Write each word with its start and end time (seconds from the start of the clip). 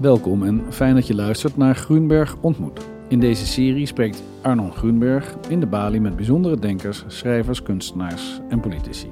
Welkom 0.00 0.42
en 0.42 0.72
fijn 0.72 0.94
dat 0.94 1.06
je 1.06 1.14
luistert 1.14 1.56
naar 1.56 1.76
Groenberg 1.76 2.36
ontmoet. 2.40 2.86
In 3.08 3.20
deze 3.20 3.46
serie 3.46 3.86
spreekt 3.86 4.22
Arnon 4.42 4.72
Groenberg 4.72 5.36
in 5.48 5.60
de 5.60 5.66
balie 5.66 6.00
met 6.00 6.16
bijzondere 6.16 6.58
denkers, 6.58 7.04
schrijvers, 7.06 7.62
kunstenaars 7.62 8.40
en 8.48 8.60
politici. 8.60 9.08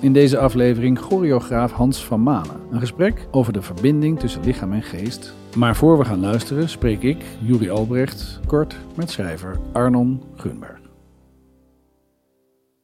In 0.00 0.12
deze 0.12 0.38
aflevering 0.38 0.98
choreograaf 0.98 1.72
Hans 1.72 2.04
van 2.04 2.20
Manen. 2.20 2.60
Een 2.70 2.80
gesprek 2.80 3.26
over 3.30 3.52
de 3.52 3.62
verbinding 3.62 4.18
tussen 4.18 4.44
lichaam 4.44 4.72
en 4.72 4.82
geest. 4.82 5.34
Maar 5.56 5.76
voor 5.76 5.98
we 5.98 6.04
gaan 6.04 6.20
luisteren 6.20 6.68
spreek 6.68 7.02
ik, 7.02 7.24
Juri 7.40 7.70
Albrecht, 7.70 8.40
kort 8.46 8.76
met 8.96 9.10
schrijver 9.10 9.60
Arnon 9.72 10.22
Groenberg. 10.36 10.80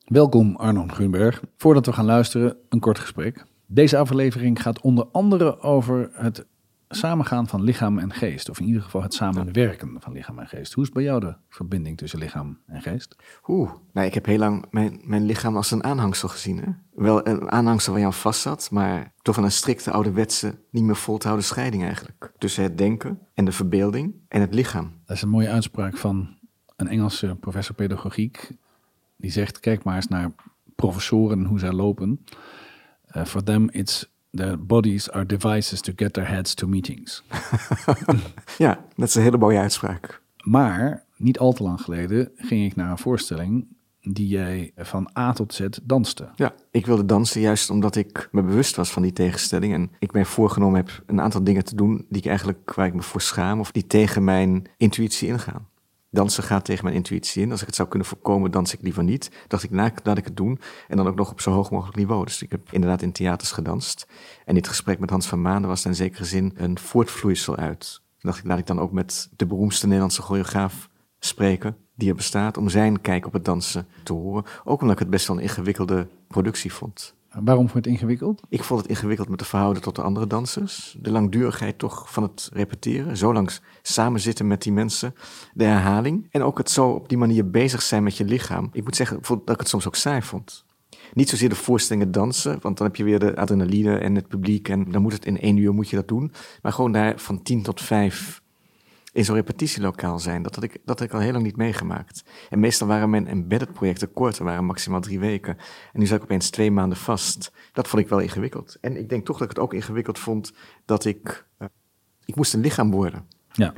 Welkom 0.04 0.56
Arnon 0.56 0.92
Groenberg. 0.92 1.42
Voordat 1.56 1.86
we 1.86 1.92
gaan 1.92 2.04
luisteren, 2.04 2.56
een 2.68 2.80
kort 2.80 2.98
gesprek. 2.98 3.44
Deze 3.66 3.98
aflevering 3.98 4.62
gaat 4.62 4.80
onder 4.80 5.06
andere 5.12 5.60
over 5.60 6.10
het 6.12 6.46
samengaan 6.88 7.48
van 7.48 7.62
lichaam 7.62 7.98
en 7.98 8.12
geest. 8.12 8.48
Of 8.48 8.60
in 8.60 8.66
ieder 8.66 8.82
geval 8.82 9.02
het 9.02 9.14
samenwerken 9.14 9.96
van 10.00 10.12
lichaam 10.12 10.38
en 10.38 10.46
geest. 10.46 10.72
Hoe 10.72 10.84
is 10.84 10.90
bij 10.90 11.02
jou 11.02 11.20
de 11.20 11.34
verbinding 11.48 11.96
tussen 11.96 12.18
lichaam 12.18 12.58
en 12.66 12.82
geest? 12.82 13.16
Oeh, 13.46 13.70
nou, 13.92 14.06
ik 14.06 14.14
heb 14.14 14.26
heel 14.26 14.38
lang 14.38 14.64
mijn, 14.70 15.00
mijn 15.04 15.24
lichaam 15.24 15.56
als 15.56 15.70
een 15.70 15.84
aanhangsel 15.84 16.28
gezien. 16.28 16.58
Hè? 16.58 16.70
Wel 16.94 17.26
een 17.26 17.50
aanhangsel 17.50 17.92
waar 17.92 18.00
je 18.00 18.06
aan 18.06 18.12
vast 18.12 18.40
zat, 18.40 18.70
maar 18.70 19.12
toch 19.22 19.34
van 19.34 19.44
een 19.44 19.52
strikte 19.52 19.90
ouderwetse, 19.90 20.58
niet 20.70 20.84
meer 20.84 20.96
vol 20.96 21.18
te 21.18 21.26
houden 21.26 21.46
scheiding 21.46 21.84
eigenlijk. 21.84 22.32
Tussen 22.38 22.62
het 22.62 22.78
denken 22.78 23.18
en 23.34 23.44
de 23.44 23.52
verbeelding 23.52 24.14
en 24.28 24.40
het 24.40 24.54
lichaam. 24.54 24.92
Dat 25.04 25.16
is 25.16 25.22
een 25.22 25.28
mooie 25.28 25.50
uitspraak 25.50 25.96
van 25.96 26.36
een 26.76 26.88
Engelse 26.88 27.36
professor 27.40 27.74
pedagogiek. 27.74 28.50
Die 29.16 29.30
zegt, 29.30 29.60
kijk 29.60 29.84
maar 29.84 29.96
eens 29.96 30.08
naar 30.08 30.32
professoren 30.76 31.44
hoe 31.44 31.58
zij 31.58 31.72
lopen. 31.72 32.24
Uh, 33.16 33.24
for 33.24 33.42
them 33.42 33.68
it's 33.70 34.14
the 34.36 34.56
bodies 34.56 35.10
are 35.10 35.26
devices 35.26 35.80
to 35.80 35.92
get 35.96 36.12
their 36.12 36.28
heads 36.28 36.54
to 36.54 36.66
meetings. 36.66 37.22
ja, 38.58 38.84
dat 38.96 39.08
is 39.08 39.14
een 39.14 39.22
hele 39.22 39.38
mooie 39.38 39.58
uitspraak. 39.58 40.22
Maar 40.42 41.04
niet 41.16 41.38
al 41.38 41.52
te 41.52 41.62
lang 41.62 41.80
geleden 41.80 42.30
ging 42.36 42.64
ik 42.64 42.76
naar 42.76 42.90
een 42.90 42.98
voorstelling 42.98 43.66
die 44.00 44.28
jij 44.28 44.72
van 44.76 45.10
A 45.18 45.32
tot 45.32 45.54
Z 45.54 45.66
danste. 45.82 46.28
Ja, 46.34 46.54
ik 46.70 46.86
wilde 46.86 47.04
dansen 47.04 47.40
juist 47.40 47.70
omdat 47.70 47.96
ik 47.96 48.28
me 48.32 48.42
bewust 48.42 48.76
was 48.76 48.90
van 48.90 49.02
die 49.02 49.12
tegenstelling. 49.12 49.72
En 49.72 49.90
ik 49.98 50.12
mij 50.12 50.24
voorgenomen 50.24 50.76
heb 50.76 51.02
een 51.06 51.20
aantal 51.20 51.44
dingen 51.44 51.64
te 51.64 51.74
doen 51.74 52.06
die 52.08 52.18
ik 52.22 52.26
eigenlijk, 52.26 52.74
waar 52.74 52.86
ik 52.86 52.94
me 52.94 53.02
voor 53.02 53.20
schaam 53.20 53.60
of 53.60 53.72
die 53.72 53.86
tegen 53.86 54.24
mijn 54.24 54.66
intuïtie 54.76 55.28
ingaan. 55.28 55.68
Dansen 56.16 56.42
gaat 56.42 56.64
tegen 56.64 56.84
mijn 56.84 56.96
intuïtie 56.96 57.42
in. 57.42 57.50
Als 57.50 57.60
ik 57.60 57.66
het 57.66 57.76
zou 57.76 57.88
kunnen 57.88 58.08
voorkomen, 58.08 58.50
dans 58.50 58.74
ik 58.74 58.82
liever 58.82 59.04
niet. 59.04 59.30
Dacht 59.48 59.62
ik, 59.62 59.70
nou, 59.70 59.90
laat 60.02 60.18
ik 60.18 60.24
het 60.24 60.36
doen. 60.36 60.60
En 60.88 60.96
dan 60.96 61.06
ook 61.06 61.14
nog 61.14 61.30
op 61.30 61.40
zo 61.40 61.50
hoog 61.50 61.70
mogelijk 61.70 61.96
niveau. 61.96 62.24
Dus 62.24 62.42
ik 62.42 62.50
heb 62.50 62.72
inderdaad 62.72 63.02
in 63.02 63.12
theaters 63.12 63.52
gedanst. 63.52 64.06
En 64.44 64.54
dit 64.54 64.68
gesprek 64.68 64.98
met 64.98 65.10
Hans 65.10 65.26
van 65.26 65.42
Maanden 65.42 65.68
was 65.68 65.84
in 65.84 65.94
zekere 65.94 66.24
zin 66.24 66.52
een 66.56 66.78
voortvloeisel 66.78 67.56
uit. 67.56 68.00
Toen 68.18 68.30
dacht 68.30 68.38
ik, 68.38 68.44
laat 68.44 68.58
ik 68.58 68.66
dan 68.66 68.80
ook 68.80 68.92
met 68.92 69.28
de 69.36 69.46
beroemdste 69.46 69.86
Nederlandse 69.86 70.22
choreograaf 70.22 70.88
spreken 71.18 71.76
die 71.94 72.08
er 72.08 72.14
bestaat, 72.14 72.56
om 72.56 72.68
zijn 72.68 73.00
kijk 73.00 73.26
op 73.26 73.32
het 73.32 73.44
dansen 73.44 73.86
te 74.02 74.12
horen. 74.12 74.44
Ook 74.64 74.80
omdat 74.80 74.96
ik 74.96 75.02
het 75.02 75.10
best 75.10 75.26
wel 75.26 75.36
een 75.36 75.42
ingewikkelde 75.42 76.08
productie 76.28 76.72
vond. 76.72 77.15
Waarom 77.44 77.68
vond 77.68 77.84
je 77.84 77.90
het 77.90 78.00
ingewikkeld? 78.00 78.42
Ik 78.48 78.64
vond 78.64 78.80
het 78.80 78.90
ingewikkeld 78.90 79.28
met 79.28 79.38
de 79.38 79.44
verhouden 79.44 79.82
tot 79.82 79.96
de 79.96 80.02
andere 80.02 80.26
dansers. 80.26 80.96
De 81.00 81.10
langdurigheid 81.10 81.78
toch 81.78 82.12
van 82.12 82.22
het 82.22 82.50
repeteren. 82.52 83.16
Zo 83.16 83.32
lang 83.32 83.50
samen 83.82 84.20
zitten 84.20 84.46
met 84.46 84.62
die 84.62 84.72
mensen. 84.72 85.14
De 85.54 85.64
herhaling. 85.64 86.26
En 86.30 86.42
ook 86.42 86.58
het 86.58 86.70
zo 86.70 86.88
op 86.88 87.08
die 87.08 87.18
manier 87.18 87.50
bezig 87.50 87.82
zijn 87.82 88.02
met 88.02 88.16
je 88.16 88.24
lichaam. 88.24 88.68
Ik 88.72 88.84
moet 88.84 88.96
zeggen 88.96 89.20
dat 89.22 89.50
ik 89.50 89.58
het 89.58 89.68
soms 89.68 89.86
ook 89.86 89.96
saai 89.96 90.22
vond. 90.22 90.64
Niet 91.12 91.28
zozeer 91.28 91.48
de 91.48 91.54
voorstellingen 91.54 92.12
dansen, 92.12 92.58
want 92.60 92.76
dan 92.76 92.86
heb 92.86 92.96
je 92.96 93.04
weer 93.04 93.18
de 93.18 93.36
adrenaline 93.36 93.98
en 93.98 94.14
het 94.14 94.28
publiek. 94.28 94.68
En 94.68 94.90
dan 94.90 95.02
moet 95.02 95.12
het 95.12 95.26
in 95.26 95.40
één 95.40 95.56
uur 95.56 95.74
moet 95.74 95.88
je 95.88 95.96
dat 95.96 96.08
doen. 96.08 96.32
Maar 96.62 96.72
gewoon 96.72 96.92
daar 96.92 97.18
van 97.18 97.42
tien 97.42 97.62
tot 97.62 97.80
vijf 97.80 98.42
in 99.16 99.24
zo'n 99.24 99.34
repetitielokaal 99.34 100.18
zijn. 100.18 100.42
Dat 100.42 100.54
had, 100.54 100.64
ik, 100.64 100.72
dat 100.84 100.98
had 100.98 101.08
ik 101.08 101.14
al 101.14 101.20
heel 101.20 101.32
lang 101.32 101.44
niet 101.44 101.56
meegemaakt. 101.56 102.24
En 102.50 102.60
meestal 102.60 102.86
waren 102.86 103.10
mijn 103.10 103.26
embedded 103.26 103.72
projecten 103.72 104.12
kort, 104.12 104.38
waren 104.38 104.64
maximaal 104.64 105.00
drie 105.00 105.18
weken. 105.18 105.56
En 105.92 106.00
nu 106.00 106.06
zat 106.06 106.16
ik 106.16 106.22
opeens 106.22 106.50
twee 106.50 106.70
maanden 106.70 106.98
vast. 106.98 107.52
Dat 107.72 107.88
vond 107.88 108.02
ik 108.02 108.08
wel 108.08 108.18
ingewikkeld. 108.18 108.76
En 108.80 108.96
ik 108.96 109.08
denk 109.08 109.24
toch 109.24 109.38
dat 109.38 109.50
ik 109.50 109.56
het 109.56 109.64
ook 109.64 109.74
ingewikkeld 109.74 110.18
vond 110.18 110.52
dat 110.84 111.04
ik... 111.04 111.46
Uh, 111.58 111.68
ik 112.24 112.34
moest 112.34 112.54
een 112.54 112.60
lichaam 112.60 112.90
worden. 112.90 113.26
Ja. 113.52 113.72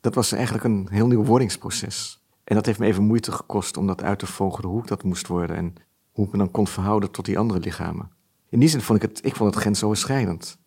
Dat 0.00 0.14
was 0.14 0.32
eigenlijk 0.32 0.64
een 0.64 0.88
heel 0.90 1.06
nieuw 1.06 1.24
wordingsproces. 1.24 2.22
En 2.44 2.54
dat 2.54 2.66
heeft 2.66 2.78
me 2.78 2.86
even 2.86 3.04
moeite 3.04 3.32
gekost 3.32 3.76
om 3.76 3.86
dat 3.86 4.02
uit 4.02 4.18
te 4.18 4.26
vogelen 4.26 4.70
hoe 4.70 4.80
ik 4.80 4.88
dat 4.88 5.02
moest 5.02 5.26
worden. 5.26 5.56
En 5.56 5.74
hoe 6.10 6.26
ik 6.26 6.32
me 6.32 6.38
dan 6.38 6.50
kon 6.50 6.66
verhouden 6.66 7.10
tot 7.10 7.24
die 7.24 7.38
andere 7.38 7.60
lichamen. 7.60 8.10
In 8.48 8.60
die 8.60 8.68
zin 8.68 8.80
vond 8.80 9.02
ik 9.02 9.10
het, 9.10 9.24
ik 9.24 9.36
vond 9.36 9.54
het 9.54 9.62
grensoverschrijdend 9.62 10.60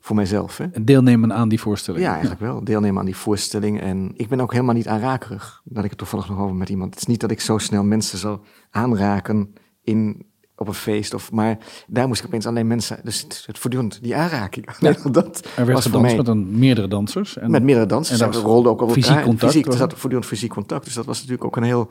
voor 0.00 0.16
mijzelf. 0.16 0.58
Hè? 0.58 0.66
Deelnemen 0.84 1.32
aan 1.32 1.48
die 1.48 1.60
voorstelling. 1.60 2.04
Ja, 2.04 2.10
eigenlijk 2.10 2.40
wel. 2.40 2.64
Deelnemen 2.64 2.98
aan 2.98 3.04
die 3.04 3.16
voorstelling. 3.16 3.80
En 3.80 4.12
ik 4.14 4.28
ben 4.28 4.40
ook 4.40 4.52
helemaal 4.52 4.74
niet 4.74 4.88
aanrakerig. 4.88 5.62
Dat 5.64 5.84
ik 5.84 5.90
het 5.90 5.98
toevallig 5.98 6.28
nog 6.28 6.38
over 6.38 6.56
met 6.56 6.68
iemand. 6.68 6.90
Het 6.90 7.02
is 7.02 7.08
niet 7.08 7.20
dat 7.20 7.30
ik 7.30 7.40
zo 7.40 7.58
snel 7.58 7.84
mensen 7.84 8.18
zal 8.18 8.40
aanraken 8.70 9.52
in, 9.82 10.26
op 10.56 10.68
een 10.68 10.74
feest. 10.74 11.14
Of, 11.14 11.32
maar 11.32 11.58
daar 11.86 12.08
moest 12.08 12.20
ik 12.20 12.26
opeens 12.26 12.46
alleen 12.46 12.66
mensen... 12.66 13.00
Dus 13.04 13.22
het, 13.22 13.42
het 13.46 13.58
voortdurend 13.58 14.02
die 14.02 14.16
aanraking. 14.16 14.68
Ja. 14.78 14.96
dat 15.10 15.48
er 15.56 15.66
werd 15.66 15.80
gedanst 15.80 16.16
met 16.16 16.28
een, 16.28 16.58
meerdere 16.58 16.88
dansers. 16.88 17.36
En, 17.36 17.50
met 17.50 17.62
meerdere 17.62 17.86
dansers. 17.86 18.20
En, 18.20 18.30
we 18.30 18.38
rolden 18.38 18.72
ook 18.72 18.80
op 18.80 18.90
fysiek 18.90 19.10
elkaar. 19.10 19.24
Contact, 19.24 19.52
fysiek, 19.52 19.66
er 19.66 19.78
zat 19.78 19.92
voortdurend 19.92 20.26
fysiek 20.26 20.50
contact. 20.50 20.84
Dus 20.84 20.94
dat 20.94 21.06
was 21.06 21.16
natuurlijk 21.16 21.44
ook 21.44 21.56
een 21.56 21.62
heel... 21.62 21.90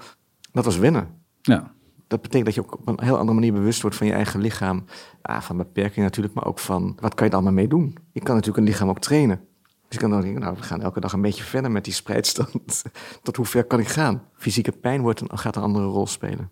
Dat 0.52 0.66
was 0.66 0.78
wennen. 0.78 1.08
Ja 1.42 1.78
dat 2.09 2.22
betekent 2.22 2.46
dat 2.46 2.56
je 2.56 2.62
ook 2.62 2.80
op 2.80 2.88
een 2.88 3.06
heel 3.06 3.18
andere 3.18 3.34
manier 3.34 3.53
bewust 3.53 3.81
wordt 3.81 3.96
van 3.97 4.08
je 4.08 4.14
eigen 4.14 4.42
lichaam. 4.42 4.86
Ah, 5.22 5.42
van 5.42 5.58
beperkingen 5.58 6.03
natuurlijk, 6.03 6.36
maar 6.36 6.46
ook 6.46 6.59
van 6.59 6.97
wat 7.00 7.14
kan 7.14 7.25
je 7.25 7.31
er 7.31 7.38
allemaal 7.38 7.53
mee 7.53 7.68
doen? 7.68 7.97
Je 8.12 8.20
kan 8.20 8.36
natuurlijk 8.36 8.58
een 8.58 8.72
lichaam 8.72 8.90
ook 8.90 9.00
trainen. 9.00 9.40
Dus 9.62 9.97
je 9.97 9.97
kan 9.97 10.09
dan 10.09 10.22
denken, 10.22 10.42
nou, 10.42 10.56
we 10.56 10.62
gaan 10.62 10.81
elke 10.81 11.00
dag 11.00 11.14
een 11.14 11.22
beetje 11.22 11.44
verder 11.44 11.72
met 11.72 11.84
die 11.84 11.94
spreidstand. 11.94 12.84
Tot 13.24 13.36
hoe 13.36 13.46
ver 13.46 13.64
kan 13.64 13.80
ik 13.80 13.88
gaan? 13.88 14.24
Fysieke 14.34 14.72
pijn 14.72 15.02
wordt 15.02 15.22
een, 15.22 15.38
gaat 15.38 15.56
een 15.56 15.62
andere 15.62 15.86
rol 15.86 16.08
spelen. 16.08 16.52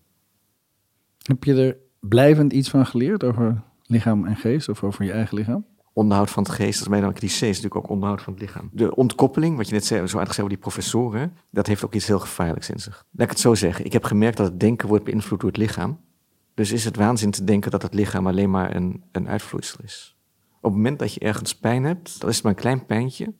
Heb 1.22 1.44
je 1.44 1.54
er 1.54 1.78
blijvend 2.00 2.54
iets 2.54 2.70
van 2.70 2.86
geleerd 2.86 3.24
over 3.24 3.64
lichaam 3.84 4.26
en 4.26 4.36
geest 4.36 4.70
of 4.70 4.84
over 4.84 5.06
je 5.06 5.12
eigen 5.12 5.38
lichaam? 5.38 5.66
Onderhoud 5.98 6.30
van 6.30 6.44
het 6.44 6.52
geest, 6.52 6.84
dat 6.84 6.94
is 6.94 7.02
een 7.02 7.14
cliché, 7.14 7.46
is 7.46 7.56
natuurlijk 7.56 7.76
ook 7.76 7.90
onderhoud 7.90 8.22
van 8.22 8.34
het 8.34 8.42
lichaam. 8.42 8.70
De 8.72 8.96
ontkoppeling, 8.96 9.58
wat 9.58 9.68
je 9.68 9.74
net 9.74 9.86
zei, 9.86 10.08
zo 10.08 10.18
aardig 10.18 10.34
zei 10.34 10.48
over 10.48 10.62
die 10.62 10.68
professoren, 10.68 11.38
dat 11.52 11.68
heeft 11.68 11.86
ook 11.86 11.94
iets 11.94 12.08
heel 12.08 12.20
gevaarlijks 12.20 12.70
in 12.70 12.80
zich. 12.80 13.06
Laat 13.12 13.24
ik 13.24 13.30
het 13.30 13.40
zo 13.40 13.56
zeggen. 13.56 13.86
Ik 13.86 13.94
heb 13.94 14.04
gemerkt 14.04 14.38
dat 14.38 14.48
het 14.48 14.60
denken 14.60 14.88
wordt 14.88 15.04
beïnvloed 15.04 15.40
door 15.40 15.50
het 15.50 15.58
lichaam. 15.58 16.00
Dus 16.54 16.72
is 16.72 16.86
het 16.86 16.96
waanzin 16.96 17.32
te 17.32 17.44
denken 17.44 17.72
dat 17.72 17.82
het 17.82 17.94
lichaam 17.94 18.28
alleen 18.28 18.50
maar 18.50 18.76
een, 18.76 19.04
een 19.12 19.28
uitvloeisel 19.28 19.80
is. 19.84 20.18
Op 20.58 20.64
het 20.64 20.74
moment 20.74 21.00
dat 21.00 21.14
je 21.14 21.20
ergens 21.20 21.58
pijn 21.58 21.84
hebt, 21.84 22.20
dan 22.22 22.30
is 22.30 22.42
maar 22.42 22.52
een 22.52 22.58
klein 22.58 22.86
pijntje. 22.86 23.34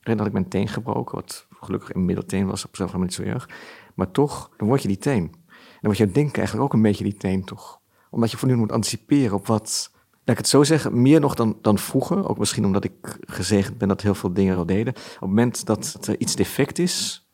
En 0.00 0.18
had 0.18 0.26
ik 0.26 0.32
mijn 0.32 0.48
teen 0.48 0.68
gebroken, 0.68 1.14
wat 1.14 1.46
gelukkig 1.60 1.94
een 1.94 2.04
middelteen 2.04 2.46
was, 2.46 2.64
op 2.64 2.76
zichzelf 2.76 3.02
niet 3.02 3.14
zo 3.14 3.22
erg. 3.22 3.48
Maar 3.94 4.10
toch, 4.10 4.50
dan 4.56 4.68
word 4.68 4.82
je 4.82 4.88
die 4.88 4.98
teen. 4.98 5.22
En 5.22 5.32
dan 5.52 5.80
wordt 5.80 5.98
je 5.98 6.10
denken 6.10 6.34
eigenlijk 6.34 6.66
ook 6.66 6.72
een 6.72 6.82
beetje 6.82 7.04
die 7.04 7.16
teen, 7.16 7.44
toch? 7.44 7.80
Omdat 8.10 8.30
je 8.30 8.36
voortdurend 8.36 8.68
moet 8.68 8.76
anticiperen 8.76 9.36
op 9.36 9.46
wat 9.46 9.94
Laat 10.26 10.36
ik 10.38 10.44
het 10.44 10.48
zo 10.48 10.64
zeggen, 10.64 11.02
meer 11.02 11.20
nog 11.20 11.34
dan, 11.34 11.58
dan 11.62 11.78
vroeger. 11.78 12.28
Ook 12.28 12.38
misschien 12.38 12.64
omdat 12.64 12.84
ik 12.84 13.18
gezegend 13.20 13.78
ben 13.78 13.88
dat 13.88 14.00
heel 14.00 14.14
veel 14.14 14.32
dingen 14.32 14.56
al 14.56 14.66
deden. 14.66 14.94
Op 14.94 15.02
het 15.10 15.20
moment 15.20 15.66
dat 15.66 16.06
er 16.06 16.20
iets 16.20 16.36
defect 16.36 16.78
is, 16.78 17.26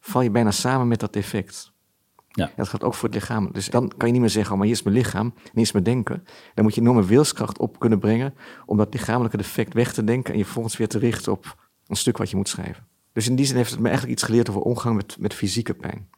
val 0.00 0.20
je 0.20 0.30
bijna 0.30 0.50
samen 0.50 0.88
met 0.88 1.00
dat 1.00 1.12
defect. 1.12 1.72
Ja. 2.28 2.50
Dat 2.56 2.68
gaat 2.68 2.84
ook 2.84 2.94
voor 2.94 3.08
het 3.08 3.18
lichaam. 3.18 3.48
Dus 3.52 3.70
dan 3.70 3.92
kan 3.96 4.06
je 4.06 4.12
niet 4.12 4.20
meer 4.20 4.30
zeggen, 4.30 4.52
oh, 4.52 4.58
maar 4.58 4.66
hier 4.66 4.76
is 4.76 4.82
mijn 4.82 4.96
lichaam, 4.96 5.26
en 5.26 5.50
hier 5.52 5.62
is 5.62 5.72
mijn 5.72 5.84
denken. 5.84 6.24
Dan 6.54 6.64
moet 6.64 6.74
je 6.74 6.80
enorme 6.80 7.04
wilskracht 7.04 7.58
op 7.58 7.78
kunnen 7.78 7.98
brengen 7.98 8.34
om 8.66 8.76
dat 8.76 8.92
lichamelijke 8.92 9.36
defect 9.36 9.74
weg 9.74 9.92
te 9.92 10.04
denken 10.04 10.32
en 10.32 10.38
je 10.38 10.44
volgens 10.44 10.76
weer 10.76 10.88
te 10.88 10.98
richten 10.98 11.32
op 11.32 11.56
een 11.86 11.96
stuk 11.96 12.16
wat 12.16 12.30
je 12.30 12.36
moet 12.36 12.48
schrijven. 12.48 12.86
Dus 13.12 13.28
in 13.28 13.36
die 13.36 13.46
zin 13.46 13.56
heeft 13.56 13.70
het 13.70 13.80
me 13.80 13.88
eigenlijk 13.88 14.18
iets 14.18 14.26
geleerd 14.26 14.48
over 14.48 14.60
omgang 14.60 14.96
met, 14.96 15.16
met 15.18 15.34
fysieke 15.34 15.74
pijn. 15.74 16.08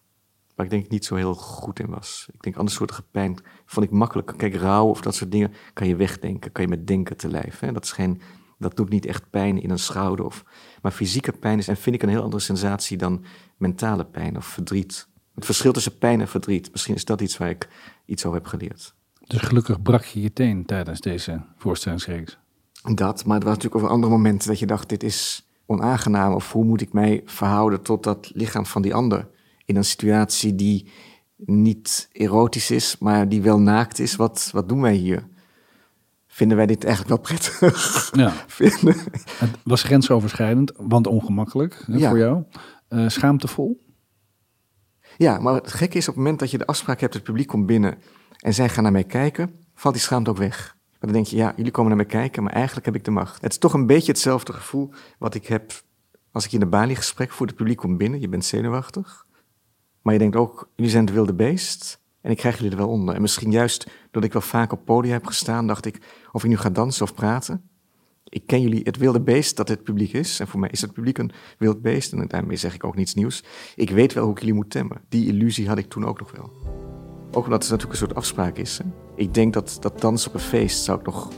Waar 0.60 0.69
ik 0.69 0.75
denk 0.75 0.84
ik 0.84 0.91
niet 0.91 1.04
zo 1.04 1.15
heel 1.15 1.34
goed 1.34 1.81
in 1.81 1.91
was. 1.91 2.28
Ik 2.32 2.43
denk 2.43 2.56
andere 2.56 2.76
soorten 2.76 3.04
pijn 3.10 3.38
vond 3.66 3.87
ik 3.87 3.93
makkelijk. 3.93 4.34
Kijk, 4.37 4.54
rouw 4.54 4.87
of 4.87 5.00
dat 5.00 5.15
soort 5.15 5.32
dingen 5.32 5.53
kan 5.72 5.87
je 5.87 5.97
wegdenken. 5.97 6.53
Kan 6.53 6.65
je 6.65 6.71
met 6.71 6.87
denken 6.87 7.16
te 7.16 7.28
lijf. 7.28 7.60
Hè? 7.60 7.72
Dat, 7.72 7.84
is 7.84 7.93
geen, 7.93 8.21
dat 8.59 8.76
doet 8.76 8.88
niet 8.88 9.06
echt 9.06 9.31
pijn 9.31 9.62
in 9.62 9.70
een 9.70 9.78
schouder. 9.78 10.25
Of, 10.25 10.44
maar 10.82 10.93
fysieke 10.93 11.32
pijn 11.32 11.58
is, 11.58 11.69
en 11.69 11.76
vind 11.76 11.94
ik 11.94 12.02
een 12.02 12.08
heel 12.08 12.23
andere 12.23 12.43
sensatie 12.43 12.96
dan 12.96 13.25
mentale 13.56 14.05
pijn 14.05 14.37
of 14.37 14.46
verdriet. 14.46 15.08
Het 15.35 15.44
verschil 15.44 15.73
tussen 15.73 15.99
pijn 15.99 16.20
en 16.20 16.29
verdriet. 16.29 16.70
Misschien 16.70 16.94
is 16.94 17.05
dat 17.05 17.20
iets 17.20 17.37
waar 17.37 17.50
ik 17.50 17.69
iets 18.05 18.25
over 18.25 18.38
heb 18.38 18.49
geleerd. 18.49 18.94
Dus 19.26 19.40
gelukkig 19.40 19.82
brak 19.82 20.05
je 20.05 20.20
je 20.20 20.32
teen 20.32 20.67
tijdens 20.67 21.00
deze 21.00 21.43
voorstellingsreeks. 21.56 22.38
Dat, 22.94 23.25
maar 23.25 23.38
er 23.38 23.44
was 23.44 23.55
natuurlijk 23.55 23.82
over 23.82 23.94
andere 23.94 24.12
momenten 24.12 24.49
dat 24.49 24.58
je 24.58 24.67
dacht, 24.67 24.88
dit 24.88 25.02
is 25.02 25.49
onaangenaam. 25.67 26.32
Of 26.32 26.52
hoe 26.52 26.64
moet 26.64 26.81
ik 26.81 26.93
mij 26.93 27.23
verhouden 27.25 27.82
tot 27.82 28.02
dat 28.02 28.31
lichaam 28.35 28.67
van 28.67 28.82
die 28.82 28.94
ander? 28.94 29.29
In 29.70 29.76
een 29.76 29.84
situatie 29.84 30.55
die 30.55 30.87
niet 31.37 32.08
erotisch 32.12 32.70
is, 32.70 32.96
maar 32.99 33.28
die 33.28 33.43
wel 33.43 33.61
naakt 33.61 33.99
is. 33.99 34.17
Wat, 34.17 34.50
wat 34.52 34.69
doen 34.69 34.81
wij 34.81 34.94
hier? 34.94 35.28
Vinden 36.26 36.56
wij 36.56 36.67
dit 36.67 36.84
eigenlijk 36.84 37.14
wel 37.14 37.25
prettig? 37.25 38.11
Ja. 38.14 38.32
Het 39.38 39.50
was 39.64 39.82
grensoverschrijdend, 39.82 40.72
want 40.76 41.06
ongemakkelijk 41.06 41.84
hè, 41.87 42.08
voor 42.08 42.19
jou. 42.19 42.44
Uh, 42.88 43.08
schaamtevol? 43.08 43.81
Ja, 45.17 45.38
maar 45.38 45.55
het 45.55 45.73
gekke 45.73 45.96
is 45.96 46.08
op 46.08 46.14
het 46.14 46.23
moment 46.23 46.40
dat 46.40 46.50
je 46.50 46.58
de 46.58 46.66
afspraak 46.66 47.00
hebt, 47.00 47.14
het 47.14 47.23
publiek 47.23 47.46
komt 47.46 47.66
binnen 47.66 47.99
en 48.38 48.55
zij 48.55 48.69
gaan 48.69 48.82
naar 48.82 48.93
mij 48.93 49.05
kijken, 49.05 49.55
valt 49.75 49.94
die 49.94 50.02
schaamte 50.02 50.31
ook 50.31 50.37
weg. 50.37 50.76
Maar 50.90 50.99
dan 51.00 51.12
denk 51.12 51.26
je, 51.26 51.37
ja, 51.37 51.52
jullie 51.56 51.73
komen 51.73 51.96
naar 51.96 52.06
me 52.06 52.12
kijken, 52.12 52.43
maar 52.43 52.52
eigenlijk 52.52 52.87
heb 52.87 52.94
ik 52.94 53.05
de 53.05 53.11
macht. 53.11 53.43
Het 53.43 53.52
is 53.52 53.58
toch 53.58 53.73
een 53.73 53.87
beetje 53.87 54.12
hetzelfde 54.12 54.52
gevoel 54.52 54.90
wat 55.19 55.34
ik 55.34 55.46
heb 55.46 55.73
als 56.32 56.44
ik 56.44 56.52
in 56.52 56.61
de 56.61 56.66
Bali-gesprek 56.66 57.31
voor 57.31 57.46
het 57.46 57.56
publiek 57.56 57.76
kom 57.76 57.96
binnen. 57.96 58.20
Je 58.20 58.28
bent 58.28 58.44
zenuwachtig. 58.44 59.26
Maar 60.02 60.12
je 60.12 60.19
denkt 60.19 60.37
ook, 60.37 60.70
jullie 60.76 60.91
zijn 60.91 61.05
het 61.05 61.14
wilde 61.14 61.35
beest. 61.35 62.00
En 62.20 62.31
ik 62.31 62.37
krijg 62.37 62.56
jullie 62.56 62.70
er 62.70 62.76
wel 62.76 62.88
onder. 62.88 63.14
En 63.14 63.20
misschien 63.20 63.50
juist 63.50 63.85
doordat 64.02 64.25
ik 64.25 64.32
wel 64.32 64.43
vaak 64.43 64.73
op 64.73 64.85
podium 64.85 65.12
heb 65.12 65.26
gestaan, 65.26 65.67
dacht 65.67 65.87
ik, 65.87 66.00
of 66.32 66.43
ik 66.43 66.50
nu 66.50 66.56
ga 66.56 66.70
dansen 66.70 67.02
of 67.02 67.14
praten. 67.14 67.70
Ik 68.25 68.47
ken 68.47 68.61
jullie 68.61 68.81
het 68.82 68.97
wilde 68.97 69.20
beest 69.20 69.56
dat 69.56 69.69
het 69.69 69.82
publiek 69.82 70.12
is. 70.12 70.41
En 70.41 70.49
voor 70.49 70.61
mij 70.61 70.69
is 70.73 70.81
het 70.81 70.93
publiek 70.93 71.19
een 71.19 71.32
wild 71.58 71.82
beest. 71.82 72.12
En 72.12 72.26
daarmee 72.26 72.56
zeg 72.56 72.75
ik 72.75 72.85
ook 72.85 72.97
niets 72.97 73.14
nieuws. 73.14 73.44
Ik 73.76 73.91
weet 73.91 74.12
wel 74.12 74.25
hoe 74.25 74.32
ik 74.32 74.38
jullie 74.38 74.55
moet 74.55 74.70
temmen. 74.70 75.00
Die 75.08 75.26
illusie 75.26 75.69
had 75.69 75.79
ik 75.79 75.88
toen 75.88 76.05
ook 76.05 76.19
nog 76.19 76.32
wel. 76.32 76.50
Ook 77.32 77.44
omdat 77.44 77.62
het 77.62 77.70
natuurlijk 77.70 77.91
een 78.00 78.06
soort 78.06 78.14
afspraak 78.14 78.56
is. 78.56 78.81
Ik 79.14 79.35
denk 79.35 79.52
dat, 79.52 79.76
dat 79.81 80.00
dansen 80.00 80.29
op 80.29 80.35
een 80.35 80.41
feest 80.41 80.85
zou 80.85 80.99
ik 80.99 81.06
nog... 81.06 81.29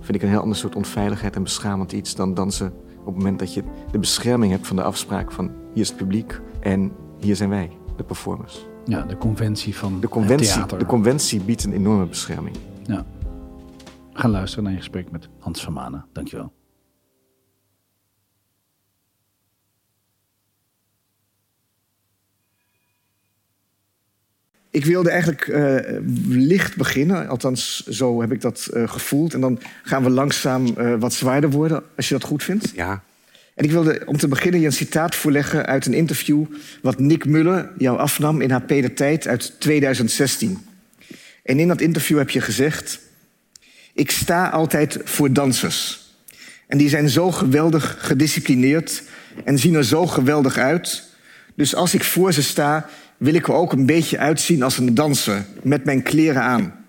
vind 0.00 0.16
ik 0.16 0.22
een 0.22 0.28
heel 0.28 0.40
ander 0.40 0.56
soort 0.56 0.76
onveiligheid 0.76 1.36
en 1.36 1.42
beschamend 1.42 1.92
iets... 1.92 2.14
dan 2.14 2.34
dansen 2.34 2.72
op 2.98 3.06
het 3.06 3.16
moment 3.16 3.38
dat 3.38 3.54
je 3.54 3.62
de 3.90 3.98
bescherming 3.98 4.52
hebt 4.52 4.66
van 4.66 4.76
de 4.76 4.82
afspraak 4.82 5.32
van... 5.32 5.50
hier 5.72 5.82
is 5.82 5.88
het 5.88 5.96
publiek 5.96 6.40
en 6.60 6.92
hier 7.18 7.36
zijn 7.36 7.50
wij, 7.50 7.70
de 7.96 8.04
performers. 8.04 8.66
Ja, 8.84 9.02
de 9.02 9.16
conventie 9.16 9.76
van 9.76 10.00
De 10.00 10.08
conventie, 10.08 10.46
theater. 10.52 10.78
de 10.78 10.86
conventie 10.86 11.40
biedt 11.40 11.64
een 11.64 11.72
enorme 11.72 12.06
bescherming. 12.06 12.56
ja. 12.86 13.04
Gaan 14.14 14.30
luisteren 14.30 14.64
naar 14.64 14.72
je 14.72 14.78
gesprek 14.78 15.10
met 15.10 15.28
Hans 15.38 15.62
van 15.64 15.72
Manen. 15.72 16.04
Dankjewel. 16.12 16.52
Ik 24.70 24.84
wilde 24.84 25.10
eigenlijk 25.10 25.48
eh, 25.48 25.96
licht 26.26 26.76
beginnen, 26.76 27.28
althans 27.28 27.86
zo 27.86 28.20
heb 28.20 28.32
ik 28.32 28.40
dat 28.40 28.66
eh, 28.72 28.88
gevoeld. 28.88 29.34
En 29.34 29.40
dan 29.40 29.58
gaan 29.82 30.02
we 30.02 30.10
langzaam 30.10 30.66
eh, 30.66 30.94
wat 30.98 31.12
zwaarder 31.12 31.50
worden, 31.50 31.82
als 31.96 32.08
je 32.08 32.14
dat 32.14 32.24
goed 32.24 32.42
vindt. 32.42 32.70
Ja, 32.74 33.02
En 33.54 33.64
ik 33.64 33.70
wilde 33.70 34.02
om 34.06 34.16
te 34.16 34.28
beginnen 34.28 34.60
je 34.60 34.66
een 34.66 34.72
citaat 34.72 35.14
voorleggen 35.14 35.66
uit 35.66 35.86
een 35.86 35.94
interview... 35.94 36.44
wat 36.82 36.98
Nick 36.98 37.24
Muller 37.24 37.70
jou 37.78 37.98
afnam 37.98 38.40
in 38.40 38.50
HP 38.50 38.68
De 38.68 38.92
Tijd 38.94 39.26
uit 39.26 39.60
2016. 39.60 40.58
En 41.42 41.58
in 41.58 41.68
dat 41.68 41.80
interview 41.80 42.18
heb 42.18 42.30
je 42.30 42.40
gezegd... 42.40 43.00
Ik 43.94 44.10
sta 44.10 44.48
altijd 44.48 44.98
voor 45.04 45.32
dansers. 45.32 46.00
En 46.66 46.78
die 46.78 46.88
zijn 46.88 47.08
zo 47.08 47.30
geweldig 47.30 47.96
gedisciplineerd 47.98 49.02
en 49.44 49.58
zien 49.58 49.74
er 49.74 49.84
zo 49.84 50.06
geweldig 50.06 50.58
uit. 50.58 51.02
Dus 51.54 51.74
als 51.74 51.94
ik 51.94 52.04
voor 52.04 52.32
ze 52.32 52.42
sta, 52.42 52.88
wil 53.16 53.34
ik 53.34 53.46
er 53.46 53.54
ook 53.54 53.72
een 53.72 53.86
beetje 53.86 54.18
uitzien 54.18 54.62
als 54.62 54.78
een 54.78 54.94
danser, 54.94 55.44
met 55.62 55.84
mijn 55.84 56.02
kleren 56.02 56.42
aan. 56.42 56.84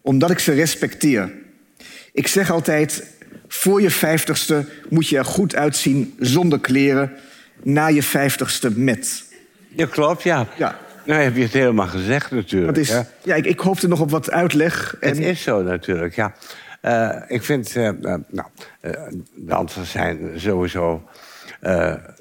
Omdat 0.00 0.30
ik 0.30 0.38
ze 0.38 0.52
respecteer. 0.52 1.32
Ik 2.12 2.26
zeg 2.26 2.50
altijd, 2.50 3.04
voor 3.48 3.82
je 3.82 3.90
vijftigste 3.90 4.64
moet 4.88 5.08
je 5.08 5.18
er 5.18 5.24
goed 5.24 5.54
uitzien 5.54 6.14
zonder 6.18 6.60
kleren. 6.60 7.12
Na 7.62 7.86
je 7.86 8.02
vijftigste 8.02 8.78
met. 8.78 9.24
dat 9.68 9.88
klopt, 9.88 10.22
ja. 10.22 10.46
Ja. 10.56 10.78
Nou 11.04 11.22
heb 11.22 11.36
je 11.36 11.42
het 11.42 11.52
helemaal 11.52 11.86
gezegd 11.86 12.30
natuurlijk. 12.30 12.74
Dat 12.74 12.84
is, 12.84 12.90
hè. 12.90 13.00
ja, 13.22 13.34
ik, 13.34 13.44
ik 13.44 13.60
hoopte 13.60 13.88
nog 13.88 14.00
op 14.00 14.10
wat 14.10 14.30
uitleg. 14.30 14.96
En, 15.00 15.08
Het 15.08 15.18
is 15.18 15.42
zo 15.42 15.62
natuurlijk, 15.62 16.14
ja. 16.14 16.34
Eh, 16.80 17.16
ik 17.26 17.42
vind, 17.42 17.76
eh, 17.76 17.88
eh, 17.88 17.94
nou, 18.28 18.48
eh, 18.80 18.92
dansers 19.34 19.90
zijn 19.90 20.30
sowieso 20.36 21.08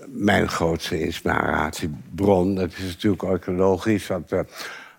mijn 0.08 0.50
grootste 0.50 1.00
inspiratiebron. 1.00 2.56
Dat 2.56 2.72
is 2.78 2.84
natuurlijk 2.84 3.24
ook 3.24 3.46
logisch, 3.46 4.08
want 4.08 4.32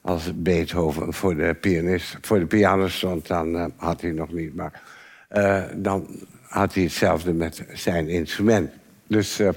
als 0.03 0.33
Beethoven 0.35 1.15
voor 1.15 1.37
de, 1.37 1.57
pianist, 1.61 2.17
voor 2.21 2.39
de 2.39 2.47
piano 2.47 2.89
stond, 2.89 3.27
dan 3.27 3.73
had 3.77 4.01
hij 4.01 4.11
nog 4.11 4.33
niet, 4.33 4.55
maar 4.55 4.83
eh, 5.29 5.63
dan 5.75 6.07
had 6.43 6.75
hij 6.75 6.83
hetzelfde 6.83 7.33
met 7.33 7.65
zijn 7.73 8.09
instrument. 8.09 8.71
Dus 9.07 9.39
eh, 9.39 9.49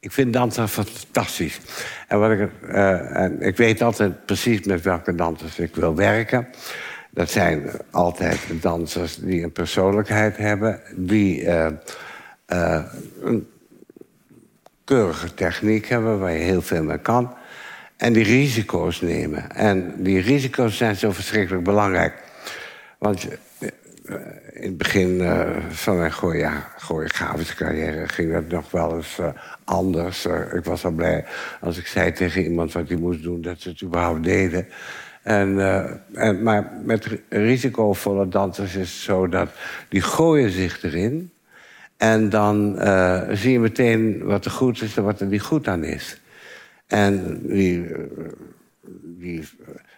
ik 0.00 0.12
vind 0.12 0.32
dansen 0.32 0.68
fantastisch. 0.68 1.60
En, 2.08 2.18
wat 2.18 2.30
ik, 2.30 2.48
eh, 2.68 3.16
en 3.16 3.42
ik 3.42 3.56
weet 3.56 3.82
altijd 3.82 4.26
precies 4.26 4.62
met 4.62 4.82
welke 4.82 5.14
dansers 5.14 5.58
ik 5.58 5.74
wil 5.74 5.94
werken. 5.94 6.48
Dat 7.10 7.30
zijn 7.30 7.70
altijd 7.90 8.40
dansers 8.60 9.16
die 9.16 9.42
een 9.42 9.52
persoonlijkheid 9.52 10.36
hebben, 10.36 10.80
die 10.96 11.48
een 13.20 13.48
keurige 14.84 15.34
techniek 15.34 15.88
hebben 15.88 16.18
waar 16.18 16.32
je 16.32 16.38
heel 16.38 16.62
veel 16.62 16.82
mee 16.82 16.98
kan. 16.98 17.34
En 17.96 18.12
die 18.12 18.24
risico's 18.24 19.00
nemen. 19.00 19.50
En 19.50 20.02
die 20.02 20.20
risico's 20.20 20.76
zijn 20.76 20.96
zo 20.96 21.12
verschrikkelijk 21.12 21.64
belangrijk. 21.64 22.14
Want 22.98 23.28
in 24.52 24.68
het 24.68 24.76
begin 24.78 25.20
eh, 25.20 25.56
van 25.68 25.96
mijn 25.98 26.12
choreo- 26.12 26.62
choreografische 26.78 27.54
carrière 27.54 28.08
ging 28.08 28.32
dat 28.32 28.48
nog 28.48 28.70
wel 28.70 28.96
eens 28.96 29.18
eh, 29.18 29.28
anders. 29.64 30.26
Eh, 30.26 30.54
ik 30.54 30.64
was 30.64 30.84
al 30.84 30.90
blij 30.90 31.24
als 31.60 31.78
ik 31.78 31.86
zei 31.86 32.12
tegen 32.12 32.42
iemand 32.42 32.72
wat 32.72 32.88
hij 32.88 32.96
moest 32.96 33.22
doen, 33.22 33.42
dat 33.42 33.60
ze 33.60 33.68
het 33.68 33.82
überhaupt 33.82 34.24
deden. 34.24 34.66
En, 35.22 35.60
eh, 35.60 35.90
en, 36.14 36.42
maar 36.42 36.72
met 36.84 37.04
ri- 37.04 37.22
risicovolle 37.28 38.28
dansers 38.28 38.74
is 38.74 38.90
het 38.92 39.00
zo 39.02 39.28
dat 39.28 39.48
die 39.88 40.00
gooien 40.00 40.50
zich 40.50 40.82
erin. 40.82 41.30
En 41.96 42.28
dan 42.30 42.78
eh, 42.78 43.22
zie 43.32 43.52
je 43.52 43.60
meteen 43.60 44.24
wat 44.24 44.44
er 44.44 44.50
goed 44.50 44.82
is 44.82 44.96
en 44.96 45.04
wat 45.04 45.20
er 45.20 45.26
niet 45.26 45.42
goed 45.42 45.68
aan 45.68 45.84
is. 45.84 46.20
En 46.86 47.40
die, 47.42 47.86
eh, 47.86 48.00
die, 49.02 49.48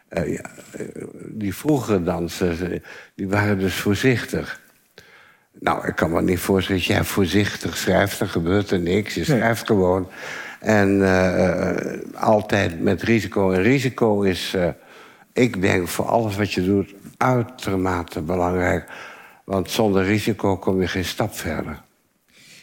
eh, 0.08 0.32
ja, 0.32 0.42
eh, 0.70 1.04
die 1.28 1.54
vroegere 1.54 2.02
dansers, 2.02 2.60
eh, 2.60 2.80
die 3.14 3.28
waren 3.28 3.58
dus 3.58 3.74
voorzichtig. 3.74 4.60
Nou, 5.60 5.86
ik 5.86 5.96
kan 5.96 6.10
me 6.10 6.22
niet 6.22 6.38
voorstellen 6.38 6.80
dat 6.80 6.90
jij 6.90 7.04
voorzichtig 7.04 7.76
schrijft. 7.76 8.18
Dan 8.18 8.28
gebeurt 8.28 8.70
er 8.70 8.80
niks. 8.80 9.14
Je 9.14 9.24
schrijft 9.24 9.66
gewoon. 9.66 10.08
En 10.60 11.02
altijd 12.14 12.80
met 12.80 13.02
risico. 13.02 13.50
En 13.50 13.62
risico 13.62 14.22
is, 14.22 14.56
ik 15.32 15.60
denk, 15.60 15.88
voor 15.88 16.04
alles 16.04 16.36
wat 16.36 16.52
je 16.52 16.64
doet, 16.64 16.94
uitermate 17.16 18.20
belangrijk. 18.20 18.84
Want 19.44 19.70
zonder 19.70 20.04
risico 20.04 20.56
kom 20.56 20.80
je 20.80 20.88
geen 20.88 21.04
stap 21.04 21.34
verder. 21.34 21.82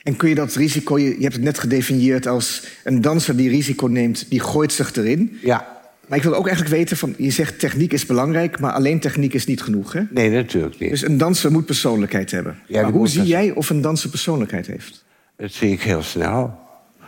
En 0.03 0.15
kun 0.15 0.30
je 0.30 0.35
dat 0.35 0.53
risico, 0.53 0.97
je, 0.97 1.15
je 1.15 1.21
hebt 1.21 1.33
het 1.33 1.44
net 1.44 1.59
gedefinieerd 1.59 2.27
als 2.27 2.68
een 2.83 3.01
danser 3.01 3.38
die 3.38 3.50
risico 3.50 3.88
neemt, 3.88 4.30
die 4.30 4.39
gooit 4.39 4.73
zich 4.73 4.95
erin. 4.95 5.38
Ja, 5.41 5.76
Maar 6.07 6.18
ik 6.18 6.24
wil 6.24 6.36
ook 6.36 6.48
eigenlijk 6.48 6.75
weten, 6.75 6.98
van, 6.98 7.13
je 7.18 7.31
zegt 7.31 7.59
techniek 7.59 7.94
is 7.94 8.06
belangrijk, 8.06 8.59
maar 8.59 8.71
alleen 8.71 9.00
techniek 9.00 9.33
is 9.33 9.45
niet 9.45 9.62
genoeg. 9.62 9.94
Hè? 9.94 10.01
nee, 10.09 10.30
natuurlijk 10.30 10.80
niet. 10.80 10.89
Dus 10.89 11.01
een 11.01 11.18
danser 11.18 11.51
moet 11.51 11.65
persoonlijkheid 11.65 12.31
hebben. 12.31 12.59
die 12.68 12.81
maar 12.81 12.92
hoe 12.92 13.07
zie 13.07 13.24
jij 13.24 13.51
of 13.51 13.69
een 13.69 13.81
danser 13.81 14.09
persoonlijkheid 14.09 14.68
heeft? 14.68 15.06
Dat 15.38 15.52
zie 15.52 15.71
ik 15.71 15.81
heel 15.81 16.02
snel. 16.02 16.59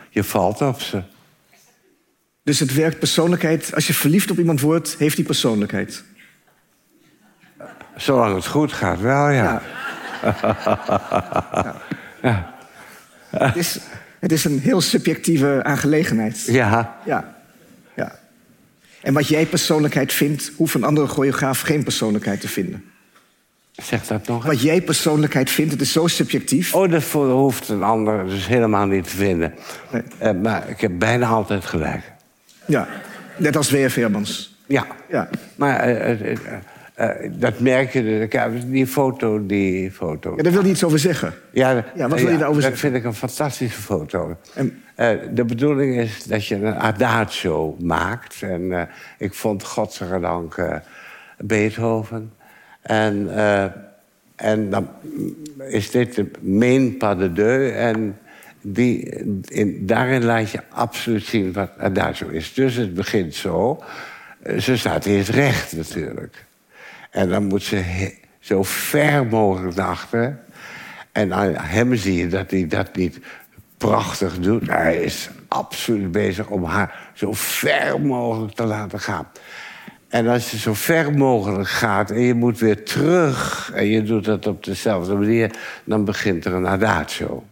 Je 0.10 0.24
valt 0.24 0.62
op 0.62 0.82
ze. 0.82 1.02
Dus 2.44 2.60
het 2.60 2.74
werkt 2.74 3.00
persoonlijkheid, 3.00 3.76
als 3.76 3.88
je 3.88 3.94
verliefd 3.94 4.32
op 4.32 4.38
iemand 4.38 4.62
wordt, 4.62 4.96
heeft 4.98 5.16
die 5.16 5.26
persoonlijkheid. 5.26 6.04
Zolang 7.96 8.36
het 8.36 8.48
goed 8.48 8.74
gaat, 8.74 9.00
wel, 9.02 9.30
ja. 9.30 9.62
Het, 13.30 13.56
is, 13.56 13.80
het 14.20 14.32
is 14.32 14.46
een 14.46 14.60
heel 14.60 14.82
subjectieve 14.82 15.64
aangelegenheid. 15.64 16.46
Ja, 16.46 16.54
Ja. 16.70 17.00
ja. 17.06 17.39
En 19.02 19.14
wat 19.14 19.28
jij 19.28 19.46
persoonlijkheid 19.46 20.14
vindt, 20.14 20.52
hoeft 20.56 20.74
een 20.74 20.84
andere 20.84 21.08
choreograaf 21.08 21.62
geen 21.62 21.84
persoonlijkheid 21.84 22.42
te 22.42 22.48
vinden. 22.48 22.84
zeg 23.72 24.08
dat 24.08 24.28
nog 24.28 24.38
eens. 24.38 24.54
Wat 24.54 24.62
jij 24.62 24.82
persoonlijkheid 24.82 25.50
vindt, 25.50 25.72
het 25.72 25.82
is 25.82 25.92
zo 25.92 26.08
subjectief. 26.08 26.76
Oh, 26.76 26.92
dat 26.92 27.04
hoeft 27.04 27.70
een 27.70 27.84
ander 27.84 28.26
dus 28.26 28.48
helemaal 28.48 28.86
niet 28.86 29.04
te 29.04 29.16
vinden. 29.16 29.54
Nee. 29.92 30.02
Eh, 30.18 30.32
maar 30.42 30.70
ik 30.70 30.82
heb 30.82 30.92
bijna 30.96 31.28
altijd 31.28 31.66
gelijk. 31.66 32.12
Ja, 32.66 32.88
net 33.38 33.56
als 33.56 33.72
W.F. 33.72 33.96
Hermans. 33.96 34.58
Ja. 34.66 34.88
Ja. 35.10 35.30
Maar 35.56 35.80
eh, 35.80 36.32
eh, 36.32 36.38
eh, 37.00 37.30
dat 37.32 37.60
merk 37.60 37.94
je. 37.94 38.28
Die 38.68 38.88
foto, 38.88 39.46
die 39.46 39.92
foto. 39.92 40.34
ja, 40.38 40.44
daar 40.44 40.52
wil 40.52 40.64
je 40.64 40.70
iets 40.70 40.84
over 40.84 41.00
zeggen. 41.00 41.34
Ja, 41.52 41.86
Ja, 41.96 42.08
wat 42.08 42.22
wil 42.22 42.32
je 42.32 42.38
daarover 42.38 42.62
dat 42.62 42.72
zeggen? 42.72 42.78
vind 42.78 42.96
ik 42.96 43.04
een 43.04 43.14
fantastische 43.14 43.82
foto. 43.82 44.38
En- 44.54 44.82
Eh, 44.96 45.10
de 45.32 45.46
bedoeling 45.46 45.96
is 45.96 46.24
dat 46.24 46.46
je 46.46 46.56
een 46.56 46.76
adagio 46.76 47.76
maakt. 47.82 48.42
En 48.42 48.72
eh, 48.80 48.82
ik 49.18 49.34
vond 49.34 49.64
godzijdank 49.64 50.56
Beethoven. 51.38 52.32
En, 52.82 53.30
en 54.36 54.70
dan 54.70 54.88
is 55.70 55.92
dit 55.92 56.16
de 56.16 56.32
main 56.42 56.98
pas 56.98 57.18
de 57.18 57.34
deux. 57.34 57.72
En 57.74 58.18
die, 58.62 59.00
in, 59.48 59.86
daarin 59.86 60.24
laat 60.24 60.52
je 60.52 60.60
absoluut 60.70 61.24
zien 61.26 61.54
wat 61.54 61.70
adagio 61.78 62.28
is. 62.28 62.54
Dus 62.54 62.76
het 62.76 62.94
begint 62.94 63.36
zo. 63.36 63.84
Ze 64.60 64.78
staat 64.78 65.06
eerst 65.06 65.30
recht 65.30 65.76
natuurlijk. 65.76 66.46
En 67.10 67.30
dan 67.30 67.44
moet 67.44 67.64
ze 67.64 68.14
zo 68.40 68.64
ver 68.64 69.26
mogelijk 69.26 69.76
naar 69.76 69.88
achteren. 69.88 70.40
En 71.12 71.34
aan 71.34 71.54
hem 71.56 71.96
zie 71.96 72.16
je 72.16 72.28
dat 72.28 72.52
hij 72.52 72.68
dat 72.68 72.96
niet 72.96 73.20
prachtig 73.78 74.40
doet. 74.40 74.68
Hij 74.68 74.98
is 74.98 75.30
absoluut 75.48 76.12
bezig 76.12 76.48
om 76.48 76.64
haar 76.64 77.12
zo 77.14 77.34
ver 77.34 78.02
mogelijk 78.02 78.54
te 78.54 78.64
laten 78.64 79.00
gaan. 79.00 79.28
En 80.10 80.28
als 80.28 80.52
je 80.52 80.58
zo 80.58 80.74
ver 80.74 81.14
mogelijk 81.14 81.70
gaat 81.70 82.12
en 82.12 82.22
je 82.22 82.34
moet 82.34 82.60
weer 82.60 82.84
terug... 82.86 83.72
en 83.74 83.86
je 83.86 84.04
doet 84.04 84.26
dat 84.26 84.48
op 84.48 84.64
dezelfde 84.64 85.16
manier, 85.16 85.52
dan 85.84 86.06
begint 86.06 86.46
er 86.46 86.54
een 86.54 86.68
adatio. 86.68 87.44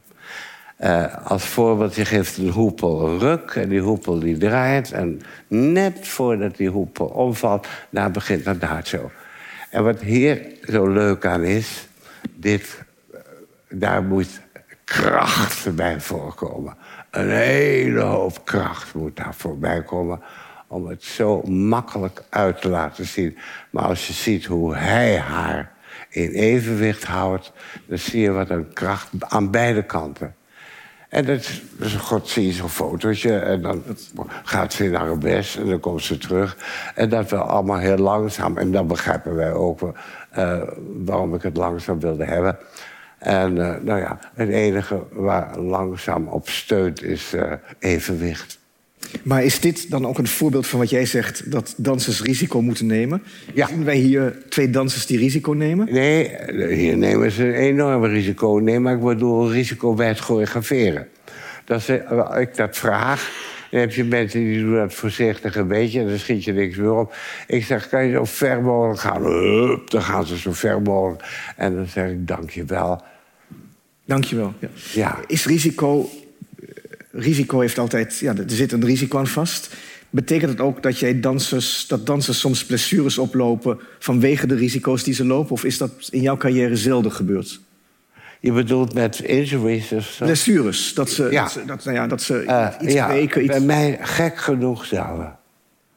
Uh, 0.79 1.05
als 1.23 1.45
voorbeeld, 1.45 1.95
je 1.95 2.05
geeft 2.05 2.37
een 2.37 2.49
hoepel 2.49 3.07
een 3.07 3.19
ruk 3.19 3.51
en 3.55 3.69
die 3.69 3.81
hoepel 3.81 4.19
die 4.19 4.37
draait... 4.37 4.91
en 4.91 5.21
net 5.47 6.07
voordat 6.07 6.57
die 6.57 6.69
hoepel 6.69 7.05
omvalt, 7.05 7.67
daar 7.89 8.11
begint 8.11 8.45
een 8.45 8.53
adatio. 8.53 9.11
En 9.77 9.83
wat 9.83 10.01
hier 10.01 10.41
zo 10.69 10.87
leuk 10.87 11.25
aan 11.25 11.43
is, 11.43 11.87
dit, 12.35 12.83
eh, 13.11 13.19
daar 13.69 14.03
moet 14.03 14.41
kracht 14.83 15.75
bij 15.75 16.01
voorkomen. 16.01 16.77
Een 17.11 17.29
hele 17.29 18.01
hoop 18.01 18.45
kracht 18.45 18.93
moet 18.93 19.15
daar 19.15 19.35
voorbij 19.35 19.83
komen 19.83 20.21
om 20.67 20.87
het 20.87 21.03
zo 21.03 21.41
makkelijk 21.41 22.23
uit 22.29 22.61
te 22.61 22.69
laten 22.69 23.05
zien. 23.05 23.37
Maar 23.69 23.83
als 23.83 24.07
je 24.07 24.13
ziet 24.13 24.45
hoe 24.45 24.75
hij 24.75 25.17
haar 25.17 25.71
in 26.09 26.29
evenwicht 26.29 27.03
houdt, 27.03 27.51
dan 27.85 27.97
zie 27.97 28.21
je 28.21 28.31
wat 28.31 28.49
een 28.49 28.73
kracht 28.73 29.09
aan 29.19 29.51
beide 29.51 29.83
kanten. 29.83 30.35
En 31.09 31.25
dat, 31.25 31.49
dus 31.77 31.93
God 31.93 32.29
zie 32.29 32.45
je 32.45 32.51
zo'n 32.51 32.69
fotootje 32.69 33.39
en 33.39 33.61
dan 33.61 33.83
gaat 34.43 34.73
ze 34.73 34.83
naar 34.83 35.07
een 35.07 35.19
best 35.19 35.57
en 35.57 35.69
dan 35.69 35.79
komt 35.79 36.03
ze 36.03 36.17
terug. 36.17 36.57
En 36.95 37.09
dat 37.09 37.29
wel 37.29 37.41
allemaal 37.41 37.77
heel 37.77 37.97
langzaam. 37.97 38.57
En 38.57 38.71
dan 38.71 38.87
begrijpen 38.87 39.35
wij 39.35 39.53
ook 39.53 39.81
uh, 40.37 40.61
waarom 41.05 41.35
ik 41.35 41.41
het 41.41 41.57
langzaam 41.57 41.99
wilde 41.99 42.23
hebben. 42.23 42.57
En 43.17 43.55
uh, 43.55 43.75
nou 43.81 43.99
ja, 43.99 44.19
het 44.33 44.49
enige 44.49 45.03
waar 45.11 45.59
langzaam 45.59 46.27
op 46.27 46.49
steunt 46.49 47.03
is 47.03 47.33
uh, 47.33 47.53
evenwicht. 47.79 48.59
Maar 49.23 49.43
is 49.43 49.59
dit 49.59 49.89
dan 49.89 50.07
ook 50.07 50.17
een 50.17 50.27
voorbeeld 50.27 50.67
van 50.67 50.79
wat 50.79 50.89
jij 50.89 51.05
zegt... 51.05 51.51
dat 51.51 51.73
dansers 51.77 52.21
risico 52.21 52.61
moeten 52.61 52.85
nemen? 52.85 53.23
Ja. 53.53 53.67
Zien 53.67 53.83
wij 53.83 53.95
hier 53.95 54.37
twee 54.49 54.69
dansers 54.69 55.05
die 55.05 55.17
risico 55.17 55.51
nemen? 55.51 55.87
Nee, 55.91 56.35
hier 56.73 56.97
nemen 56.97 57.31
ze 57.31 57.43
een 57.43 57.53
enorm 57.53 58.05
risico. 58.05 58.57
Nee, 58.57 58.79
maar 58.79 58.93
ik 58.93 59.01
bedoel 59.01 59.51
risico 59.51 59.93
bij 59.93 60.07
het 60.07 60.19
choreograferen. 60.19 61.07
Dat 61.65 61.89
als 62.07 62.37
ik 62.37 62.55
dat 62.55 62.77
vraag... 62.77 63.45
Dan 63.71 63.79
heb 63.79 63.93
je 63.93 64.03
mensen 64.03 64.39
die 64.39 64.61
doen 64.61 64.75
dat 64.75 64.93
voorzichtig 64.93 65.55
een 65.55 65.67
beetje... 65.67 65.99
en 65.99 66.07
dan 66.07 66.17
schiet 66.17 66.43
je 66.43 66.53
niks 66.53 66.77
meer 66.77 66.93
op. 66.93 67.15
Ik 67.47 67.65
zeg, 67.65 67.89
kan 67.89 68.05
je 68.05 68.11
zo 68.11 68.25
ver 68.25 68.61
mogelijk 68.61 68.99
gaan? 68.99 69.23
Hup, 69.23 69.89
dan 69.89 70.01
gaan 70.01 70.25
ze 70.25 70.37
zo 70.37 70.51
ver 70.51 70.81
mogelijk. 70.81 71.23
En 71.55 71.75
dan 71.75 71.87
zeg 71.87 72.09
ik, 72.09 72.27
dank 72.27 72.49
je 72.49 72.65
wel. 72.65 73.01
Dank 74.05 74.23
je 74.23 74.35
wel. 74.35 74.53
Ja. 74.59 74.69
ja. 74.93 75.19
Is 75.27 75.45
risico 75.45 76.09
risico 77.11 77.59
heeft 77.59 77.77
altijd, 77.77 78.17
ja, 78.17 78.35
er 78.35 78.43
zit 78.47 78.71
een 78.71 78.85
risico 78.85 79.17
aan 79.17 79.27
vast. 79.27 79.75
Betekent 80.09 80.51
het 80.51 80.61
ook 80.61 80.83
dat, 80.83 80.99
jij 80.99 81.19
dansers, 81.19 81.87
dat 81.87 82.05
dansers 82.05 82.39
soms 82.39 82.65
blessures 82.65 83.17
oplopen 83.17 83.79
vanwege 83.99 84.47
de 84.47 84.55
risico's 84.55 85.03
die 85.03 85.13
ze 85.13 85.25
lopen? 85.25 85.51
Of 85.51 85.63
is 85.63 85.77
dat 85.77 85.91
in 86.09 86.21
jouw 86.21 86.37
carrière 86.37 86.75
zelden 86.75 87.11
gebeurd? 87.11 87.59
Je 88.39 88.51
bedoelt 88.51 88.93
met 88.93 89.19
injuries 89.19 89.91
of 89.91 90.05
zo? 90.05 90.25
Blessures. 90.25 90.93
Dat 90.93 91.09
ze, 91.09 91.27
ja. 91.31 91.41
dat, 91.41 91.51
ze, 91.51 91.65
dat, 91.65 91.83
nou 91.83 91.97
ja, 91.97 92.07
dat 92.07 92.21
ze 92.21 92.43
uh, 92.43 92.67
iets 92.81 92.93
ja, 92.93 93.07
breken. 93.07 93.43
Iets... 93.43 93.51
Bij 93.51 93.59
mij 93.59 93.97
gek 94.01 94.37
genoeg 94.37 94.85
zelden. 94.85 95.35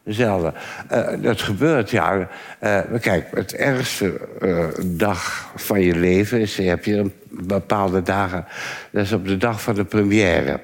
Zelden. 0.05 0.55
Uh, 0.93 1.09
dat 1.23 1.41
gebeurt, 1.43 1.91
ja. 1.91 2.29
Uh, 2.63 2.81
kijk, 3.01 3.27
het 3.35 3.55
ergste 3.55 4.21
dag 4.85 5.51
van 5.57 5.81
je 5.81 5.95
leven 5.95 6.41
is... 6.41 6.57
je 6.57 6.63
hebt 6.63 6.85
je 6.85 6.97
een 6.97 7.13
bepaalde 7.29 8.03
dagen... 8.03 8.45
dat 8.91 9.05
is 9.05 9.13
op 9.13 9.27
de 9.27 9.37
dag 9.37 9.63
van 9.63 9.75
de 9.75 9.85
première. 9.85 10.61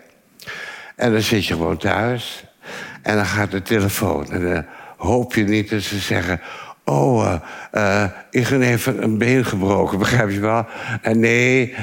En 0.96 1.12
dan 1.12 1.22
zit 1.22 1.46
je 1.46 1.54
gewoon 1.54 1.76
thuis. 1.76 2.44
En 3.02 3.16
dan 3.16 3.26
gaat 3.26 3.50
de 3.50 3.62
telefoon. 3.62 4.30
En 4.30 4.52
dan 4.52 4.64
hoop 4.96 5.34
je 5.34 5.44
niet 5.44 5.70
dat 5.70 5.82
ze 5.82 5.98
zeggen... 5.98 6.40
Oh, 6.88 7.24
uh, 7.24 7.34
uh, 7.72 8.10
ik 8.30 8.46
heb 8.46 8.60
even 8.60 9.02
een 9.02 9.18
been 9.18 9.44
gebroken, 9.44 9.98
begrijp 9.98 10.30
je 10.30 10.40
wel? 10.40 10.66
En 11.02 11.20
nee, 11.20 11.70
uh, 11.70 11.76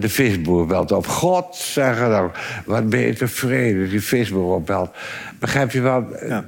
de 0.00 0.08
visboer 0.08 0.66
belt 0.66 0.92
op. 0.92 1.06
God, 1.06 1.56
zeggen 1.56 2.10
dan, 2.10 2.32
wat 2.64 2.88
ben 2.88 3.00
je 3.00 3.14
tevreden, 3.14 3.88
die 3.88 4.00
visboer 4.00 4.54
opbelt. 4.54 4.96
Begrijp 5.38 5.70
je 5.70 5.80
wel? 5.80 6.06
Ja. 6.26 6.44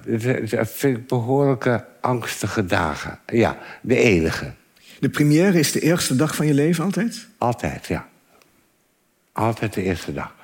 Dat 0.51 0.71
vind 0.71 0.97
ik 0.97 1.07
behoorlijke 1.07 1.85
angstige 2.01 2.67
dagen. 2.67 3.19
Ja, 3.27 3.57
de 3.81 3.97
enige. 3.97 4.53
De 5.01 5.09
première 5.09 5.59
is 5.59 5.73
de 5.73 5.81
eerste 5.81 6.17
dag 6.17 6.35
van 6.35 6.47
je 6.47 6.55
leven 6.55 6.85
altijd? 6.85 7.27
Altijd, 7.39 7.87
ja. 7.87 8.07
Altijd 9.33 9.73
de 9.73 9.83
eerste 9.83 10.13
dag. 10.13 10.35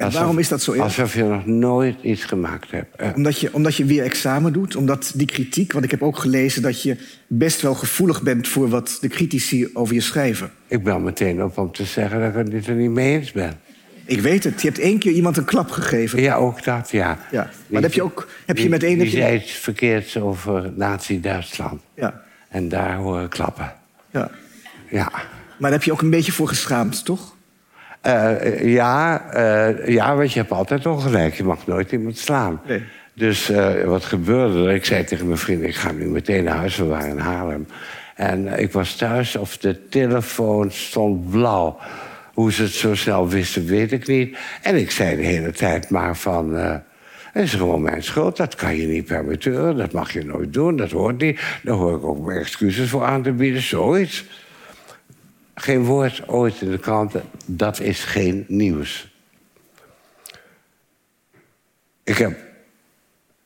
En 0.00 0.12
waarom 0.12 0.38
is 0.38 0.48
dat 0.48 0.62
zo 0.62 0.72
erg? 0.72 0.82
Alsof 0.82 1.14
je 1.14 1.24
nog 1.24 1.46
nooit 1.46 1.96
iets 2.02 2.24
gemaakt 2.24 2.70
hebt. 2.70 3.16
Omdat, 3.16 3.40
je, 3.40 3.54
omdat 3.54 3.76
je 3.76 3.84
weer 3.84 4.02
examen 4.02 4.52
doet? 4.52 4.76
Omdat 4.76 5.12
die 5.14 5.26
kritiek... 5.26 5.72
Want 5.72 5.84
ik 5.84 5.90
heb 5.90 6.02
ook 6.02 6.18
gelezen 6.18 6.62
dat 6.62 6.82
je 6.82 6.96
best 7.26 7.60
wel 7.60 7.74
gevoelig 7.74 8.22
bent... 8.22 8.48
voor 8.48 8.68
wat 8.68 8.98
de 9.00 9.08
critici 9.08 9.68
over 9.72 9.94
je 9.94 10.00
schrijven. 10.00 10.50
Ik 10.66 10.82
bel 10.82 10.98
meteen 10.98 11.42
op 11.44 11.58
om 11.58 11.72
te 11.72 11.84
zeggen 11.84 12.20
dat 12.20 12.46
ik 12.46 12.52
het 12.52 12.66
er 12.66 12.74
niet 12.74 12.90
mee 12.90 13.18
eens 13.18 13.32
ben. 13.32 13.60
Ik 14.04 14.20
weet 14.20 14.44
het. 14.44 14.62
Je 14.62 14.68
hebt 14.68 14.80
één 14.80 14.98
keer 14.98 15.12
iemand 15.12 15.36
een 15.36 15.44
klap 15.44 15.70
gegeven. 15.70 16.22
Ja, 16.22 16.34
ook 16.34 16.64
dat, 16.64 16.90
ja. 16.90 17.18
ja. 17.30 17.50
Maar 17.66 17.82
heb 17.82 17.92
je 17.92 18.02
ook 18.02 18.28
heb 18.46 18.58
je 18.58 18.68
met 18.68 18.82
één... 18.82 18.98
Die 18.98 19.10
zei 19.10 19.38
iets 19.38 19.52
verkeerds 19.52 20.16
over 20.16 20.72
Nazi-Duitsland. 20.76 21.82
Ja. 21.94 22.22
En 22.48 22.68
daar 22.68 22.96
horen 22.96 23.28
klappen. 23.28 23.72
Ja. 24.10 24.30
Ja. 24.90 25.10
Maar 25.10 25.70
daar 25.70 25.72
heb 25.72 25.82
je 25.82 25.92
ook 25.92 26.02
een 26.02 26.10
beetje 26.10 26.32
voor 26.32 26.48
geschaamd, 26.48 27.04
toch? 27.04 27.38
Uh, 28.06 28.72
ja, 28.72 29.24
uh, 29.34 29.88
ja, 29.88 30.16
want 30.16 30.32
je 30.32 30.38
hebt 30.38 30.52
altijd 30.52 30.86
ongelijk. 30.86 31.34
Je 31.34 31.44
mag 31.44 31.66
nooit 31.66 31.92
iemand 31.92 32.18
slaan. 32.18 32.60
Nee. 32.66 32.82
Dus 33.14 33.50
uh, 33.50 33.84
wat 33.84 34.04
gebeurde 34.04 34.68
er? 34.68 34.74
Ik 34.74 34.84
zei 34.84 35.04
tegen 35.04 35.26
mijn 35.26 35.38
vriend, 35.38 35.62
ik 35.62 35.74
ga 35.74 35.92
nu 35.92 36.06
meteen 36.06 36.44
naar 36.44 36.56
huis. 36.56 36.76
We 36.76 36.84
waren 36.84 37.10
in 37.10 37.18
Haarlem. 37.18 37.66
En 38.14 38.58
ik 38.58 38.72
was 38.72 38.96
thuis 38.96 39.36
of 39.36 39.56
de 39.56 39.88
telefoon 39.88 40.70
stond 40.70 41.30
blauw. 41.30 41.78
Hoe 42.34 42.52
ze 42.52 42.62
het 42.62 42.72
zo 42.72 42.94
snel 42.94 43.28
wisten, 43.28 43.66
weet 43.66 43.92
ik 43.92 44.06
niet. 44.06 44.36
En 44.62 44.76
ik 44.76 44.90
zei 44.90 45.16
de 45.16 45.22
hele 45.22 45.50
tijd 45.50 45.90
maar 45.90 46.16
van... 46.16 46.54
Het 47.32 47.42
is 47.44 47.54
gewoon 47.54 47.82
mijn 47.82 48.02
schuld, 48.02 48.36
dat 48.36 48.54
kan 48.54 48.76
je 48.76 48.86
niet 48.86 49.04
permitteren. 49.04 49.76
Dat 49.76 49.92
mag 49.92 50.12
je 50.12 50.24
nooit 50.24 50.52
doen, 50.52 50.76
dat 50.76 50.90
hoort 50.90 51.20
niet. 51.20 51.40
Daar 51.62 51.74
hoor 51.74 51.96
ik 51.96 52.04
ook 52.04 52.30
excuses 52.30 52.90
voor 52.90 53.04
aan 53.04 53.22
te 53.22 53.32
bieden, 53.32 53.62
zoiets. 53.62 54.24
Geen 55.60 55.84
woord 55.84 56.28
ooit 56.28 56.60
in 56.60 56.70
de 56.70 56.78
kranten. 56.78 57.22
Dat 57.46 57.80
is 57.80 58.04
geen 58.04 58.44
nieuws. 58.48 59.14
Ik 62.04 62.18
heb 62.18 62.38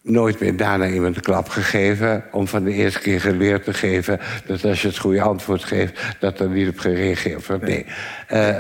nooit 0.03 0.41
meer 0.41 0.57
daarna 0.57 0.89
iemand 0.89 1.17
een 1.17 1.23
klap 1.23 1.49
gegeven... 1.49 2.25
om 2.33 2.49
van 2.49 2.65
de 2.65 2.73
eerste 2.73 3.01
keer 3.01 3.21
geleerd 3.21 3.65
te 3.65 3.75
geven... 3.75 4.21
dat 4.47 4.65
als 4.65 4.83
je 4.83 4.89
het 4.89 4.99
goede 4.99 5.23
antwoord 5.23 5.65
geeft, 5.65 6.01
dat 6.21 6.41
er 6.41 6.49
niet 6.49 6.69
op 6.69 6.79
gereageerd 6.79 7.47
wordt. 7.47 7.63
Nee. 7.63 7.85
Uh, 7.85 7.87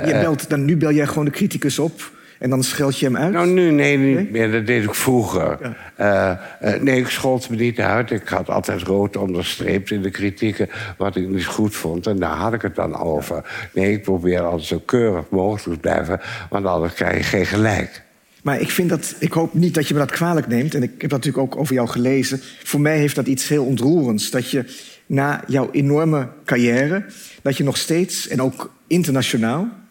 je 0.06 0.12
eh, 0.12 0.20
belt, 0.20 0.48
dan, 0.48 0.64
nu 0.64 0.76
bel 0.76 0.92
jij 0.92 1.06
gewoon 1.06 1.24
de 1.24 1.30
criticus 1.30 1.78
op... 1.78 2.12
En 2.44 2.50
dan 2.50 2.62
scheld 2.62 2.98
je 2.98 3.06
hem 3.06 3.16
uit? 3.16 3.32
Nou, 3.32 3.46
nu 3.46 3.70
nee, 3.70 3.98
niet 3.98 4.30
meer. 4.30 4.52
Dat 4.52 4.66
deed 4.66 4.84
ik 4.84 4.94
vroeger. 4.94 5.58
Ja. 5.96 6.40
Uh, 6.62 6.74
uh, 6.74 6.80
nee, 6.80 7.00
ik 7.00 7.08
schold 7.08 7.50
me 7.50 7.56
niet 7.56 7.80
uit. 7.80 8.10
Ik 8.10 8.28
had 8.28 8.50
altijd 8.50 8.82
rood 8.82 9.16
onderstreept 9.16 9.90
in 9.90 10.02
de 10.02 10.10
kritieken... 10.10 10.68
wat 10.98 11.16
ik 11.16 11.28
niet 11.28 11.46
goed 11.46 11.76
vond. 11.76 12.06
En 12.06 12.16
daar 12.16 12.36
had 12.36 12.52
ik 12.52 12.62
het 12.62 12.74
dan 12.74 12.96
over. 12.96 13.68
Nee, 13.72 13.92
ik 13.92 14.02
probeer 14.02 14.40
altijd 14.40 14.62
zo 14.62 14.82
keurig 14.84 15.24
mogelijk 15.30 15.82
te 15.82 15.88
blijven... 15.88 16.20
want 16.50 16.66
anders 16.66 16.94
krijg 16.94 17.16
je 17.16 17.22
geen 17.22 17.46
gelijk. 17.46 18.02
Maar 18.42 18.60
ik, 18.60 18.70
vind 18.70 18.88
dat, 18.88 19.14
ik 19.18 19.32
hoop 19.32 19.54
niet 19.54 19.74
dat 19.74 19.88
je 19.88 19.94
me 19.94 20.00
dat 20.00 20.10
kwalijk 20.10 20.46
neemt. 20.46 20.74
En 20.74 20.82
ik 20.82 20.90
heb 21.00 21.10
dat 21.10 21.24
natuurlijk 21.24 21.52
ook 21.52 21.60
over 21.60 21.74
jou 21.74 21.88
gelezen. 21.88 22.40
Voor 22.62 22.80
mij 22.80 22.98
heeft 22.98 23.14
dat 23.14 23.26
iets 23.26 23.48
heel 23.48 23.64
ontroerends. 23.64 24.30
Dat 24.30 24.50
je 24.50 24.64
na 25.06 25.44
jouw 25.46 25.68
enorme 25.72 26.28
carrière... 26.44 27.04
dat 27.42 27.56
je 27.56 27.64
nog 27.64 27.76
steeds, 27.76 28.28
en 28.28 28.42
ook 28.42 28.74
internationaal... 28.86 29.82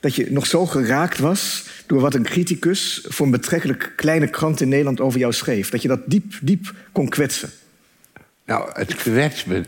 dat 0.00 0.14
je 0.14 0.26
nog 0.30 0.46
zo 0.46 0.66
geraakt 0.66 1.18
was 1.18 1.66
door 1.86 2.00
wat 2.00 2.14
een 2.14 2.22
criticus 2.22 3.04
voor 3.08 3.26
een 3.26 3.32
betrekkelijk 3.32 3.92
kleine 3.96 4.28
krant 4.28 4.60
in 4.60 4.68
Nederland 4.68 5.00
over 5.00 5.18
jou 5.18 5.32
schreef. 5.32 5.70
Dat 5.70 5.82
je 5.82 5.88
dat 5.88 6.00
diep, 6.06 6.32
diep 6.42 6.74
kon 6.92 7.08
kwetsen. 7.08 7.50
Nou, 8.44 8.70
het 8.72 8.94
kwetst 8.94 9.46
me. 9.46 9.62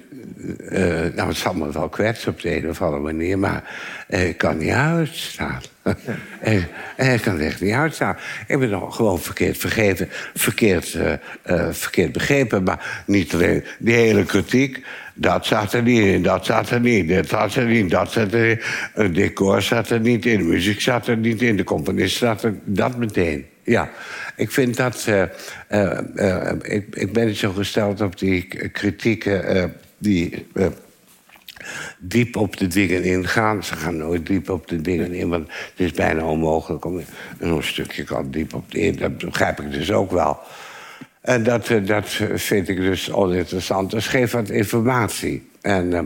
Uh, 0.59 1.15
nou, 1.15 1.29
het 1.29 1.37
zal 1.37 1.55
me 1.55 1.73
wel 1.73 1.89
kwetsen 1.89 2.33
op 2.33 2.41
de 2.41 2.57
een 2.57 2.69
of 2.69 2.83
andere 2.83 3.03
manier, 3.03 3.39
maar 3.39 3.79
uh, 4.09 4.29
ik 4.29 4.39
kan 4.39 4.59
niet 4.59 4.71
uitstaan. 4.71 5.61
Ja. 5.85 7.15
ik 7.15 7.21
kan 7.23 7.41
echt 7.41 7.61
niet 7.61 7.73
uitstaan. 7.73 8.17
Ik 8.47 8.59
ben 8.59 8.71
nog 8.71 8.97
gewoon 8.97 9.21
verkeerd 9.21 9.59
vergeven, 9.59 10.09
verkeerd, 10.35 10.95
uh, 10.95 11.69
verkeerd 11.71 12.13
begrepen. 12.13 12.63
Maar 12.63 13.03
niet 13.07 13.35
alleen 13.35 13.65
die 13.79 13.95
hele 13.95 14.25
kritiek. 14.25 14.85
Dat 15.15 15.47
zat 15.47 15.73
er 15.73 15.83
niet 15.83 16.05
in, 16.05 16.23
dat 16.23 16.47
zat 16.47 16.71
er 16.71 16.81
niet, 16.81 17.09
dit 17.09 17.29
zat 17.29 17.55
er 17.55 17.67
niet, 17.67 17.91
dat 17.91 18.13
zat 18.13 18.33
er 18.33 18.49
niet. 18.49 18.65
Het 18.95 19.15
decor 19.15 19.63
zat 19.63 19.91
er 19.91 20.01
niet 20.01 20.27
in, 20.27 20.39
de 20.39 20.45
muziek 20.45 20.81
zat 20.81 21.07
er 21.07 21.17
niet 21.17 21.43
in, 21.43 21.57
de 21.57 21.65
componist 21.65 22.17
zat 22.17 22.43
er... 22.43 22.55
Dat 22.65 22.97
meteen, 22.97 23.47
ja. 23.63 23.91
Ik 24.37 24.51
vind 24.51 24.77
dat... 24.77 25.07
Uh, 25.09 25.99
ik, 26.63 26.87
ik 26.91 27.13
ben 27.13 27.27
niet 27.27 27.37
zo 27.37 27.53
gesteld 27.53 28.01
op 28.01 28.19
die 28.19 28.69
kritieken 28.73 29.75
die 29.99 30.47
diep 31.99 32.37
op 32.37 32.57
de 32.57 32.67
dingen 32.67 33.05
ingaan. 33.05 33.65
Ze 33.65 33.75
gaan 33.75 33.97
nooit 33.97 34.27
diep 34.27 34.49
op 34.49 34.69
de 34.69 34.81
dingen 34.81 35.13
in, 35.13 35.29
want 35.29 35.49
het 35.49 35.87
is 35.87 35.93
bijna 35.93 36.25
onmogelijk 36.25 36.85
om 36.85 37.01
een 37.39 37.63
stukje 37.63 38.05
kan 38.05 38.31
diep 38.31 38.55
op 38.55 38.71
de 38.71 38.81
in. 38.81 38.97
Dat 38.97 39.19
begrijp 39.19 39.61
ik 39.61 39.73
dus 39.73 39.93
ook 39.93 40.11
wel. 40.11 40.39
En 41.21 41.43
dat, 41.43 41.69
eh, 41.69 41.87
dat 41.87 42.09
vind 42.35 42.69
ik 42.69 42.77
dus 42.77 43.13
oninteressant. 43.13 43.91
Dus 43.91 44.07
geef 44.07 44.31
wat 44.31 44.51
informatie. 44.51 45.49
En 45.61 45.91
uh, 45.91 46.01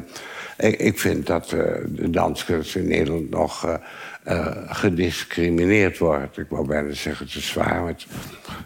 ik, 0.57 0.79
ik, 0.79 0.99
vind 0.99 1.27
dat 1.27 1.53
uh, 1.53 1.61
de 1.89 2.11
danskunst 2.11 2.77
in 2.77 2.89
Nederland 2.89 3.31
nog 3.31 3.79
gediscrimineerd 4.67 5.99
wordt. 5.99 6.39
Ik 6.39 6.47
wou 6.49 6.67
bijna 6.67 6.93
zeggen 6.93 7.29
te 7.29 7.41
zwaar, 7.41 7.83
maar 7.83 7.95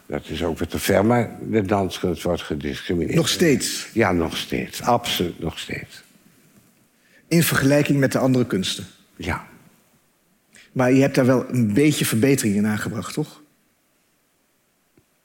dat 0.07 0.29
is 0.29 0.45
ook 0.45 0.59
weer 0.59 0.69
te 0.69 0.79
ver. 0.79 1.05
Maar 1.05 1.31
de 1.41 1.63
danskunst 1.63 2.23
wordt 2.23 2.43
gediscrimineerd. 2.43 3.17
Nog 3.17 3.29
steeds? 3.29 3.89
Ja, 3.93 4.13
nog 4.13 4.37
steeds. 4.37 4.83
Absoluut 4.83 5.41
nog 5.41 5.59
steeds. 5.59 6.03
In 7.29 7.43
vergelijking 7.43 7.99
met 7.99 8.13
de 8.13 8.19
andere 8.19 8.47
kunsten? 8.47 8.87
Ja. 9.17 9.47
Maar 10.73 10.93
je 10.93 11.01
hebt 11.01 11.15
daar 11.15 11.27
wel 11.27 11.45
een 11.49 11.73
beetje 11.73 12.05
verbetering 12.05 12.57
in 12.57 12.67
aangebracht, 12.67 13.15
toch? 13.15 13.43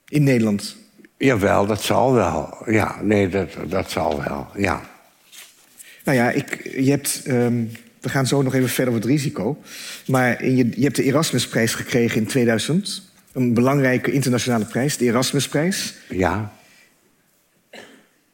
In 0.07 0.24
Nederland? 0.24 0.75
Jawel, 1.17 1.65
dat 1.65 1.81
zal 1.81 2.13
wel. 2.13 2.57
Ja, 2.65 3.01
nee, 3.01 3.29
dat, 3.29 3.50
dat 3.67 3.91
zal 3.91 4.24
wel, 4.24 4.48
ja. 4.57 4.81
Nou 6.03 6.17
ja, 6.17 6.29
ik, 6.31 6.69
je 6.75 6.89
hebt, 6.89 7.24
um, 7.27 7.72
we 8.01 8.10
gaan 8.10 8.27
zo 8.27 8.41
nog 8.41 8.53
even 8.53 8.69
verder 8.69 8.93
over 8.93 9.07
het 9.07 9.12
risico. 9.12 9.62
Maar 10.07 10.41
in 10.41 10.55
je, 10.55 10.69
je 10.75 10.83
hebt 10.83 10.95
de 10.95 11.03
Erasmusprijs 11.03 11.74
gekregen 11.74 12.22
in 12.22 12.27
2000. 12.27 13.01
Een 13.31 13.53
belangrijke 13.53 14.12
internationale 14.12 14.65
prijs, 14.65 14.98
de 14.98 15.05
Erasmusprijs. 15.05 15.93
Ja. 16.10 16.53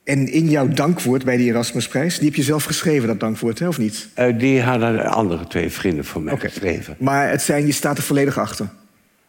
En 0.09 0.31
in 0.31 0.49
jouw 0.49 0.67
dankwoord 0.67 1.23
bij 1.25 1.37
de 1.37 1.43
Erasmusprijs, 1.43 2.17
die 2.17 2.27
heb 2.27 2.35
je 2.35 2.43
zelf 2.43 2.63
geschreven, 2.63 3.07
dat 3.07 3.19
dankwoord, 3.19 3.59
hè, 3.59 3.67
of 3.67 3.77
niet? 3.77 4.07
Uh, 4.19 4.39
die 4.39 4.61
hadden 4.61 5.05
andere 5.05 5.47
twee 5.47 5.69
vrienden 5.69 6.05
van 6.05 6.23
mij 6.23 6.33
okay. 6.33 6.49
geschreven. 6.49 6.95
Maar 6.99 7.29
het 7.29 7.41
zijn, 7.41 7.65
je 7.65 7.71
staat 7.71 7.97
er 7.97 8.03
volledig 8.03 8.37
achter? 8.37 8.69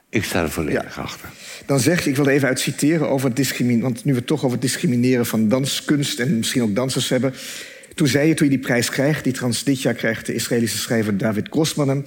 Ik 0.08 0.24
sta 0.24 0.42
er 0.42 0.50
volledig 0.50 0.96
ja. 0.96 1.02
achter. 1.02 1.28
Dan 1.66 1.80
zeg 1.80 2.04
je, 2.04 2.10
ik 2.10 2.16
wil 2.16 2.26
er 2.26 2.32
even 2.32 2.48
uit 2.48 2.60
citeren 2.60 3.08
over 3.08 3.26
het 3.26 3.36
discrimineren... 3.36 3.82
want 3.82 4.04
nu 4.04 4.12
we 4.12 4.18
het 4.18 4.26
toch 4.26 4.38
over 4.44 4.52
het 4.52 4.60
discrimineren 4.62 5.26
van 5.26 5.48
danskunst... 5.48 6.18
en 6.18 6.36
misschien 6.36 6.62
ook 6.62 6.74
dansers 6.74 7.08
hebben... 7.08 7.34
Toen 7.94 8.08
zei 8.08 8.28
je, 8.28 8.34
toen 8.34 8.48
je 8.50 8.56
die 8.56 8.66
prijs 8.66 8.90
krijgt, 8.90 9.24
die 9.24 9.32
trouwens 9.32 9.64
dit 9.64 9.82
jaar 9.82 9.94
krijgt 9.94 10.26
de 10.26 10.34
Israëlische 10.34 10.78
schrijver 10.78 11.16
David 11.16 11.48
Grossman 11.50 11.88
hem, 11.88 12.04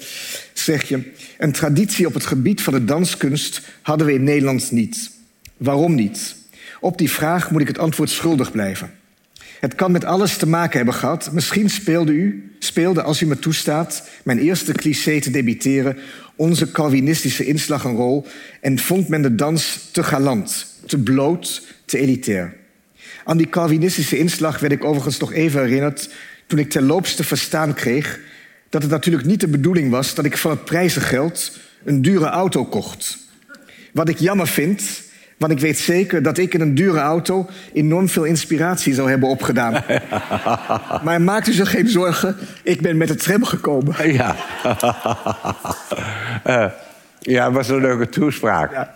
zeg 0.54 0.84
je: 0.84 1.12
Een 1.38 1.52
traditie 1.52 2.08
op 2.08 2.14
het 2.14 2.26
gebied 2.26 2.62
van 2.62 2.74
de 2.74 2.86
danskunst 2.86 3.62
hadden 3.82 4.08
we 4.08 4.14
in 4.14 4.24
Nederland 4.24 4.72
niet. 4.72 5.12
Waarom 5.58 5.96
niet? 5.96 6.36
Op 6.84 6.98
die 6.98 7.12
vraag 7.12 7.52
moet 7.52 7.62
ik 7.62 7.68
het 7.68 7.78
antwoord 7.78 8.10
schuldig 8.10 8.52
blijven. 8.52 8.92
Het 9.60 9.76
kan 9.76 9.92
met 9.92 10.06
alles 10.06 10.38
te 10.38 10.48
maken 10.48 10.76
hebben 10.76 10.94
gehad. 10.94 11.32
Misschien 11.32 11.70
speelde 11.70 12.12
u, 12.12 12.52
speelde 12.60 13.02
als 13.04 13.22
u 13.22 13.26
me 13.26 13.40
toestaat, 13.40 14.10
mijn 14.24 14.40
eerste 14.40 14.72
cliché 14.72 15.20
te 15.20 15.32
debiteren, 15.32 15.98
onze 16.36 16.72
Calvinistische 16.72 17.46
inslag 17.46 17.84
een 17.84 17.96
rol 17.96 18.26
en 18.62 18.80
vond 18.80 19.08
men 19.08 19.22
de 19.22 19.36
dans 19.36 19.90
te 19.92 20.04
galant, 20.04 20.66
te 20.86 20.98
bloot, 20.98 21.62
te 21.86 21.98
elitair. 21.98 22.56
Aan 23.24 23.38
die 23.38 23.50
Calvinistische 23.50 24.18
inslag 24.18 24.60
werd 24.60 24.74
ik 24.74 24.84
overigens 24.84 25.18
nog 25.18 25.34
even 25.34 25.62
herinnerd 25.62 26.10
toen 26.48 26.60
ik 26.60 26.70
terloops 26.70 27.16
te 27.16 27.24
verstaan 27.24 27.74
kreeg 27.74 28.20
dat 28.70 28.82
het 28.82 28.92
natuurlijk 28.92 29.26
niet 29.26 29.40
de 29.40 29.48
bedoeling 29.48 29.90
was 29.90 30.16
dat 30.16 30.26
ik 30.26 30.38
van 30.38 30.52
het 30.52 30.66
prijzengeld 30.66 31.58
een 31.84 32.02
dure 32.02 32.28
auto 32.28 32.66
kocht. 32.66 33.18
Wat 33.94 34.10
ik 34.10 34.20
jammer 34.20 34.48
vind, 34.48 35.02
want 35.38 35.52
ik 35.52 35.60
weet 35.60 35.78
zeker 35.78 36.24
dat 36.24 36.38
ik 36.38 36.54
in 36.54 36.62
een 36.62 36.76
dure 36.76 37.00
auto 37.00 37.50
enorm 37.74 38.10
veel 38.10 38.24
inspiratie 38.24 38.94
zou 38.94 39.10
hebben 39.10 39.30
opgedaan. 39.30 39.84
maar 41.04 41.22
maak 41.22 41.48
u 41.48 41.52
zich 41.52 41.70
geen 41.70 41.88
zorgen, 41.88 42.36
ik 42.64 42.82
ben 42.82 42.98
met 42.98 43.08
de 43.08 43.16
tram 43.16 43.44
gekomen. 43.44 43.96
Ja, 44.14 44.36
uh, 46.48 46.66
ja 47.20 47.46
het 47.46 47.54
was 47.54 47.70
een 47.70 47.82
leuke 47.82 48.10
toespraak. 48.10 48.72
Ja. 48.72 48.94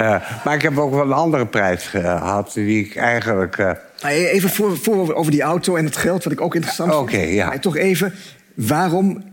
Uh, 0.00 0.44
maar 0.44 0.54
ik 0.54 0.62
heb 0.62 0.78
ook 0.78 0.90
wel 0.90 1.04
een 1.04 1.12
andere 1.12 1.46
prijs 1.46 1.86
gehad 1.86 2.52
die 2.54 2.84
ik 2.84 2.96
eigenlijk. 2.96 3.58
Uh... 3.58 3.70
Even 4.02 4.50
voor, 4.50 4.76
voor, 4.76 5.14
over 5.14 5.30
die 5.30 5.42
auto 5.42 5.76
en 5.76 5.84
het 5.84 5.96
geld, 5.96 6.24
wat 6.24 6.32
ik 6.32 6.40
ook 6.40 6.54
interessant 6.54 6.90
vind. 6.90 7.02
Oké, 7.02 7.14
okay, 7.14 7.34
ja. 7.34 7.46
Maar 7.46 7.60
toch 7.60 7.76
even, 7.76 8.14
waarom 8.54 9.24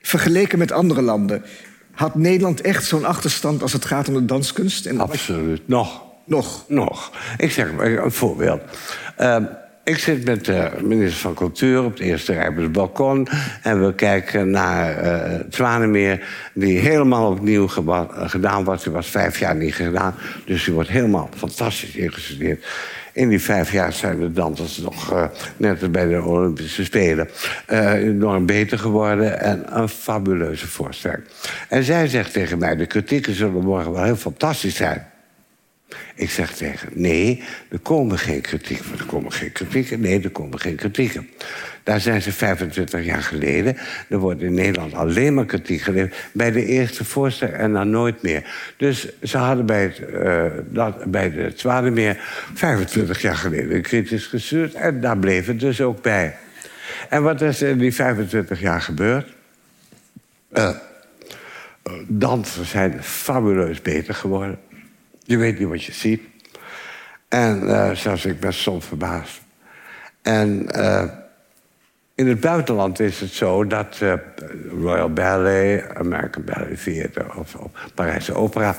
vergeleken 0.00 0.58
met 0.58 0.72
andere 0.72 1.02
landen 1.02 1.42
had 2.00 2.14
Nederland 2.14 2.60
echt 2.60 2.84
zo'n 2.84 3.04
achterstand 3.04 3.62
als 3.62 3.72
het 3.72 3.84
gaat 3.84 4.08
om 4.08 4.14
de 4.14 4.24
danskunst? 4.24 4.86
En 4.86 5.00
Absoluut, 5.00 5.68
nog. 5.68 6.02
Nog? 6.24 6.64
Nog. 6.68 7.10
Ik 7.36 7.50
zeg 7.50 7.72
maar 7.72 7.86
een 7.86 8.12
voorbeeld. 8.12 8.60
Uh, 9.20 9.36
ik 9.84 9.98
zit 9.98 10.24
met 10.24 10.44
de 10.44 10.70
minister 10.82 11.20
van 11.20 11.34
Cultuur 11.34 11.84
op 11.84 11.92
het 11.92 12.00
eerste 12.00 12.32
rij 12.32 12.48
op 12.48 12.56
het 12.56 12.72
balkon. 12.72 13.28
En 13.62 13.86
we 13.86 13.94
kijken 13.94 14.50
naar 14.50 15.04
uh, 15.04 15.40
Zwanemeer, 15.50 16.26
die 16.54 16.78
helemaal 16.78 17.30
opnieuw 17.30 17.68
gedaan 18.14 18.64
wordt. 18.64 18.82
Die 18.82 18.92
was 18.92 19.06
vijf 19.06 19.38
jaar 19.38 19.56
niet 19.56 19.74
gedaan. 19.74 20.14
Dus 20.44 20.64
die 20.64 20.74
wordt 20.74 20.88
helemaal 20.88 21.28
fantastisch 21.36 21.94
ingestudeerd. 21.94 22.64
In 23.20 23.28
die 23.28 23.40
vijf 23.40 23.72
jaar 23.72 23.92
zijn 23.92 24.18
de 24.18 24.32
dansers 24.32 24.76
nog, 24.76 25.12
uh, 25.12 25.24
net 25.56 25.92
bij 25.92 26.06
de 26.06 26.22
Olympische 26.22 26.84
Spelen, 26.84 27.28
uh, 27.68 27.92
enorm 27.92 28.46
beter 28.46 28.78
geworden. 28.78 29.40
En 29.40 29.78
een 29.78 29.88
fabuleuze 29.88 30.66
voorstelling. 30.66 31.22
En 31.68 31.84
zij 31.84 32.08
zegt 32.08 32.32
tegen 32.32 32.58
mij: 32.58 32.76
de 32.76 32.86
kritieken 32.86 33.34
zullen 33.34 33.64
morgen 33.64 33.92
wel 33.92 34.02
heel 34.02 34.16
fantastisch 34.16 34.76
zijn. 34.76 35.06
Ik 36.14 36.30
zeg 36.30 36.52
tegen, 36.52 36.88
nee, 36.92 37.42
er 37.70 37.78
komen 37.78 38.18
geen 38.18 38.40
kritieken. 38.40 38.98
Er 38.98 39.04
komen 39.04 39.32
geen 39.32 39.52
kritieken. 39.52 40.00
Nee, 40.00 40.20
er 40.22 40.30
komen 40.30 40.60
geen 40.60 40.76
kritieken. 40.76 41.28
Daar 41.82 42.00
zijn 42.00 42.22
ze 42.22 42.32
25 42.32 43.04
jaar 43.04 43.22
geleden. 43.22 43.76
Er 44.08 44.18
wordt 44.18 44.40
in 44.40 44.54
Nederland 44.54 44.94
alleen 44.94 45.34
maar 45.34 45.44
kritiek 45.44 45.80
geleverd. 45.80 46.14
Bij 46.32 46.50
de 46.50 46.64
eerste 46.64 47.04
voorstelling 47.04 47.56
en 47.56 47.72
dan 47.72 47.90
nooit 47.90 48.22
meer. 48.22 48.44
Dus 48.76 49.08
ze 49.22 49.38
hadden 49.38 49.66
bij, 49.66 49.82
het, 49.82 50.00
uh, 50.14 50.44
dat, 50.68 51.04
bij 51.04 51.30
de 51.30 51.52
Zwanemeer 51.54 52.16
25 52.54 53.22
jaar 53.22 53.36
geleden 53.36 53.82
kritisch 53.82 54.26
gestuurd. 54.26 54.74
En 54.74 55.00
daar 55.00 55.18
bleef 55.18 55.46
het 55.46 55.60
dus 55.60 55.80
ook 55.80 56.02
bij. 56.02 56.36
En 57.08 57.22
wat 57.22 57.40
is 57.40 57.62
in 57.62 57.78
die 57.78 57.94
25 57.94 58.60
jaar 58.60 58.80
gebeurd? 58.80 59.28
Uh, 60.52 60.76
zijn 62.62 63.02
fabuleus 63.02 63.82
beter 63.82 64.14
geworden. 64.14 64.58
Je 65.24 65.36
weet 65.36 65.58
niet 65.58 65.68
wat 65.68 65.84
je 65.84 65.92
ziet. 65.92 66.22
En 67.28 67.62
uh, 67.62 67.90
zelfs 67.90 68.24
ik 68.24 68.40
ben 68.40 68.54
soms 68.54 68.84
verbaasd. 68.84 69.40
En 70.22 70.66
in 72.20 72.28
het 72.28 72.40
buitenland 72.40 73.00
is 73.00 73.20
het 73.20 73.30
zo 73.32 73.66
dat 73.66 73.98
uh, 74.02 74.12
Royal 74.80 75.12
Ballet, 75.12 75.84
American 75.94 76.44
Ballet 76.44 76.82
Theater 76.82 77.36
of, 77.36 77.56
Parijse 77.94 78.34
Opera. 78.34 78.76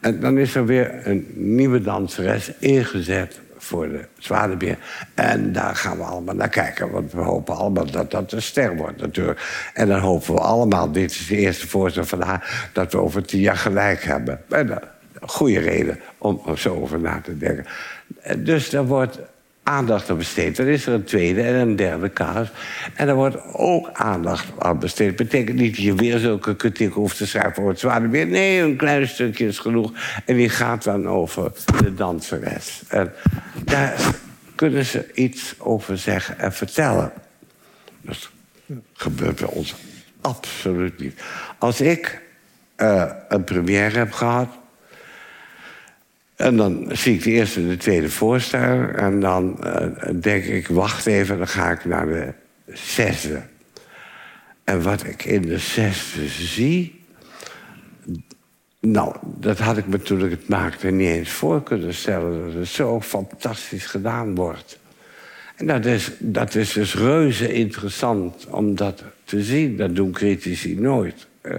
En 0.00 0.20
dan 0.20 0.38
is 0.38 0.54
er 0.54 0.66
weer 0.66 1.06
een 1.06 1.26
nieuwe 1.34 1.80
danseres 1.80 2.52
ingezet 2.58 3.40
voor 3.56 3.88
de 3.88 4.04
Zwanebeer. 4.18 4.78
En 5.14 5.52
daar 5.52 5.76
gaan 5.76 5.96
we 5.96 6.02
allemaal 6.02 6.34
naar 6.34 6.48
kijken. 6.48 6.90
Want 6.90 7.12
we 7.12 7.20
hopen 7.20 7.56
allemaal 7.56 7.90
dat 7.90 8.10
dat 8.10 8.32
een 8.32 8.42
ster 8.42 8.76
wordt 8.76 9.00
natuurlijk. 9.00 9.70
En 9.74 9.88
dan 9.88 10.00
hopen 10.00 10.34
we 10.34 10.40
allemaal, 10.40 10.92
dit 10.92 11.10
is 11.10 11.26
de 11.26 11.36
eerste 11.36 11.68
voorstel 11.68 12.04
van 12.04 12.22
haar... 12.22 12.70
dat 12.72 12.92
we 12.92 12.98
over 12.98 13.22
tien 13.22 13.40
jaar 13.40 13.56
gelijk 13.56 14.02
hebben. 14.04 14.40
En, 14.48 14.78
goede 15.20 15.58
reden 15.58 16.00
om 16.18 16.42
er 16.46 16.58
zo 16.58 16.74
over 16.74 17.00
na 17.00 17.20
te 17.20 17.38
denken. 17.38 17.66
Dus 18.36 18.72
er 18.72 18.86
wordt 18.86 19.18
aandacht 19.62 20.10
aan 20.10 20.16
besteed. 20.16 20.56
Dan 20.56 20.66
is 20.66 20.86
er 20.86 20.92
een 20.92 21.04
tweede 21.04 21.42
en 21.42 21.54
een 21.54 21.76
derde 21.76 22.08
kaas. 22.08 22.48
En 22.94 23.08
er 23.08 23.14
wordt 23.14 23.36
ook 23.52 23.90
aandacht 23.92 24.46
aan 24.58 24.78
besteed. 24.78 25.16
Betekent 25.16 25.58
niet 25.58 25.74
dat 25.74 25.84
je 25.84 25.94
weer 25.94 26.18
zulke 26.18 26.56
kritiek 26.56 26.92
hoeft 26.92 27.16
te 27.16 27.26
schrijven 27.26 27.54
voor 27.54 27.68
het 27.68 27.78
zware 27.78 28.08
weer. 28.08 28.26
Nee, 28.26 28.60
een 28.60 28.76
klein 28.76 29.08
stukje 29.08 29.46
is 29.46 29.58
genoeg. 29.58 29.92
En 30.26 30.36
die 30.36 30.48
gaat 30.48 30.84
dan 30.84 31.08
over 31.08 31.52
de 31.82 31.94
danseres. 31.94 32.82
En 32.88 33.12
daar 33.64 34.14
kunnen 34.54 34.84
ze 34.84 35.10
iets 35.14 35.54
over 35.58 35.98
zeggen 35.98 36.38
en 36.38 36.52
vertellen. 36.52 37.12
Dat 38.00 38.30
gebeurt 38.92 39.36
bij 39.36 39.48
ons 39.48 39.74
absoluut 40.20 40.98
niet. 40.98 41.20
Als 41.58 41.80
ik 41.80 42.20
uh, 42.76 43.10
een 43.28 43.44
première 43.44 43.98
heb 43.98 44.12
gehad 44.12 44.48
en 46.36 46.56
dan 46.56 46.88
zie 46.92 47.14
ik 47.14 47.22
de 47.22 47.30
eerste 47.30 47.60
en 47.60 47.68
de 47.68 47.76
tweede 47.76 48.10
voorstelling. 48.10 48.96
En 48.96 49.20
dan 49.20 49.58
uh, 49.64 49.86
denk 50.20 50.44
ik, 50.44 50.68
wacht 50.68 51.06
even, 51.06 51.38
dan 51.38 51.48
ga 51.48 51.70
ik 51.70 51.84
naar 51.84 52.06
de 52.06 52.32
zesde. 52.66 53.42
En 54.64 54.82
wat 54.82 55.04
ik 55.04 55.24
in 55.24 55.42
de 55.42 55.58
zesde 55.58 56.28
zie... 56.28 57.00
Nou, 58.80 59.16
dat 59.22 59.58
had 59.58 59.76
ik 59.76 59.86
me 59.86 59.98
toen 59.98 60.24
ik 60.24 60.30
het 60.30 60.48
maakte 60.48 60.90
niet 60.90 61.08
eens 61.08 61.30
voor 61.30 61.62
kunnen 61.62 61.94
stellen... 61.94 62.44
dat 62.44 62.54
het 62.54 62.68
zo 62.68 63.00
fantastisch 63.00 63.86
gedaan 63.86 64.34
wordt. 64.34 64.78
En 65.56 65.66
dat 65.66 65.84
is, 65.84 66.10
dat 66.18 66.54
is 66.54 66.72
dus 66.72 66.94
reuze 66.94 67.52
interessant 67.52 68.46
om 68.46 68.74
dat 68.74 69.02
te 69.24 69.42
zien. 69.42 69.76
Dat 69.76 69.94
doen 69.94 70.12
critici 70.12 70.80
nooit. 70.80 71.26
Uh, 71.42 71.56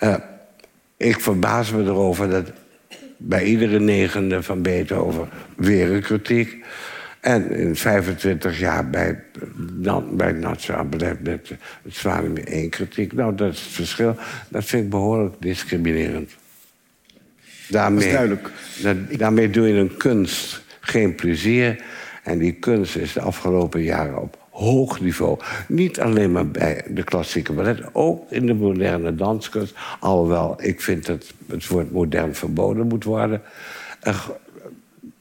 uh, 0.00 0.14
ik 0.96 1.20
verbaas 1.20 1.70
me 1.70 1.82
erover 1.82 2.30
dat 2.30 2.52
bij 3.22 3.44
iedere 3.44 3.80
negende 3.80 4.42
van 4.42 4.62
Beethoven 4.62 5.28
weer 5.56 5.90
een 5.92 6.02
kritiek. 6.02 6.64
En 7.20 7.50
in 7.50 7.76
25 7.76 8.58
jaar 8.58 8.90
bij, 8.90 9.22
dan, 9.72 10.16
bij 10.16 10.26
het 10.26 10.38
Nationaal 10.38 10.84
Ballet 10.84 11.22
met 11.22 11.48
het 11.82 11.94
Zwanemeer 11.94 12.46
één 12.46 12.68
kritiek. 12.68 13.12
Nou, 13.12 13.34
dat 13.34 13.52
is 13.52 13.60
het 13.60 13.72
verschil. 13.72 14.16
Dat 14.48 14.64
vind 14.64 14.84
ik 14.84 14.90
behoorlijk 14.90 15.34
discriminerend. 15.38 16.30
Daarmee, 17.68 17.98
Dat 17.98 18.06
is 18.08 18.12
duidelijk. 18.12 18.48
da- 19.10 19.16
daarmee 19.16 19.50
doe 19.50 19.68
je 19.68 19.74
een 19.74 19.96
kunst 19.96 20.62
geen 20.80 21.14
plezier. 21.14 21.82
En 22.22 22.38
die 22.38 22.52
kunst 22.52 22.96
is 22.96 23.12
de 23.12 23.20
afgelopen 23.20 23.82
jaren 23.82 24.22
op 24.22 24.38
hoog 24.50 25.00
niveau. 25.00 25.38
Niet 25.68 26.00
alleen 26.00 26.32
maar 26.32 26.48
bij 26.48 26.84
de 26.88 27.04
klassieke 27.04 27.52
ballet, 27.52 27.82
ook 27.92 28.30
in 28.30 28.46
de 28.46 28.54
moderne 28.54 29.14
danskunst. 29.14 29.74
Alhoewel, 30.00 30.56
ik 30.62 30.80
vind 30.80 31.06
dat 31.06 31.32
het 31.46 31.66
woord 31.66 31.92
modern 31.92 32.34
verboden 32.34 32.86
moet 32.86 33.04
worden. 33.04 33.42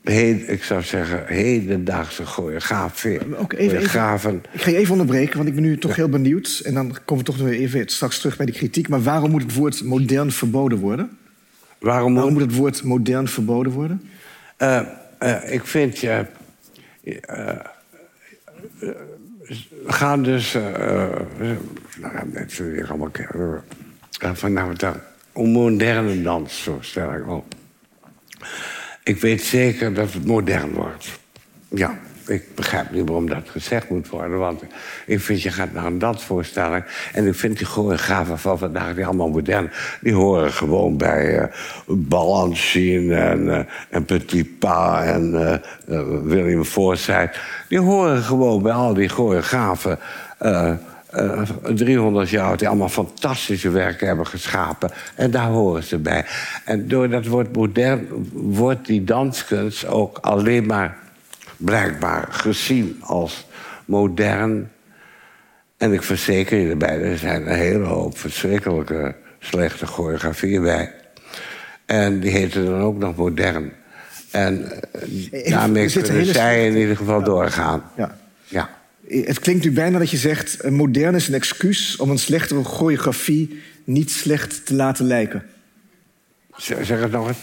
Heden, 0.04 0.50
ik 0.50 0.63
zou 0.63 0.82
zeggen, 0.82 1.24
hedendaagse 1.28 2.26
choreografie. 2.26 3.38
Ook 3.38 3.54
even, 3.54 3.76
choreografen. 3.76 4.30
even, 4.30 4.50
ik 4.52 4.62
ga 4.62 4.70
je 4.70 4.78
even 4.78 4.92
onderbreken, 4.92 5.38
want 5.38 5.50
ik 5.50 5.56
ben 5.56 5.63
nu 5.63 5.78
toch 5.78 5.96
heel 5.96 6.10
benieuwd. 6.10 6.62
En 6.65 6.74
dan 6.74 6.98
komen 7.06 7.26
we 7.26 7.32
toch 7.32 7.38
nog 7.39 7.48
weer 7.48 7.60
even 7.60 7.88
straks 7.88 8.20
terug 8.20 8.38
bij 8.38 8.46
de 8.46 8.52
kritiek. 8.52 8.89
Maar 8.89 9.04
waarom 9.04 9.32
moet 9.32 9.42
het 9.42 9.56
woord 9.56 9.84
modern 9.84 10.32
verboden 10.32 10.78
worden? 10.78 11.18
Waarom 11.80 12.13
Waarom 12.13 12.34
moet 12.34 12.42
het 12.42 12.56
woord 12.56 12.84
modern 12.84 13.28
verboden 13.28 13.72
worden? 13.72 14.02
Eh, 14.58 14.80
eh, 15.18 15.54
ik 15.54 15.65
vind 15.65 15.98
je. 16.00 16.26
Gaan 19.86 20.24
dus. 20.24 20.54
eh, 20.54 21.12
nou 21.98 22.26
mensen 22.34 22.72
weer 22.72 22.90
allemaal. 22.90 23.12
Uh, 24.24 24.32
van 24.34 24.54
nou, 24.54 24.76
dat, 24.76 24.98
een 25.34 25.52
moderne 25.52 26.22
dans, 26.22 26.64
zo 26.64 26.78
stel 26.82 27.14
ik 27.14 27.28
op. 27.28 27.56
Ik 29.04 29.22
weet 29.22 29.42
zeker 29.42 29.94
dat 29.94 30.14
het 30.14 30.26
modern 30.26 30.72
wordt. 30.72 31.20
Ja, 31.68 32.00
ik 32.30 32.56
begrijp 32.56 32.92
niet 32.92 33.06
waarom 33.06 33.30
dat 33.30 33.50
gezegd 33.50 33.89
moet 33.89 34.10
worden. 34.10 34.38
Want 34.38 34.63
ik 35.06 35.20
vind, 35.20 35.42
je 35.42 35.52
gaat 35.52 35.74
naar 35.74 35.86
een 35.86 36.00
dansvoorstelling... 36.00 36.84
en 37.13 37.28
ik 37.28 37.36
vind 37.36 37.58
die 37.58 37.68
choreografen 37.68 38.39
van 38.39 38.58
vandaag, 38.58 38.96
die 38.96 39.06
allemaal 39.06 39.30
modern... 39.30 39.72
die 40.02 40.13
horen 40.13 40.52
gewoon 40.52 40.98
bij 40.98 41.39
uh, 41.39 41.46
Balanchine 41.88 43.15
en, 43.15 43.46
uh, 43.46 43.60
en 43.89 44.06
Petit 44.06 44.60
Pas 44.60 45.04
en 45.04 45.34
uh, 45.88 46.02
William 46.24 46.63
Forsythe. 46.63 47.32
Die 47.68 47.80
horen 47.80 48.22
gewoon 48.22 48.62
bij 48.62 48.74
al 48.74 48.94
die 48.94 49.10
choreografen... 49.10 50.00
Uh, 50.42 50.72
300 51.76 52.30
jaar 52.30 52.46
oud, 52.46 52.60
die 52.60 52.68
allemaal 52.68 52.89
fantastische 52.89 53.70
werken 53.70 54.08
hebben 54.08 54.28
geschapen. 54.28 54.92
En 55.15 55.32
daar 55.32 55.48
horen 55.48 55.84
ze 55.84 55.98
bij. 55.98 56.26
En 56.65 56.88
door 56.88 57.10
dat 57.10 57.26
woord 57.26 57.56
modern 57.56 58.08
wordt 58.34 58.86
die 58.86 59.04
danskunst 59.04 59.88
ook 59.88 60.18
alleen 60.18 60.65
maar 60.65 60.98
blijkbaar 61.60 62.28
gezien 62.30 62.98
als 63.02 63.48
modern. 63.86 64.72
En 65.78 65.93
ik 65.93 66.04
verzeker 66.04 66.58
je 66.58 66.69
erbij, 66.69 67.02
er 67.02 67.17
zijn 67.17 67.50
een 67.50 67.58
hele 67.58 67.86
hoop 67.86 68.17
verschrikkelijke 68.17 69.15
slechte 69.39 69.86
choreografieën 69.86 70.62
bij. 70.62 70.93
En 71.86 72.19
die 72.19 72.32
heten 72.32 72.65
dan 72.65 72.82
ook 72.82 72.98
nog 72.98 73.15
modern. 73.15 73.72
En 74.32 74.72
Even, 75.32 75.52
daarmee 75.52 75.91
kunnen 75.91 76.26
zij 76.26 76.67
in 76.67 76.78
ieder 76.78 76.95
geval 76.95 77.24
doorgaan. 77.24 77.84
Ja. 77.98 78.17
Ja. 78.45 78.69
Het 79.08 79.39
klinkt 79.39 79.63
nu 79.63 79.72
bijna 79.72 79.98
dat 80.00 80.10
je 80.10 80.17
zegt... 80.17 80.60
eh, 80.60 80.72
modern 80.72 81.15
is 81.15 81.28
een 81.28 81.34
excuus 81.34 81.98
om 81.98 82.10
een 82.10 82.19
slechtere 82.19 82.63
choreografie... 82.63 83.62
niet 83.84 84.12
slecht 84.12 84.65
te 84.65 84.74
laten 84.74 85.06
lijken. 85.06 85.43
Zeg 86.58 87.02
het 87.02 87.12
nog 87.12 87.28
eens. 87.28 87.38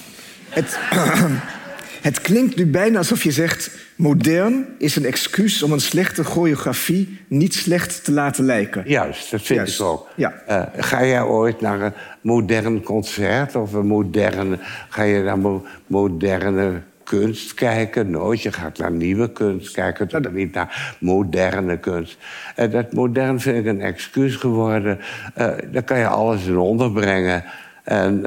Het, 0.48 0.78
het 2.06 2.20
klinkt 2.20 2.56
nu 2.56 2.66
bijna 2.66 2.98
alsof 2.98 3.22
je 3.22 3.30
zegt... 3.30 3.70
modern 3.96 4.66
is 4.78 4.96
een 4.96 5.04
excuus 5.04 5.62
om 5.62 5.72
een 5.72 5.80
slechte 5.80 6.24
choreografie... 6.24 7.18
niet 7.28 7.54
slecht 7.54 8.04
te 8.04 8.12
laten 8.12 8.44
lijken. 8.44 8.82
Juist, 8.86 9.30
dat 9.30 9.42
vind 9.42 9.58
Juist, 9.58 9.80
ik 9.80 9.86
ook. 9.86 10.08
ja. 10.16 10.32
Eh, 10.46 10.62
ga 10.76 11.04
jij 11.04 11.22
ooit 11.22 11.60
naar 11.60 11.80
een 11.80 11.92
modern 12.20 12.82
concert 12.82 13.56
of 13.56 13.72
een 13.72 13.86
moderne... 13.86 14.58
ga 14.88 15.02
je 15.02 15.22
naar 15.22 15.38
mo- 15.38 15.64
moderne 15.86 16.82
kunst 17.04 17.54
kijken? 17.54 18.10
Nooit, 18.10 18.42
je 18.42 18.52
gaat 18.52 18.78
naar 18.78 18.92
nieuwe 18.92 19.32
kunst 19.32 19.72
kijken... 19.72 20.08
toch 20.08 20.32
niet 20.32 20.54
naar 20.54 20.96
moderne 21.00 21.78
kunst. 21.78 22.18
En 22.54 22.70
dat 22.70 22.92
modern 22.92 23.40
vind 23.40 23.56
ik 23.56 23.66
een 23.66 23.80
excuus 23.80 24.36
geworden. 24.36 24.98
Eh, 25.34 25.52
daar 25.72 25.82
kan 25.82 25.98
je 25.98 26.06
alles 26.06 26.46
in 26.46 26.58
onderbrengen. 26.58 27.44
En 27.84 28.22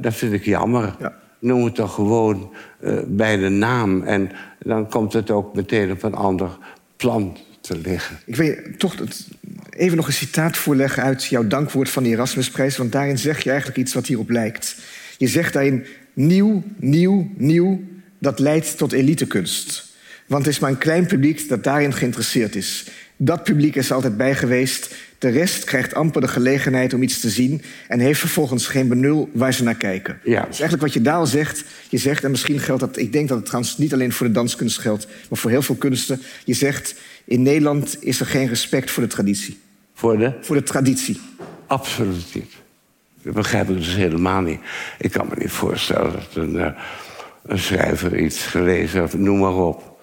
dat 0.00 0.14
vind 0.14 0.32
ik 0.32 0.44
jammer. 0.44 0.94
Ja. 0.98 1.12
Noem 1.38 1.64
het 1.64 1.74
toch 1.74 1.94
gewoon 1.94 2.52
eh, 2.80 2.98
bij 3.06 3.36
de 3.36 3.48
naam. 3.48 4.02
En 4.02 4.30
dan 4.58 4.88
komt 4.88 5.12
het 5.12 5.30
ook 5.30 5.54
meteen 5.54 5.90
op 5.90 6.02
een 6.02 6.14
ander 6.14 6.58
plan 6.96 7.36
te 7.60 7.78
liggen. 7.78 8.18
Ik 8.24 8.36
wil 8.36 8.46
je 8.46 8.74
toch 8.78 8.94
even 9.70 9.96
nog 9.96 10.06
een 10.06 10.12
citaat 10.12 10.56
voorleggen 10.56 11.02
uit 11.02 11.24
jouw 11.24 11.46
dankwoord 11.46 11.90
van 11.90 12.02
de 12.02 12.08
Erasmusprijs. 12.08 12.76
Want 12.76 12.92
daarin 12.92 13.18
zeg 13.18 13.42
je 13.42 13.50
eigenlijk 13.50 13.78
iets 13.78 13.94
wat 13.94 14.06
hierop 14.06 14.30
lijkt. 14.30 14.76
Je 15.18 15.26
zegt 15.26 15.52
daarin: 15.52 15.86
nieuw, 16.12 16.62
nieuw, 16.76 17.30
nieuw, 17.36 17.80
dat 18.18 18.38
leidt 18.38 18.78
tot 18.78 18.92
elitekunst. 18.92 19.94
Want 20.26 20.44
het 20.44 20.54
is 20.54 20.60
maar 20.60 20.70
een 20.70 20.78
klein 20.78 21.06
publiek 21.06 21.48
dat 21.48 21.64
daarin 21.64 21.92
geïnteresseerd 21.92 22.54
is. 22.54 22.86
Dat 23.16 23.44
publiek 23.44 23.76
is 23.76 23.92
altijd 23.92 24.16
bij 24.16 24.34
geweest. 24.34 24.94
De 25.18 25.28
rest 25.28 25.64
krijgt 25.64 25.94
amper 25.94 26.20
de 26.20 26.28
gelegenheid 26.28 26.94
om 26.94 27.02
iets 27.02 27.20
te 27.20 27.30
zien 27.30 27.62
en 27.88 28.00
heeft 28.00 28.20
vervolgens 28.20 28.66
geen 28.66 28.88
benul 28.88 29.30
waar 29.32 29.54
ze 29.54 29.62
naar 29.62 29.74
kijken. 29.74 30.18
Ja. 30.24 30.40
Is 30.40 30.46
eigenlijk 30.46 30.82
wat 30.82 30.92
je 30.92 31.00
daar 31.00 31.14
al 31.16 31.26
zegt. 31.26 31.64
Je 31.88 31.98
zegt, 31.98 32.24
en 32.24 32.30
misschien 32.30 32.58
geldt 32.58 32.80
dat, 32.80 32.96
ik 32.96 33.12
denk 33.12 33.28
dat 33.28 33.36
het 33.36 33.46
trouwens 33.46 33.78
niet 33.78 33.92
alleen 33.92 34.12
voor 34.12 34.26
de 34.26 34.32
danskunst 34.32 34.78
geldt, 34.78 35.06
maar 35.28 35.38
voor 35.38 35.50
heel 35.50 35.62
veel 35.62 35.74
kunsten. 35.74 36.20
Je 36.44 36.54
zegt, 36.54 36.94
in 37.24 37.42
Nederland 37.42 37.96
is 38.00 38.20
er 38.20 38.26
geen 38.26 38.48
respect 38.48 38.90
voor 38.90 39.02
de 39.02 39.08
traditie. 39.08 39.58
Voor 39.94 40.18
de? 40.18 40.32
Voor 40.40 40.56
de 40.56 40.62
traditie. 40.62 41.20
Absoluut 41.66 42.34
niet. 42.34 42.52
Dat 43.22 43.34
begrijp 43.34 43.70
ik 43.70 43.76
dus 43.76 43.94
helemaal 43.94 44.40
niet. 44.40 44.60
Ik 44.98 45.10
kan 45.10 45.26
me 45.28 45.34
niet 45.38 45.50
voorstellen 45.50 46.12
dat 46.12 46.28
een, 46.34 46.58
eh, 46.58 46.72
een 47.46 47.58
schrijver 47.58 48.18
iets 48.18 48.42
gelezen 48.42 49.00
heeft, 49.00 49.18
noem 49.18 49.38
maar 49.38 49.56
op. 49.56 49.95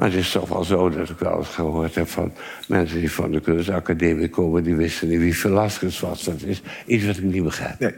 Maar 0.00 0.08
het 0.10 0.18
is 0.18 0.30
toch 0.30 0.48
wel 0.48 0.64
zo 0.64 0.90
dat 0.90 1.08
ik 1.08 1.18
wel 1.18 1.38
eens 1.38 1.48
gehoord 1.48 1.94
heb 1.94 2.08
van 2.08 2.32
mensen 2.68 2.98
die 2.98 3.10
van 3.10 3.30
de 3.32 3.40
kunstacademie 3.40 4.28
komen, 4.28 4.62
die 4.62 4.74
wisten 4.74 5.08
niet 5.08 5.18
wie 5.18 5.36
Velasquez 5.36 6.00
was. 6.00 6.24
Dat 6.24 6.42
is 6.44 6.62
iets 6.86 7.04
wat 7.04 7.16
ik 7.16 7.22
niet 7.22 7.42
begrijp. 7.42 7.78
Nee. 7.78 7.92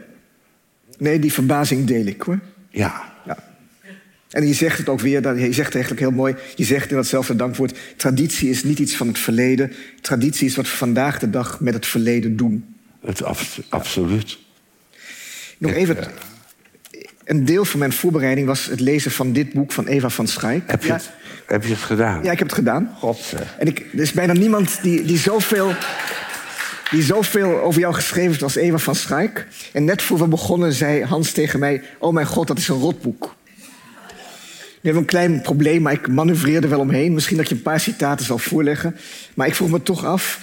nee, 0.97 1.19
die 1.19 1.33
verbazing 1.33 1.85
deel 1.85 2.05
ik 2.05 2.21
hoor. 2.21 2.39
Ja, 2.69 3.13
Ja. 3.25 3.37
En 4.29 4.47
je 4.47 4.53
zegt 4.53 4.77
het 4.77 4.89
ook 4.89 4.99
weer, 4.99 5.21
dat- 5.21 5.39
je 5.39 5.53
zegt 5.53 5.73
eigenlijk 5.73 5.99
heel 6.05 6.11
mooi... 6.11 6.35
je 6.55 6.63
zegt 6.63 6.89
in 6.89 6.95
datzelfde 6.95 7.35
dankwoord... 7.35 7.77
traditie 7.97 8.49
is 8.49 8.63
niet 8.63 8.79
iets 8.79 8.95
van 8.95 9.07
het 9.07 9.19
verleden. 9.19 9.71
Traditie 10.01 10.47
is 10.47 10.55
wat 10.55 10.65
we 10.65 10.75
vandaag 10.75 11.19
de 11.19 11.29
dag 11.29 11.59
met 11.59 11.73
het 11.73 11.85
verleden 11.85 12.35
doen. 12.37 12.75
het 13.05 13.23
abs- 13.23 13.61
absoluut. 13.69 14.37
Nog 15.57 15.71
even... 15.71 15.97
Een 17.25 17.45
deel 17.45 17.65
van 17.65 17.79
mijn 17.79 17.93
voorbereiding 17.93 18.47
was 18.47 18.65
het 18.65 18.79
lezen 18.79 19.11
van 19.11 19.31
dit 19.31 19.53
boek 19.53 19.71
van 19.71 19.87
Eva 19.87 20.09
van 20.09 20.27
Schaik. 20.27 20.63
Heb 20.65 20.81
je, 20.81 20.87
ja, 20.87 20.93
het, 20.93 21.09
heb 21.45 21.63
je 21.63 21.69
het 21.69 21.81
gedaan? 21.81 22.23
ja, 22.23 22.31
ik 22.31 22.37
heb 22.37 22.47
het 22.47 22.57
gedaan. 22.57 22.95
God. 22.99 23.33
En 23.57 23.67
ik, 23.67 23.79
er 23.79 23.99
is 23.99 24.11
bijna 24.11 24.33
niemand 24.33 24.79
die, 24.81 25.03
die, 25.03 25.17
zoveel, 25.17 25.73
die 26.91 27.03
zoveel 27.03 27.61
over 27.61 27.79
jou 27.79 27.93
geschreven 27.93 28.29
heeft 28.29 28.43
als 28.43 28.55
Eva 28.55 28.77
van 28.77 28.95
Schaik. 28.95 29.47
En 29.73 29.83
net 29.83 30.01
voor 30.01 30.17
we 30.17 30.27
begonnen 30.27 30.73
zei 30.73 31.03
Hans 31.03 31.31
tegen 31.31 31.59
mij... 31.59 31.81
oh 31.99 32.13
mijn 32.13 32.27
god, 32.27 32.47
dat 32.47 32.57
is 32.57 32.67
een 32.67 32.79
rotboek. 32.79 33.35
Nu 34.81 34.91
hebben 34.91 35.01
een 35.01 35.19
klein 35.19 35.41
probleem, 35.41 35.81
maar 35.81 35.93
ik 35.93 36.07
manoeuvreerde 36.07 36.67
wel 36.67 36.79
omheen. 36.79 37.13
Misschien 37.13 37.37
dat 37.37 37.49
je 37.49 37.55
een 37.55 37.61
paar 37.61 37.79
citaten 37.79 38.25
zal 38.25 38.37
voorleggen. 38.37 38.95
Maar 39.33 39.47
ik 39.47 39.55
vroeg 39.55 39.69
me 39.69 39.83
toch 39.83 40.05
af... 40.05 40.39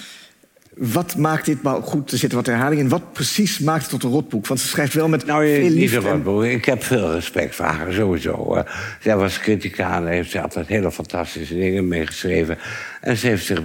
wat 0.81 1.16
maakt 1.16 1.45
dit 1.47 1.62
nou 1.62 1.83
goed? 1.83 2.12
Er 2.12 2.19
zitten 2.19 2.38
wat 2.38 2.47
herhalingen 2.47 2.85
in. 2.85 2.90
Wat 2.90 3.12
precies 3.12 3.59
maakt 3.59 3.81
het 3.81 3.90
tot 3.90 4.03
een 4.05 4.11
rotboek? 4.11 4.47
Want 4.47 4.61
ze 4.61 4.66
schrijft 4.69 4.95
wel 4.95 5.09
met 5.09 5.27
Nou, 5.27 5.47
veel 5.47 5.69
liefde. 5.69 6.09
en- 6.09 6.43
Ik 6.51 6.64
heb 6.64 6.83
veel 6.85 7.12
respect 7.12 7.55
voor 7.55 7.64
haar, 7.64 7.93
sowieso. 7.93 8.55
eh. 8.55 8.62
zij 9.01 9.16
was 9.16 9.38
critica 9.38 9.97
en 9.97 10.07
heeft 10.07 10.31
ze 10.31 10.40
altijd 10.43 10.66
hele 10.66 10.90
fantastische 10.93 11.55
dingen 11.55 11.88
meegeschreven. 11.88 12.59
En 13.01 13.16
ze 13.16 13.27
heeft 13.27 13.45
zich 13.47 13.61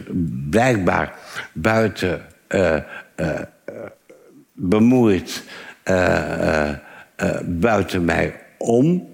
blijkbaar 0.49 1.13
buiten 1.54 2.21
eh, 2.47 2.75
eh, 2.75 2.84
eh, 3.15 3.39
bemoeid, 4.54 5.43
buiten 7.45 8.06
mij 8.06 8.34
om. 8.58 9.08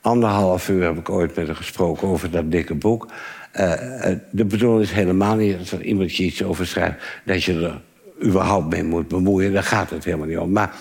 Anderhalf 0.00 0.68
uur 0.68 0.82
heb 0.84 0.98
ik 0.98 1.10
ooit 1.10 1.36
met 1.36 1.46
haar 1.46 1.56
gesproken 1.56 2.08
over 2.08 2.30
dat 2.30 2.50
dikke 2.50 2.74
boek. 2.74 3.06
Eh, 3.52 4.10
eh, 4.10 4.18
de 4.30 4.44
bedoeling 4.44 4.82
is 4.82 4.92
helemaal 4.92 5.36
niet 5.36 5.58
dat 5.58 5.70
er 5.70 5.82
iemand 5.82 6.16
je 6.16 6.24
iets 6.24 6.42
over 6.42 6.66
schrijft... 6.66 6.96
dat 7.24 7.44
je 7.44 7.62
er 7.62 7.80
überhaupt 8.28 8.68
mee 8.68 8.84
moet 8.84 9.08
bemoeien. 9.08 9.52
Daar 9.52 9.62
gaat 9.62 9.90
het 9.90 10.04
helemaal 10.04 10.26
niet 10.26 10.38
om. 10.38 10.52
Maar 10.52 10.74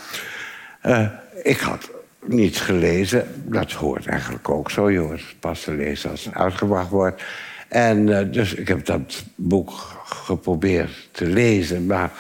eh, 0.82 1.08
ik 1.44 1.60
had 1.60 1.90
niets 2.26 2.60
gelezen. 2.60 3.28
Dat 3.46 3.72
hoort 3.72 4.06
eigenlijk 4.06 4.50
ook 4.50 4.72
zo. 4.72 4.88
Het 4.88 5.22
pas 5.40 5.64
te 5.64 5.74
lezen 5.74 6.10
als 6.10 6.26
het 6.26 6.34
uitgebracht 6.34 6.90
wordt. 6.90 7.24
En 7.68 8.32
dus 8.32 8.54
ik 8.54 8.68
heb 8.68 8.86
dat 8.86 9.24
boek 9.36 9.72
geprobeerd 10.06 11.10
te 11.12 11.26
lezen. 11.26 11.86
Maar 11.86 12.12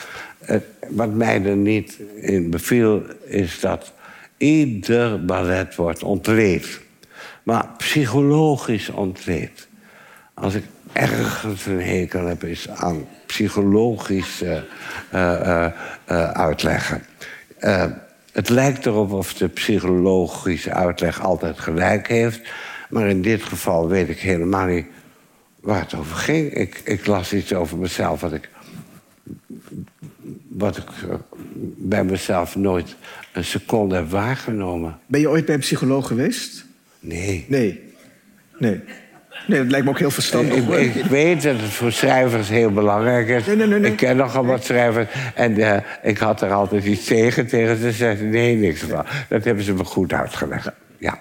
wat 0.90 1.14
mij 1.14 1.44
er 1.44 1.56
niet 1.56 2.00
in 2.16 2.50
beviel... 2.50 3.04
is 3.26 3.60
dat 3.60 3.94
ieder 4.38 5.26
ballet 5.26 5.76
wordt 5.76 6.04
ontleed. 6.04 6.82
Maar 7.44 7.70
psychologisch 7.78 8.90
ontleed. 8.90 9.70
Als 10.42 10.54
ik 10.54 10.64
ergens 10.94 11.66
een 11.66 11.82
hekel 11.82 12.26
heb, 12.26 12.44
is 12.44 12.70
aan 12.70 13.08
psychologisch 13.26 14.42
eh, 14.42 14.58
eh, 15.10 15.66
eh, 16.06 16.32
uitleggen. 16.32 17.04
Het 18.32 18.50
lijkt 18.50 18.86
erop 18.86 19.12
of 19.12 19.34
de 19.34 19.48
psychologische 19.48 20.74
uitleg 20.74 21.22
altijd 21.22 21.60
gelijk 21.60 22.08
heeft. 22.08 22.42
Maar 22.90 23.08
in 23.08 23.22
dit 23.22 23.44
geval 23.44 23.88
weet 23.88 24.10
ik 24.10 24.20
helemaal 24.20 24.66
niet 24.66 24.86
waar 25.60 25.80
het 25.80 25.96
over 25.96 26.16
ging. 26.16 26.54
Ik, 26.54 26.82
ik 26.84 27.06
las 27.06 27.34
iets 27.34 27.54
over 27.54 27.78
mezelf 27.78 28.22
wat 28.22 28.34
ik, 28.34 28.50
wat 30.48 30.78
ik 30.78 30.88
bij 31.78 32.04
mezelf 32.04 32.56
nooit 32.56 32.96
een 33.34 33.46
seconde 33.46 33.96
heb 33.96 34.10
waargenomen. 34.10 35.00
Ben 35.06 35.20
je 35.20 35.30
ooit 35.30 35.46
bij 35.46 35.56
een 35.56 35.62
psycholoog 35.62 36.08
geweest? 36.08 36.66
Nee. 37.00 37.46
Nee. 37.48 37.94
Nee. 38.58 38.82
Nee, 39.48 39.60
dat 39.60 39.72
lijkt 39.72 39.86
me 39.86 39.92
ook 39.92 40.00
heel 40.00 40.12
verstandig. 40.12 40.56
Ik, 40.56 41.06
weet 41.06 41.42
dat 41.42 41.60
het 41.60 41.72
voor 41.72 41.92
schrijvers 41.92 42.50
heel 42.50 42.72
belangrijk 42.72 43.28
is. 43.28 43.46
Nee, 43.46 43.56
nee, 43.56 43.68
nee. 43.68 43.92
Ik 43.92 43.98
ken 43.98 44.18
nogal 44.18 44.46
wat 44.46 44.64
schrijvers. 44.64 45.08
En 45.36 45.58
eh, 45.58 45.78
ik 46.04 46.18
had 46.18 46.42
er 46.42 46.52
altijd 46.52 46.86
iets 46.86 47.06
tegen. 47.06 47.48
Tegen 47.48 47.78
ze 47.78 47.92
zeiden 47.92 48.30
nee, 48.30 48.56
niks 48.56 48.80
van. 48.80 49.06
Dat 49.30 49.44
hebben 49.44 49.64
ze 49.64 49.74
me 49.74 49.84
goed 49.84 50.14
uitgelegd. 50.14 50.70
Ja. 50.98 51.20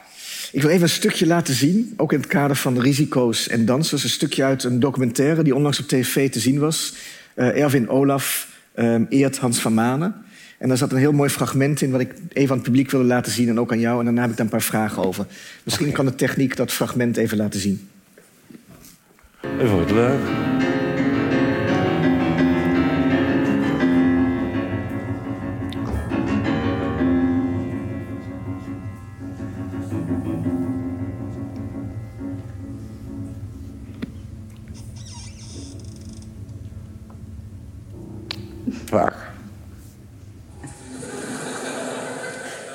Ik 0.52 0.62
wil 0.62 0.70
even 0.70 0.82
een 0.82 0.88
stukje 0.88 1.26
laten 1.26 1.54
zien, 1.54 1.94
ook 1.96 2.12
in 2.12 2.18
het 2.18 2.28
kader 2.28 2.56
van 2.56 2.80
risico's 2.80 3.48
en 3.48 3.64
dansers. 3.64 4.02
Een 4.04 4.10
stukje 4.10 4.44
uit 4.44 4.64
een 4.64 4.80
documentaire 4.80 5.42
die 5.42 5.54
onlangs 5.54 5.80
op 5.80 5.88
tv 5.88 6.30
te 6.30 6.40
zien 6.40 6.58
was. 6.58 6.94
Eh, 7.34 7.62
Erwin 7.62 7.88
Olaf 7.88 8.48
ehm, 8.74 9.04
eert 9.08 9.38
Hans 9.38 9.58
van 9.58 9.74
Manen. 9.74 10.14
En 10.58 10.68
daar 10.68 10.76
zat 10.76 10.92
een 10.92 10.98
heel 10.98 11.12
mooi 11.12 11.30
fragment 11.30 11.80
in 11.80 11.90
wat 11.90 12.00
ik 12.00 12.12
even 12.32 12.50
aan 12.50 12.56
het 12.56 12.66
publiek 12.66 12.90
wilde 12.90 13.06
laten 13.06 13.32
zien 13.32 13.48
en 13.48 13.60
ook 13.60 13.72
aan 13.72 13.80
jou. 13.80 13.98
En 13.98 14.04
daarna 14.04 14.20
heb 14.20 14.30
ik 14.30 14.36
daar 14.36 14.46
een 14.46 14.52
paar 14.52 14.62
vragen 14.62 15.04
over. 15.04 15.26
Misschien 15.62 15.92
kan 15.92 16.04
de 16.04 16.14
techniek 16.14 16.56
dat 16.56 16.72
fragment 16.72 17.16
even 17.16 17.36
laten 17.36 17.60
zien. 17.60 17.88
Het 19.58 19.70
wordt 19.70 19.90
leuk. 19.90 20.20
Vaak. 38.84 39.14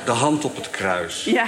De 0.05 0.11
hand 0.11 0.45
op 0.45 0.55
het 0.55 0.69
kruis. 0.69 1.23
Ja, 1.23 1.45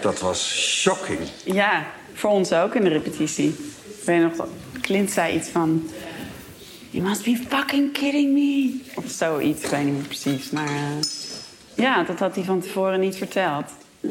Dat 0.00 0.20
was 0.20 0.54
shocking. 0.80 1.18
ja, 1.44 1.84
voor 2.14 2.30
ons 2.30 2.52
ook 2.52 2.74
in 2.74 2.82
de 2.84 2.88
repetitie. 2.88 3.56
Ben 4.04 4.14
je 4.14 4.20
nog 4.20 4.36
dat 4.36 4.48
Clint 4.80 5.10
zei 5.10 5.34
iets 5.34 5.48
van... 5.48 5.88
You 6.90 7.06
must 7.06 7.24
be 7.24 7.36
fucking 7.48 7.92
kidding 7.92 8.32
me. 8.32 8.80
Of 8.94 9.10
zoiets, 9.10 9.62
ik 9.62 9.70
weet 9.70 9.84
niet 9.84 9.94
meer 9.94 10.06
precies. 10.06 10.50
Maar 10.50 10.66
eh, 10.66 11.02
ja, 11.74 12.02
dat 12.02 12.18
had 12.18 12.34
hij 12.34 12.44
van 12.44 12.60
tevoren 12.60 13.00
niet 13.00 13.16
verteld. 13.16 13.64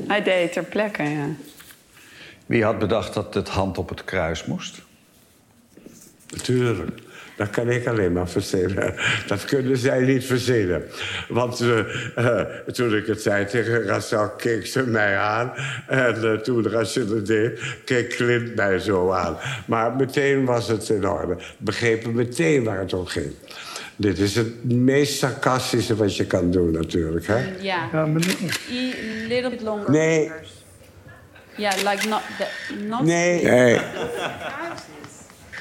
Hij 0.08 0.24
deed 0.24 0.42
het 0.44 0.54
ter 0.54 0.64
plekke, 0.64 1.04
ja. 1.04 1.28
Wie 2.46 2.64
had 2.64 2.80
bedacht 2.80 3.14
dat 3.14 3.34
het 3.34 3.50
hand 3.50 3.78
op 3.78 3.90
het 3.90 4.04
kruis 4.04 4.46
moest? 4.46 4.82
Natuurlijk. 6.30 7.03
Dat 7.36 7.50
kan 7.50 7.70
ik 7.70 7.88
alleen 7.88 8.12
maar 8.12 8.30
verzinnen. 8.30 8.96
Dat 9.28 9.46
kunnen 9.46 9.78
zij 9.78 10.02
niet 10.02 10.26
verzinnen. 10.26 10.84
Want 11.28 11.60
eh, 11.62 11.80
eh, 12.40 12.48
toen 12.72 12.96
ik 12.96 13.06
het 13.06 13.22
zei 13.22 13.46
tegen 13.46 13.84
Rachel, 13.84 14.30
keek 14.30 14.66
ze 14.66 14.88
mij 14.88 15.18
aan. 15.18 15.54
En 15.88 16.32
eh, 16.32 16.34
toen 16.34 16.70
Rachel 16.70 17.08
het 17.08 17.26
deed, 17.26 17.60
keek 17.86 18.10
Clint 18.10 18.56
mij 18.56 18.80
zo 18.80 19.12
aan. 19.12 19.38
Maar 19.66 19.96
meteen 19.96 20.46
was 20.46 20.68
het 20.68 20.90
in 20.90 21.08
orde. 21.08 21.38
Begrepen 21.58 22.16
meteen 22.16 22.64
waar 22.64 22.80
het 22.80 22.94
om 22.94 23.06
ging. 23.06 23.32
Dit 23.96 24.20
is 24.20 24.36
het 24.36 24.64
meest 24.64 25.18
sarcastische 25.18 25.96
wat 25.96 26.16
je 26.16 26.26
kan 26.26 26.52
doen 26.52 26.72
natuurlijk, 26.72 27.28
hè? 27.28 27.38
Yeah. 27.60 27.92
Ja, 27.92 28.08
E 28.70 28.94
little 29.28 29.50
bit 29.50 29.62
longer. 29.62 29.92
Nee. 29.92 30.32
Yeah, 31.58 31.76
like 31.76 32.08
not 32.08 32.22
the, 32.38 32.76
not. 32.88 33.02
Nee. 33.04 33.44
nee. 33.44 33.80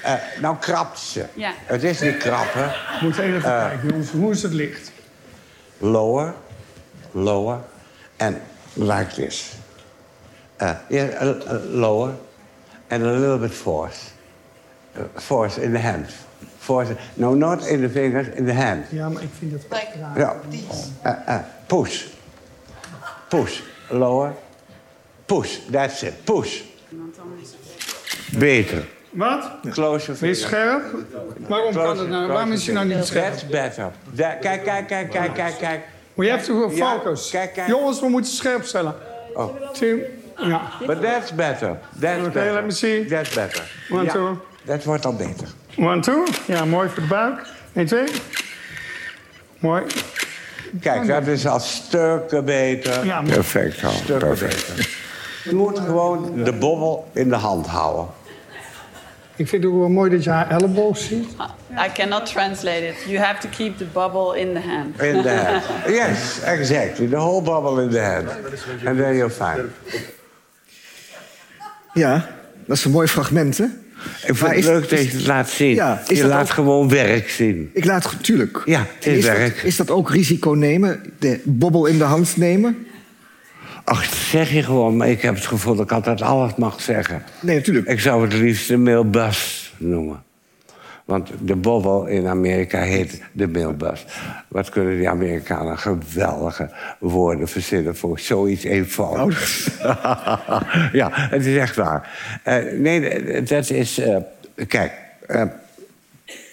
Eh, 0.02 0.14
nou 0.40 0.56
krabt 0.60 0.98
ze. 0.98 1.24
Ja. 1.34 1.52
Het 1.56 1.82
is 1.82 2.00
niet 2.00 2.16
krap, 2.16 2.52
hè? 2.52 2.66
moet 3.06 3.18
even 3.18 3.42
kijken, 3.42 3.88
jongens. 3.88 4.10
Hoe 4.10 4.30
is 4.30 4.42
het 4.42 4.52
licht? 4.52 4.92
lower, 5.82 6.34
lower, 7.14 7.62
and 8.20 8.40
like 8.76 9.10
this. 9.10 9.58
Uh, 10.60 10.78
yeah, 10.88 11.18
a 11.20 11.58
lower, 11.66 12.16
and 12.90 13.02
a 13.02 13.12
little 13.12 13.38
bit 13.38 13.50
force. 13.50 14.12
Uh, 14.96 15.04
force 15.20 15.58
in 15.58 15.72
the 15.72 15.78
hand. 15.78 16.06
Force. 16.58 16.96
No, 17.16 17.34
not 17.34 17.66
in 17.66 17.82
the 17.82 17.88
fingers, 17.88 18.28
in 18.28 18.46
the 18.46 18.52
hand. 18.52 18.86
Ja, 18.90 19.08
maar 19.08 19.22
ik 19.22 19.30
vind 19.38 19.52
het 19.52 19.62
Like, 19.70 19.98
raar. 19.98 20.18
Ja. 20.18 20.36
Uh, 21.06 21.12
uh, 21.28 21.38
push. 21.66 22.06
Push. 23.28 23.60
Lower. 23.88 24.34
Push. 25.26 25.58
That's 25.70 26.02
it. 26.02 26.24
Push. 26.24 26.62
Beter. 28.38 28.86
Wat? 29.12 29.50
Close 29.70 30.14
fingers. 30.14 30.40
scherp? 30.40 30.82
Waarom 31.48 31.72
kan 31.74 31.98
het 31.98 32.08
nou? 32.08 32.28
Waarom 32.28 32.52
is 32.52 32.64
je 32.66 32.72
nou 32.72 32.86
niet 32.86 33.04
scherp? 33.04 33.30
That's 33.32 33.46
better. 33.46 33.90
That, 34.16 34.38
kijk, 34.40 34.64
kijk, 34.64 34.86
kijk, 34.86 35.10
kijk, 35.10 35.34
kijk, 35.34 35.58
kijk. 35.58 35.80
We 36.14 36.30
have 36.30 36.44
to 36.44 36.70
Ja, 36.74 36.92
focus. 36.98 37.30
kijk, 37.30 37.52
kijk. 37.52 37.68
Jongens, 37.68 38.00
we 38.00 38.08
moeten 38.08 38.32
scherp 38.32 38.64
stellen. 38.64 38.94
Oh. 39.34 39.72
Tim, 39.72 39.98
ja. 40.36 40.62
But 40.86 41.02
that's 41.02 41.34
better. 41.34 41.78
That's 42.00 42.18
Okay, 42.18 42.30
better. 42.32 42.52
let 42.52 42.64
me 42.64 42.70
see. 42.70 43.04
That's 43.06 43.34
better. 43.34 43.70
One, 43.90 44.04
Ja, 44.04 44.12
two. 44.12 44.38
Dat 44.64 44.84
wordt 44.84 45.04
al 45.06 45.14
beter. 45.16 45.48
One, 45.78 46.00
two. 46.00 46.24
Ja, 46.46 46.64
mooi 46.64 46.88
voor 46.88 47.02
de 47.02 47.08
buik. 47.08 47.46
1, 47.72 47.86
2. 47.86 48.04
Mooi. 49.58 49.82
Kijk, 50.80 51.06
dat 51.06 51.26
is 51.26 51.46
al 51.46 51.60
stukken 51.60 52.44
beter. 52.44 53.04
Ja, 53.04 53.20
maar- 53.20 53.32
Perfect, 53.32 53.84
al. 53.84 53.90
Stukken 53.90 54.18
Perfect. 54.28 54.66
beter. 54.68 54.96
Je 55.44 55.54
moet 55.54 55.78
gewoon 55.78 56.44
de 56.44 56.52
bobbel 56.52 57.08
in 57.12 57.28
de 57.28 57.34
hand 57.34 57.66
houden. 57.66 58.06
Ik 59.42 59.48
vind 59.48 59.62
het 59.62 59.72
ook 59.72 59.78
wel 59.78 59.88
mooi 59.88 60.10
dat 60.10 60.24
je 60.24 60.30
haar 60.30 60.50
elleboog 60.50 60.96
ziet. 60.98 61.26
I 61.86 61.90
cannot 61.94 62.26
translate 62.26 62.86
it. 62.86 62.94
You 63.06 63.18
have 63.18 63.40
to 63.40 63.48
keep 63.56 63.76
the 63.78 63.84
bubble 63.92 64.38
in 64.40 64.52
the 64.54 64.60
hand. 64.60 65.00
In 65.16 65.22
the 65.22 65.28
hand. 65.28 65.62
Yes, 66.00 66.40
exactly. 66.44 67.06
The 67.08 67.16
whole 67.16 67.42
bubble 67.42 67.82
in 67.82 67.90
the 67.90 67.98
hand. 68.00 68.28
And 68.86 68.96
then 68.98 69.14
you're 69.16 69.30
fine. 69.30 69.64
Ja, 71.94 72.28
dat 72.66 72.76
is 72.76 72.84
een 72.84 72.90
mooi 72.90 73.06
fragment, 73.08 73.58
hè? 73.58 73.64
Ik 74.26 74.36
vind 74.36 74.40
het 74.40 74.58
is- 74.58 74.64
leuk 74.66 74.80
dat 74.90 74.98
is- 74.98 75.10
je 75.10 75.16
het 75.16 75.26
laat 75.26 75.48
zien. 75.50 75.74
Ja, 75.74 76.02
je 76.06 76.26
laat 76.26 76.42
ook- 76.42 76.50
gewoon 76.54 76.88
werk 76.88 77.28
zien. 77.30 77.70
Ik 77.74 77.84
laat, 77.84 78.14
tuurlijk. 78.20 78.62
Ja, 78.64 78.86
het 78.94 79.06
is 79.06 79.24
werk. 79.24 79.62
is 79.62 79.76
dat 79.76 79.90
ook 79.90 80.10
risico 80.10 80.50
nemen? 80.50 81.12
De 81.18 81.40
bobbel 81.44 81.86
in 81.86 81.98
de 81.98 82.04
hand 82.04 82.36
nemen? 82.36 82.86
Ach, 83.84 84.04
zeg 84.04 84.50
je 84.50 84.62
gewoon, 84.62 84.96
maar 84.96 85.08
ik 85.08 85.22
heb 85.22 85.34
het 85.34 85.46
gevoel 85.46 85.74
dat 85.74 85.84
ik 85.84 85.92
altijd 85.92 86.22
alles 86.22 86.54
mag 86.54 86.80
zeggen. 86.80 87.22
Nee, 87.40 87.56
natuurlijk. 87.56 87.86
Ik 87.86 88.00
zou 88.00 88.22
het 88.22 88.32
liefst 88.32 88.68
de 88.68 88.76
mailbus 88.76 89.74
noemen. 89.78 90.22
Want 91.04 91.30
de 91.40 91.56
bobbel 91.56 92.06
in 92.06 92.26
Amerika 92.26 92.80
heet 92.80 93.22
de 93.32 93.48
mailbus. 93.48 94.04
Wat 94.48 94.68
kunnen 94.68 94.96
die 94.96 95.08
Amerikanen 95.08 95.78
geweldige 95.78 96.70
woorden 96.98 97.48
verzinnen 97.48 97.96
voor 97.96 98.18
zoiets 98.18 98.64
eenvoudigs. 98.64 99.70
ja, 100.92 101.10
het 101.12 101.46
is 101.46 101.56
echt 101.56 101.76
waar. 101.76 102.10
Eh, 102.42 102.56
nee, 102.78 103.42
dat 103.42 103.70
is... 103.70 103.98
eh, 103.98 104.16
kijk, 104.68 104.92
eh, 105.26 105.44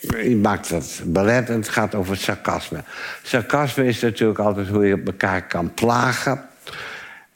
je 0.02 0.40
maakt 0.42 0.70
dat 0.70 1.02
ballet 1.06 1.50
en 1.50 1.56
het 1.56 1.70
gaat 1.70 1.96
over 1.96 2.18
sarcasme. 2.18 2.84
Sarcasme 3.24 3.86
is 3.86 4.00
natuurlijk 4.00 4.40
altijd 4.40 4.68
hoe 4.68 4.86
je 4.86 5.02
elkaar 5.06 5.48
kan 5.48 5.74
plagen. 5.74 6.49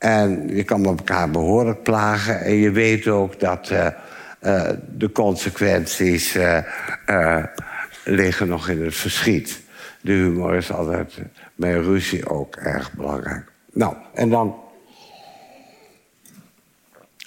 En 0.04 0.48
je 0.56 0.64
kan 0.64 0.86
elkaar 0.86 1.30
behoorlijk 1.30 1.84
plagen. 1.84 2.42
En 2.42 2.54
je 2.54 2.72
weet 2.72 3.08
ook 3.08 3.40
dat 3.40 3.70
eh, 3.70 3.88
eh, 4.40 4.70
de 4.96 5.12
consequenties 5.12 6.36
eh, 6.36 7.44
liggen 8.04 8.48
nog 8.48 8.70
in 8.70 8.84
het 8.84 8.96
verschiet. 8.96 9.62
De 10.02 10.12
humor 10.12 10.56
is 10.56 10.72
altijd 10.72 11.14
bij 11.56 11.74
ruzie 11.74 12.30
ook 12.30 12.56
erg 12.56 12.94
belangrijk. 12.94 13.52
Nou, 13.74 13.96
en 14.14 14.30
dan 14.30 14.56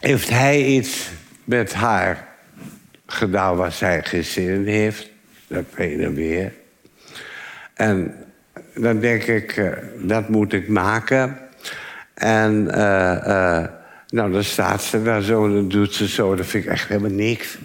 heeft 0.00 0.30
hij 0.30 0.64
iets 0.64 1.10
met 1.44 1.74
haar 1.74 2.28
gedaan 3.06 3.56
waar 3.56 3.72
zij 3.72 4.02
geen 4.02 4.66
heeft. 4.66 5.10
Dat 5.46 5.64
weet 5.74 6.00
je 6.00 6.12
weer. 6.12 6.52
En 7.74 8.14
dan 8.74 9.00
denk 9.00 9.22
ik, 9.22 9.76
dat 9.98 10.28
moet 10.28 10.52
ik 10.52 10.68
maken. 10.68 11.45
En 12.16 12.70
eh, 12.70 13.58
eh, 13.58 13.68
nou, 14.08 14.32
dan 14.32 14.44
staat 14.44 14.82
ze 14.82 15.02
daar 15.02 15.22
zo 15.22 15.54
dan 15.54 15.68
doet 15.68 15.94
ze 15.94 16.08
zo. 16.08 16.34
Dat 16.34 16.46
vind 16.46 16.64
ik 16.64 16.70
echt 16.70 16.88
helemaal 16.88 17.10
niks. 17.10 17.58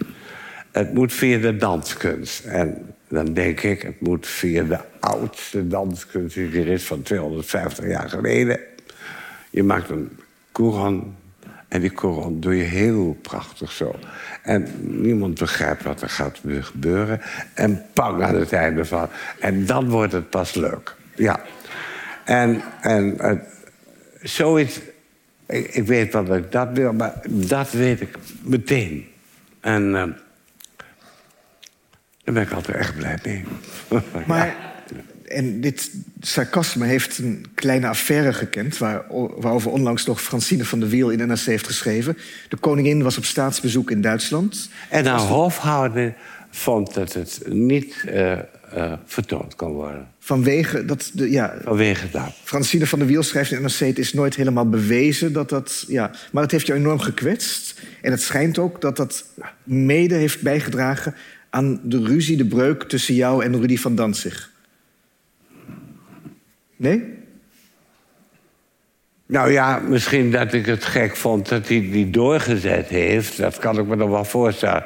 Het 0.70 0.94
moet 0.94 1.12
via 1.12 1.38
de 1.38 1.56
danskunst. 1.56 2.44
En 2.44 2.94
dan 3.08 3.32
denk 3.34 3.60
ik, 3.60 3.82
het 3.82 4.00
moet 4.00 4.26
via 4.26 4.62
de 4.62 4.78
oudste 5.00 5.68
danskunst 5.68 6.34
die 6.34 6.60
er 6.60 6.68
is 6.68 6.84
van 6.84 7.02
250 7.02 7.86
jaar 7.86 8.08
geleden. 8.08 8.60
Je 9.50 9.62
maakt 9.62 9.90
een 9.90 10.18
koeran 10.52 11.16
en 11.68 11.80
die 11.80 11.92
koeran 11.92 12.40
doe 12.40 12.56
je 12.56 12.62
heel 12.62 13.18
prachtig 13.22 13.72
zo. 13.72 13.94
En 14.42 14.66
niemand 14.80 15.38
begrijpt 15.38 15.82
wat 15.82 16.02
er 16.02 16.08
gaat 16.08 16.40
gebeuren. 16.60 17.20
En 17.54 17.84
pang 17.92 18.22
aan 18.22 18.34
het 18.34 18.52
einde 18.52 18.84
van. 18.84 19.08
En 19.40 19.66
dan 19.66 19.88
wordt 19.88 20.12
het 20.12 20.30
pas 20.30 20.54
leuk. 20.54 20.94
Ja. 21.14 21.40
En, 22.24 22.62
en 22.80 23.16
zoiets... 24.22 24.80
Ik, 25.46 25.74
ik 25.74 25.86
weet 25.86 26.12
wat 26.12 26.34
ik 26.36 26.52
dat 26.52 26.68
wil, 26.72 26.92
maar 26.92 27.20
dat 27.28 27.70
weet 27.70 28.00
ik 28.00 28.18
meteen. 28.42 29.06
En 29.60 29.96
eh, 29.96 30.04
daar 32.24 32.34
ben 32.34 32.42
ik 32.42 32.52
altijd 32.52 32.76
echt 32.76 32.96
blij 32.96 33.18
mee. 33.24 33.44
Maar, 34.26 34.56
en 35.24 35.60
dit 35.60 35.90
sarcasme 36.20 36.86
heeft 36.86 37.18
een 37.18 37.46
kleine 37.54 37.88
affaire 37.88 38.32
gekend... 38.32 38.78
Waar, 38.78 39.04
waarover 39.36 39.70
onlangs 39.70 40.06
nog 40.06 40.22
Francine 40.22 40.64
van 40.64 40.80
der 40.80 40.88
Wiel 40.88 41.10
in 41.10 41.26
NRC 41.28 41.40
heeft 41.40 41.66
geschreven. 41.66 42.18
De 42.48 42.56
koningin 42.56 43.02
was 43.02 43.18
op 43.18 43.24
staatsbezoek 43.24 43.90
in 43.90 44.00
Duitsland. 44.00 44.70
En 44.90 45.06
haar 45.06 45.18
hofhouder 45.18 46.14
vond 46.50 46.94
dat 46.94 47.12
het 47.12 47.40
niet 47.46 48.04
eh, 48.06 48.32
eh, 48.32 48.92
vertoond 49.04 49.54
kon 49.56 49.72
worden. 49.72 50.11
Vanwege 50.24 50.84
dat... 50.84 51.10
De, 51.14 51.30
ja, 51.30 51.54
Vanwege 51.62 52.10
dat. 52.10 52.32
Francine 52.44 52.86
van 52.86 52.98
der 52.98 53.08
Wiel 53.08 53.22
schrijft 53.22 53.50
in 53.50 53.62
NRC... 53.62 53.78
het 53.78 53.98
is 53.98 54.12
nooit 54.12 54.34
helemaal 54.34 54.68
bewezen 54.68 55.32
dat 55.32 55.48
dat... 55.48 55.84
Ja, 55.88 56.10
maar 56.32 56.42
het 56.42 56.52
heeft 56.52 56.66
je 56.66 56.74
enorm 56.74 56.98
gekwetst. 56.98 57.80
En 58.00 58.10
het 58.10 58.22
schijnt 58.22 58.58
ook 58.58 58.80
dat 58.80 58.96
dat 58.96 59.24
mede 59.62 60.14
heeft 60.14 60.42
bijgedragen... 60.42 61.14
aan 61.50 61.80
de 61.82 62.02
ruzie, 62.04 62.36
de 62.36 62.44
breuk 62.44 62.82
tussen 62.82 63.14
jou 63.14 63.44
en 63.44 63.60
Rudy 63.60 63.76
van 63.76 63.94
Danzig. 63.94 64.50
Nee? 66.76 67.04
Nou 69.26 69.52
ja, 69.52 69.78
misschien 69.78 70.30
dat 70.30 70.52
ik 70.52 70.66
het 70.66 70.84
gek 70.84 71.16
vond 71.16 71.48
dat 71.48 71.68
hij 71.68 71.80
die 71.80 72.10
doorgezet 72.10 72.88
heeft. 72.88 73.36
Dat 73.36 73.58
kan 73.58 73.78
ik 73.78 73.86
me 73.86 73.96
nog 73.96 74.10
wel 74.10 74.24
voorstellen. 74.24 74.84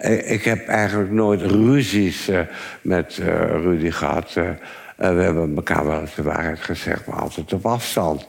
Eh, 0.00 0.30
Ik 0.30 0.44
heb 0.44 0.66
eigenlijk 0.66 1.10
nooit 1.10 1.42
ruzies 1.42 2.28
eh, 2.28 2.40
met 2.82 3.18
eh, 3.18 3.26
Rudy 3.62 3.90
gehad. 3.90 4.32
Eh, 4.36 4.48
eh, 4.48 4.56
we 4.96 5.22
hebben 5.22 5.56
elkaar 5.56 5.86
wel 5.86 6.00
eens 6.00 6.14
de 6.14 6.22
waarheid 6.22 6.60
gezegd, 6.60 7.06
maar 7.06 7.20
altijd 7.20 7.52
op 7.52 7.66
afstand. 7.66 8.28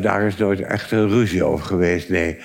Daar 0.00 0.22
is 0.22 0.36
nooit 0.36 0.60
echt 0.60 0.90
een 0.90 1.08
ruzie 1.08 1.44
over 1.44 1.64
geweest, 1.66 2.08
nee. 2.08 2.38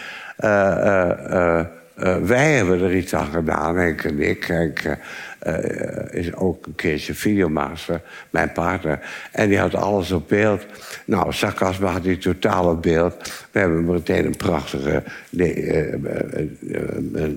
Wij 2.22 2.52
hebben 2.56 2.82
er 2.82 2.96
iets 2.96 3.16
aan 3.16 3.26
gedaan, 3.32 3.78
en 3.78 4.20
ik. 4.20 4.98
Eh, 5.40 6.20
is 6.20 6.34
ook 6.34 6.66
een 6.66 6.76
keertje 6.76 7.14
videomaster, 7.14 8.02
mijn 8.30 8.52
partner. 8.52 9.00
En 9.32 9.50
die 9.50 9.58
had 9.58 9.76
alles 9.76 10.12
op 10.12 10.28
beeld. 10.28 10.66
Nou, 11.06 11.34
sarcasme 11.34 11.88
had 11.88 12.06
hij 12.06 12.16
totaal 12.16 12.70
op 12.70 12.82
beeld. 12.82 13.34
We 13.52 13.60
hebben 13.60 13.86
meteen 13.86 14.26
een 14.26 14.36
prachtige 14.36 15.04
eh, 15.38 15.94
eh, 15.94 17.32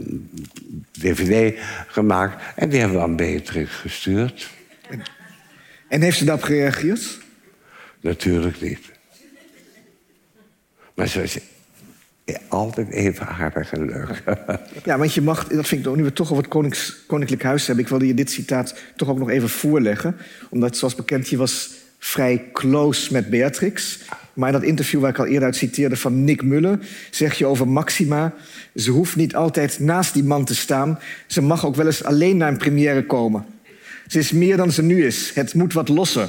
dvd 0.91 1.59
gemaakt. 1.87 2.43
En 2.57 2.69
die 2.69 2.79
hebben 2.79 2.99
we 2.99 3.03
aan 3.03 3.17
Beatrix 3.17 3.71
gestuurd. 3.71 4.51
En 5.89 6.01
heeft 6.01 6.19
ze 6.19 6.25
daarop 6.25 6.45
gereageerd? 6.45 7.19
Natuurlijk 8.01 8.61
niet. 8.61 8.91
Maar 10.95 11.07
ze 11.07 11.41
altijd 12.49 12.91
even 12.91 13.27
aardig 13.27 13.73
en. 13.73 14.09
Ja, 14.85 14.99
want 14.99 15.15
je 15.15 15.23
mag, 15.23 15.49
dat 15.49 15.67
vind 15.67 15.87
ik 15.87 15.97
nu 15.97 16.03
we 16.03 16.13
toch 16.13 16.31
over 16.31 16.43
het 16.43 16.53
Konink's, 16.53 16.97
Koninklijk 17.07 17.43
Huis 17.43 17.67
hebben... 17.67 17.85
ik 17.85 17.91
wilde 17.91 18.07
je 18.07 18.15
dit 18.15 18.31
citaat 18.31 18.75
toch 18.97 19.09
ook 19.09 19.19
nog 19.19 19.31
even 19.31 19.49
voorleggen. 19.49 20.17
Omdat, 20.51 20.77
zoals 20.77 20.95
bekend, 20.95 21.29
je 21.29 21.37
was 21.37 21.71
vrij 21.99 22.45
close 22.53 23.13
met 23.13 23.31
Beatrix. 23.31 23.99
Maar 24.33 24.49
in 24.49 24.55
dat 24.55 24.69
interview 24.69 25.01
waar 25.01 25.11
ik 25.11 25.19
al 25.19 25.27
eerder 25.27 25.45
uit 25.45 25.57
citeerde 25.57 25.97
van 25.97 26.25
Nick 26.25 26.43
Muller... 26.43 26.79
zeg 27.11 27.35
je 27.35 27.47
over 27.47 27.69
Maxima... 27.69 28.35
ze 28.75 28.91
hoeft 28.91 29.17
niet 29.17 29.35
altijd 29.35 29.79
naast 29.79 30.15
die 30.15 30.25
man 30.25 30.45
te 30.45 30.55
staan. 30.55 30.99
Ze 31.27 31.43
mag 31.43 31.67
ook 31.67 31.77
wel 31.77 31.87
eens 31.87 32.05
alleen 32.05 32.37
naar 32.37 32.49
een 32.49 32.57
première 32.57 33.07
komen. 33.07 33.45
Ze 34.07 34.19
is 34.19 34.33
meer 34.33 34.57
dan 34.57 34.73
ze 34.73 34.83
nu 34.83 35.07
is. 35.07 35.31
Het 35.35 35.55
moet 35.55 35.73
wat 35.73 35.89
losser. 35.89 36.29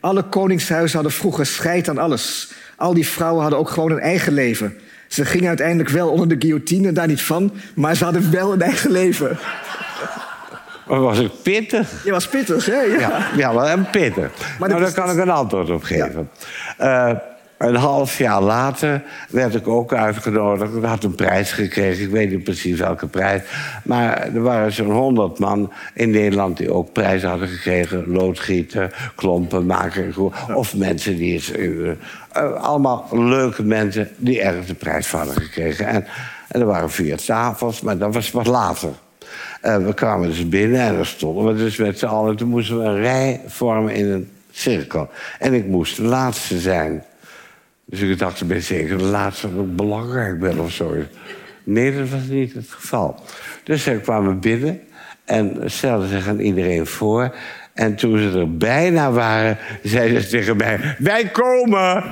Alle 0.00 0.22
koningshuizen 0.22 0.94
hadden 0.94 1.16
vroeger 1.16 1.46
scheid 1.46 1.88
aan 1.88 1.98
alles. 1.98 2.52
Al 2.76 2.94
die 2.94 3.06
vrouwen 3.06 3.42
hadden 3.42 3.58
ook 3.58 3.70
gewoon 3.70 3.90
een 3.90 4.00
eigen 4.00 4.32
leven... 4.32 4.74
Ze 5.08 5.24
gingen 5.24 5.48
uiteindelijk 5.48 5.88
wel 5.88 6.10
onder 6.10 6.28
de 6.28 6.36
guillotine, 6.38 6.92
daar 6.92 7.06
niet 7.06 7.22
van. 7.22 7.52
Maar 7.74 7.96
ze 7.96 8.04
hadden 8.04 8.30
wel 8.30 8.52
een 8.52 8.62
eigen 8.62 8.90
leven. 8.90 9.38
Was 10.86 11.18
ik 11.18 11.30
pittig? 11.42 12.04
Je 12.04 12.10
was 12.10 12.28
pittig, 12.28 12.66
hè? 12.66 12.80
Ja. 12.80 12.98
Ja, 12.98 13.28
ja 13.36 13.54
wel 13.54 13.68
een 13.68 13.90
pittig. 13.90 14.30
Maar 14.58 14.68
nou, 14.68 14.80
daar 14.80 14.92
kan 14.92 15.10
ik 15.10 15.16
een 15.16 15.30
antwoord 15.30 15.70
op 15.70 15.82
geven. 15.82 16.30
Eh, 16.76 17.10
een 17.58 17.74
half 17.74 18.18
jaar 18.18 18.42
later 18.42 19.02
werd 19.28 19.54
ik 19.54 19.68
ook 19.68 19.92
uitgenodigd. 19.92 20.74
Ik 20.74 20.84
had 20.84 21.04
een 21.04 21.14
prijs 21.14 21.52
gekregen. 21.52 22.04
Ik 22.04 22.10
weet 22.10 22.30
niet 22.30 22.44
precies 22.44 22.78
welke 22.78 23.06
prijs. 23.06 23.42
Maar 23.84 24.34
er 24.34 24.42
waren 24.42 24.72
zo'n 24.72 24.90
honderd 24.90 25.38
man 25.38 25.72
in 25.94 26.10
Nederland... 26.10 26.56
die 26.56 26.72
ook 26.72 26.92
prijzen 26.92 27.28
hadden 27.28 27.48
gekregen. 27.48 28.04
Loodgieter, 28.08 29.12
klompenmaker. 29.14 30.14
Of 30.54 30.76
mensen 30.76 31.16
die... 31.16 31.34
het, 31.34 31.50
eh, 31.50 31.90
eh, 32.32 32.52
allemaal 32.52 33.08
leuke 33.12 33.62
mensen 33.62 34.08
die 34.16 34.40
ergens 34.40 34.66
de 34.66 34.74
prijs 34.74 35.06
van 35.06 35.18
hadden 35.18 35.42
gekregen. 35.42 35.86
En, 35.86 36.06
en 36.48 36.60
er 36.60 36.66
waren 36.66 36.90
vier 36.90 37.16
tafels, 37.16 37.80
maar 37.80 37.98
dat 37.98 38.14
was 38.14 38.30
wat 38.30 38.46
later. 38.46 38.90
Eh, 39.60 39.76
we 39.76 39.94
kwamen 39.94 40.28
dus 40.28 40.48
binnen 40.48 40.80
en 40.80 40.94
daar 40.94 41.06
stonden 41.06 41.46
we 41.46 41.54
dus 41.54 41.76
met 41.76 41.98
z'n 41.98 42.06
allen. 42.06 42.36
Toen 42.36 42.48
moesten 42.48 42.78
we 42.78 42.84
een 42.84 43.00
rij 43.00 43.40
vormen 43.46 43.94
in 43.94 44.06
een 44.06 44.30
cirkel. 44.50 45.08
En 45.38 45.54
ik 45.54 45.66
moest 45.66 45.96
de 45.96 46.02
laatste 46.02 46.58
zijn. 46.58 47.04
Dus 47.86 48.00
ik 48.00 48.18
dacht, 48.18 48.46
ben 48.46 48.62
zeker 48.62 48.98
de 48.98 49.04
laatste 49.04 49.54
dat 49.54 49.64
ik 49.64 49.76
belangrijk 49.76 50.38
ben 50.38 50.58
of 50.58 50.72
zo. 50.72 50.94
Nee, 51.64 51.98
dat 51.98 52.08
was 52.08 52.26
niet 52.28 52.52
het 52.54 52.68
geval. 52.68 53.20
Dus 53.64 53.82
ze 53.82 54.00
kwamen 54.02 54.40
binnen 54.40 54.80
en 55.24 55.70
stelden 55.70 56.08
zich 56.08 56.28
aan 56.28 56.38
iedereen 56.40 56.86
voor. 56.86 57.34
En 57.74 57.96
toen 57.96 58.18
ze 58.18 58.38
er 58.38 58.56
bijna 58.56 59.10
waren, 59.10 59.58
zeiden 59.82 60.22
ze 60.22 60.28
tegen 60.28 60.56
mij... 60.56 60.96
Wij 60.98 61.28
komen! 61.28 62.04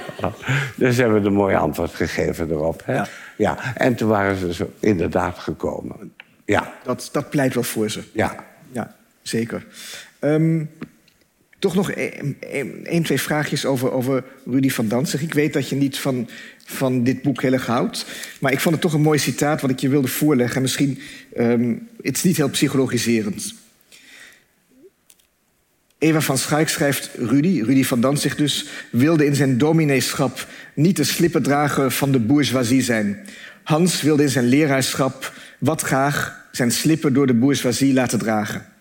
dus 0.76 0.96
hebben 0.96 1.22
we 1.22 1.26
een 1.28 1.34
mooi 1.34 1.56
antwoord 1.56 1.94
gegeven 1.94 2.50
erop. 2.50 2.82
Hè? 2.84 3.02
Ja. 3.36 3.58
en 3.76 3.94
toen 3.94 4.08
waren 4.08 4.36
ze 4.36 4.54
zo 4.54 4.70
inderdaad 4.80 5.38
gekomen. 5.38 6.12
Ja, 6.44 6.72
Dat, 6.84 7.08
dat 7.12 7.30
pleit 7.30 7.54
wel 7.54 7.62
voor 7.62 7.90
ze. 7.90 8.02
ja. 8.12 8.34
Ja, 8.72 8.94
zeker. 9.22 9.66
Ehm, 10.18 10.64
toch 11.62 11.74
nog 11.74 11.90
één, 11.90 12.36
één- 12.40 12.86
één, 12.86 13.02
twee 13.02 13.20
vraagjes 13.20 13.64
over, 13.64 13.92
over 13.92 14.24
Rudy 14.46 14.70
van 14.70 14.88
Danzig. 14.88 15.22
Ik 15.22 15.34
weet 15.34 15.52
dat 15.52 15.68
je 15.68 15.76
niet 15.76 15.98
van, 15.98 16.28
van 16.64 17.04
dit 17.04 17.22
boek 17.22 17.42
heel 17.42 17.52
erg 17.52 17.66
houdt. 17.66 18.06
Maar 18.40 18.52
ik 18.52 18.60
vond 18.60 18.74
het 18.74 18.84
toch 18.84 18.92
een 18.92 19.00
mooi 19.00 19.18
citaat 19.18 19.60
wat 19.60 19.70
ik 19.70 19.80
je 19.80 19.88
wilde 19.88 20.08
voorleggen. 20.08 20.56
En 20.56 20.62
misschien, 20.62 20.98
ehm, 21.34 21.74
het 22.02 22.16
is 22.16 22.22
niet 22.22 22.36
heel 22.36 22.50
psychologiserend. 22.50 23.54
Eva 25.98 26.20
van 26.20 26.38
Schaik 26.38 26.68
schrijft 26.68 27.10
Rudy, 27.14 27.62
Rudy 27.64 27.84
van 27.84 28.00
Danzig 28.00 28.36
dus... 28.36 28.66
wilde 28.90 29.26
in 29.26 29.34
zijn 29.34 29.58
domineeschap 29.58 30.46
niet 30.74 30.96
de 30.96 31.04
slippen 31.04 31.42
dragen 31.42 31.92
van 31.92 32.12
de 32.12 32.20
bourgeoisie 32.20 32.82
zijn. 32.82 33.26
Hans 33.62 34.02
wilde 34.02 34.22
in 34.22 34.28
zijn 34.28 34.46
leraarschap 34.46 35.32
wat 35.58 35.82
graag 35.82 36.46
zijn 36.52 36.70
slippen 36.70 37.12
door 37.12 37.26
de 37.26 37.34
bourgeoisie 37.34 37.92
laten 37.92 38.18
dragen. 38.18 38.71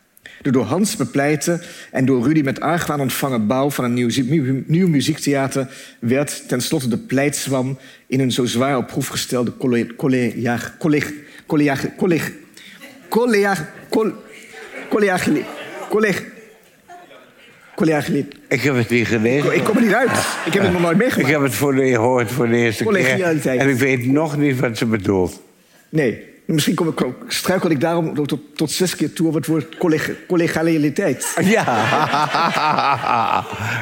De 0.42 0.52
door 0.52 0.64
Hans 0.66 0.96
bepleite 0.96 1.62
en 1.92 2.06
door 2.06 2.24
Rudy 2.28 2.42
met 2.42 2.60
argwaan 2.60 3.00
ontvangen 3.00 3.48
bouw 3.48 3.70
van 3.70 3.84
een 3.84 3.94
nieuw, 3.94 4.64
nieuw 4.66 4.88
muziektheater 4.88 5.68
werd 6.00 6.48
tenslotte 6.48 6.88
de 6.88 6.98
pleitswam 6.98 7.78
in 8.08 8.20
een 8.20 8.32
zo 8.32 8.46
zwaar 8.46 8.78
op 8.78 8.88
proef 8.88 9.08
gestelde 9.08 9.58
collega, 9.58 9.94
collega, 9.98 10.74
collega, 10.80 11.10
collega, 11.46 11.88
collega, 11.98 12.30
collega, 13.10 13.70
collega, 14.90 15.20
collega, 15.90 16.22
collega, 17.76 18.06
Ik 18.48 18.62
heb 18.62 18.76
het 18.76 18.90
niet 18.90 19.08
gelezen. 19.08 19.56
ik 19.56 19.64
kom 19.64 19.76
er 19.78 19.82
niet 19.84 19.94
uit. 19.94 20.12
Ik 20.46 20.54
heb 20.54 20.64
het 20.64 20.72
nog 20.72 20.82
nooit 20.82 20.94
Ik 20.94 21.02
meegemaakt. 21.02 21.32
heb 21.32 21.42
het 21.42 21.54
voor 21.54 21.76
de, 21.76 21.88
gehoord 21.88 22.32
voor 22.32 22.48
de 22.48 22.56
eerste 22.56 22.84
keer. 22.84 22.94
Collegialiteit. 22.94 23.60
En 23.60 23.70
ik 23.70 23.76
weet 23.76 24.06
nog 24.06 24.38
niet 24.38 24.60
wat 24.60 24.78
ze 24.78 24.86
bedoelt. 24.86 25.42
Nee, 25.90 26.30
misschien 26.54 26.76
kom 26.76 26.88
ik, 26.88 27.06
struikel 27.28 27.70
ik 27.70 27.80
daarom 27.80 28.28
tot, 28.28 28.40
tot 28.56 28.72
zes 28.72 28.96
keer 28.96 29.14
toe 29.14 29.28
op 29.28 29.34
het 29.34 29.46
woord 29.46 29.78
collega, 29.78 30.12
collegialiteit. 30.28 31.36
Ja. 31.56 31.64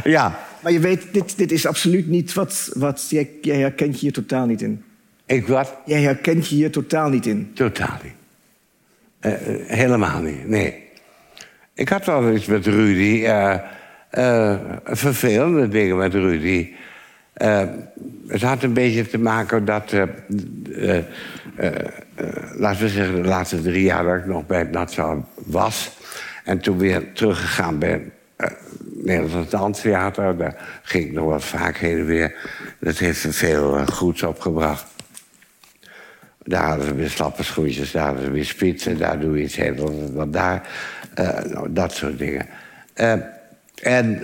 ja. 0.04 0.40
Maar 0.62 0.72
je 0.72 0.80
weet, 0.80 1.06
dit, 1.12 1.38
dit 1.38 1.52
is 1.52 1.66
absoluut 1.66 2.08
niet 2.08 2.34
wat... 2.34 2.72
wat 2.74 3.06
jij, 3.10 3.30
jij 3.42 3.58
herkent 3.58 3.94
je 3.94 4.00
hier 4.00 4.14
totaal 4.14 4.46
niet 4.46 4.62
in. 4.62 4.84
Ik 5.26 5.48
wat? 5.48 5.74
Jij 5.86 6.02
herkent 6.02 6.48
je 6.48 6.56
hier 6.56 6.72
totaal 6.72 7.10
niet 7.10 7.26
in. 7.26 7.52
Totaal 7.54 7.98
niet. 8.04 8.14
Eh, 9.20 9.34
eh, 9.34 9.60
helemaal 9.68 10.22
niet, 10.22 10.48
nee. 10.48 10.84
Ik 11.74 11.90
had 11.90 12.06
wel 12.06 12.34
iets 12.34 12.46
met 12.46 12.66
Rudy. 12.66 13.24
eh, 13.26 13.60
eh, 14.10 14.60
vervelende 14.84 15.68
dingen 15.68 15.98
met 15.98 16.14
Rudy. 16.14 16.74
Eh, 17.40 17.64
het 18.28 18.42
had 18.42 18.64
een 18.64 18.74
beetje 18.74 19.08
te 19.08 19.18
maken 19.18 19.66
dat... 19.66 19.94
eh, 19.94 20.98
eh, 20.98 21.06
laten 22.56 22.82
we 22.82 22.90
zeggen, 22.90 23.22
de 23.22 23.28
laatste 23.28 23.62
drie 23.62 23.84
jaar 23.84 24.04
dat 24.04 24.16
ik 24.16 24.26
nog 24.26 24.46
bij 24.46 24.60
het 24.60 24.72
Nationaal 24.72 25.28
was... 25.36 25.92
en 26.44 26.60
toen 26.60 26.78
weer 26.78 27.14
teruggegaan 27.14 27.80
ben... 27.80 28.12
Nederlands 28.94 29.50
Danstheater, 29.50 30.38
daar 30.38 30.56
ging 30.84 31.06
ik 31.06 31.12
nog 31.12 31.26
wat 31.26 31.44
vaak 31.44 31.78
heen 31.78 31.98
en 31.98 32.06
weer. 32.06 32.36
Dat 32.80 32.98
heeft 32.98 33.24
er 33.24 33.34
veel 33.34 33.86
goeds 33.86 34.24
opgebracht. 34.24 34.86
Daar 36.44 36.68
hadden 36.68 36.86
ze 36.86 36.96
weer 36.96 37.10
slappe 37.10 37.44
schoentjes, 37.44 37.92
daar 37.92 38.06
hadden 38.06 38.24
ze 38.24 38.32
weer 38.32 38.46
spitsen, 38.46 38.98
daar 38.98 39.20
doe 39.20 39.38
je 39.38 39.44
iets 39.44 39.56
heel 39.56 40.12
wat 40.14 40.34
daar. 40.34 40.68
Nou, 41.48 41.74
dat 41.74 41.94
soort 41.94 42.18
dingen. 42.18 42.46
En 43.82 44.24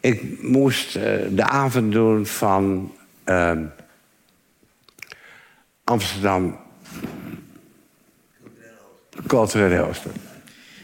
ik 0.00 0.42
moest 0.42 0.96
eh, 0.96 1.02
de 1.30 1.44
avond 1.44 1.92
doen 1.92 2.26
van 2.26 2.92
ehm, 3.24 3.64
Amsterdam 5.84 6.58
Culturele 9.26 9.80
Oosten. 9.80 10.12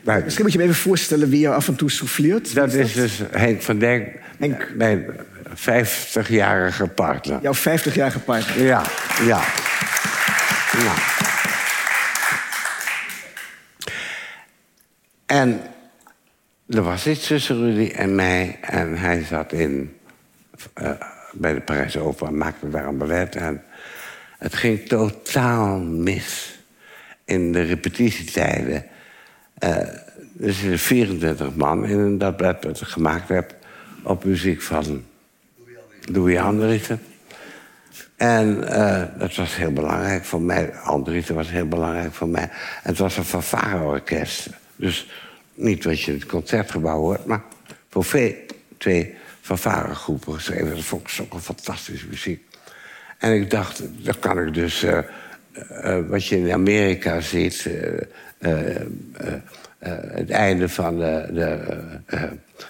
Misschien 0.04 0.42
moet 0.44 0.52
je 0.52 0.58
me 0.58 0.64
even 0.64 0.76
voorstellen 0.76 1.28
wie 1.28 1.40
jou 1.40 1.54
af 1.54 1.68
en 1.68 1.74
toe 1.74 1.90
souffleert. 1.90 2.54
dat 2.54 2.72
is 2.72 2.92
dus 2.92 3.22
Henk 3.30 3.62
van 3.62 3.78
Dijk, 3.78 4.20
Henk. 4.38 4.72
mijn 4.74 5.04
50-jarige 5.56 6.86
partner. 6.86 7.38
Jouw 7.42 7.54
50-jarige 7.54 8.18
partner. 8.18 8.62
Ja, 8.62 8.82
ja. 9.26 9.44
ja. 10.78 10.94
En 15.26 15.60
er 16.68 16.82
was 16.82 17.06
iets 17.06 17.26
tussen 17.26 17.56
Rudy 17.56 17.92
en 17.92 18.14
mij. 18.14 18.58
En 18.60 18.98
hij 18.98 19.24
zat 19.24 19.52
in, 19.52 19.96
eh, 20.74 20.90
bij 21.32 21.54
de 21.54 21.60
Parijse 21.60 21.98
Opera, 21.98 22.30
maakte 22.30 22.70
daar 22.70 22.86
een 22.86 22.98
ballet. 22.98 23.36
En 23.36 23.62
het 24.38 24.54
ging 24.54 24.88
totaal 24.88 25.78
mis 25.78 26.58
in 27.24 27.52
de 27.52 27.62
repetitietijden. 27.62 28.86
Er 30.40 30.52
zitten 30.52 30.78
24 30.78 31.54
man 31.54 31.86
in 31.86 32.18
dat 32.18 32.36
ballet 32.36 32.62
dat 32.62 32.80
ik 32.80 32.86
gemaakt 32.86 33.28
heb... 33.28 33.54
op 34.02 34.24
muziek 34.24 34.62
van 34.62 35.04
Louis 36.00 36.38
Andriessen. 36.38 37.00
En 38.16 38.68
eh, 38.68 39.02
dat 39.18 39.34
was 39.34 39.56
heel 39.56 39.72
belangrijk 39.72 40.24
voor 40.24 40.42
mij. 40.42 40.74
Andriessen 40.74 41.34
was 41.34 41.50
heel 41.50 41.68
belangrijk 41.68 42.12
voor 42.12 42.28
mij. 42.28 42.42
En 42.42 42.50
het 42.82 42.98
was 42.98 43.16
een 43.16 43.24
fanfare-orkest. 43.24 44.48
Dus 44.76 45.10
niet 45.54 45.84
wat 45.84 46.00
je 46.00 46.12
in 46.12 46.18
het 46.18 46.28
concertgebouw 46.28 46.98
hoort... 46.98 47.24
maar 47.24 47.42
voor 47.90 48.04
ve- 48.04 48.46
twee 48.78 49.14
fanfaregroepen 49.40 50.34
geschreven. 50.34 50.70
Dat 50.70 50.84
vond 50.84 51.02
ik 51.02 51.08
zo'n 51.08 51.40
fantastische 51.40 52.06
muziek. 52.08 52.42
En 53.18 53.32
ik 53.32 53.50
dacht, 53.50 53.82
dan 54.04 54.18
kan 54.18 54.46
ik 54.46 54.54
dus... 54.54 54.82
eh, 54.82 54.98
eh, 55.82 55.98
wat 56.08 56.26
je 56.26 56.38
in 56.38 56.52
Amerika 56.52 57.20
ziet... 57.20 57.68
eh, 58.38 58.50
het 60.14 60.30
einde 60.30 60.68
van 60.68 60.98
de, 60.98 61.80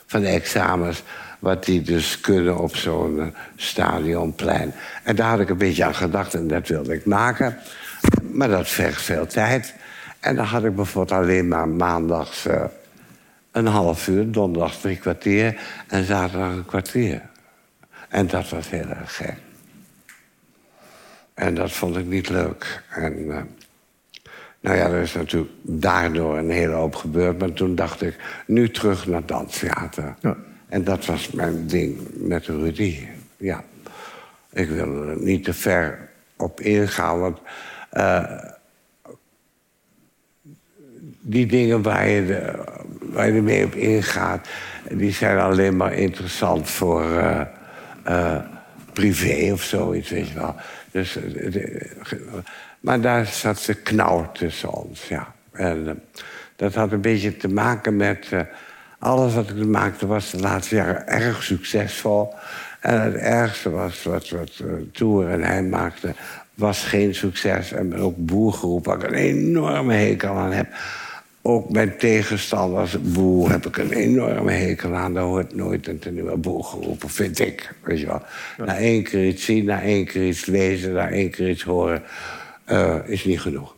van 0.07 0.21
de 0.21 0.29
examens... 0.29 1.03
wat 1.39 1.65
die 1.65 1.83
dus 1.83 2.21
kunnen 2.21 2.59
op 2.59 2.77
zo'n 2.77 3.35
stadionplein. 3.57 4.75
En 5.03 5.17
daar 5.17 5.31
had 5.31 5.41
ik 5.41 5.49
een 5.49 5.59
beetje 5.59 5.85
aan 5.85 5.95
gedacht 5.95 6.35
en 6.35 6.49
dat 6.49 6.69
wilde 6.69 6.95
ik 6.95 7.05
maken. 7.05 7.59
Maar 8.23 8.49
dat 8.49 8.69
vergt 8.69 9.03
veel 9.03 9.27
tijd. 9.27 9.75
En 10.25 10.37
dan 10.37 10.45
had 10.45 10.65
ik 10.65 10.75
bijvoorbeeld 10.75 11.21
alleen 11.21 11.49
maar 11.49 11.69
maandags... 11.69 12.47
eh, 12.47 12.65
een 13.51 13.67
half 13.67 14.09
uur, 14.09 14.31
donderdag 14.31 14.77
drie 14.77 14.97
kwartier... 14.97 15.61
en 15.89 16.05
zaterdag 16.05 16.51
een 16.53 16.67
kwartier. 16.67 17.23
En 18.09 18.27
dat 18.27 18.49
was 18.49 18.71
heel 18.71 18.89
erg 18.89 19.17
gek. 19.17 19.37
En 21.35 21.55
dat 21.55 21.73
vond 21.73 21.97
ik 21.97 22.07
niet 22.07 22.29
leuk. 22.29 22.83
En, 22.91 23.31
eh, 23.31 23.43
nou 24.61 24.77
ja, 24.77 24.87
er 24.87 25.03
is 25.03 25.15
natuurlijk 25.15 25.53
daardoor 25.63 26.39
een 26.39 26.51
hele 26.51 26.75
hoop 26.75 26.95
gebeurd. 26.95 27.39
Maar 27.39 27.53
toen 27.53 27.75
dacht 27.75 28.03
ik, 28.03 28.17
nu 28.47 28.71
terug 28.71 29.07
naar 29.07 29.27
danstheater. 29.27 30.15
Ja. 30.21 30.37
En 30.69 30.85
dat 30.85 31.07
was 31.07 31.31
mijn 31.31 31.67
ding 31.67 31.99
met 32.13 32.47
Rudy. 32.47 33.09
Ja. 33.37 33.65
Ik 34.53 34.69
wil 34.69 35.09
er 35.09 35.17
niet 35.17 35.45
te 35.45 35.53
ver 35.53 36.09
op 36.37 36.61
ingaan, 36.61 37.21
want... 37.21 37.39
eh, 37.91 38.53
die 41.27 41.47
dingen 41.47 41.83
waar 41.83 42.09
je, 42.09 42.53
waar 42.99 43.33
je 43.33 43.43
mee 43.43 43.65
op 43.65 43.75
ingaat... 43.75 44.49
die 44.91 45.13
zijn 45.13 45.39
alleen 45.39 45.77
maar 45.77 45.93
interessant 45.93 46.71
voor 46.71 47.03
eh, 47.03 47.41
eh, 48.03 48.41
privé 48.93 49.53
of 49.53 49.63
zoiets, 49.63 50.11
weet 50.11 50.29
je 50.29 50.35
wel. 50.35 50.55
Dus, 50.91 51.17
eh, 51.17 51.65
maar 52.81 53.01
daar 53.01 53.27
zat 53.27 53.59
ze 53.59 53.75
knauw 53.75 54.31
tussen 54.33 54.73
ons, 54.73 55.09
ja. 55.09 55.35
En 55.53 56.03
dat 56.57 56.75
had 56.75 56.93
een 56.93 57.01
beetje 57.01 57.37
te 57.37 57.49
maken 57.49 57.97
met... 57.97 58.29
alles 58.99 59.35
wat 59.35 59.51
ik 59.51 59.67
maakte 59.67 60.07
was 60.07 60.31
de 60.31 60.41
laatste 60.41 60.75
jaren 60.75 61.09
erg 61.09 61.43
succesvol. 61.43 62.35
En 62.81 63.01
het 63.01 63.15
ergste 63.15 63.71
was 63.71 64.03
wat, 64.03 64.29
wat 64.29 64.63
Toer 64.93 65.29
en 65.29 65.43
hij 65.43 65.63
maakten... 65.63 66.17
was 66.55 66.85
geen 66.85 67.15
succes. 67.15 67.73
En 67.73 67.97
ook 67.97 68.15
boergroep, 68.17 68.85
waar 68.85 68.97
ik 68.97 69.03
een 69.03 69.15
enorme 69.15 69.95
hekel 69.95 70.37
aan 70.37 70.53
heb. 70.53 70.67
Ook 71.47 71.71
mijn 71.71 71.97
tegenstanders, 71.99 73.01
boer, 73.01 73.51
heb 73.51 73.67
ik 73.67 73.77
een 73.77 73.93
enorme 73.93 74.53
hekel 74.53 74.95
aan. 74.95 75.15
Daar 75.15 75.23
hoort 75.23 75.55
nooit 75.55 75.89
een 75.89 75.99
te 75.99 76.11
nieuwe 76.11 76.37
boer 76.37 76.65
geroepen, 76.65 77.09
vind 77.09 77.39
ik. 77.39 77.75
Weet 77.83 78.01
je 78.01 78.07
wel. 78.07 78.23
Na 78.57 78.77
één 78.77 79.03
keer 79.03 79.27
iets 79.27 79.45
zien, 79.45 79.65
na 79.65 79.83
één 79.83 80.05
keer 80.05 80.27
iets 80.27 80.47
lezen, 80.47 80.93
na 80.93 81.09
één 81.09 81.31
keer 81.31 81.51
iets 81.51 81.63
horen... 81.63 82.03
eh, 82.65 82.99
is 83.07 83.25
niet 83.25 83.41
genoeg. 83.41 83.77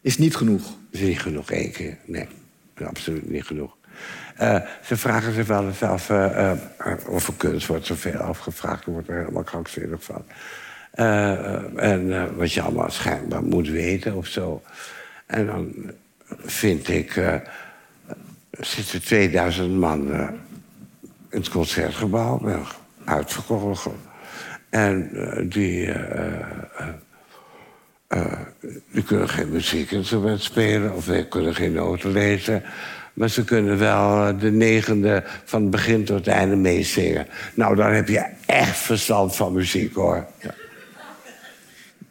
Is 0.00 0.18
niet 0.18 0.36
genoeg. 0.36 0.76
is 0.90 1.00
niet 1.00 1.20
genoeg 1.20 1.50
één 1.50 1.72
keer. 1.72 1.96
Nee, 2.04 2.26
absoluut 2.84 3.30
niet 3.30 3.44
genoeg. 3.44 3.76
Eh, 4.36 4.60
ze 4.84 4.96
vragen 4.96 5.32
zich 5.32 5.46
wel 5.46 5.66
eens 5.66 5.82
af... 5.82 6.10
eh, 6.10 6.52
over 7.06 7.34
kunst 7.36 7.66
wordt 7.66 7.86
zoveel 7.86 8.18
afgevraagd. 8.18 8.86
Er 8.86 8.92
wordt 8.92 9.08
er 9.08 9.18
helemaal 9.18 9.42
krankzinnig 9.42 10.04
van. 10.04 10.24
Eh, 10.90 11.82
en 11.82 12.12
eh, 12.12 12.24
wat 12.36 12.52
je 12.52 12.62
allemaal 12.62 12.90
schijnbaar 12.90 13.42
moet 13.42 13.68
weten 13.68 14.14
of 14.14 14.26
zo. 14.26 14.62
En 15.26 15.46
dan 15.46 15.72
vind 16.44 16.88
ik... 16.88 17.16
eh, 17.16 17.34
zitten 18.50 19.02
2000 19.02 19.74
man 19.74 20.12
in 21.30 21.38
het 21.38 21.48
concertgebouw. 21.48 22.40
wel 22.42 22.62
Uitverkocht. 23.04 23.88
En 24.68 25.10
die... 25.48 25.92
die 28.90 29.02
kunnen 29.02 29.28
geen 29.28 29.50
muziekinstrument 29.50 30.42
spelen 30.42 30.94
of 30.94 31.28
kunnen 31.28 31.54
geen 31.54 31.72
noten 31.72 32.12
lezen. 32.12 32.62
Maar 33.14 33.28
ze 33.28 33.44
kunnen 33.44 33.78
wel 33.78 34.38
de 34.38 34.50
negende 34.50 35.24
van 35.44 35.62
het 35.62 35.70
begin 35.70 36.04
tot 36.04 36.16
het 36.16 36.26
einde 36.26 36.56
meezingen. 36.56 37.26
Nou, 37.54 37.76
dan 37.76 37.92
heb 37.92 38.08
je 38.08 38.24
echt 38.46 38.76
verstand 38.76 39.36
van 39.36 39.52
muziek, 39.52 39.94
hoor. 39.94 40.26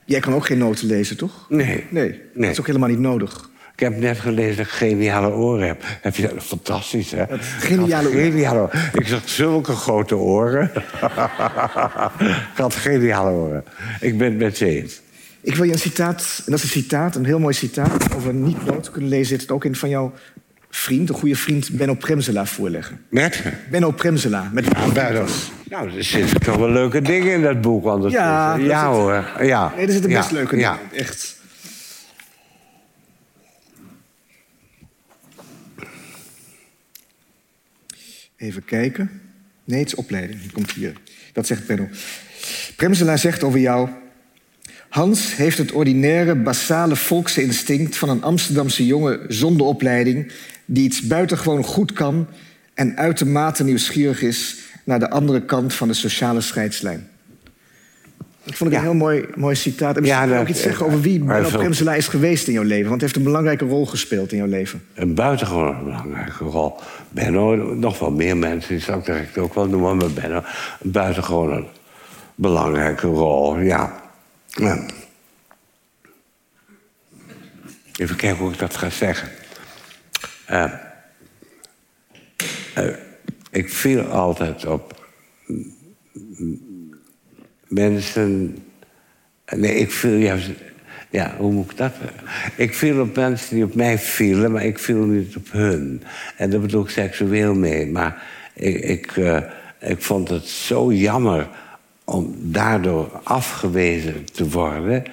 Jij 0.10 0.20
kan 0.20 0.34
ook 0.34 0.46
geen 0.46 0.58
noten 0.58 0.88
lezen, 0.88 1.18
toch? 1.18 1.46
Nee. 1.50 1.86
Nee, 1.90 2.10
Nee. 2.10 2.22
dat 2.34 2.50
is 2.50 2.60
ook 2.60 2.68
helemaal 2.68 2.90
niet 2.90 3.00
nodig. 3.00 3.50
Ik 3.74 3.80
heb 3.80 3.98
net 3.98 4.20
gelezen 4.20 4.58
dat 4.58 4.66
ik 4.66 4.72
geniale 4.72 5.32
oren 5.32 5.68
heb. 5.68 5.84
Heb 6.02 6.16
je 6.16 6.22
dat? 6.22 6.44
Fantastisch, 6.44 7.12
hè? 7.12 7.26
geniale 7.60 8.08
oren. 8.10 8.70
Ik 8.94 9.08
zag 9.08 9.30
zulke 9.30 9.72
grote 9.72 10.16
oren. 10.18 10.72
ik 12.54 12.58
had 12.58 12.76
geniale 12.76 13.32
oren. 13.32 13.64
Ik 14.00 14.18
ben 14.18 14.28
het 14.28 14.38
met 14.38 14.58
je 14.58 14.66
eens. 14.66 15.02
Ik 15.42 15.56
wil 15.56 15.64
je 15.66 15.72
een 15.72 15.80
citaat, 15.80 16.42
en 16.46 16.52
dat 16.52 16.60
is 16.60 16.64
een 16.64 16.82
citaat, 16.82 17.16
een 17.16 17.26
heel 17.26 17.40
mooi 17.40 17.54
citaat... 17.54 18.16
over 18.16 18.34
niet 18.34 18.66
noten 18.66 18.92
kunnen 18.92 19.10
lezen, 19.10 19.28
zit 19.28 19.42
het 19.42 19.52
ook 19.52 19.66
in 19.66 19.76
van 19.76 19.90
jouw 19.90 20.14
vriend... 20.70 21.10
een 21.10 21.16
goede 21.16 21.36
vriend 21.36 21.72
Benno 21.72 21.94
Premsela 21.94 22.46
voorleggen. 22.46 23.06
Met? 23.10 23.44
Benno 23.72 23.92
Premsela, 23.92 24.50
met 24.54 24.66
Ja, 24.66 24.92
bijna. 24.92 25.26
Nou, 25.70 25.98
er 25.98 26.04
zitten 26.04 26.40
toch 26.40 26.56
wel 26.56 26.70
leuke 26.70 27.02
dingen 27.02 27.34
in 27.34 27.42
dat 27.42 27.62
boek. 27.62 27.86
Anders 27.86 28.14
Ja, 28.14 28.56
ja 28.56 28.92
hoor. 28.92 29.26
Ja. 29.42 29.74
Nee, 29.76 29.86
er 29.86 29.92
zitten 29.92 30.12
best 30.12 30.30
Ja, 30.30 30.36
leuke 30.36 30.56
dingen 30.56 30.78
in, 30.92 30.98
echt. 30.98 31.38
Even 38.38 38.66
kijken. 38.66 39.22
Nee, 39.64 39.80
het 39.80 39.88
is 39.88 39.96
opleiding. 39.96 40.42
Het 40.42 40.52
komt 40.52 40.72
hier. 40.72 40.94
Dat 41.34 41.48
zegt 41.48 41.68
Benno. 41.68 41.88
Premsela 42.76 43.18
zegt 43.18 43.44
over 43.44 43.60
jou... 43.60 43.90
Hans 44.90 45.36
heeft 45.36 45.58
het 45.58 45.72
ordinaire, 45.72 46.36
basale 46.36 46.96
volkse 46.96 47.42
instinct... 47.42 47.98
van 47.98 48.10
een 48.10 48.24
Amsterdamse 48.24 48.86
jongen 48.86 49.26
zonder 49.28 49.66
opleiding... 49.66 50.32
die 50.72 50.84
iets 50.84 51.02
buitengewoon 51.02 51.64
goed 51.64 51.94
kan... 51.94 52.28
en 52.74 52.98
uitermate 52.98 53.64
nieuwsgierig 53.64 54.22
is... 54.22 54.56
naar 54.84 55.00
de 55.00 55.10
andere 55.10 55.46
kant 55.46 55.74
van 55.74 55.88
de 55.88 55.94
sociale 55.94 56.42
scheidslijn. 56.42 57.08
Dat 58.44 58.56
vond 58.58 58.72
ik 58.72 58.78
een 58.78 58.84
heel 58.84 58.94
mooi, 58.94 59.26
mooi 59.36 59.56
citaat. 59.56 59.96
En 59.96 60.02
misschien 60.02 60.22
Ja, 60.24 60.28
kan 60.28 60.40
ook 60.40 60.48
iets 60.48 60.62
zeggen 60.62 60.86
over 60.86 61.02
wie 61.02 61.24
maar 61.24 61.36
Benno 61.36 61.50
veel- 61.50 61.60
Premsela 61.60 61.94
is 61.96 62.08
geweest 62.08 62.48
in 62.48 62.54
jouw 62.54 62.64
leven. 62.64 62.90
Want 62.90 63.02
hij 63.02 63.10
heeft 63.10 63.16
een 63.16 63.24
belangrijke 63.32 63.66
rol 63.66 63.86
gespeeld 63.86 64.32
in 64.32 64.38
jouw 64.38 64.48
leven. 64.48 64.84
Een 64.94 65.14
buitengewoon 65.16 65.84
belangrijke 65.84 66.44
rol. 66.44 66.76
Benno, 67.10 67.56
nog 67.76 68.00
wel 68.00 68.12
meer 68.12 68.38
mensen, 68.38 68.70
die 68.70 68.84
zou 68.84 69.00
ik 69.00 69.06
direct 69.06 69.38
ook 69.38 69.54
wel 69.54 69.68
noemen, 69.68 69.98
maar 69.98 70.12
Benno, 70.12 70.44
een 70.82 70.92
buitengewoon 70.92 71.68
belangrijke 72.36 73.08
rol, 73.08 73.60
ja. 73.60 74.02
ja. 74.48 74.86
Even 77.96 78.16
kijken 78.16 78.40
hoe 78.44 78.52
ik 78.52 78.60
dat 78.60 78.76
ga 78.78 78.90
zeggen. 78.90 79.30
Eh, 80.50 80.74
eh, 82.74 82.96
ik 83.52 83.70
viel 83.70 84.02
altijd 84.02 84.66
op 84.66 85.08
mensen. 87.68 88.58
Nee, 89.56 89.76
ik 89.76 89.92
viel 89.92 90.16
juist. 90.16 90.50
Ja, 91.10 91.36
hoe 91.38 91.52
moet 91.52 91.72
ik 91.72 91.78
dat? 91.78 91.92
Ik 92.56 92.74
viel 92.74 93.02
op 93.02 93.16
mensen 93.16 93.56
die 93.56 93.64
op 93.64 93.76
mij 93.76 94.00
vielen, 94.00 94.52
maar 94.52 94.66
ik 94.66 94.80
viel 94.80 95.06
niet 95.06 95.36
op 95.36 95.52
hun. 95.52 96.04
En 96.38 96.50
daar 96.50 96.60
bedoel 96.60 96.84
ik 96.84 96.90
seksueel 96.90 97.54
mee. 97.54 97.88
Maar 97.88 98.24
ik, 98.54 98.76
ik, 98.76 99.18
eh, 99.18 99.42
ik 99.80 100.02
vond 100.02 100.30
het 100.30 100.48
zo 100.48 100.92
jammer 100.94 101.50
om 102.04 102.36
daardoor 102.38 103.22
afgewezen 103.24 104.26
te 104.26 104.50
worden. 104.50 105.04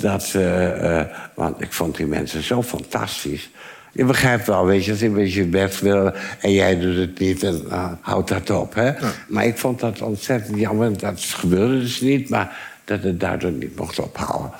dat, 0.00 0.34
eh, 0.34 1.02
want 1.34 1.60
ik 1.60 1.72
vond 1.72 1.96
die 1.96 2.06
mensen 2.06 2.42
zo 2.42 2.62
fantastisch. 2.62 3.50
Je 3.92 4.04
begrijpt 4.04 4.46
wel, 4.46 4.66
weet 4.66 4.84
je, 4.84 4.90
als 4.90 5.00
een 5.00 5.12
beetje 5.12 5.40
je 5.40 5.46
best 5.46 5.80
wil 5.80 6.12
en 6.40 6.52
jij 6.52 6.78
doet 6.78 6.96
het 6.96 7.18
niet, 7.18 7.42
en 7.42 7.62
uh, 7.68 7.92
houd 8.00 8.28
dat 8.28 8.50
op. 8.50 8.74
Hè? 8.74 8.92
Maar 9.28 9.46
ik 9.46 9.58
vond 9.58 9.80
dat 9.80 10.02
ontzettend 10.02 10.58
jammer. 10.58 10.98
Dat 10.98 11.20
gebeurde 11.20 11.80
dus 11.80 12.00
niet, 12.00 12.28
maar 12.28 12.56
dat 12.84 13.02
het 13.02 13.20
daardoor 13.20 13.50
niet 13.50 13.76
mocht 13.76 13.98
ophouden. 13.98 14.50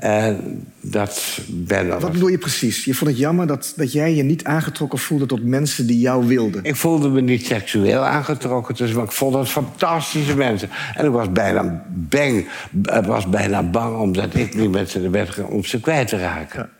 En 0.00 0.62
dat 0.80 1.38
ben 1.48 1.88
dan. 1.88 2.00
Wat 2.00 2.12
bedoel 2.12 2.28
je 2.28 2.38
precies? 2.38 2.84
Je 2.84 2.94
vond 2.94 3.10
het 3.10 3.18
jammer 3.18 3.46
dat, 3.46 3.72
dat 3.76 3.92
jij 3.92 4.14
je 4.14 4.22
niet 4.22 4.44
aangetrokken 4.44 4.98
voelde 4.98 5.26
tot 5.26 5.44
mensen 5.44 5.86
die 5.86 5.98
jou 5.98 6.26
wilden. 6.26 6.64
Ik 6.64 6.76
voelde 6.76 7.08
me 7.08 7.20
niet 7.20 7.46
seksueel 7.46 8.02
aangetrokken, 8.02 8.74
dus, 8.74 8.92
maar 8.92 9.04
ik 9.04 9.12
vond 9.12 9.34
het 9.34 9.48
fantastische 9.48 10.36
mensen. 10.36 10.68
En 10.94 11.04
ik 11.04 11.10
was 11.10 11.32
bijna 11.32 11.84
bang, 11.88 12.48
ik 12.82 13.04
was 13.04 13.28
bijna 13.28 13.62
bang 13.62 13.96
omdat 13.96 14.34
ik 14.34 14.54
niet 14.54 14.70
met 14.70 14.90
ze 14.90 15.02
de 15.02 15.08
bed 15.08 15.30
ging 15.30 15.46
om 15.46 15.64
ze 15.64 15.80
kwijt 15.80 16.08
te 16.08 16.18
raken. 16.18 16.70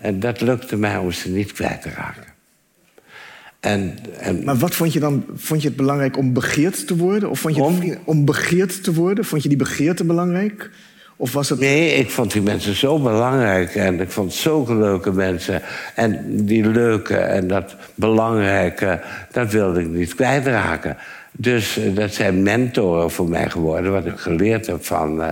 En 0.00 0.20
dat 0.20 0.40
lukte 0.40 0.76
mij 0.76 0.96
om 0.96 1.12
ze 1.12 1.28
niet 1.30 1.52
kwijt 1.52 1.82
te 1.82 1.90
raken. 1.90 2.24
En, 3.60 3.98
en 4.18 4.44
Maar 4.44 4.56
wat 4.56 4.74
vond 4.74 4.92
je 4.92 5.00
dan? 5.00 5.24
Vond 5.34 5.62
je 5.62 5.68
het 5.68 5.76
belangrijk 5.76 6.16
om 6.16 6.32
begeerd 6.32 6.86
te 6.86 6.96
worden? 6.96 7.30
Of 7.30 7.38
vond 7.38 7.54
je 7.54 7.98
om 8.04 8.24
begeerd 8.24 8.84
te 8.84 8.94
worden? 8.94 9.24
Vond 9.24 9.42
je 9.42 9.48
die 9.48 9.58
begeerte 9.58 10.04
belangrijk? 10.04 10.70
Of 11.16 11.32
was 11.32 11.48
het... 11.48 11.58
Nee, 11.58 11.94
ik 11.94 12.10
vond 12.10 12.32
die 12.32 12.42
mensen 12.42 12.74
zo 12.74 12.98
belangrijk. 12.98 13.74
En 13.74 14.00
ik 14.00 14.10
vond 14.10 14.32
zulke 14.32 14.74
leuke 14.74 15.12
mensen. 15.12 15.62
En 15.94 16.44
die 16.44 16.66
leuke 16.68 17.16
en 17.16 17.46
dat 17.48 17.76
belangrijke, 17.94 19.00
dat 19.32 19.52
wilde 19.52 19.80
ik 19.80 19.88
niet 19.88 20.14
kwijtraken. 20.14 20.96
Dus 21.32 21.78
eh, 21.78 21.94
dat 21.94 22.14
zijn 22.14 22.42
mentoren 22.42 23.10
voor 23.10 23.28
mij 23.28 23.50
geworden. 23.50 23.92
Wat 23.92 24.06
ik 24.06 24.18
geleerd 24.18 24.66
heb 24.66 24.84
van, 24.84 25.22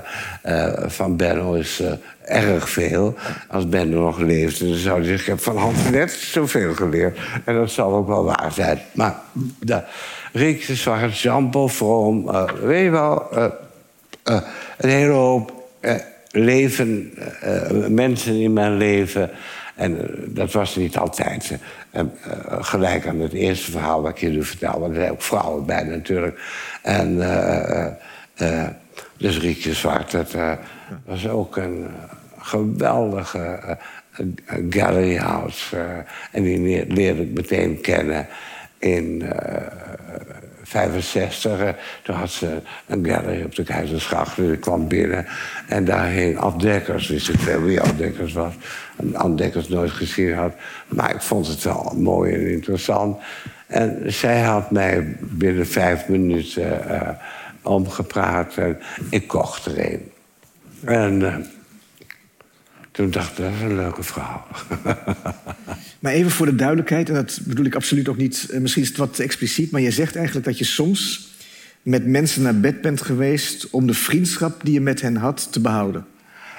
eh, 0.42 0.72
van 0.86 1.16
Benno 1.16 1.54
is 1.54 1.82
erg 2.28 2.70
veel. 2.70 3.14
Als 3.48 3.68
Benno 3.68 4.00
nog 4.00 4.18
leeft, 4.18 4.60
dan 4.60 4.74
zou 4.74 4.98
hij 4.98 5.06
zeggen... 5.08 5.32
ik 5.32 5.38
heb 5.38 5.40
van 5.40 5.56
Hans 5.56 5.90
net 5.90 6.10
zoveel 6.10 6.74
geleerd. 6.74 7.18
En 7.44 7.54
dat 7.54 7.70
zal 7.70 7.92
ook 7.92 8.06
wel 8.06 8.24
waar 8.24 8.52
zijn. 8.52 8.78
Maar 8.92 9.16
de 9.58 9.82
Riek 10.32 10.62
Zwart, 10.62 11.18
Jean-Paul 11.18 11.68
Vroom... 11.68 12.28
eh, 12.28 12.44
weet 12.62 12.84
je 12.84 12.90
wel, 12.90 13.32
eh, 13.32 13.44
eh, 14.22 14.42
een 14.76 14.88
hele 14.88 15.12
hoop 15.12 15.56
leven, 16.30 17.12
mensen 17.88 18.34
in 18.34 18.52
mijn 18.52 18.76
leven. 18.76 19.30
En 19.74 20.10
dat 20.26 20.52
was 20.52 20.76
niet 20.76 20.96
altijd. 20.96 21.58
gelijk 22.48 23.06
aan 23.06 23.20
het 23.20 23.32
eerste 23.32 23.70
verhaal 23.70 24.02
wat 24.02 24.10
ik 24.10 24.18
je 24.18 24.28
nu 24.28 24.44
vertel. 24.44 24.80
Want 24.80 24.94
er 24.94 25.00
zijn 25.00 25.12
ook 25.12 25.22
vrouwen 25.22 25.66
bij 25.66 25.82
natuurlijk. 25.82 26.40
En 26.82 27.16
dus 29.16 29.38
Riekje 29.38 29.74
Zwart, 29.74 30.10
dat 30.10 30.34
was 31.04 31.28
ook 31.28 31.56
een 31.56 31.86
geweldige 32.48 33.38
eh, 33.38 33.70
eh, 34.46 34.64
gallery 34.70 35.16
house. 35.16 35.76
eh, 35.76 35.82
en 36.32 36.42
die 36.42 36.58
leer- 36.60 36.84
leerde 36.88 37.22
ik 37.22 37.32
meteen 37.34 37.80
kennen 37.80 38.26
in... 38.78 39.22
eh, 39.22 39.62
65. 40.62 41.60
eh, 41.60 41.68
Toen 42.02 42.14
had 42.14 42.30
ze 42.30 42.60
een 42.86 43.06
gallery 43.06 43.42
op 43.42 43.54
de 43.54 43.62
Keizersgracht. 43.62 44.36
Dus 44.36 44.52
ik 44.52 44.60
kwam 44.60 44.88
binnen 44.88 45.26
en 45.68 45.84
daar 45.84 46.06
hing 46.08 46.38
Ad 46.38 46.60
Dekkers. 46.60 47.08
Wist 47.08 47.28
ik 47.28 47.38
veel 47.38 47.62
wie 47.62 47.80
Ad 47.80 47.98
Dekkers 47.98 48.32
was. 48.32 48.52
En 48.96 49.16
Ad 49.16 49.38
Dekkers 49.38 49.68
nooit 49.68 49.90
gezien 49.90 50.34
had. 50.34 50.52
Maar 50.88 51.14
ik 51.14 51.20
vond 51.22 51.46
het 51.46 51.62
wel 51.62 51.92
mooi 51.96 52.34
en 52.34 52.50
interessant. 52.50 53.18
En 53.66 54.02
zij 54.12 54.40
had 54.40 54.70
mij 54.70 55.16
binnen 55.20 55.66
vijf 55.66 56.08
minuten 56.08 56.78
omgepraat. 57.62 58.56
En 58.56 58.78
ik 59.10 59.28
kocht 59.28 59.64
er 59.66 59.92
een. 59.92 60.10
En 60.84 61.46
toen 62.98 63.10
dacht 63.10 63.30
ik, 63.30 63.44
dat 63.44 63.52
is 63.56 63.60
een 63.62 63.76
leuke 63.76 64.02
vrouw. 64.02 64.42
Maar 65.98 66.12
even 66.12 66.30
voor 66.30 66.46
de 66.46 66.54
duidelijkheid, 66.54 67.08
en 67.08 67.14
dat 67.14 67.40
bedoel 67.44 67.64
ik 67.64 67.74
absoluut 67.74 68.08
ook 68.08 68.16
niet... 68.16 68.48
eh, 68.50 68.60
misschien 68.60 68.82
is 68.82 68.88
het 68.88 68.96
wat 68.96 69.14
te 69.14 69.22
expliciet, 69.22 69.70
maar 69.70 69.80
je 69.80 69.90
zegt 69.90 70.16
eigenlijk 70.16 70.46
dat 70.46 70.58
je 70.58 70.64
soms... 70.64 71.28
met 71.82 72.06
mensen 72.06 72.42
naar 72.42 72.60
bed 72.60 72.80
bent 72.80 73.02
geweest... 73.02 73.70
om 73.70 73.86
de 73.86 73.94
vriendschap 73.94 74.60
die 74.64 74.72
je 74.74 74.80
met 74.80 75.00
hen 75.00 75.16
had 75.16 75.48
te 75.52 75.60
behouden. 75.60 76.06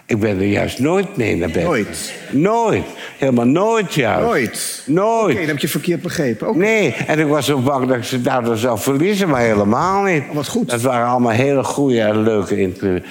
Ik 0.06 0.20
ben 0.20 0.38
er 0.38 0.46
juist 0.46 0.80
nooit 0.80 1.18
mee 1.18 1.36
naar 1.36 1.52
bed. 1.52 1.64
Nooit? 1.64 2.14
Nooit. 2.32 2.86
Helemaal 3.18 3.46
nooit 3.46 3.94
juist. 3.94 4.26
Nooit? 4.26 4.84
Nooit. 4.86 5.32
Oké, 5.32 5.40
dat 5.40 5.48
heb 5.48 5.60
je 5.60 5.68
verkeerd 5.68 6.02
begrepen. 6.02 6.58
Nee, 6.58 6.94
en 6.94 7.20
ik 7.20 7.28
was 7.28 7.46
zo 7.46 7.60
bang 7.60 7.88
dat 7.88 7.98
ik 7.98 8.04
ze 8.04 8.22
daardoor 8.22 8.58
zou 8.58 8.80
verliezen, 8.80 9.30
maar 9.30 9.42
helemaal 9.42 10.04
niet. 10.04 10.24
wat 10.34 10.48
goed. 10.48 10.70
Dat 10.70 10.82
waren 10.82 11.08
allemaal 11.08 11.32
hele 11.32 11.64
goede 11.64 12.02
en 12.02 12.24
leuke, 12.24 12.60
intelli- 12.60 13.04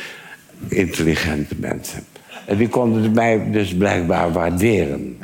intelligente 0.68 1.55
mensen. 1.59 2.05
En 2.49 2.57
die 2.57 2.68
konden 2.68 3.12
mij 3.12 3.51
dus 3.51 3.74
blijkbaar 3.74 4.32
waarderen. 4.32 5.18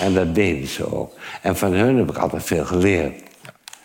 En 0.00 0.14
dat 0.14 0.34
deden 0.34 0.68
ze 0.68 0.94
ook. 0.94 1.14
En 1.42 1.56
van 1.56 1.72
hun 1.72 1.96
heb 1.96 2.10
ik 2.10 2.16
altijd 2.16 2.44
veel 2.44 2.64
geleerd. 2.64 3.22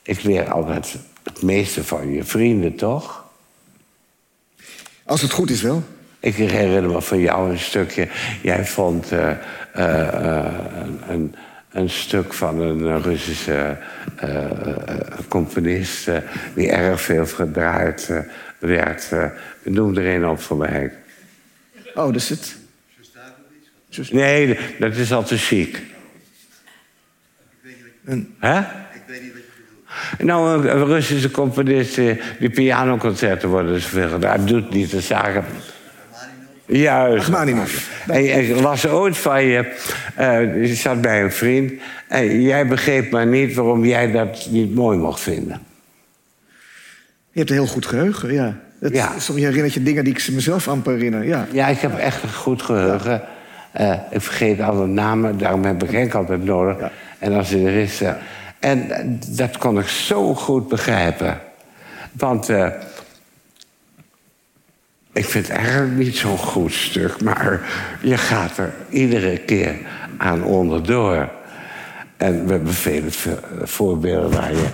Ik 0.04 0.24
leer 0.24 0.52
altijd 0.52 0.98
het 1.24 1.42
meeste 1.42 1.84
van 1.84 2.12
je 2.12 2.24
vrienden, 2.24 2.76
toch? 2.76 3.26
Als 5.06 5.22
het 5.22 5.32
goed 5.32 5.50
is 5.50 5.62
wel. 5.62 5.84
Ik 6.20 6.36
herinner 6.36 6.84
me 6.84 7.02
van 7.02 7.20
jou 7.20 7.50
een 7.52 7.60
stukje. 7.60 8.08
Jij 8.42 8.66
vond 8.66 9.12
eh, 9.12 9.32
eh, 9.74 10.08
eh, 10.08 10.54
een, 11.10 11.36
een, 11.72 11.90
stuk 11.90 12.34
van 12.34 12.60
een 12.60 13.02
Russische 13.02 13.78
componist... 15.28 16.10
die 16.56 16.72
erg 16.72 17.02
veel 17.02 17.26
gedraaid 17.26 18.12
werd. 18.60 19.10
noem 19.64 19.98
er 19.98 20.16
een 20.16 20.28
op 20.28 20.42
voor 20.42 20.58
mij. 20.58 20.94
Oh, 21.96 22.06
dat 22.06 22.16
is 22.16 22.30
het. 22.30 22.66
Nee, 24.12 24.58
dat 24.80 24.96
is 24.96 25.14
al 25.14 25.24
te 25.24 25.38
chic. 25.38 25.82
Een- 28.06 28.36
Hè? 28.40 28.62
Nou, 30.20 30.68
een, 30.68 30.76
een 30.78 30.86
Russische 30.86 31.32
componist 31.32 31.98
eh, 31.98 32.16
die 32.40 32.50
pianoconcerten 32.50 33.50
worden 33.50 33.82
zoveel 33.82 34.10
gedaan. 34.10 34.46
Doet 34.46 34.70
niet 34.74 34.92
de 34.92 35.02
zaken. 35.02 35.46
Juist. 36.66 37.18
Rachmaninoff. 37.28 38.04
En 38.08 38.40
ik 38.50 38.60
las 38.60 38.88
ooit 38.88 39.18
van 39.18 39.44
je, 39.44 39.74
eh, 40.16 40.68
je 40.68 40.76
zat 40.76 41.02
bij 41.02 41.24
een 41.24 41.32
vriend... 41.32 41.74
en 42.08 42.42
jij 42.42 42.68
begreep 42.68 43.12
maar 43.12 43.28
niet 43.28 43.54
waarom 43.56 43.86
jij 43.86 44.12
dat 44.12 44.48
niet 44.50 44.76
mooi 44.76 44.98
mocht 44.98 45.20
vinden. 45.20 45.60
Je 47.32 47.40
hebt 47.40 47.50
een 47.50 47.56
heel 47.56 47.68
goed 47.68 47.86
geheugen, 47.86 48.34
ja. 48.34 48.58
Het, 48.80 48.94
Ja. 48.94 49.20
Soms 49.20 49.40
herinnert 49.40 49.74
je 49.74 49.84
dingen 49.84 50.04
die 50.04 50.14
ik 50.14 50.28
mezelf 50.32 50.68
amper 50.68 50.94
herinner, 50.94 51.24
ja. 51.26 51.48
Ja, 51.52 51.68
ik 51.68 51.78
heb 51.80 51.98
echt 51.98 52.24
een 52.24 52.34
goed 52.34 52.62
geheugen. 52.62 53.22
Eh, 53.72 53.94
ik 54.10 54.22
vergeet 54.22 54.60
alle 54.60 54.88
namen, 54.88 55.38
daarom 55.38 55.64
heb 55.64 55.84
ik 55.84 55.92
Henk 55.92 56.14
altijd 56.14 56.44
nodig. 56.44 56.92
En 57.20 57.34
als 57.34 57.50
hij 57.50 57.66
er 57.66 57.76
is... 57.76 58.02
eh, 58.02 58.14
en 58.60 58.92
eh, 58.92 59.06
dat 59.28 59.58
kon 59.58 59.80
ik 59.80 59.88
zo 59.88 60.34
goed 60.36 60.68
begrijpen. 60.68 61.40
Want... 62.12 62.50
ik 65.14 65.26
vind 65.26 65.48
het 65.48 65.58
eigenlijk 65.58 65.96
niet 65.96 66.16
zo'n 66.18 66.38
goed 66.38 66.74
stuk, 66.74 67.22
maar 67.22 67.62
je 68.02 68.18
gaat 68.18 68.58
er 68.58 68.74
iedere 68.90 69.38
keer 69.38 69.76
aan 70.18 70.44
onderdoor. 70.44 71.30
En 72.18 72.46
we 72.46 72.52
hebben 72.52 72.74
vele 72.74 73.12
vo- 73.12 73.40
voorbeelden 73.64 74.32
waar 74.32 74.52
je 74.52 74.68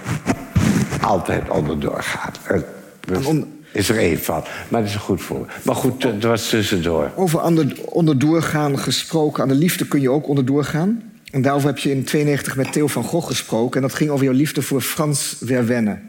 altijd 1.01 1.49
onderdoor 1.49 2.03
gaat. 2.03 2.39
Is 3.73 3.89
er 3.89 3.97
één 3.97 4.19
van, 4.19 4.43
maar 4.67 4.79
dat 4.81 4.89
is 4.89 4.95
een 4.95 5.01
goed 5.01 5.21
voorbeeld. 5.21 5.51
Maar 5.63 5.75
goed, 5.75 6.03
het 6.03 6.23
was 6.23 6.49
tussendoor. 6.49 7.11
Over 7.15 7.41
onderdoorgaan 7.85 8.79
gesproken. 8.79 9.43
Aan 9.43 9.49
de 9.49 9.55
liefde 9.55 9.87
kun 9.87 10.01
je 10.01 10.09
ook 10.09 10.27
onderdoor 10.27 10.63
gaan. 10.63 11.11
En 11.31 11.41
daarover 11.41 11.67
heb 11.67 11.77
je 11.77 11.91
in 11.91 12.03
92 12.03 12.55
met 12.55 12.71
Theo 12.71 12.87
van 12.87 13.03
Gogh 13.03 13.27
gesproken. 13.27 13.81
En 13.81 13.87
dat 13.87 13.97
ging 13.97 14.09
over 14.09 14.25
jouw 14.25 14.33
liefde 14.33 14.61
voor 14.61 14.81
Frans 14.81 15.35
Verwenne. 15.43 15.99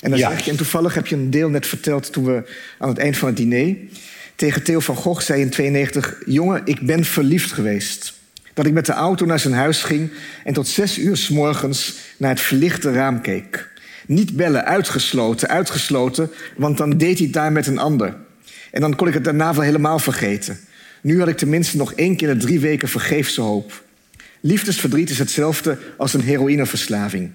En, 0.00 0.10
dan 0.10 0.18
zeg 0.18 0.44
je, 0.44 0.50
en 0.50 0.56
toevallig 0.56 0.94
heb 0.94 1.06
je 1.06 1.16
een 1.16 1.30
deel 1.30 1.48
net 1.48 1.66
verteld 1.66 2.12
toen 2.12 2.24
we 2.24 2.42
aan 2.78 2.88
het 2.88 2.98
eind 2.98 3.16
van 3.16 3.28
het 3.28 3.36
diner... 3.36 3.76
tegen 4.36 4.62
Theo 4.62 4.80
van 4.80 4.96
Gogh 4.96 5.20
zei 5.20 5.40
in 5.40 5.50
92... 5.50 6.22
jongen, 6.26 6.62
ik 6.64 6.86
ben 6.86 7.04
verliefd 7.04 7.52
geweest. 7.52 8.14
Dat 8.54 8.66
ik 8.66 8.72
met 8.72 8.86
de 8.86 8.92
auto 8.92 9.26
naar 9.26 9.38
zijn 9.38 9.54
huis 9.54 9.82
ging... 9.82 10.10
en 10.44 10.52
tot 10.52 10.68
zes 10.68 10.98
uur 10.98 11.16
s 11.16 11.28
morgens 11.28 11.94
naar 12.16 12.30
het 12.30 12.40
verlichte 12.40 12.92
raam 12.92 13.20
keek. 13.20 13.72
Niet 14.06 14.36
bellen, 14.36 14.64
uitgesloten, 14.64 15.48
uitgesloten... 15.48 16.30
want 16.56 16.76
dan 16.76 16.90
deed 16.90 17.16
hij 17.16 17.24
het 17.24 17.34
daar 17.34 17.52
met 17.52 17.66
een 17.66 17.78
ander. 17.78 18.16
En 18.70 18.80
dan 18.80 18.96
kon 18.96 19.08
ik 19.08 19.14
het 19.14 19.24
daarna 19.24 19.54
wel 19.54 19.62
helemaal 19.62 19.98
vergeten. 19.98 20.58
Nu 21.00 21.18
had 21.18 21.28
ik 21.28 21.36
tenminste 21.36 21.76
nog 21.76 21.92
één 21.92 22.16
keer 22.16 22.28
in 22.28 22.38
de 22.38 22.44
drie 22.44 22.60
weken 22.60 22.88
vergeefse 22.88 23.40
hoop. 23.40 23.82
Liefdesverdriet 24.40 25.10
is 25.10 25.18
hetzelfde 25.18 25.78
als 25.96 26.14
een 26.14 26.20
heroïneverslaving. 26.20 27.30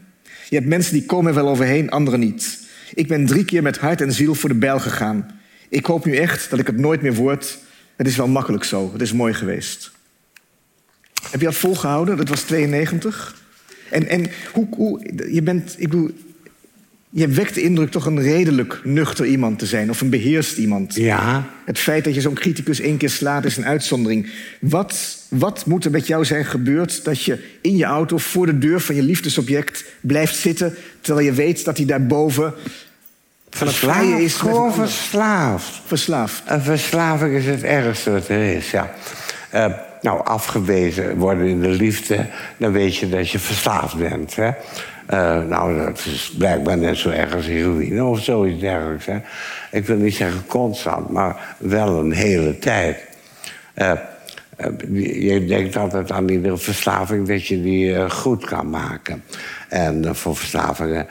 Je 0.49 0.55
hebt 0.55 0.67
mensen 0.67 0.93
die 0.93 1.05
komen 1.05 1.27
er 1.27 1.43
wel 1.43 1.49
overheen, 1.49 1.89
anderen 1.89 2.19
niet. 2.19 2.59
Ik 2.93 3.07
ben 3.07 3.25
drie 3.25 3.45
keer 3.45 3.61
met 3.61 3.77
hart 3.77 4.01
en 4.01 4.13
ziel 4.13 4.35
voor 4.35 4.49
de 4.49 4.55
bijl 4.55 4.79
gegaan. 4.79 5.39
Ik 5.69 5.85
hoop 5.85 6.05
nu 6.05 6.15
echt 6.15 6.49
dat 6.49 6.59
ik 6.59 6.67
het 6.67 6.77
nooit 6.77 7.01
meer 7.01 7.13
word, 7.13 7.57
Het 7.95 8.07
is 8.07 8.15
wel 8.15 8.27
makkelijk 8.27 8.63
zo. 8.63 8.91
Het 8.91 9.01
is 9.01 9.13
mooi 9.13 9.33
geweest. 9.33 9.91
Heb 11.31 11.39
je 11.39 11.45
dat 11.45 11.55
volgehouden? 11.55 12.17
Dat 12.17 12.29
was 12.29 12.41
92. 12.41 13.35
En, 13.89 14.07
en 14.07 14.27
hoe, 14.53 14.67
hoe, 14.71 15.01
je 15.31 15.41
bent, 15.41 15.75
ik 15.77 15.89
bedoel, 15.89 16.11
je 17.09 17.27
wekt 17.27 17.53
de 17.53 17.61
indruk 17.61 17.91
toch 17.91 18.05
een 18.05 18.21
redelijk 18.21 18.81
nuchter 18.83 19.25
iemand 19.25 19.59
te 19.59 19.65
zijn, 19.65 19.89
of 19.89 20.01
een 20.01 20.09
beheerst 20.09 20.57
iemand. 20.57 20.95
Ja. 20.95 21.49
Het 21.65 21.79
feit 21.79 22.03
dat 22.03 22.15
je 22.15 22.21
zo'n 22.21 22.33
criticus 22.33 22.79
één 22.79 22.97
keer 22.97 23.09
slaat 23.09 23.45
is 23.45 23.57
een 23.57 23.65
uitzondering. 23.65 24.29
Wat, 24.61 25.17
wat 25.29 25.65
moet 25.65 25.85
er 25.85 25.91
met 25.91 26.07
jou 26.07 26.25
zijn 26.25 26.45
gebeurd 26.45 27.03
dat 27.03 27.23
je 27.23 27.43
in 27.61 27.77
je 27.77 27.85
auto 27.85 28.17
voor 28.17 28.45
de 28.45 28.57
deur 28.57 28.79
van 28.79 28.95
je 28.95 29.03
liefdesobject 29.03 29.85
blijft 30.01 30.35
zitten, 30.35 30.75
terwijl 31.01 31.25
je 31.25 31.33
weet 31.33 31.65
dat 31.65 31.77
hij 31.77 31.85
daarboven 31.85 32.53
Verslaafd, 33.49 34.19
is 34.19 34.35
gewoon 34.35 34.73
verslaafd. 34.73 35.81
verslaafd? 35.85 36.43
Een 36.45 36.61
verslaving 36.61 37.35
is 37.35 37.45
het 37.45 37.63
ergste 37.63 38.11
wat 38.11 38.27
er 38.27 38.55
is, 38.55 38.71
ja. 38.71 38.93
Eh, 39.49 39.65
nou, 40.01 40.25
afgewezen 40.25 41.17
worden 41.17 41.47
in 41.47 41.61
de 41.61 41.69
liefde, 41.69 42.25
dan 42.57 42.71
weet 42.71 42.95
je 42.95 43.09
dat 43.09 43.29
je 43.29 43.39
verslaafd 43.39 43.97
bent. 43.97 44.35
Hè? 44.35 44.51
Eh, 45.09 45.43
nou, 45.43 45.77
dat 45.85 46.05
is 46.05 46.33
blijkbaar 46.37 46.77
net 46.77 46.97
zo 46.97 47.09
erg 47.09 47.35
als 47.35 47.45
heroïne 47.45 48.03
of 48.03 48.23
zoiets 48.23 48.59
dergelijks. 48.59 49.05
Hè? 49.05 49.17
Ik 49.71 49.85
wil 49.85 49.97
niet 49.97 50.15
zeggen 50.15 50.45
constant, 50.45 51.09
maar 51.09 51.55
wel 51.57 51.99
een 51.99 52.11
hele 52.11 52.59
tijd. 52.59 52.97
Eh, 53.73 53.91
eh, 53.91 53.99
je 55.21 55.45
denkt 55.45 55.75
altijd 55.75 56.11
aan 56.11 56.29
iedere 56.29 56.57
verslaving 56.57 57.27
dat 57.27 57.47
je 57.47 57.61
die 57.61 58.09
goed 58.09 58.45
kan 58.45 58.69
maken. 58.69 59.23
En 59.69 60.15
voor 60.15 60.35
verslavingen 60.35 61.07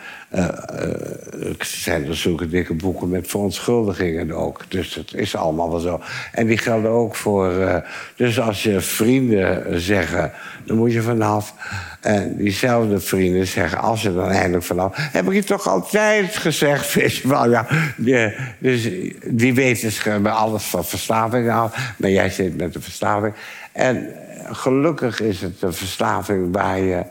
zijn 1.60 2.06
er 2.06 2.16
zulke 2.16 2.48
dikke 2.48 2.74
boeken 2.74 3.08
met 3.08 3.28
verontschuldigingen 3.28 4.32
ook. 4.32 4.64
Dus 4.68 4.94
dat 4.94 5.14
is 5.14 5.36
allemaal 5.36 5.70
wel 5.70 5.78
zo. 5.80 6.00
En 6.32 6.46
die 6.46 6.58
gelden 6.58 6.90
ook 6.90 7.14
voor. 7.16 7.52
eh, 7.60 7.76
dus 8.16 8.40
als 8.40 8.62
je 8.62 8.80
vrienden 8.80 9.80
zeggen, 9.80 10.32
dan 10.64 10.76
moet 10.76 10.92
je 10.92 11.02
vanaf. 11.02 11.54
En 12.00 12.36
diezelfde 12.36 13.00
vrienden 13.00 13.46
zeggen, 13.46 13.78
als 13.78 14.02
je 14.02 14.14
dan 14.14 14.30
eindelijk 14.30 14.64
vanaf. 14.64 14.90
Heb 15.12 15.26
ik 15.26 15.32
je 15.32 15.44
toch 15.44 15.68
altijd 15.68 16.36
gezegd, 16.36 16.94
weet 16.94 17.22
wel. 17.22 17.50
Ja, 17.50 17.66
die- 17.96 18.32
dus 18.58 18.88
die 19.26 19.54
weten 19.54 20.26
alles 20.26 20.62
van 20.64 20.84
verslaving 20.84 21.50
af. 21.50 21.94
Maar 21.96 22.10
jij 22.10 22.30
zit 22.30 22.56
met 22.56 22.72
de 22.72 22.80
verslaving. 22.80 23.34
En 23.72 24.08
gelukkig 24.50 25.20
is 25.20 25.40
het 25.40 25.62
een 25.62 25.72
verslaving 25.74 26.52
waar 26.54 26.78
je 26.80 27.02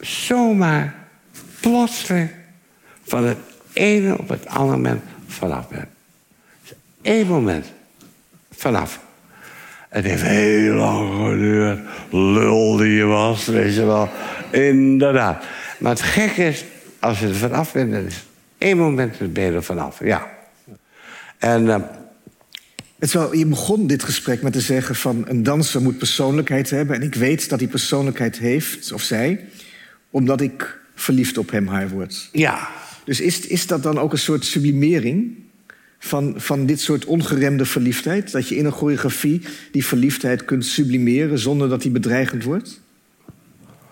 zomaar 0.00 0.94
plotseling 1.64 2.30
van 3.04 3.24
het 3.24 3.38
ene 3.72 4.18
op 4.18 4.28
het 4.28 4.46
andere 4.46 4.76
moment 4.76 5.02
vanaf. 5.26 5.66
Eén 7.02 7.26
moment 7.26 7.66
vanaf. 8.50 9.00
Het 9.88 10.04
heeft 10.04 10.22
heel 10.22 10.74
lang 10.74 11.28
geduurd. 11.28 11.78
Lul 12.10 12.76
die 12.76 12.92
je 12.92 13.04
was, 13.04 13.46
weet 13.46 13.74
je 13.74 13.84
wel. 13.84 14.08
Inderdaad. 14.50 15.44
Maar 15.78 15.90
het 15.90 16.00
gekke 16.00 16.44
is, 16.44 16.64
als 16.98 17.18
je 17.18 17.28
er 17.28 17.34
vanaf 17.34 17.72
bent, 17.72 17.92
dan 17.92 18.04
is 18.04 18.24
één 18.58 18.76
moment 18.76 19.32
ben 19.32 19.44
je 19.44 19.52
er 19.52 19.62
vanaf. 19.62 20.04
Ja. 20.04 20.28
En 21.38 21.68
eh, 21.70 21.80
Het 22.98 23.12
wel, 23.12 23.34
je 23.34 23.46
begon 23.46 23.86
dit 23.86 24.02
gesprek 24.02 24.42
met 24.42 24.52
te 24.52 24.60
zeggen 24.60 24.94
van 24.94 25.24
een 25.28 25.42
danser 25.42 25.82
moet 25.82 25.98
persoonlijkheid 25.98 26.70
hebben. 26.70 26.96
En 26.96 27.02
ik 27.02 27.14
weet 27.14 27.48
dat 27.48 27.60
hij 27.60 27.68
persoonlijkheid 27.68 28.38
heeft, 28.38 28.92
of 28.92 29.02
zij, 29.02 29.44
omdat 30.10 30.40
ik 30.40 30.82
verliefd 30.94 31.38
op 31.38 31.50
hem, 31.50 31.66
haar 31.66 31.88
word. 31.88 32.28
ja, 32.32 32.68
Dus 33.04 33.20
is, 33.20 33.40
is 33.46 33.66
dat 33.66 33.82
dan 33.82 33.98
ook 33.98 34.12
een 34.12 34.18
soort 34.18 34.44
sublimering 34.44 35.34
van, 35.98 36.34
van 36.36 36.66
dit 36.66 36.80
soort 36.80 37.04
ongeremde 37.04 37.64
verliefdheid? 37.64 38.32
Dat 38.32 38.48
je 38.48 38.56
in 38.56 38.64
een 38.64 38.72
choreografie 38.72 39.40
die 39.72 39.84
verliefdheid 39.86 40.44
kunt 40.44 40.64
sublimeren 40.66 41.38
zonder 41.38 41.68
dat 41.68 41.82
die 41.82 41.90
bedreigend 41.90 42.44
wordt? 42.44 42.80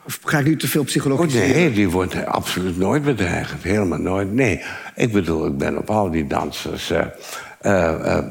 Of 0.04 0.18
ga 0.24 0.38
ik 0.38 0.44
nu 0.44 0.56
te 0.56 0.68
veel 0.68 0.80
Oh, 0.80 0.86
psychologiseren? 0.86 1.48
nee, 1.48 1.72
die 1.72 1.88
wordt 1.90 2.24
absoluut 2.26 2.78
nooit 2.78 3.02
bedreigend. 3.04 3.62
Helemaal 3.62 3.98
nooit. 3.98 4.32
Nee, 4.32 4.62
ik 4.96 5.12
bedoel, 5.12 5.46
ik 5.46 5.58
ben 5.58 5.78
op 5.78 5.90
al 5.90 6.10
die 6.10 6.26
dansers 6.26 6.90
eh, 6.90 7.06
eh, 7.60 8.18
eh, 8.18 8.24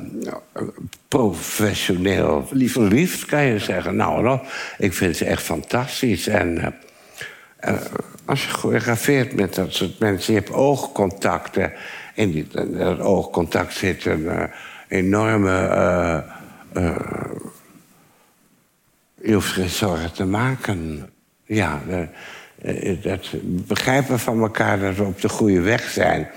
professioneel 1.08 2.48
verliefd. 2.48 3.26
kan 3.26 3.44
je 3.44 3.60
zeggen. 3.60 3.96
Nou, 3.96 4.40
ik 4.78 4.94
vind 4.94 5.18
ze 5.18 5.26
echt 5.26 5.44
fantastisch. 5.44 6.28
En 6.28 6.74
als 8.26 8.44
je 8.44 8.50
choreografeert 8.50 9.34
met 9.34 9.56
dat 9.56 9.74
soort 9.74 10.00
mensen, 10.00 10.34
je 10.34 10.40
hebt 10.40 10.54
oogcontacten. 10.54 11.74
In 12.14 12.50
dat 12.54 13.00
oogcontact 13.00 13.74
zit 13.74 14.06
een 14.06 14.30
eh, 14.30 14.44
enorme. 14.88 15.68
eh, 15.68 16.18
eh, 16.74 16.96
je 19.22 19.34
hoeft 19.34 19.52
geen 19.52 19.70
zorgen 19.70 20.14
te 20.14 20.26
maken. 20.26 21.10
Ja, 21.46 21.82
dat 23.02 23.30
begrijpen 23.44 24.20
van 24.20 24.42
elkaar 24.42 24.80
dat 24.80 24.96
we 24.96 25.04
op 25.04 25.22
de 25.22 25.30
goede 25.30 25.62
weg 25.62 25.90
zijn. 25.90 26.30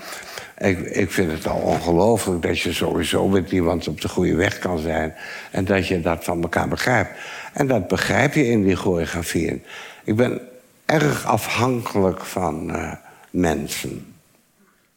Ik, 0.57 0.79
ik 0.79 1.11
vind 1.11 1.31
het 1.31 1.47
al 1.47 1.59
ongelooflijk 1.59 2.41
dat 2.41 2.59
je 2.59 2.73
sowieso 2.73 3.27
met 3.27 3.51
iemand 3.51 3.87
op 3.87 4.01
de 4.01 4.09
goede 4.09 4.35
weg 4.35 4.59
kan 4.59 4.79
zijn. 4.79 5.13
En 5.51 5.65
dat 5.65 5.87
je 5.87 6.01
dat 6.01 6.23
van 6.23 6.41
elkaar 6.41 6.67
begrijpt. 6.67 7.09
En 7.53 7.67
dat 7.67 7.87
begrijp 7.87 8.33
je 8.33 8.47
in 8.47 8.63
die 8.63 8.75
choreografieën. 8.75 9.63
Ik 10.03 10.15
ben 10.15 10.41
erg 10.85 11.25
afhankelijk 11.25 12.25
van 12.25 12.71
eh, 12.71 12.91
mensen. 13.31 14.05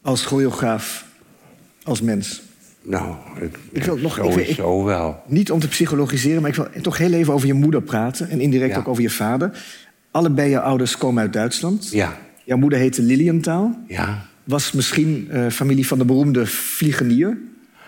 Als 0.02 0.24
choreograaf, 0.24 1.04
als 1.82 2.00
mens. 2.00 2.42
Nou, 2.82 3.14
ik, 3.40 3.58
Ik 3.72 3.82
wil 3.84 3.96
nog- 3.96 4.18
ik 4.18 4.24
sowieso 4.32 4.84
wel. 4.84 5.22
Niet 5.26 5.50
om 5.50 5.60
te 5.60 5.68
psychologiseren, 5.68 6.40
maar 6.40 6.50
ik 6.50 6.56
wil 6.56 6.66
toch 6.82 6.98
heel 6.98 7.12
even 7.12 7.32
over 7.32 7.46
je 7.46 7.54
moeder 7.54 7.82
praten. 7.82 8.28
En 8.30 8.40
indirect 8.40 8.72
Ja. 8.72 8.78
ook 8.78 8.88
over 8.88 9.02
je 9.02 9.10
vader. 9.10 9.64
Allebei 10.10 10.50
je 10.50 10.60
ouders 10.60 10.96
komen 10.98 11.22
uit 11.22 11.32
Duitsland. 11.32 11.90
Ja, 11.90 12.16
Jouw 12.44 12.56
moeder 12.58 12.78
heette 12.78 13.02
Lilienthal. 13.02 13.78
ja. 13.86 14.26
Was 14.44 14.72
misschien 14.72 15.26
eh, 15.30 15.46
familie 15.50 15.86
van 15.86 15.98
de 15.98 16.04
beroemde 16.04 16.46
vliegenier. 16.46 17.38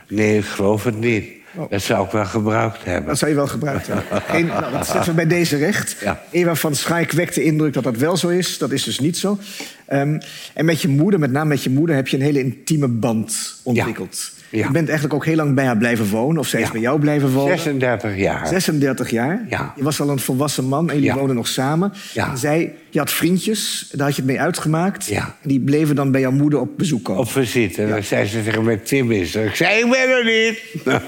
Nee, 0.08 0.38
ik 0.38 0.44
geloof 0.44 0.84
het 0.84 0.98
niet. 1.00 1.24
Oh. 1.56 1.70
Dat 1.70 1.82
zou 1.82 2.04
ik 2.04 2.10
wel 2.10 2.24
gebruikt 2.24 2.84
hebben. 2.84 3.06
Dat 3.06 3.18
zou 3.18 3.30
je 3.30 3.36
wel 3.36 3.46
gebruikt 3.46 3.86
hebben. 3.86 4.22
Geen, 4.22 4.46
nou, 4.60 4.72
dat 4.72 4.86
zetten 4.86 5.10
we 5.10 5.12
bij 5.12 5.26
deze 5.26 5.56
recht. 5.56 5.96
Ja. 6.00 6.22
Eva 6.30 6.54
van 6.54 6.74
Schaik 6.74 7.12
wekt 7.12 7.34
de 7.34 7.42
indruk 7.42 7.72
dat 7.72 7.84
dat 7.84 7.96
wel 7.96 8.16
zo 8.16 8.28
is. 8.28 8.58
Dat 8.58 8.70
is 8.70 8.82
dus 8.82 8.98
niet 9.00 9.18
zo. 9.18 9.38
Ehm, 9.86 10.20
en 10.54 10.64
met 10.64 10.82
je 10.82 10.88
moeder, 10.88 11.20
met 11.20 11.32
name 11.32 11.48
met 11.48 11.62
je 11.62 11.70
moeder... 11.70 11.96
heb 11.96 12.08
je 12.08 12.16
een 12.16 12.22
hele 12.22 12.38
intieme 12.38 12.88
band 12.88 13.60
ontwikkeld. 13.62 14.32
Ja. 14.50 14.66
Je 14.66 14.72
bent 14.72 14.88
eigenlijk 14.88 15.14
ook 15.14 15.24
heel 15.24 15.36
lang 15.36 15.54
bij 15.54 15.64
haar 15.64 15.76
blijven 15.76 16.08
wonen. 16.08 16.38
Of 16.38 16.46
zij 16.46 16.60
is 16.60 16.70
bij 16.70 16.80
jou 16.80 17.00
blijven 17.00 17.30
wonen. 17.30 17.58
36 17.58 18.16
jaar. 18.16 18.46
36 18.46 19.10
jaar. 19.10 19.44
Ja. 19.48 19.72
Je 19.76 19.82
was 19.82 20.00
al 20.00 20.08
een 20.08 20.18
volwassen 20.18 20.64
man 20.64 20.90
en 20.90 20.94
jullie 20.94 21.12
woonden 21.12 21.36
nog 21.36 21.48
samen. 21.48 21.92
En 22.14 22.38
zij, 22.38 22.74
je 22.90 22.98
had 22.98 23.12
vriendjes, 23.12 23.88
daar 23.92 24.06
had 24.06 24.16
je 24.16 24.22
het 24.22 24.30
mee 24.30 24.40
uitgemaakt. 24.40 25.10
En 25.10 25.34
die 25.42 25.60
bleven 25.60 25.94
dan 25.94 26.10
bij 26.10 26.20
jouw 26.20 26.30
moeder 26.30 26.60
op 26.60 26.78
bezoek 26.78 27.04
komen. 27.04 27.22
Op 27.22 27.30
visite. 27.30 27.82
En 27.82 27.88
dan 27.88 28.02
zei 28.02 28.26
ze 28.26 28.42
tegen 28.44 28.64
mij, 28.64 28.76
Tim 28.76 29.12
is 29.12 29.34
er. 29.34 29.46
Ik 29.46 29.54
zei, 29.54 29.78
ik 29.84 29.90
ben 29.90 30.08
er 30.08 30.24
niet. 30.24 30.84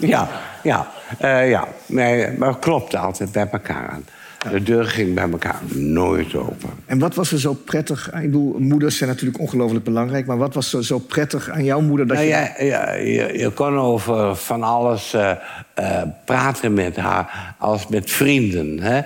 ja, 0.14 0.28
ja. 0.62 0.86
Eh, 1.18 1.48
ja. 1.48 1.68
Nee, 1.86 2.30
maar 2.38 2.48
het 2.48 2.58
klopte 2.58 2.98
altijd 2.98 3.32
bij 3.32 3.48
elkaar 3.50 3.88
aan. 3.88 4.04
De 4.50 4.62
deur 4.62 4.84
ging 4.84 5.14
bij 5.14 5.30
elkaar 5.30 5.60
nooit 5.74 6.34
open. 6.34 6.70
En 6.86 6.98
wat 6.98 7.14
was 7.14 7.32
er 7.32 7.40
zo 7.40 7.52
prettig. 7.52 8.12
Ik 8.12 8.20
bedoel, 8.20 8.56
moeders 8.58 8.96
zijn 8.96 9.10
natuurlijk 9.10 9.40
ongelooflijk 9.40 9.84
belangrijk... 9.84 10.26
maar 10.26 10.38
wat 10.38 10.54
was 10.54 10.72
er 10.72 10.84
zo 10.84 10.98
prettig 10.98 11.50
aan 11.50 11.64
jouw 11.64 11.80
moeder 11.80 12.06
dat 12.06 12.16
Nou, 12.16 12.28
je... 12.28 12.34
ja, 12.34 12.54
ja, 12.58 12.92
je, 12.92 13.38
je 13.38 13.50
kon 13.50 13.78
over 13.78 14.36
van 14.36 14.62
alles 14.62 15.14
eh, 15.14 15.30
eh, 15.74 16.02
praten 16.24 16.74
met 16.74 16.96
haar 16.96 17.54
als 17.58 17.86
met 17.86 18.10
vrienden. 18.10 18.80
Hè? 18.80 19.00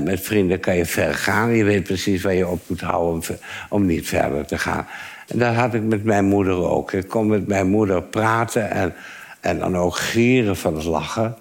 Met 0.00 0.20
vrienden 0.20 0.60
kan 0.60 0.76
je 0.76 0.86
ver 0.86 1.14
gaan. 1.14 1.50
Je 1.50 1.64
weet 1.64 1.82
precies 1.82 2.22
waar 2.22 2.34
je 2.34 2.48
op 2.48 2.60
moet 2.66 2.80
houden 2.80 3.12
om, 3.12 3.36
om 3.68 3.86
niet 3.86 4.08
verder 4.08 4.46
te 4.46 4.58
gaan. 4.58 4.86
En 5.28 5.38
dat 5.38 5.54
had 5.54 5.74
ik 5.74 5.82
met 5.82 6.04
mijn 6.04 6.24
moeder 6.24 6.68
ook. 6.68 6.92
Ik 6.92 7.08
kon 7.08 7.26
met 7.26 7.46
mijn 7.46 7.68
moeder 7.68 8.02
praten 8.02 8.70
en, 8.70 8.94
en 9.42 9.58
dan 9.58 9.76
ook 9.76 9.96
gieren 9.96 10.56
van 10.56 10.74
het 10.74 10.84
lachen. 10.84 11.36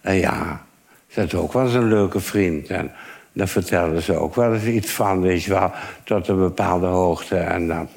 En 0.00 0.14
ja, 0.14 0.62
ze 1.08 1.20
had 1.20 1.34
ook 1.34 1.52
wel 1.52 1.64
eens 1.64 1.74
een 1.74 1.88
leuke 1.88 2.20
vriend. 2.20 2.68
En 2.68 2.90
daar 3.32 3.48
vertelde 3.48 4.02
ze 4.02 4.14
ook 4.14 4.34
wel 4.34 4.54
eens 4.54 4.64
iets 4.64 4.90
van, 4.90 5.20
weet 5.20 5.42
je 5.42 5.50
wel, 5.50 5.72
tot 6.04 6.28
een 6.28 6.38
bepaalde 6.38 6.86
hoogte. 6.86 7.36
En 7.36 7.68
dan, 7.68 7.88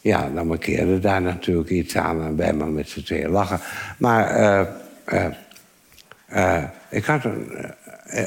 ja, 0.00 0.28
dan 0.34 0.46
markeerde 0.46 0.98
daar 0.98 1.22
natuurlijk 1.22 1.70
iets 1.70 1.96
aan 1.96 2.22
en 2.22 2.36
wij 2.36 2.52
maar 2.52 2.68
met 2.68 2.88
z'n 2.88 3.02
tweeën 3.02 3.30
lachen. 3.30 3.60
Maar 3.98 4.26
eh, 4.26 4.66
eh, 5.04 5.32
eh, 6.26 6.64
ik 6.90 7.04
had 7.04 7.24
een, 7.24 7.50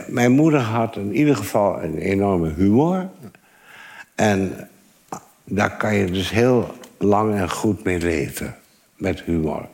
mijn 0.08 0.32
moeder 0.32 0.60
had 0.60 0.96
in 0.96 1.16
ieder 1.16 1.36
geval 1.36 1.84
een 1.84 1.98
enorme 1.98 2.54
humor. 2.54 3.10
En 4.16 4.70
daar 5.44 5.78
kan 5.78 5.96
je 5.96 6.06
dus 6.06 6.30
heel 6.30 6.74
lang 6.98 7.36
en 7.36 7.50
goed 7.50 7.84
mee 7.84 8.00
leven, 8.00 8.56
met 8.96 9.22
humor. 9.22 9.68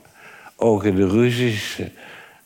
Ook 0.59 0.83
in 0.83 0.95
de 0.95 1.07
ruzies. 1.07 1.81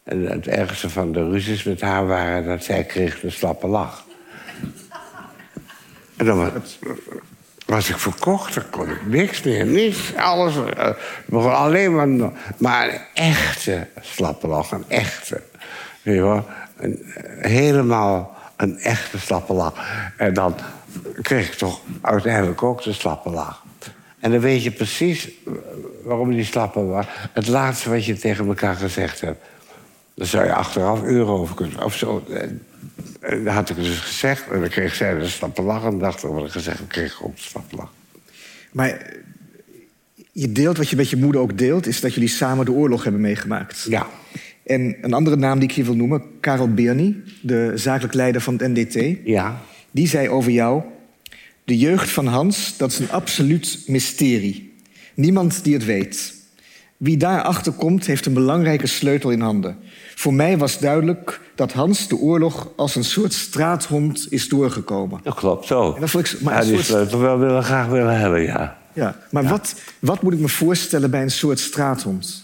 En 0.03 0.25
het 0.25 0.47
ergste 0.47 0.89
van 0.89 1.11
de 1.11 1.29
ruzies 1.29 1.63
met 1.63 1.81
haar 1.81 2.07
waren 2.07 2.45
dat 2.45 2.63
zij 2.63 2.83
kreeg 2.83 3.23
een 3.23 3.31
slappe 3.31 3.67
lach. 3.67 4.05
En 6.17 6.25
dan 6.25 6.51
was, 7.65 7.89
ik 7.89 7.97
verkocht, 7.97 8.53
dan 8.53 8.69
kon 8.69 8.89
ik 8.89 9.05
niks 9.05 9.41
meer. 9.41 9.65
Niets, 9.65 10.15
alles. 10.15 10.53
begon 11.25 11.55
alleen 11.55 11.95
maar... 11.95 12.31
Maar 12.57 12.89
een 12.89 13.01
echte 13.13 13.87
slappe 14.01 14.47
lach, 14.47 14.71
een 14.71 14.85
echte. 14.87 15.41
Weet 16.01 16.15
je 16.15 16.21
wel? 16.21 16.45
Een, 16.77 17.03
eh, 17.03 17.51
helemaal 17.51 18.37
een 18.55 18.79
echte 18.79 19.19
slappe 19.19 19.53
lach. 19.53 19.73
En 20.17 20.33
dan 20.33 20.55
kreeg 21.21 21.47
ik 21.47 21.53
toch 21.53 21.81
uiteindelijk 22.01 22.63
ook 22.63 22.83
de 22.83 22.93
slappe 22.93 23.29
lach. 23.29 23.63
En 24.21 24.31
dan 24.31 24.39
weet 24.39 24.63
je 24.63 24.71
precies 24.71 25.29
waarom 26.03 26.31
die 26.31 26.43
slappe 26.43 26.83
was. 26.83 27.05
Het 27.33 27.47
laatste 27.47 27.89
wat 27.89 28.05
je 28.05 28.17
tegen 28.17 28.47
elkaar 28.47 28.75
gezegd 28.75 29.21
hebt. 29.21 29.45
Daar 30.13 30.27
zou 30.27 30.45
je 30.45 30.53
achteraf 30.53 31.03
euro 31.03 31.37
over 31.37 31.55
kunnen. 31.55 31.83
Of 31.83 31.95
zo. 31.95 32.23
En, 32.29 32.61
en 33.19 33.43
dat 33.43 33.53
had 33.53 33.69
ik 33.69 33.75
dus 33.75 33.99
gezegd. 33.99 34.49
En 34.49 34.59
dan 34.59 34.69
kreeg 34.69 34.95
zij 34.95 35.19
de 35.19 35.27
slappe 35.27 35.61
lach. 35.61 35.83
En 35.83 35.99
dacht 35.99 36.23
ik 36.23 36.29
wat 36.29 36.45
ik 36.45 36.51
gezegd 36.51 36.77
heb, 36.77 36.87
kreeg 36.87 37.13
ik 37.13 37.25
ook 37.25 37.35
de 37.35 37.41
slappe 37.41 37.75
lach. 37.75 37.91
Maar 38.71 38.89
eh, 38.89 39.17
je 40.31 40.51
deelt 40.51 40.77
wat 40.77 40.89
je 40.89 40.95
met 40.95 41.09
je 41.09 41.17
moeder 41.17 41.41
ook 41.41 41.57
deelt... 41.57 41.87
is 41.87 42.01
dat 42.01 42.13
jullie 42.13 42.29
samen 42.29 42.65
de 42.65 42.71
oorlog 42.71 43.03
hebben 43.03 43.21
meegemaakt. 43.21 43.85
Ja. 43.89 44.07
En 44.63 44.97
een 45.01 45.13
andere 45.13 45.35
naam 45.35 45.59
die 45.59 45.69
ik 45.69 45.75
hier 45.75 45.85
wil 45.85 45.95
noemen, 45.95 46.23
Karel 46.39 46.73
Berny... 46.73 47.15
de 47.41 47.71
zakelijk 47.75 48.13
leider 48.13 48.41
van 48.41 48.53
het 48.53 48.67
NDT... 48.67 49.17
Ja. 49.23 49.61
die 49.91 50.07
zei 50.07 50.29
over 50.29 50.51
jou... 50.51 50.83
de 51.63 51.77
jeugd 51.77 52.09
van 52.09 52.27
Hans, 52.27 52.77
dat 52.77 52.91
is 52.91 52.99
een 52.99 53.11
absoluut 53.11 53.79
mysterie. 53.87 54.73
Niemand 55.15 55.63
die 55.63 55.73
het 55.73 55.85
weet. 55.85 56.33
Wie 56.97 57.17
daarachter 57.17 57.71
komt, 57.71 58.05
heeft 58.05 58.25
een 58.25 58.33
belangrijke 58.33 58.87
sleutel 58.87 59.29
in 59.29 59.41
handen. 59.41 59.77
Voor 60.15 60.33
mij 60.33 60.57
was 60.57 60.79
duidelijk 60.79 61.39
dat 61.55 61.73
Hans 61.73 62.07
de 62.07 62.15
oorlog 62.17 62.67
als 62.75 62.95
een 62.95 63.03
soort 63.03 63.33
straathond 63.33 64.27
is 64.29 64.47
doorgekomen. 64.49 65.19
Dat 65.23 65.35
klopt 65.35 65.67
zo. 65.67 65.93
En 65.93 66.01
dat 66.01 66.09
vond 66.09 66.33
ik, 66.33 66.41
maar 66.41 66.53
ja, 66.53 66.61
die 66.61 66.73
soort- 66.73 66.85
sleutel 66.85 67.19
wel 67.19 67.39
willen, 67.39 67.63
graag 67.63 67.87
willen 67.87 68.19
hebben, 68.19 68.41
ja. 68.41 68.77
Ja, 68.93 69.19
maar 69.31 69.43
Wat, 69.47 69.75
wat 69.99 70.21
moet 70.21 70.33
ik 70.33 70.39
me 70.39 70.49
voorstellen 70.49 71.11
bij 71.11 71.21
een 71.21 71.31
soort 71.31 71.59
straathond? 71.59 72.43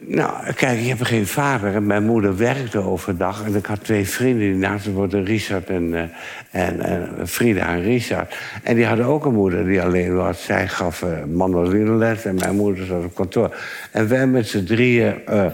Nou, 0.00 0.52
kijk, 0.52 0.80
ik 0.80 0.86
heb 0.86 1.02
geen 1.02 1.26
vader 1.26 1.74
en 1.74 1.86
mijn 1.86 2.04
moeder 2.04 2.36
werkte 2.36 2.78
overdag. 2.78 3.44
En 3.44 3.54
ik 3.54 3.66
had 3.66 3.84
twee 3.84 4.08
vrienden 4.08 4.38
die 4.38 4.54
naast 4.54 4.86
me 4.86 4.92
woonden, 4.92 5.24
Richard 5.24 5.68
en, 5.68 5.94
eh, 5.94 6.66
en, 6.66 6.80
en 6.80 7.28
Frida 7.28 7.66
en 7.66 7.82
Richard. 7.82 8.36
En 8.62 8.74
die 8.74 8.86
hadden 8.86 9.06
ook 9.06 9.24
een 9.24 9.34
moeder 9.34 9.64
die 9.64 9.82
alleen 9.82 10.14
was. 10.14 10.44
Zij 10.44 10.68
gaf 10.68 11.02
uh, 11.02 11.24
mandolinles 11.24 12.24
en 12.24 12.34
mijn 12.34 12.56
moeder 12.56 12.86
zat 12.86 13.04
op 13.04 13.14
kantoor. 13.14 13.56
En 13.92 14.08
wij 14.08 14.26
met 14.26 14.48
z'n 14.48 14.64
drieën 14.64 15.26
eh, 15.26 15.46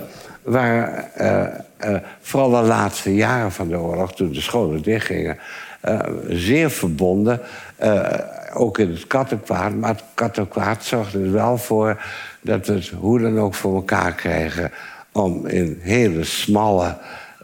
waren 0.43 1.15
eh, 1.15 1.47
eh, 1.77 2.01
vooral 2.21 2.51
de 2.51 2.67
laatste 2.67 3.15
jaren 3.15 3.53
van 3.53 3.69
de 3.69 3.79
oorlog... 3.79 4.15
toen 4.15 4.33
de 4.33 4.41
scholen 4.41 4.83
dichtgingen, 4.83 5.39
eh, 5.81 5.99
zeer 6.29 6.71
verbonden. 6.71 7.41
Eh, 7.77 8.05
ook 8.55 8.79
in 8.79 8.91
het 8.91 9.07
kattenkwaad. 9.07 9.75
Maar 9.75 9.91
het 9.91 10.05
kattenkwaad 10.15 10.85
zorgde 10.85 11.23
er 11.23 11.33
wel 11.33 11.59
voor 11.59 12.03
dat 12.41 12.67
we 12.67 12.73
het 12.73 12.89
hoe 12.89 13.21
dan 13.21 13.39
ook 13.39 13.55
voor 13.55 13.75
elkaar 13.75 14.15
kregen... 14.15 14.71
om 15.13 15.47
in 15.47 15.79
hele 15.81 16.25
smalle 16.25 16.97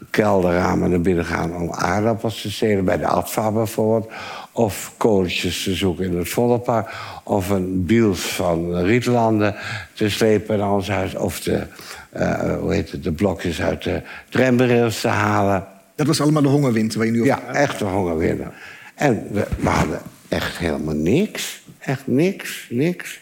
kelderramen 0.09 0.89
naar 0.89 1.01
binnen 1.01 1.25
gaan... 1.25 1.55
om 1.55 1.73
aardappels 1.73 2.41
te 2.41 2.51
stelen 2.51 2.85
bij 2.85 2.97
de 2.97 3.07
Adva 3.07 3.51
bijvoorbeeld... 3.51 4.11
of 4.51 4.93
kooltjes 4.97 5.63
te 5.63 5.73
zoeken 5.73 6.05
in 6.05 6.17
het 6.17 6.29
Vondelpark... 6.29 6.89
of 7.23 7.49
een 7.49 7.85
biels 7.85 8.21
van 8.21 8.75
Rietlanden 8.75 9.55
te 9.93 10.09
slepen 10.09 10.57
naar 10.57 10.71
ons 10.71 10.89
huis... 10.89 11.15
of 11.15 11.39
de, 11.39 11.63
eh, 12.09 12.57
hoe 12.59 12.73
heet 12.73 12.91
het, 12.91 13.03
de 13.03 13.11
blokjes 13.11 13.61
uit 13.61 13.83
de 13.83 14.01
tramberails 14.29 15.01
te 15.01 15.07
halen... 15.07 15.67
Dat 15.97 16.07
was 16.07 16.21
allemaal 16.21 16.41
de 16.41 16.47
hongerwinter 16.47 16.97
waar 16.97 17.07
je 17.07 17.13
nu 17.13 17.21
over 17.21 17.33
Ja, 17.33 17.53
echt 17.53 17.81
een 17.81 17.87
hongerwinner. 17.87 18.53
En 18.95 19.27
we, 19.31 19.47
we 19.59 19.69
hadden 19.69 20.01
echt 20.27 20.57
helemaal 20.57 20.95
niks. 20.95 21.63
Echt 21.79 22.07
niks, 22.07 22.67
niks. 22.69 23.19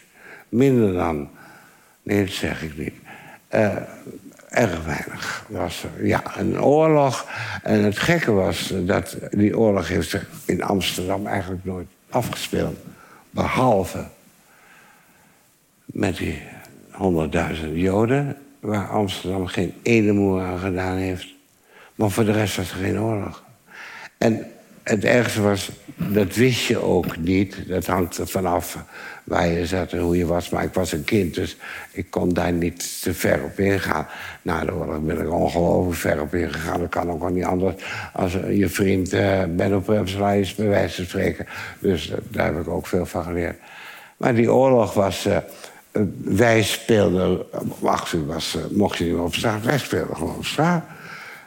Minder 0.48 0.92
dan... 0.92 1.28
Nee, 2.02 2.24
dat 2.24 2.34
zeg 2.34 2.62
ik 2.62 2.78
niet. 2.78 2.94
Eh, 3.48 3.76
erg 4.48 4.84
weinig 4.84 5.44
was 5.48 5.84
er. 5.84 6.06
Ja, 6.06 6.22
een 6.38 6.62
oorlog. 6.62 7.28
En 7.62 7.84
het 7.84 7.98
gekke 7.98 8.32
was 8.32 8.72
dat 8.84 9.16
die 9.30 9.58
oorlog 9.58 9.88
heeft 9.88 10.10
zich 10.10 10.28
in 10.44 10.62
Amsterdam 10.62 11.26
eigenlijk 11.26 11.64
nooit 11.64 11.88
afgespeeld. 12.08 12.76
Behalve 13.30 14.06
met 15.84 16.16
die 16.16 16.42
honderdduizend 16.90 17.76
Joden... 17.76 18.36
waar 18.60 18.88
Amsterdam 18.88 19.46
geen 19.46 19.74
ene 19.82 20.12
moer 20.12 20.42
aan 20.42 20.58
gedaan 20.58 20.96
heeft. 20.96 21.34
Maar 21.96 22.10
voor 22.10 22.24
de 22.24 22.32
rest 22.32 22.56
was 22.56 22.70
er 22.70 22.76
geen 22.76 23.00
oorlog. 23.00 23.42
En 24.18 24.46
het 24.82 25.04
ergste 25.04 25.42
was, 25.42 25.70
dat 25.94 26.34
wist 26.34 26.66
je 26.66 26.82
ook 26.82 27.16
niet. 27.16 27.68
Dat 27.68 27.86
hangt 27.86 28.18
er 28.18 28.28
vanaf 28.28 28.78
waar 29.24 29.46
je 29.46 29.66
zat 29.66 29.92
en 29.92 29.98
hoe 29.98 30.16
je 30.16 30.26
was. 30.26 30.48
Maar 30.48 30.64
ik 30.64 30.74
was 30.74 30.92
een 30.92 31.04
kind, 31.04 31.34
dus 31.34 31.56
ik 31.92 32.10
kon 32.10 32.32
daar 32.32 32.52
niet 32.52 33.02
te 33.02 33.14
ver 33.14 33.44
op 33.44 33.58
ingaan. 33.58 34.06
Na 34.42 34.64
de 34.64 34.74
oorlog 34.74 35.00
ben 35.00 35.20
ik 35.20 35.30
ongelooflijk 35.30 35.96
ver 35.96 36.20
op 36.20 36.34
ingegaan. 36.34 36.80
Dat 36.80 36.88
kan 36.88 37.10
ook 37.10 37.20
wel 37.20 37.30
niet 37.30 37.44
anders 37.44 37.74
als 38.12 38.32
je 38.32 38.68
vriend 38.68 39.14
uh, 39.14 39.42
Benno 39.48 39.80
Pumsela 39.80 40.32
is, 40.32 40.54
bij 40.54 40.68
wijze 40.68 40.94
van 40.94 41.04
spreken. 41.04 41.46
Dus 41.78 42.12
daar 42.28 42.46
heb 42.46 42.60
ik 42.60 42.68
ook 42.68 42.86
veel 42.86 43.06
van 43.06 43.24
geleerd. 43.24 43.56
Maar 44.16 44.34
die 44.34 44.52
oorlog 44.52 44.94
was... 44.94 45.26
Uh, 45.26 45.36
wij 46.24 46.62
speelden... 46.62 47.52
Om 47.60 47.88
acht 47.88 48.12
uur 48.12 48.26
was, 48.26 48.58
mocht 48.70 48.98
je 48.98 49.04
niet 49.04 49.12
meer 49.12 49.22
op 49.22 49.34
straat. 49.34 49.64
Wij 49.64 49.78
speelden 49.78 50.16
gewoon 50.16 50.36
op 50.36 50.44
straat. 50.44 50.84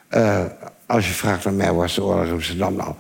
Uh, 0.10 0.44
als 0.86 1.08
je 1.08 1.14
vraagt 1.14 1.44
naar 1.44 1.54
mij, 1.54 1.74
was 1.74 1.96
de 1.96 2.04
oorlog 2.04 2.26
in 2.26 2.32
Amsterdam 2.32 2.76
nou... 2.76 2.94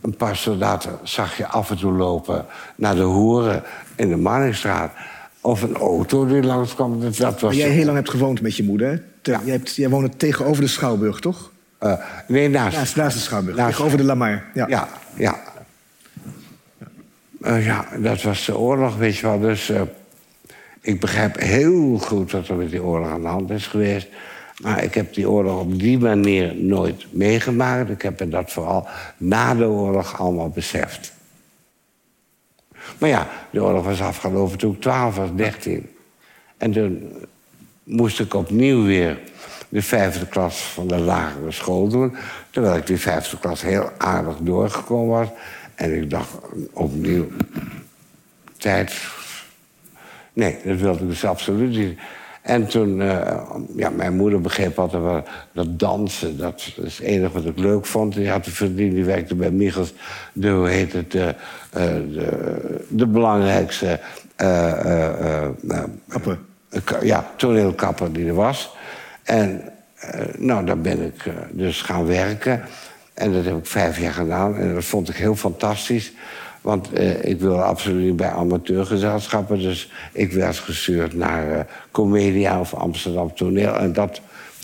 een 0.00 0.16
paar 0.16 0.36
soldaten 0.36 0.98
zag 1.02 1.36
je 1.36 1.46
af 1.46 1.70
en 1.70 1.76
toe 1.76 1.92
lopen 1.92 2.46
naar 2.74 2.94
de 2.94 3.02
hoeren 3.02 3.62
in 3.96 4.08
de 4.08 4.16
Marnixstraat. 4.16 4.92
Of 5.40 5.62
een 5.62 5.76
auto 5.76 6.26
die 6.26 6.42
langskwam. 6.42 7.00
Dat, 7.00 7.16
was 7.16 7.40
maar 7.42 7.54
jij 7.54 7.68
heel 7.68 7.84
lang 7.84 7.96
hebt 7.96 8.10
gewoond 8.10 8.40
met 8.40 8.56
je 8.56 8.64
moeder. 8.64 8.90
hè? 8.90 8.98
Te, 9.22 9.30
ja. 9.30 9.40
jij, 9.44 9.54
hebt, 9.54 9.74
jij 9.74 9.88
woonde 9.88 10.16
tegenover 10.16 10.62
de 10.62 10.68
Schouwburg, 10.68 11.20
toch? 11.20 11.50
Uh, 11.82 11.92
nee, 12.28 12.48
naast. 12.48 12.76
Naast, 12.76 12.96
naast 12.96 13.16
de 13.16 13.22
Schouwburg, 13.22 13.56
naast, 13.56 13.70
tegenover 13.70 13.98
de 13.98 14.04
Lamar. 14.04 14.44
Ja, 14.54 14.66
ja. 14.68 14.88
Ja, 15.14 15.40
uh, 17.42 17.66
ja 17.66 17.88
dat 17.98 18.22
was 18.22 18.44
de 18.44 18.58
oorlog, 18.58 18.96
weet 18.96 19.16
je 19.16 19.26
wel. 19.26 19.40
Dus 19.40 19.72
ik 20.80 21.00
begrijp 21.00 21.38
heel 21.38 21.98
goed 21.98 22.32
wat 22.32 22.48
er 22.48 22.54
met 22.54 22.70
die 22.70 22.82
oorlog 22.82 23.08
aan 23.08 23.22
de 23.22 23.28
hand 23.28 23.50
is 23.50 23.66
geweest... 23.66 24.08
Maar 24.60 24.84
ik 24.84 24.94
heb 24.94 25.14
die 25.14 25.30
oorlog 25.30 25.60
op 25.60 25.78
die 25.78 25.98
manier 25.98 26.54
nooit 26.54 27.06
meegemaakt. 27.10 27.90
Ik 27.90 28.02
heb 28.02 28.30
dat 28.30 28.52
vooral 28.52 28.88
na 29.16 29.54
de 29.54 29.66
oorlog 29.66 30.20
allemaal 30.20 30.48
beseft. 30.48 31.12
Maar 32.98 33.08
ja, 33.08 33.28
de 33.50 33.62
oorlog 33.62 33.84
was 33.84 34.00
afgelopen 34.00 34.58
toen 34.58 34.72
ik 34.74 34.80
12 34.80 35.16
was, 35.16 35.28
13. 35.34 35.90
En 36.56 36.72
toen 36.72 37.12
moest 37.82 38.20
ik 38.20 38.34
opnieuw 38.34 38.84
weer 38.84 39.18
de 39.68 39.82
vijfde 39.82 40.26
klas 40.26 40.60
van 40.60 40.88
de 40.88 40.98
lagere 40.98 41.50
school 41.50 41.88
doen. 41.88 42.16
Terwijl 42.50 42.76
ik 42.76 42.86
die 42.86 43.00
vijfde 43.00 43.38
klas 43.38 43.62
heel 43.62 43.90
aardig 43.98 44.36
doorgekomen 44.40 45.18
was. 45.18 45.28
En 45.74 46.02
ik 46.02 46.10
dacht 46.10 46.30
opnieuw, 46.72 47.28
tijd. 48.56 48.94
Nee, 50.32 50.58
dat 50.64 50.78
wilde 50.78 51.02
ik 51.02 51.08
dus 51.08 51.24
absoluut 51.24 51.76
niet. 51.76 51.98
En 52.42 52.66
toen, 52.66 53.00
uh, 53.00 53.40
ja, 53.76 53.90
mijn 53.90 54.16
moeder 54.16 54.40
begreep 54.40 54.78
altijd 54.78 55.02
wel 55.02 55.22
dat 55.52 55.78
dansen, 55.78 56.38
dat 56.38 56.72
is 56.82 56.98
het 56.98 57.06
enige 57.06 57.32
wat 57.32 57.44
ik 57.44 57.58
leuk 57.58 57.86
vond. 57.86 58.14
Die 58.14 58.30
had 58.30 58.46
een 58.46 58.52
vriendin, 58.52 58.94
die 58.94 59.04
werkte 59.04 59.34
bij 59.34 59.50
Michels, 59.50 59.92
de, 60.32 60.48
hoe 60.48 60.68
heet 60.68 60.92
het, 60.92 61.10
de, 61.10 61.34
uh, 61.76 61.84
de, 62.14 62.84
de 62.88 63.06
belangrijkste... 63.06 64.00
Uh, 64.42 65.48
kapper. 66.08 66.38
ja, 67.02 67.30
toneelkapper 67.36 68.12
die 68.12 68.26
er 68.26 68.34
was. 68.34 68.76
En 69.22 69.62
nou, 70.36 70.66
daar 70.66 70.78
ben 70.78 71.04
ik 71.04 71.32
dus 71.50 71.82
gaan 71.82 72.06
werken. 72.06 72.62
En 73.14 73.32
dat 73.32 73.44
heb 73.44 73.56
ik 73.56 73.66
vijf 73.66 73.98
jaar 73.98 74.12
gedaan. 74.12 74.56
En 74.56 74.74
dat 74.74 74.84
vond 74.84 75.08
ik 75.08 75.16
heel 75.16 75.36
fantastisch. 75.36 76.12
Want 76.60 76.98
uh, 76.98 77.24
ik 77.24 77.40
wilde 77.40 77.62
absoluut 77.62 78.04
niet 78.04 78.16
bij 78.16 78.30
amateurgezelschappen. 78.30 79.58
Dus 79.58 79.90
ik 80.12 80.32
werd 80.32 80.58
gestuurd 80.58 81.14
naar 81.14 81.50
uh, 81.50 81.60
Comedia 81.90 82.60
of 82.60 82.74
Amsterdam 82.74 83.34
Toneel. 83.34 83.74
En 83.74 83.92
dat, 83.92 84.20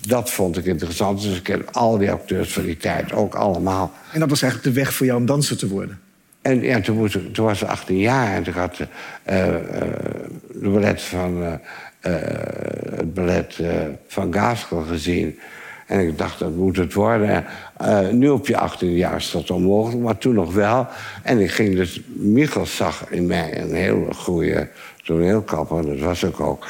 dat 0.07 0.31
vond 0.31 0.57
ik 0.57 0.65
interessant. 0.65 1.23
Dus 1.23 1.37
ik 1.37 1.43
ken 1.43 1.73
al 1.73 1.99
die 1.99 2.11
acteurs 2.11 2.53
van 2.53 2.63
die 2.63 2.77
tijd 2.77 3.13
ook 3.13 3.35
allemaal. 3.35 3.93
En 4.13 4.21
dat 4.21 4.31
was 4.31 4.43
eigenlijk 4.43 4.75
de 4.75 4.81
weg 4.81 4.95
voor 4.95 5.07
jou 5.07 5.19
om 5.19 5.27
danser 5.27 5.57
te 5.57 5.69
worden? 5.69 6.01
En 6.43 6.63
ja, 6.63 6.81
toen, 6.81 6.97
moest 6.97 7.35
toen 7.35 7.45
was 7.45 7.63
ik 7.63 7.69
18 7.69 7.99
jaar 7.99 8.35
en 8.35 8.43
toen 8.43 8.55
had 8.55 8.79
uh, 8.81 8.87
de 9.25 10.69
ballet 10.69 11.03
van, 11.03 11.61
het 12.01 13.15
ballet 13.15 13.61
van 14.07 14.33
Gaskell 14.33 14.83
gezien. 14.89 15.39
En 15.87 16.01
ik 16.01 16.19
dacht, 16.19 16.39
dat 16.39 16.55
moet 16.55 16.77
het 16.77 16.93
worden. 16.93 17.45
Uh, 17.83 18.09
nu 18.09 18.29
op 18.29 18.47
je 18.47 18.57
18 18.57 18.91
jaar 18.91 19.17
is 19.17 19.31
dat 19.31 19.51
onmogelijk, 19.51 20.03
maar 20.03 20.19
toen 20.19 20.35
nog 20.35 20.55
wel. 20.55 20.87
En 21.23 21.41
ik 21.41 21.51
ging 21.51 21.77
dus... 21.77 22.01
Michels 22.07 22.77
zag 22.77 23.11
in 23.11 23.27
mij 23.27 23.61
een 23.61 23.75
hele 23.75 24.15
goede 24.15 24.69
toneelkapper. 25.05 25.87
Dat 25.87 25.99
was 25.99 26.23
ik 26.23 26.41
ook. 26.41 26.67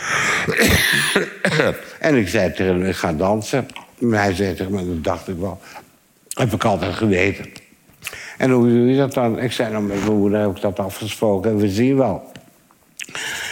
en 2.00 2.14
ik 2.14 2.28
zei 2.28 2.52
tegen 2.52 2.74
hem, 2.74 2.84
ik 2.84 2.96
ga 2.96 3.12
dansen. 3.12 3.68
En 4.00 4.12
hij 4.12 4.34
zei 4.34 4.54
tegen 4.54 4.72
me, 4.72 4.86
dat 4.86 5.04
dacht 5.04 5.28
ik 5.28 5.36
wel. 5.38 5.60
Heb 6.28 6.52
ik 6.52 6.64
altijd 6.64 6.94
geweten. 6.94 7.46
En 8.38 8.50
hoe 8.50 8.68
doe 8.68 8.90
je 8.90 8.96
dat 8.96 9.14
dan? 9.14 9.38
Ik 9.38 9.52
zei, 9.52 9.72
nou, 9.72 9.84
met 9.84 10.04
mijn 10.04 10.18
moeder 10.18 10.40
heb 10.40 10.56
ik 10.56 10.62
dat 10.62 10.78
afgesproken 10.78 11.50
en 11.50 11.56
we 11.56 11.68
zien 11.68 11.96
wel. 11.96 12.32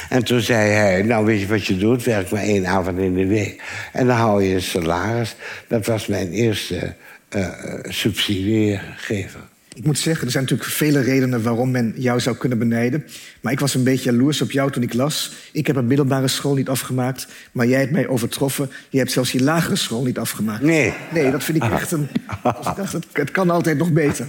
En 0.08 0.24
toen 0.24 0.40
zei 0.40 0.70
hij, 0.70 1.02
nou 1.02 1.24
weet 1.24 1.40
je 1.40 1.46
wat 1.46 1.66
je 1.66 1.76
doet? 1.76 2.04
Werk 2.04 2.30
maar 2.30 2.42
één 2.42 2.66
avond 2.66 2.98
in 2.98 3.14
de 3.14 3.26
week. 3.26 3.62
En 3.92 4.06
dan 4.06 4.16
hou 4.16 4.42
je 4.42 4.54
een 4.54 4.62
salaris. 4.62 5.36
Dat 5.68 5.86
was 5.86 6.06
mijn 6.06 6.30
eerste 6.30 6.94
uh, 7.36 7.48
subsidiegever. 7.82 9.40
Ik 9.74 9.84
moet 9.84 9.98
zeggen, 9.98 10.24
er 10.24 10.30
zijn 10.30 10.42
natuurlijk 10.44 10.70
vele 10.70 11.00
redenen 11.00 11.42
waarom 11.42 11.70
men 11.70 11.94
jou 11.96 12.20
zou 12.20 12.36
kunnen 12.36 12.58
benijden. 12.58 13.04
Maar 13.40 13.52
ik 13.52 13.60
was 13.60 13.74
een 13.74 13.84
beetje 13.84 14.10
jaloers 14.10 14.42
op 14.42 14.50
jou 14.50 14.70
toen 14.70 14.82
ik 14.82 14.94
las. 14.94 15.32
Ik 15.52 15.66
heb 15.66 15.76
een 15.76 15.86
middelbare 15.86 16.28
school 16.28 16.54
niet 16.54 16.68
afgemaakt, 16.68 17.26
maar 17.52 17.66
jij 17.66 17.80
hebt 17.80 17.92
mij 17.92 18.08
overtroffen. 18.08 18.70
Je 18.88 18.98
hebt 18.98 19.12
zelfs 19.12 19.32
je 19.32 19.42
lagere 19.42 19.76
school 19.76 20.04
niet 20.04 20.18
afgemaakt. 20.18 20.62
Nee. 20.62 20.92
Nee, 21.12 21.30
dat 21.30 21.44
vind 21.44 21.62
ik 21.62 21.70
echt 21.70 21.92
een... 21.92 22.08
Dus 22.58 22.66
ik 22.66 22.76
dacht, 22.76 22.92
het, 22.92 23.06
het 23.12 23.30
kan 23.30 23.50
altijd 23.50 23.78
nog 23.78 23.92
beter. 23.92 24.28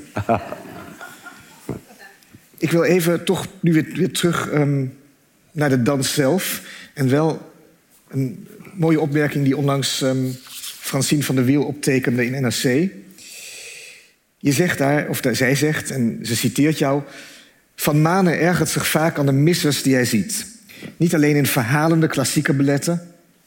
Ik 2.57 2.71
wil 2.71 2.83
even 2.83 3.23
toch 3.23 3.47
nu 3.59 3.73
weer, 3.73 3.87
weer 3.93 4.11
terug 4.11 4.51
um, 4.53 4.93
naar 5.55 5.69
de 5.69 5.81
dans 5.81 6.13
zelf. 6.13 6.61
En 6.93 7.09
wel 7.09 7.51
een 8.07 8.47
mooie 8.73 8.99
opmerking 8.99 9.43
die 9.43 9.57
onlangs 9.57 10.01
um, 10.01 10.35
Francine 10.79 11.23
van 11.23 11.35
der 11.35 11.45
Wiel 11.45 11.63
optekende 11.63 12.25
in 12.25 12.41
NRC. 12.41 12.91
Je 14.37 14.51
zegt 14.51 14.77
daar, 14.77 15.09
of 15.09 15.21
zij 15.31 15.55
zegt, 15.55 15.91
en 15.91 16.19
ze 16.21 16.35
citeert 16.35 16.77
jou... 16.77 17.01
Van 17.75 18.01
Manen 18.01 18.39
ergert 18.39 18.69
zich 18.69 18.87
vaak 18.87 19.17
aan 19.17 19.25
de 19.25 19.31
missers 19.31 19.81
die 19.81 19.93
hij 19.93 20.05
ziet. 20.05 20.45
Niet 20.97 21.15
alleen 21.15 21.35
in 21.35 21.45
verhalende 21.45 22.07
klassieke 22.07 22.53
balletten. 22.53 22.93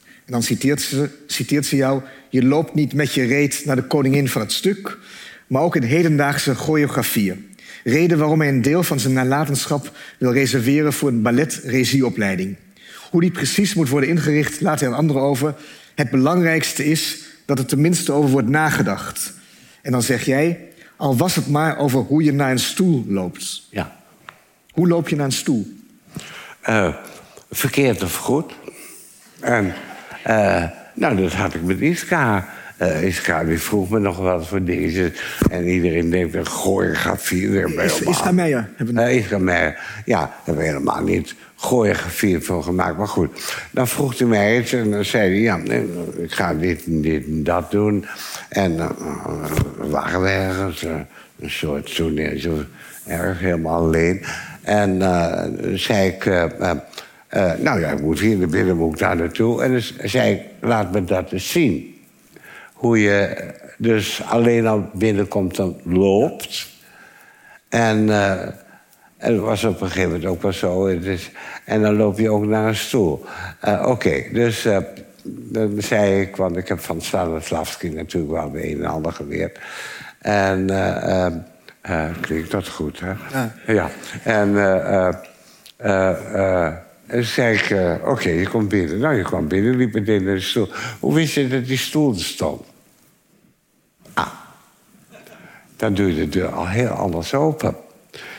En 0.05 0.31
dan 0.31 0.43
citeert 0.43 0.81
ze, 0.81 1.09
citeert 1.27 1.65
ze 1.65 1.75
jou... 1.75 2.01
Je 2.29 2.43
loopt 2.43 2.73
niet 2.73 2.93
met 2.93 3.13
je 3.13 3.25
reet 3.25 3.61
naar 3.65 3.75
de 3.75 3.87
koningin 3.87 4.29
van 4.29 4.41
het 4.41 4.51
stuk... 4.51 4.97
maar 5.47 5.61
ook 5.61 5.75
in 5.75 5.83
hedendaagse 5.83 6.55
choreografieën. 6.55 7.48
Reden 7.83 8.17
waarom 8.17 8.39
hij 8.39 8.49
een 8.49 8.61
deel 8.61 8.83
van 8.83 8.99
zijn 8.99 9.13
nalatenschap 9.13 9.97
wil 10.17 10.33
reserveren... 10.33 10.93
voor 10.93 11.09
een 11.09 11.21
balletregieopleiding. 11.21 12.55
Hoe 13.11 13.21
die 13.21 13.31
precies 13.31 13.73
moet 13.73 13.89
worden 13.89 14.09
ingericht, 14.09 14.61
laat 14.61 14.79
hij 14.79 14.89
aan 14.89 14.95
anderen 14.95 15.21
over. 15.21 15.55
Het 15.95 16.09
belangrijkste 16.09 16.85
is 16.85 17.17
dat 17.45 17.59
er 17.59 17.65
tenminste 17.65 18.11
over 18.11 18.29
wordt 18.29 18.49
nagedacht. 18.49 19.33
En 19.81 19.91
dan 19.91 20.01
zeg 20.01 20.25
jij, 20.25 20.59
al 20.95 21.17
was 21.17 21.35
het 21.35 21.47
maar 21.47 21.77
over 21.77 21.99
hoe 21.99 22.23
je 22.23 22.33
naar 22.33 22.51
een 22.51 22.59
stoel 22.59 23.05
loopt. 23.07 23.67
Ja. 23.69 23.95
Hoe 24.71 24.87
loop 24.87 25.09
je 25.09 25.15
naar 25.15 25.25
een 25.25 25.31
stoel? 25.31 25.79
Uh, 26.69 26.95
verkeerd 27.51 28.03
of 28.03 28.15
goed. 28.15 28.53
En 29.39 29.73
uh, 30.27 30.63
nou, 30.93 31.15
dat 31.15 31.33
had 31.33 31.53
ik 31.53 31.63
met 31.63 31.81
Iska. 31.81 32.49
Uh, 32.81 33.57
vroeg 33.57 33.89
me 33.89 33.99
nog 33.99 34.17
wat 34.17 34.47
voor 34.47 34.63
dingen. 34.63 35.13
En 35.49 35.67
iedereen 35.67 36.09
denkt, 36.09 36.35
een 36.35 36.45
choreografie. 36.45 37.61
Is, 37.61 38.01
Iska 38.01 38.31
Meijer? 38.31 38.69
Uh, 38.95 39.15
Iska 39.15 39.37
Meijer. 39.37 39.79
Ja, 40.05 40.19
daar 40.19 40.33
hebben 40.43 40.63
we 40.63 40.69
helemaal 40.69 41.03
niet 41.03 41.35
choreografie 41.55 42.39
voor 42.39 42.63
gemaakt. 42.63 42.97
Maar 42.97 43.07
goed, 43.07 43.57
dan 43.71 43.87
vroeg 43.87 44.17
hij 44.17 44.27
mij 44.27 44.59
iets 44.59 44.73
en 44.73 44.91
dan 44.91 45.05
zei 45.05 45.29
hij... 45.29 45.39
ja, 45.39 45.59
ik 46.17 46.31
ga 46.31 46.53
dit 46.53 46.85
en 46.85 47.01
dit 47.01 47.25
en 47.25 47.43
dat 47.43 47.71
doen. 47.71 48.05
En 48.49 48.75
uh, 48.75 48.89
waren 49.77 50.21
we 50.21 50.29
ergens, 50.29 50.83
uh, 50.83 50.91
een 51.39 51.49
soort 51.49 51.95
toneel, 51.95 52.39
zo 52.39 52.63
erg 53.07 53.39
helemaal 53.39 53.81
alleen. 53.81 54.23
En 54.61 54.95
uh, 54.95 55.43
zei 55.73 56.07
ik... 56.07 56.25
nou 57.59 57.79
ja, 57.79 57.89
ik 57.89 58.01
moet 58.01 58.19
hier 58.19 58.37
naar 58.37 58.47
binnen, 58.47 58.77
moet 58.77 58.93
ik 58.93 58.99
daar 58.99 59.15
naartoe. 59.15 59.63
En 59.63 59.71
dan 59.71 59.81
zei 60.03 60.31
ik, 60.31 60.41
laat 60.61 60.91
me 60.91 61.03
dat 61.03 61.31
eens 61.31 61.51
zien. 61.51 61.93
Hoe 62.79 63.01
je 63.01 63.51
dus 63.77 64.21
alleen 64.25 64.67
al 64.67 64.89
binnenkomt 64.93 65.59
en 65.59 65.81
loopt. 65.83 66.67
En... 67.69 68.09
En 69.19 69.35
dat 69.35 69.45
was 69.45 69.63
op 69.63 69.81
een 69.81 69.87
gegeven 69.87 70.11
moment 70.11 70.29
ook 70.29 70.41
wel 70.41 70.53
zo. 70.53 70.87
en 71.65 71.81
dan 71.81 71.95
loop 71.95 72.19
je 72.19 72.29
ook 72.29 72.45
naar 72.45 72.67
een 72.67 72.75
stoel. 72.75 73.25
Uh, 73.65 73.85
Oké, 73.87 74.23
dus 74.33 74.65
uh, 74.65 74.77
dan 75.23 75.73
zei 75.77 76.21
ik, 76.21 76.35
want 76.35 76.57
ik 76.57 76.67
heb 76.67 76.79
van 76.79 77.01
Stanislavski 77.01 77.89
natuurlijk 77.89 78.33
wel 78.33 78.51
de 78.51 78.71
een 78.71 78.83
en 78.83 78.89
ander 78.89 79.11
geleerd. 79.11 79.59
En 80.19 80.71
uh, 81.89 82.05
klinkt 82.21 82.51
dat 82.51 82.67
goed, 82.67 82.99
hè? 82.99 83.13
Ja. 83.31 83.53
ja. 83.67 83.89
En 84.23 84.53
en 87.09 87.23
zei 87.23 87.55
ik, 87.55 87.75
oké, 88.05 88.29
je 88.29 88.47
komt 88.47 88.69
binnen. 88.69 88.99
Nou, 88.99 89.15
je 89.15 89.23
kwam 89.23 89.47
binnen, 89.47 89.75
liep 89.75 89.93
meteen 89.93 90.23
naar 90.23 90.35
de 90.35 90.41
stoel. 90.41 90.69
Hoe 90.99 91.13
wist 91.13 91.33
je 91.33 91.47
dat 91.47 91.65
die 91.65 91.77
stoel 91.77 92.13
er 92.13 92.19
stond? 92.19 92.61
Ah, 94.13 94.27
dan 95.75 95.93
doe 95.93 96.07
je 96.07 96.15
de 96.15 96.29
deur 96.29 96.47
al 96.47 96.67
heel 96.67 96.89
anders 96.89 97.33
open. 97.33 97.75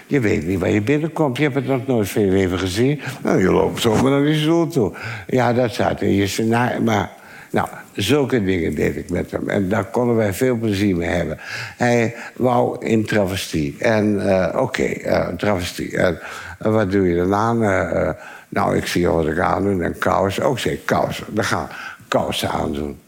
Je 0.07 0.21
weet 0.21 0.47
niet 0.47 0.59
waar 0.59 0.71
je 0.71 0.83
binnenkomt. 0.83 1.37
Je 1.37 1.43
hebt 1.43 1.55
het 1.55 1.67
nog 1.67 1.87
nooit 1.87 2.09
veel 2.09 2.33
even 2.33 2.59
gezien. 2.59 3.01
Nou, 3.23 3.41
je 3.41 3.51
loopt 3.51 3.81
zomaar 3.81 4.11
naar 4.11 4.25
die 4.25 4.41
stoel 4.41 4.67
toe. 4.67 4.93
Ja, 5.27 5.53
dat 5.53 5.73
staat 5.73 6.01
in 6.01 6.15
je 6.15 6.27
scenario. 6.27 6.81
Maar, 6.81 7.11
nou, 7.51 7.69
zulke 7.93 8.45
dingen 8.45 8.75
deed 8.75 8.97
ik 8.97 9.11
met 9.11 9.31
hem. 9.31 9.49
En 9.49 9.69
daar 9.69 9.85
konden 9.85 10.17
wij 10.17 10.33
veel 10.33 10.57
plezier 10.57 10.97
mee 10.97 11.09
hebben. 11.09 11.39
Hij 11.77 12.15
wou 12.35 12.87
in 12.87 13.07
travestie. 13.07 13.77
En 13.79 14.15
uh, 14.15 14.49
oké, 14.49 14.59
okay, 14.59 15.03
uh, 15.07 15.29
travestie. 15.29 15.97
En 15.97 16.19
wat 16.59 16.91
doe 16.91 17.09
je? 17.09 17.15
Uh, 17.15 18.11
nou, 18.51 18.77
ik 18.77 18.87
zie 18.87 19.09
wat 19.09 19.27
ik 19.27 19.39
aandoen. 19.39 19.83
En 19.83 19.99
kousen. 19.99 20.45
Ook 20.45 20.59
zeg 20.59 20.85
kousen. 20.85 21.25
Dan 21.29 21.45
gaan 21.45 21.69
kousen 22.09 22.51
aandoen. 22.51 22.99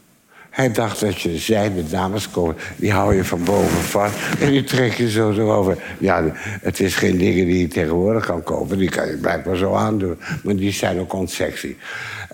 Hij 0.53 0.71
dacht 0.71 0.99
dat 0.99 1.21
je 1.21 1.37
zijde 1.37 1.89
dames 1.89 2.29
komen, 2.29 2.55
die 2.75 2.91
hou 2.91 3.15
je 3.15 3.23
van 3.23 3.43
boven 3.43 3.77
vast 3.77 4.15
en 4.39 4.51
die 4.51 4.63
trek 4.63 4.93
je 4.93 5.09
zo 5.09 5.31
erover. 5.31 5.77
Ja, 5.99 6.23
het 6.61 6.79
is 6.79 6.95
geen 6.95 7.17
dingen 7.17 7.45
die 7.45 7.59
je 7.59 7.67
tegenwoordig 7.67 8.25
kan 8.25 8.43
kopen, 8.43 8.77
die 8.77 8.89
kan 8.89 9.07
je 9.07 9.17
blijkbaar 9.17 9.55
zo 9.55 9.73
aandoen. 9.73 10.17
Maar 10.43 10.55
die 10.55 10.71
zijn 10.71 10.99
ook 10.99 11.13
onsexy. 11.13 11.75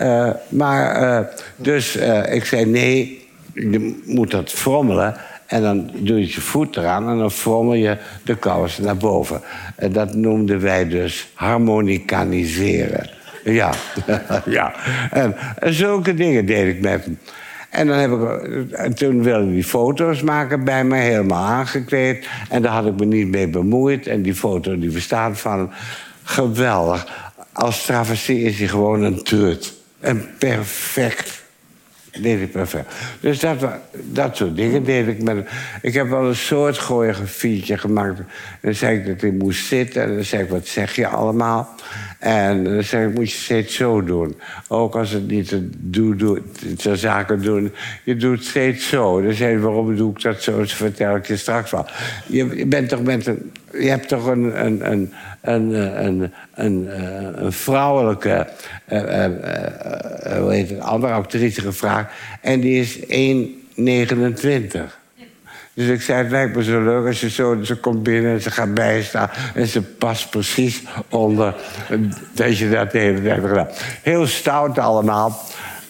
Uh, 0.02 0.30
maar, 0.50 1.02
uh, 1.02 1.28
dus 1.56 1.98
uh, 1.98 2.34
ik 2.34 2.46
zei 2.46 2.66
nee, 2.66 3.28
je 3.54 4.02
moet 4.06 4.32
dat 4.32 4.52
frommelen. 4.52 5.16
En 5.50 5.62
dan 5.62 5.90
doe 5.94 6.20
je 6.20 6.28
je 6.28 6.42
voet 6.42 6.78
eraan 6.78 7.10
en 7.10 7.18
dan 7.18 7.32
frommel 7.32 7.74
je 7.74 7.98
de 8.24 8.36
kousen 8.36 8.84
naar 8.84 8.98
boven. 8.98 9.42
En 9.76 9.92
dat 9.92 10.14
noemden 10.14 10.62
wij 10.62 10.88
dus 10.88 11.30
harmonicaniseren. 11.34 13.10
Ja, 13.44 13.74
ja. 14.46 14.74
En, 15.12 15.36
zulke 15.60 16.14
dingen 16.14 16.46
deed 16.46 16.76
ik 16.76 16.82
met 16.82 17.04
hem. 17.04 17.20
En 17.70 17.88
dan 17.88 17.98
heb 17.98 18.12
ik, 18.12 18.72
en 18.72 18.94
toen 18.94 19.24
wilde 19.24 19.52
hij 19.52 19.64
foto's 19.64 20.22
maken 20.22 20.64
bij 20.64 20.84
me, 20.84 20.98
helemaal 20.98 21.46
aangekleed. 21.46 22.28
En 22.50 22.62
daar 22.62 22.72
had 22.72 22.86
ik 22.86 23.00
me 23.00 23.06
niet 23.06 23.28
mee 23.28 23.48
bemoeid. 23.48 24.08
En 24.08 24.22
die 24.22 24.36
foto 24.36 24.80
die 24.80 24.92
bestaat 24.92 25.40
van 25.40 25.72
geweldig. 26.24 27.08
Als 27.54 27.86
travestie 27.86 28.42
is 28.42 28.60
hij 28.60 28.68
gewoon 28.68 29.02
een 29.02 29.24
trut. 29.24 29.74
En 30.00 30.26
perfect. 30.38 31.39
Deed 32.12 32.42
ik 32.42 32.52
perfect. 32.52 32.94
Dus 33.20 33.40
dat, 33.40 33.66
dat 33.94 34.38
soort 34.38 34.56
dingen 34.56 34.84
deed 34.84 35.08
ik 35.08 35.24
met 35.24 35.48
Ik 35.82 35.94
heb 35.94 36.10
wel 36.10 36.28
een 36.28 36.36
soort 36.36 36.78
choreografietje 36.78 37.78
gemaakt. 37.78 38.20
En 38.20 38.26
dan 38.62 38.74
zei 38.74 38.98
ik 38.98 39.06
dat 39.06 39.22
hij 39.22 39.32
moest 39.32 39.66
zitten. 39.66 40.04
En 40.04 40.16
dan 40.16 40.24
zei 40.24 40.44
ik, 40.44 40.50
wat 40.50 40.68
zeg 40.68 40.96
je 40.96 41.08
allemaal? 41.08 41.76
En 42.20 42.64
dan 42.64 42.84
zeg 42.84 43.08
ik, 43.08 43.14
moet 43.14 43.32
je 43.32 43.38
steeds 43.38 43.76
zo 43.76 44.04
doen. 44.04 44.36
Ook 44.68 44.96
als 44.96 45.12
het 45.12 45.28
niet 45.28 45.56
doe, 45.78 46.42
zo 46.78 46.96
zaken 46.96 47.42
doen. 47.42 47.72
Je 48.04 48.16
doet 48.16 48.44
steeds 48.44 48.90
zo. 48.90 49.22
Dan 49.22 49.34
zei 49.34 49.52
hij, 49.52 49.60
waarom 49.60 49.96
doe 49.96 50.12
ik 50.12 50.22
dat 50.22 50.44
zo? 50.44 50.58
Dat 50.58 50.72
vertel 50.72 51.16
ik 51.16 51.28
je 51.28 51.38
straks 51.38 51.72
wel. 51.72 51.86
Je, 52.28 52.56
je 52.56 52.66
bent 52.66 52.90
toch 52.90 53.04
met 53.04 53.28
een... 53.28 53.52
Je 53.72 53.90
hebt 53.90 54.08
toch 54.08 54.26
een, 54.26 54.66
een, 54.66 54.92
een, 54.92 55.14
een, 55.42 55.74
een, 56.06 56.32
een, 56.54 56.90
een 57.46 57.52
vrouwelijke, 57.52 58.48
uh, 58.90 59.00
uh, 59.00 59.26
hoe 60.40 60.54
heet 60.54 60.70
het, 60.70 60.80
andere 60.80 61.14
actrice 61.14 61.62
gevraagd. 61.62 62.12
En 62.42 62.60
die 62.60 62.80
is 62.80 63.00
1,29. 63.00 64.98
Dus 65.74 65.88
ik 65.88 66.02
zei, 66.02 66.22
het 66.22 66.32
lijkt 66.32 66.56
me 66.56 66.64
zo 66.64 66.84
leuk 66.84 67.08
als 67.08 67.20
je 67.20 67.30
zo... 67.30 67.64
Ze 67.64 67.76
komt 67.76 68.04
binnen 68.04 68.32
en 68.32 68.42
ze 68.42 68.52
gaat 68.52 68.74
bijstaan... 68.74 69.30
en 69.54 69.68
ze 69.68 69.82
past 69.82 70.30
precies 70.30 70.84
onder 71.10 71.56
dat 72.34 72.58
je 72.58 72.70
dat 72.70 72.92
de 72.92 72.98
hele 72.98 73.22
tijd 73.22 73.42
gedaan. 73.42 73.68
Heel 74.02 74.28
stout 74.28 74.80
allemaal. 74.80 75.40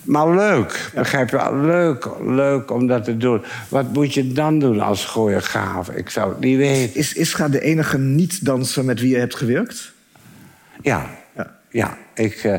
Maar 0.04 0.30
leuk, 0.30 0.92
begrijp 0.94 1.30
je? 1.30 1.56
Leuk, 1.62 2.10
leuk 2.22 2.72
om 2.72 2.88
dat 2.88 3.04
te 3.04 3.18
doen. 3.18 3.42
Wat 3.70 3.94
moet 3.94 4.14
je 4.14 4.32
dan 4.32 4.60
doen 4.60 4.80
als 4.80 5.06
choreograaf? 5.06 5.90
Ik 5.90 6.10
zou 6.10 6.30
het 6.30 6.40
niet 6.40 6.58
weten. 6.58 7.00
Is 7.00 7.14
Ischa 7.14 7.48
de 7.48 7.62
enige 7.62 7.98
niet-danser 7.98 8.86
met 8.86 9.00
wie 9.00 9.10
je 9.10 9.18
hebt 9.18 9.36
gewerkt? 9.36 9.92
Ja, 10.82 11.10
ja. 11.36 11.56
ja 11.70 11.98
ik, 12.14 12.44
uh, 12.44 12.56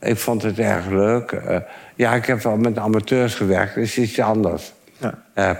ik 0.00 0.18
vond 0.18 0.42
het 0.42 0.58
erg 0.58 0.86
leuk. 0.86 1.32
Uh, 1.32 1.56
ja, 1.94 2.14
ik 2.14 2.26
heb 2.26 2.42
wel 2.42 2.56
met 2.56 2.78
amateurs 2.78 3.34
gewerkt. 3.34 3.74
Dat 3.74 3.84
is 3.84 3.98
iets 3.98 4.20
anders. 4.20 4.72
Ja. 4.98 5.14
Uh, 5.34 5.50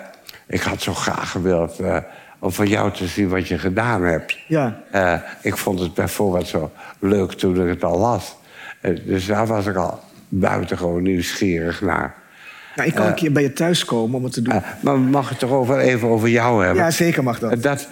ik 0.46 0.60
had 0.60 0.82
zo 0.82 0.94
graag 0.94 1.30
gewild 1.30 1.80
om 2.38 2.52
van 2.52 2.68
jou 2.68 2.92
te 2.92 3.06
zien 3.06 3.28
wat 3.28 3.48
je 3.48 3.58
gedaan 3.58 4.02
hebt. 4.02 4.38
Ja. 4.48 4.82
Ik 5.40 5.56
vond 5.56 5.80
het 5.80 5.94
bijvoorbeeld 5.94 6.46
zo 6.46 6.70
leuk 6.98 7.32
toen 7.32 7.60
ik 7.62 7.68
het 7.68 7.84
al 7.84 7.98
las. 7.98 8.36
Dus 9.04 9.26
daar 9.26 9.46
was 9.46 9.66
ik 9.66 9.76
al 9.76 10.00
buitengewoon 10.34 11.02
nieuwsgierig 11.02 11.80
naar. 11.80 12.14
Nou, 12.76 12.88
ik 12.88 12.94
kan 12.94 13.06
een 13.06 13.14
keer 13.14 13.32
bij 13.32 13.42
je 13.42 13.52
thuis 13.52 13.84
komen 13.84 14.16
om 14.16 14.24
het 14.24 14.32
te 14.32 14.42
doen. 14.42 14.62
maar 14.80 14.98
mag 14.98 15.28
het 15.28 15.38
toch 15.38 15.50
over, 15.50 15.78
even 15.78 16.08
over 16.08 16.28
jou 16.28 16.64
hebben? 16.64 16.82
Ja, 16.82 16.90
zeker 16.90 17.22
mag 17.22 17.38
dat. 17.38 17.62
dat 17.62 17.88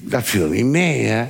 dat 0.00 0.24
viel 0.24 0.48
niet 0.48 0.64
mee, 0.64 1.04
hè? 1.04 1.24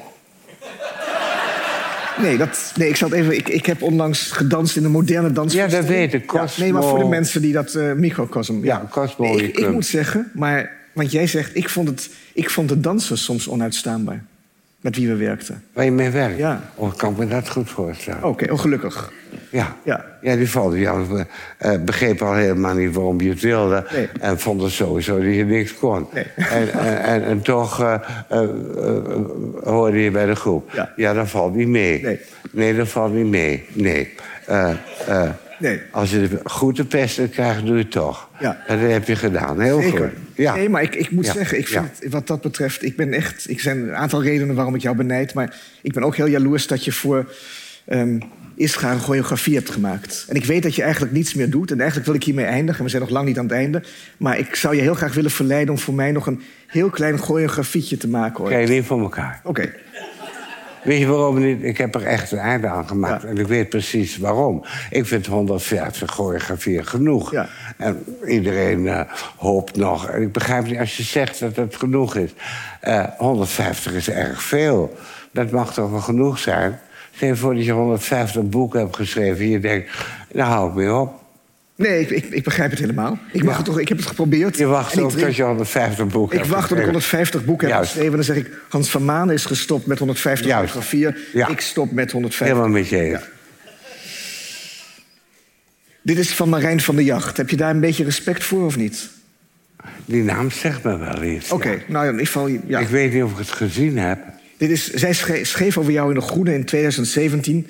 Nee, 2.22 2.36
dat, 2.36 2.72
nee 2.76 2.88
ik, 2.88 2.96
zal 2.96 3.10
het 3.10 3.18
even, 3.18 3.36
ik, 3.36 3.48
ik 3.48 3.66
heb 3.66 3.82
onlangs 3.82 4.30
gedanst 4.30 4.76
in 4.76 4.84
een 4.84 4.90
moderne 4.90 5.32
dans. 5.32 5.52
Ja, 5.52 5.66
dat 5.66 5.84
weet 5.84 6.14
ik. 6.14 6.32
Ja, 6.32 6.38
Cosmo. 6.40 6.64
nee, 6.64 6.72
maar 6.72 6.82
voor 6.82 6.98
de 6.98 7.04
mensen 7.04 7.42
die 7.42 7.52
dat 7.52 7.74
eh 7.74 7.92
microcosm. 7.92 8.64
Ja, 8.64 8.86
Cosmo 8.90 9.24
Nee, 9.24 9.48
ik, 9.48 9.58
ik 9.58 9.70
moet 9.70 9.86
zeggen, 9.86 10.30
maar, 10.34 10.70
want 10.92 11.10
jij 11.10 11.26
zegt, 11.26 11.56
ik 11.56 11.68
vond, 11.68 11.88
het, 11.88 12.10
ik 12.32 12.50
vond 12.50 12.68
de 12.68 12.80
dansers 12.80 13.24
soms 13.24 13.48
onuitstaanbaar. 13.48 14.24
Met 14.86 14.96
wie 14.96 15.08
we 15.08 15.16
werkten. 15.16 15.62
Waar 15.72 15.84
je 15.84 15.90
mee 15.90 16.10
werkt? 16.10 16.38
Ja. 16.38 16.60
Oh, 16.74 16.94
kan 16.96 17.10
ik 17.12 17.18
me 17.18 17.26
dat 17.26 17.48
goed 17.48 17.70
voorstellen. 17.70 18.24
Oké, 18.24 18.52
oh, 18.52 18.58
gelukkig. 18.58 19.12
Ja. 19.50 19.76
Ja. 19.82 20.04
ja, 20.20 20.36
die 20.36 20.50
vond 20.50 20.76
ja, 20.76 21.02
eh, 21.58 21.80
begreep 21.84 22.22
al 22.22 22.34
helemaal 22.34 22.74
niet 22.74 22.94
waarom 22.94 23.20
je 23.20 23.28
het 23.28 23.40
wilde. 23.40 23.86
Nee. 23.92 24.08
En 24.20 24.40
vond 24.40 24.62
het 24.62 24.70
sowieso 24.70 25.16
dat 25.16 25.34
je 25.34 25.44
niks 25.44 25.74
kon. 25.74 26.06
Nee. 26.12 26.24
En, 26.34 26.72
en, 26.72 27.02
en, 27.02 27.24
en 27.24 27.42
toch 27.42 27.80
eh, 27.80 27.94
eh, 28.28 28.48
hoorde 29.64 30.02
je 30.02 30.10
bij 30.10 30.26
de 30.26 30.36
groep. 30.36 30.86
Ja. 30.96 31.14
dat 31.14 31.28
valt 31.28 31.54
niet 31.54 31.68
mee. 31.68 32.02
Nee. 32.02 32.20
Nee, 32.50 32.76
dat 32.76 32.88
valt 32.88 33.14
niet 33.14 33.26
mee. 33.26 33.64
Nee. 33.72 34.14
Nee. 35.58 35.80
Als 35.90 36.10
je 36.10 36.28
de 36.28 36.40
goede 36.44 36.84
pesten 36.84 37.30
krijgt, 37.30 37.66
doe 37.66 37.76
je 37.76 37.82
het 37.82 37.90
toch. 37.90 38.28
Ja. 38.40 38.62
En 38.66 38.80
dat 38.80 38.90
heb 38.90 39.06
je 39.06 39.16
gedaan. 39.16 39.60
Heel 39.60 39.80
Zeker. 39.82 39.98
goed. 39.98 40.10
Ja. 40.34 40.54
Nee, 40.54 40.68
maar 40.68 40.82
ik, 40.82 40.94
ik 40.94 41.10
moet 41.10 41.26
Ja. 41.26 41.32
zeggen, 41.32 41.58
ik 41.58 41.68
vind 41.68 41.84
het- 42.00 42.12
wat 42.12 42.26
dat 42.26 42.40
betreft... 42.40 42.82
Ik 42.84 42.96
ben 42.96 43.12
echt... 43.12 43.50
Ik 43.50 43.60
zijn 43.60 43.78
een 43.78 43.94
aantal 43.94 44.22
redenen 44.22 44.54
waarom 44.54 44.74
ik 44.74 44.82
jou 44.82 44.96
benijd... 44.96 45.34
maar 45.34 45.56
ik 45.82 45.92
ben 45.92 46.02
ook 46.02 46.16
heel 46.16 46.26
jaloers 46.28 46.66
dat 46.66 46.84
je 46.84 46.92
voor 46.92 47.32
ehm 47.84 48.18
Isra 48.54 48.92
een 48.92 49.00
choreografie 49.00 49.54
hebt 49.54 49.70
gemaakt. 49.70 50.24
En 50.28 50.36
ik 50.36 50.44
weet 50.44 50.62
dat 50.62 50.74
je 50.74 50.82
eigenlijk 50.82 51.12
niets 51.12 51.34
meer 51.34 51.50
doet. 51.50 51.70
En 51.70 51.76
eigenlijk 51.76 52.06
wil 52.06 52.16
ik 52.16 52.24
hiermee 52.24 52.44
eindigen. 52.44 52.84
We 52.84 52.90
zijn 52.90 53.02
nog 53.02 53.10
lang 53.10 53.26
niet 53.26 53.38
aan 53.38 53.44
het 53.44 53.52
einde. 53.54 53.82
Maar 54.16 54.38
ik 54.38 54.54
zou 54.54 54.74
je 54.74 54.80
heel 54.80 54.94
graag 54.94 55.14
willen 55.14 55.30
verleiden... 55.30 55.74
om 55.74 55.80
voor 55.80 55.94
mij 55.94 56.12
nog 56.12 56.26
een 56.26 56.42
heel 56.66 56.90
klein 56.90 57.18
choreografietje 57.18 57.96
te 57.96 58.08
maken. 58.08 58.40
ooit. 58.40 58.52
Krijg 58.52 58.68
je 58.68 58.74
niet 58.74 58.84
voor 58.84 59.00
elkaar. 59.00 59.40
Oké. 59.44 59.72
Weet 60.86 60.98
je 60.98 61.06
waarom 61.06 61.40
niet? 61.40 61.62
Ik 61.62 61.78
heb 61.78 61.94
er 61.94 62.06
echt 62.06 62.32
een 62.32 62.38
einde 62.38 62.68
aan 62.68 62.88
gemaakt. 62.88 63.22
Ja. 63.22 63.28
En 63.28 63.38
ik 63.38 63.46
weet 63.46 63.68
precies 63.68 64.18
waarom. 64.18 64.64
Ik 64.90 65.06
vind 65.06 65.26
150 65.26 66.10
choreografieën 66.10 66.86
genoeg. 66.86 67.30
Ja. 67.30 67.48
En 67.76 68.04
iedereen 68.26 68.88
eh, 68.88 69.00
hoopt 69.36 69.76
nog. 69.76 70.08
En 70.08 70.22
ik 70.22 70.32
begrijp 70.32 70.66
niet 70.66 70.78
als 70.78 70.96
je 70.96 71.02
zegt 71.02 71.40
dat 71.40 71.56
het 71.56 71.76
genoeg 71.76 72.16
is. 72.16 72.30
Eh, 72.80 73.04
150 73.16 73.92
is 73.92 74.10
erg 74.10 74.42
veel. 74.42 74.96
Dat 75.32 75.50
mag 75.50 75.74
toch 75.74 75.90
wel 75.90 76.00
genoeg 76.00 76.38
zijn? 76.38 76.78
Stel 77.10 77.28
je 77.28 77.36
voor 77.36 77.54
dat 77.54 77.64
je 77.64 77.72
150 77.72 78.42
boeken 78.42 78.80
hebt 78.80 78.96
geschreven... 78.96 79.44
en 79.44 79.50
je 79.50 79.60
denkt, 79.60 79.90
nou 80.32 80.50
hou 80.50 80.68
ik 80.68 80.74
mee 80.74 80.94
op. 80.94 81.25
Nee, 81.76 82.00
ik, 82.00 82.10
ik, 82.10 82.24
ik 82.24 82.44
begrijp 82.44 82.70
het 82.70 82.78
helemaal. 82.80 83.18
Ik, 83.32 83.42
mag 83.42 83.50
Ja. 83.50 83.56
het 83.56 83.64
toch, 83.66 83.78
ik 83.80 83.88
heb 83.88 83.96
het 83.98 84.06
geprobeerd. 84.06 84.56
Je 84.56 84.66
wacht 84.66 84.98
ook 85.00 85.12
tot 85.12 85.36
je 85.36 85.42
150 85.42 86.06
boeken 86.06 86.38
Ik 86.38 86.44
wacht 86.44 86.68
tot 86.68 86.78
ik 86.78 86.84
geschreven. 86.84 86.84
150 86.84 87.44
boeken 87.44 87.68
heb 87.68 87.78
geschreven. 87.78 88.08
En 88.10 88.14
dan 88.14 88.24
zeg 88.24 88.36
ik, 88.36 88.50
Hans 88.68 88.90
van 88.90 89.04
Maan 89.04 89.30
is 89.30 89.44
gestopt 89.44 89.86
met 89.86 89.98
150 89.98 90.46
Juist. 90.46 90.70
choreografieën. 90.72 91.16
Ja. 91.32 91.48
Ik 91.48 91.60
stop 91.60 91.90
met 91.92 92.12
150. 92.12 92.56
Helemaal 92.56 92.80
met 92.80 92.88
je 92.88 93.00
eens. 93.00 93.22
Dit 96.02 96.18
is 96.18 96.30
van 96.34 96.48
Marijn 96.48 96.80
van 96.80 96.96
der 96.96 97.04
Jacht. 97.04 97.36
Heb 97.36 97.50
je 97.50 97.56
daar 97.56 97.70
een 97.70 97.80
beetje 97.80 98.04
respect 98.04 98.44
voor 98.44 98.64
of 98.64 98.76
niet? 98.76 99.08
Die 100.04 100.22
naam 100.22 100.50
zegt 100.50 100.82
me 100.82 100.98
wel 100.98 101.22
iets. 101.22 101.50
Oké, 101.52 101.70
ja. 101.70 101.78
nou 101.88 102.04
in 102.06 102.10
ieder 102.10 102.26
geval... 102.26 102.48
Ja. 102.66 102.78
Ik 102.78 102.88
weet 102.88 103.12
niet 103.12 103.22
of 103.22 103.30
ik 103.32 103.38
het 103.38 103.50
gezien 103.50 103.98
heb. 103.98 104.18
Dit 104.56 104.70
is, 104.70 104.90
zij 104.92 105.12
schre- 105.12 105.44
schreef 105.44 105.78
over 105.78 105.92
jou 105.92 106.08
in 106.08 106.14
De 106.14 106.20
Groene 106.20 106.54
in 106.54 106.64
2017... 106.64 107.66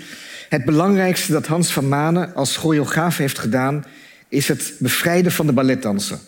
Het 0.49 0.65
belangrijkste 0.65 1.33
dat 1.33 1.47
Hans 1.47 1.73
van 1.73 1.89
Manen 1.89 2.35
als 2.35 2.57
choreograaf 2.57 3.17
heeft 3.17 3.39
gedaan... 3.39 3.85
is 4.29 4.49
het 4.49 4.75
bevrijden 4.79 5.33
van 5.33 5.47
de 5.47 5.53
balletdanser. 5.53 6.19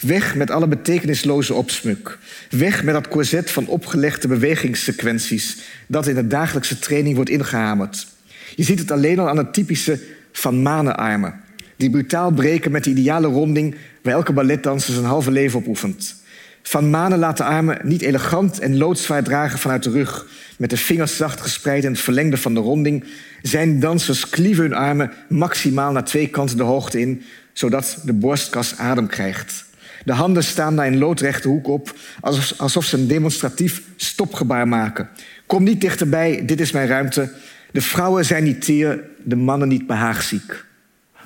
Weg 0.00 0.34
met 0.34 0.50
alle 0.50 0.66
betekenisloze 0.66 1.54
opsmuk. 1.54 2.18
Weg 2.50 2.82
met 2.84 2.94
dat 2.94 3.08
corset 3.08 3.50
van 3.50 3.66
opgelegde 3.66 4.28
bewegingssequenties... 4.28 5.56
dat 5.86 6.06
in 6.06 6.14
de 6.14 6.26
dagelijkse 6.26 6.78
training 6.78 7.14
wordt 7.14 7.30
ingehamerd. 7.30 8.06
Je 8.54 8.62
ziet 8.62 8.78
het 8.78 8.90
alleen 8.90 9.18
al 9.18 9.28
aan 9.28 9.36
het 9.36 9.52
typische 9.52 10.00
van 10.32 10.62
manenarmen. 10.62 11.40
Die 11.76 11.90
brutaal 11.90 12.30
breken 12.30 12.70
met 12.70 12.84
de 12.84 12.90
ideale 12.90 13.26
ronding... 13.26 13.74
waar 14.02 14.14
elke 14.14 14.32
balletdanser 14.32 14.92
zijn 14.92 15.06
halve 15.06 15.30
leven 15.30 15.58
op 15.58 15.66
oefent. 15.66 16.24
Van 16.68 16.90
Manen 16.90 17.18
laat 17.18 17.36
de 17.36 17.44
armen 17.44 17.78
niet 17.82 18.02
elegant 18.02 18.58
en 18.58 18.76
loodzwaar 18.76 19.22
dragen 19.22 19.58
vanuit 19.58 19.82
de 19.82 19.90
rug... 19.90 20.26
met 20.56 20.70
de 20.70 20.76
vingers 20.76 21.16
zacht 21.16 21.40
gespreid 21.40 21.84
in 21.84 21.90
het 21.90 22.00
verlengde 22.00 22.36
van 22.36 22.54
de 22.54 22.60
ronding. 22.60 23.04
Zijn 23.42 23.80
dansers 23.80 24.28
klieven 24.28 24.64
hun 24.64 24.74
armen 24.74 25.12
maximaal 25.28 25.92
naar 25.92 26.04
twee 26.04 26.28
kanten 26.28 26.56
de 26.56 26.62
hoogte 26.62 27.00
in... 27.00 27.22
zodat 27.52 27.98
de 28.04 28.12
borstkas 28.12 28.78
adem 28.78 29.06
krijgt. 29.06 29.64
De 30.04 30.12
handen 30.12 30.44
staan 30.44 30.76
daar 30.76 30.86
in 30.86 30.98
loodrechte 30.98 31.48
hoek 31.48 31.68
op... 31.68 31.94
alsof, 32.20 32.60
alsof 32.60 32.84
ze 32.84 32.96
een 32.96 33.08
demonstratief 33.08 33.82
stopgebaar 33.96 34.68
maken. 34.68 35.08
Kom 35.46 35.62
niet 35.62 35.80
dichterbij, 35.80 36.44
dit 36.44 36.60
is 36.60 36.72
mijn 36.72 36.88
ruimte. 36.88 37.32
De 37.72 37.80
vrouwen 37.80 38.24
zijn 38.24 38.44
niet 38.44 38.64
teer, 38.64 39.00
de 39.22 39.36
mannen 39.36 39.68
niet 39.68 39.86
behaagziek. 39.86 40.64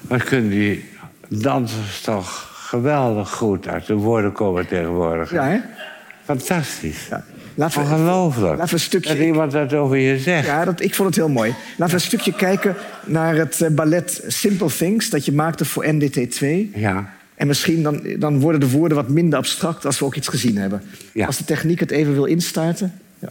Wat 0.01 0.25
kunnen 0.25 0.51
die 0.51 0.85
dansers 1.29 2.01
toch 2.01 2.50
geweldig 2.71 3.31
goed 3.31 3.69
uit 3.69 3.87
de 3.87 3.95
woorden 3.95 4.33
komen 4.33 4.67
tegenwoordig. 4.67 5.31
Ja, 5.33 5.45
hè? 5.49 5.59
Fantastisch. 6.25 7.07
Ja. 7.11 7.25
Laten 7.55 7.79
we, 7.85 7.85
Ongelooflijk. 7.91 8.49
laten 8.59 8.67
we 8.67 8.73
een 8.73 8.81
stukje- 8.81 9.15
Dat 9.15 9.25
iemand 9.25 9.53
dat 9.53 9.73
over 9.73 9.97
je 9.97 10.19
zegt. 10.19 10.47
Ja, 10.47 10.65
dat, 10.65 10.81
ik 10.81 10.95
vond 10.95 11.09
het 11.09 11.17
heel 11.17 11.29
mooi. 11.29 11.55
Laten 11.77 11.87
we 11.97 12.01
een 12.03 12.09
stukje 12.09 12.33
kijken 12.35 12.75
naar 13.05 13.35
het 13.37 13.61
eh, 13.61 13.71
ballet 13.71 14.25
Simple 14.27 14.69
Things... 14.69 15.11
dat 15.11 15.25
je 15.25 15.33
maakte 15.33 15.65
voor 15.65 15.93
NDT 15.95 16.31
2. 16.31 16.71
Ja. 16.75 17.13
En 17.35 17.47
misschien 17.47 17.83
dan, 17.83 18.01
dan 18.19 18.41
worden 18.41 18.61
de 18.61 18.71
woorden 18.71 18.97
wat 18.97 19.09
minder 19.09 19.39
abstract... 19.39 19.87
als 19.87 19.99
we 19.99 20.05
ook 20.05 20.15
iets 20.15 20.29
gezien 20.29 20.57
hebben. 20.57 20.83
Ja. 21.13 21.27
Als 21.27 21.37
de 21.37 21.45
techniek 21.45 21.81
het 21.81 21.91
even 21.91 22.13
wil 22.13 22.25
instarten. 22.25 22.93
Ja, 23.19 23.29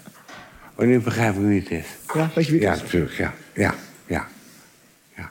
Maar 0.75 0.85
nu 0.87 0.99
begrijp 0.99 1.35
ik 1.35 1.41
wie 1.41 1.59
het 1.59 1.71
is. 1.71 1.85
ja 2.13 2.29
weet 2.35 2.45
je 2.45 2.51
wie 2.51 2.61
het 2.61 2.69
Ja, 2.69 2.75
is? 2.75 2.81
natuurlijk. 2.81 3.13
Ja. 3.17 3.33
Ja. 3.53 3.73
Ja. 4.07 4.27
ja. 5.15 5.29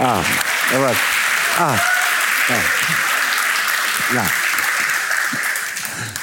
Ah. 0.00 1.78
Ja. 2.48 2.60
ja. 4.12 4.24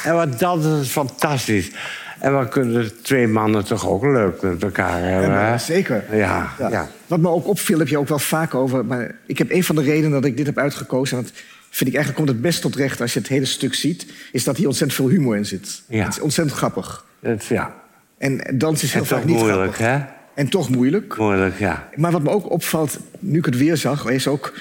En 0.03 0.13
wat 0.13 0.39
dansen 0.39 0.79
is 0.79 0.89
fantastisch. 0.89 1.71
En 2.19 2.33
wat 2.33 2.49
kunnen 2.49 3.01
twee 3.03 3.27
mannen 3.27 3.65
toch 3.65 3.87
ook 3.87 4.03
leuk 4.03 4.41
met 4.41 4.63
elkaar 4.63 5.01
hebben? 5.03 5.29
Ja, 5.29 5.45
hè? 5.45 5.57
zeker. 5.57 6.03
Ja, 6.11 6.53
ja. 6.59 6.69
Ja. 6.69 6.87
Wat 7.07 7.19
me 7.19 7.29
ook 7.29 7.47
opviel, 7.47 7.79
heb 7.79 7.87
je 7.87 7.97
ook 7.97 8.07
wel 8.07 8.19
vaak 8.19 8.55
over. 8.55 8.85
Maar 8.85 9.11
ik 9.25 9.37
heb 9.37 9.51
een 9.51 9.63
van 9.63 9.75
de 9.75 9.81
redenen 9.81 10.11
dat 10.11 10.25
ik 10.25 10.37
dit 10.37 10.45
heb 10.45 10.57
uitgekozen. 10.57 11.17
En 11.17 11.23
dat 11.23 11.31
vind 11.69 11.89
ik 11.89 11.95
eigenlijk 11.95 12.15
komt 12.15 12.27
het 12.27 12.41
best 12.41 12.61
tot 12.61 12.75
recht 12.75 13.01
als 13.01 13.13
je 13.13 13.19
het 13.19 13.27
hele 13.27 13.45
stuk 13.45 13.73
ziet. 13.73 14.05
Is 14.31 14.43
dat 14.43 14.57
hier 14.57 14.67
ontzettend 14.67 14.99
veel 14.99 15.09
humor 15.09 15.35
in 15.35 15.45
zit. 15.45 15.81
Ja. 15.87 16.03
Het 16.03 16.13
is 16.13 16.19
ontzettend 16.19 16.57
grappig. 16.57 17.05
Het, 17.19 17.45
ja. 17.45 17.73
En 18.17 18.41
dans 18.53 18.83
is 18.83 18.91
heel 18.93 19.01
En 19.01 19.07
vaak 19.07 19.19
toch 19.19 19.27
niet 19.27 19.37
moeilijk, 19.37 19.75
grappig. 19.75 20.07
hè? 20.07 20.15
En 20.37 20.49
toch 20.49 20.69
moeilijk. 20.69 21.17
Moeilijk, 21.17 21.59
ja. 21.59 21.89
Maar 21.95 22.11
wat 22.11 22.23
me 22.23 22.29
ook 22.29 22.51
opvalt, 22.51 22.99
nu 23.19 23.37
ik 23.37 23.45
het 23.45 23.57
weer 23.57 23.77
zag, 23.77 24.05
is 24.09 24.27
ook... 24.27 24.53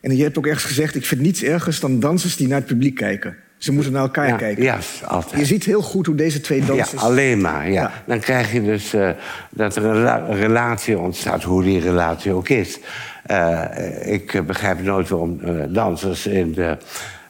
En 0.00 0.16
je 0.16 0.22
hebt 0.22 0.38
ook 0.38 0.46
ergens 0.46 0.64
gezegd, 0.64 0.94
ik 0.94 1.06
vind 1.06 1.20
niets 1.20 1.42
ergers 1.42 1.80
dan 1.80 2.00
dansers 2.00 2.36
die 2.36 2.48
naar 2.48 2.58
het 2.58 2.66
publiek 2.66 2.94
kijken. 2.94 3.36
Ze 3.58 3.72
moeten 3.72 3.92
naar 3.92 4.02
elkaar 4.02 4.26
Ja, 4.28 4.36
kijken. 4.36 4.62
ja, 4.62 4.78
altijd. 5.06 5.40
Je 5.40 5.46
ziet 5.46 5.64
heel 5.64 5.82
goed 5.82 6.06
hoe 6.06 6.14
deze 6.14 6.40
twee 6.40 6.60
Ja, 6.60 6.66
dansers... 6.66 7.02
alleen 7.02 7.40
maar. 7.40 7.66
Ja. 7.66 7.72
Ja. 7.72 7.92
Dan 8.06 8.18
krijg 8.18 8.52
je 8.52 8.62
dus 8.62 8.94
eh, 8.94 9.10
dat 9.50 9.76
er 9.76 9.84
een 9.84 9.94
rela- 9.94 10.28
een 10.28 10.36
relatie 10.36 10.98
ontstaat, 10.98 11.42
hoe 11.42 11.62
die 11.62 11.80
relatie 11.80 12.32
ook 12.32 12.48
is. 12.48 12.78
Eh, 13.26 13.64
ik 14.04 14.46
begrijp 14.46 14.82
nooit 14.82 15.08
waarom 15.08 15.40
eh, 15.40 15.54
dansers 15.68 16.26
in 16.26 16.52
de, 16.52 16.76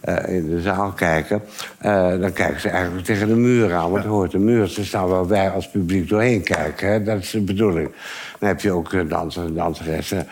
eh, 0.03 0.34
in 0.34 0.48
de 0.48 0.61
zaal 0.61 0.92
kijken. 0.92 1.42
Eh, 1.78 2.18
dan 2.20 2.32
kijken 2.32 2.61
ze 2.61 2.68
eigenlijk 2.68 3.05
tegen 3.05 3.28
de 3.28 3.34
muur 3.34 3.74
aan, 3.74 3.90
want 3.90 4.05
hoort 4.05 4.30
de 4.30 4.38
muur. 4.38 4.68
Ze 4.68 4.84
staan 4.84 5.09
waar 5.09 5.26
wij 5.28 5.50
als 5.50 5.68
publiek 5.68 6.09
doorheen 6.09 6.42
kijken. 6.42 6.88
Hè? 6.88 7.03
Dat 7.03 7.18
is 7.18 7.30
de 7.30 7.40
bedoeling. 7.40 7.90
Dan 8.38 8.48
heb 8.48 8.61
je 8.61 8.72
ook 8.72 8.92
eh, 8.92 9.00
dansers 9.09 9.46
en 9.46 9.55
danseressen. 9.55 10.26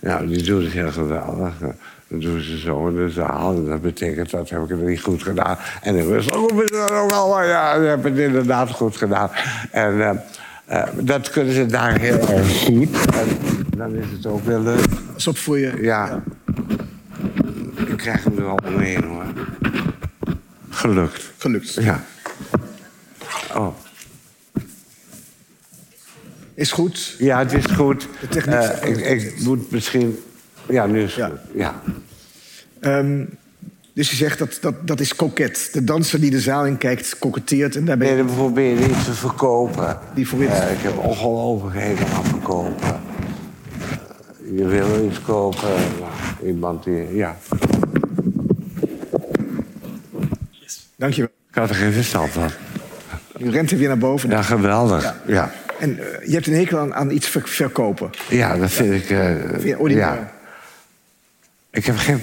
Nou, 0.00 0.26
die 0.26 0.42
doen 0.42 0.62
het 0.62 0.72
heel 0.72 0.90
geweldig. 0.90 1.52
Dan 2.08 2.20
doen 2.20 2.40
ze 2.40 2.58
zo 2.58 2.88
in 2.88 2.96
de 2.96 3.10
zaal. 3.10 3.54
En 3.54 3.66
dat 3.66 3.82
betekent 3.82 4.30
dat 4.30 4.50
heb 4.50 4.62
ik 4.62 4.68
het 4.68 4.86
niet 4.86 5.00
goed 5.00 5.22
gedaan. 5.22 5.56
En 5.82 5.96
in 5.96 6.06
rust, 6.06 6.36
oh, 6.36 6.46
ben 6.46 6.56
je 6.56 6.86
dat 6.88 6.90
ook 6.90 7.12
al? 7.12 7.42
Ja, 7.42 7.74
je 7.74 7.86
hebt 7.86 8.04
het 8.04 8.18
inderdaad 8.18 8.70
goed 8.70 8.96
gedaan. 8.96 9.30
En 9.70 10.20
dat 10.94 11.30
kunnen 11.30 11.54
ze 11.54 11.66
daar 11.66 11.98
heel 11.98 12.28
erg 12.28 12.64
goed. 12.64 13.06
En 13.14 13.28
dan 13.76 13.94
is 13.94 14.06
het 14.12 14.26
ook 14.26 14.44
wel 14.44 14.60
leuk. 14.60 14.86
Pas 15.12 15.26
op 15.26 15.36
voor 15.36 15.58
je... 15.58 15.78
Ja. 15.80 16.22
Ik 16.46 16.91
krijg 18.02 18.24
hem 18.24 18.38
er 18.38 18.44
al 18.44 18.58
omheen, 18.66 19.04
hoor. 19.04 19.24
Gelukt. 20.70 21.32
Gelukt. 21.38 21.74
Ja. 21.74 22.04
Oh. 23.54 23.74
Is 26.54 26.72
goed. 26.72 27.14
Ja, 27.18 27.38
het 27.38 27.52
is 27.52 27.64
goed. 27.64 28.08
De 28.20 28.28
techniek 28.28 28.54
Eh, 28.54 28.62
staat 28.62 28.84
ik, 28.84 28.96
ik 28.96 29.40
moet 29.40 29.70
misschien... 29.70 30.18
Ja, 30.68 30.86
nu 30.86 31.02
is 31.02 31.14
het 31.14 31.16
Ja. 31.16 31.28
goed. 31.28 31.38
Ja. 31.54 31.80
Ehm, 32.80 33.24
dus 33.92 34.10
je 34.10 34.16
zegt 34.16 34.38
dat, 34.38 34.58
dat 34.60 34.86
dat 34.86 35.00
is 35.00 35.16
koket. 35.16 35.68
De 35.72 35.84
danser 35.84 36.20
die 36.20 36.30
de 36.30 36.40
zaal 36.40 36.66
in 36.66 36.78
kijkt, 36.78 37.18
koketteert. 37.18 37.76
En 37.76 37.84
daarbij... 37.84 38.08
Nee, 38.14 38.16
dan 38.24 38.34
probeer 38.34 38.78
je 38.78 38.88
iets 38.88 39.04
te 39.04 39.12
verkopen. 39.12 39.98
Die 40.14 40.26
probeert- 40.26 40.50
Eh, 40.52 40.72
ik 40.72 40.78
heb 40.80 40.96
ongelooflijk 40.96 41.76
helemaal 41.76 42.14
aan 42.14 42.24
verkopen. 42.24 42.86
Eh, 42.88 44.58
je 44.58 44.66
wil 44.66 45.04
iets 45.04 45.20
kopen. 45.22 45.68
iemand 46.44 46.84
die... 46.84 47.14
Ja. 47.14 47.36
Dankjewel. 51.02 51.30
Ik 51.48 51.54
had 51.54 51.68
er 51.68 51.74
geen 51.74 51.92
verstand 51.92 52.30
van. 52.30 52.50
U 53.38 53.50
rent 53.50 53.70
er 53.70 53.78
weer 53.78 53.88
naar 53.88 53.98
boven. 53.98 54.30
Ja, 54.30 54.42
geweldig. 54.42 55.14
Ja. 55.26 55.50
En 55.80 55.98
eh, 55.98 56.26
je 56.26 56.32
hebt 56.32 56.46
een 56.46 56.54
hekel 56.54 56.78
aan, 56.78 56.94
aan 56.94 57.10
iets 57.10 57.28
ver- 57.28 57.48
verkopen. 57.48 58.10
Ja, 58.28 58.56
dat 58.56 58.70
vind 58.70 58.94
ik... 58.94 59.04
Vind 59.50 59.62
je 59.62 59.78
ordinair? 59.78 60.14
ja. 60.14 60.32
Ik 61.70 61.86
heb 61.86 61.96
geen... 61.96 62.20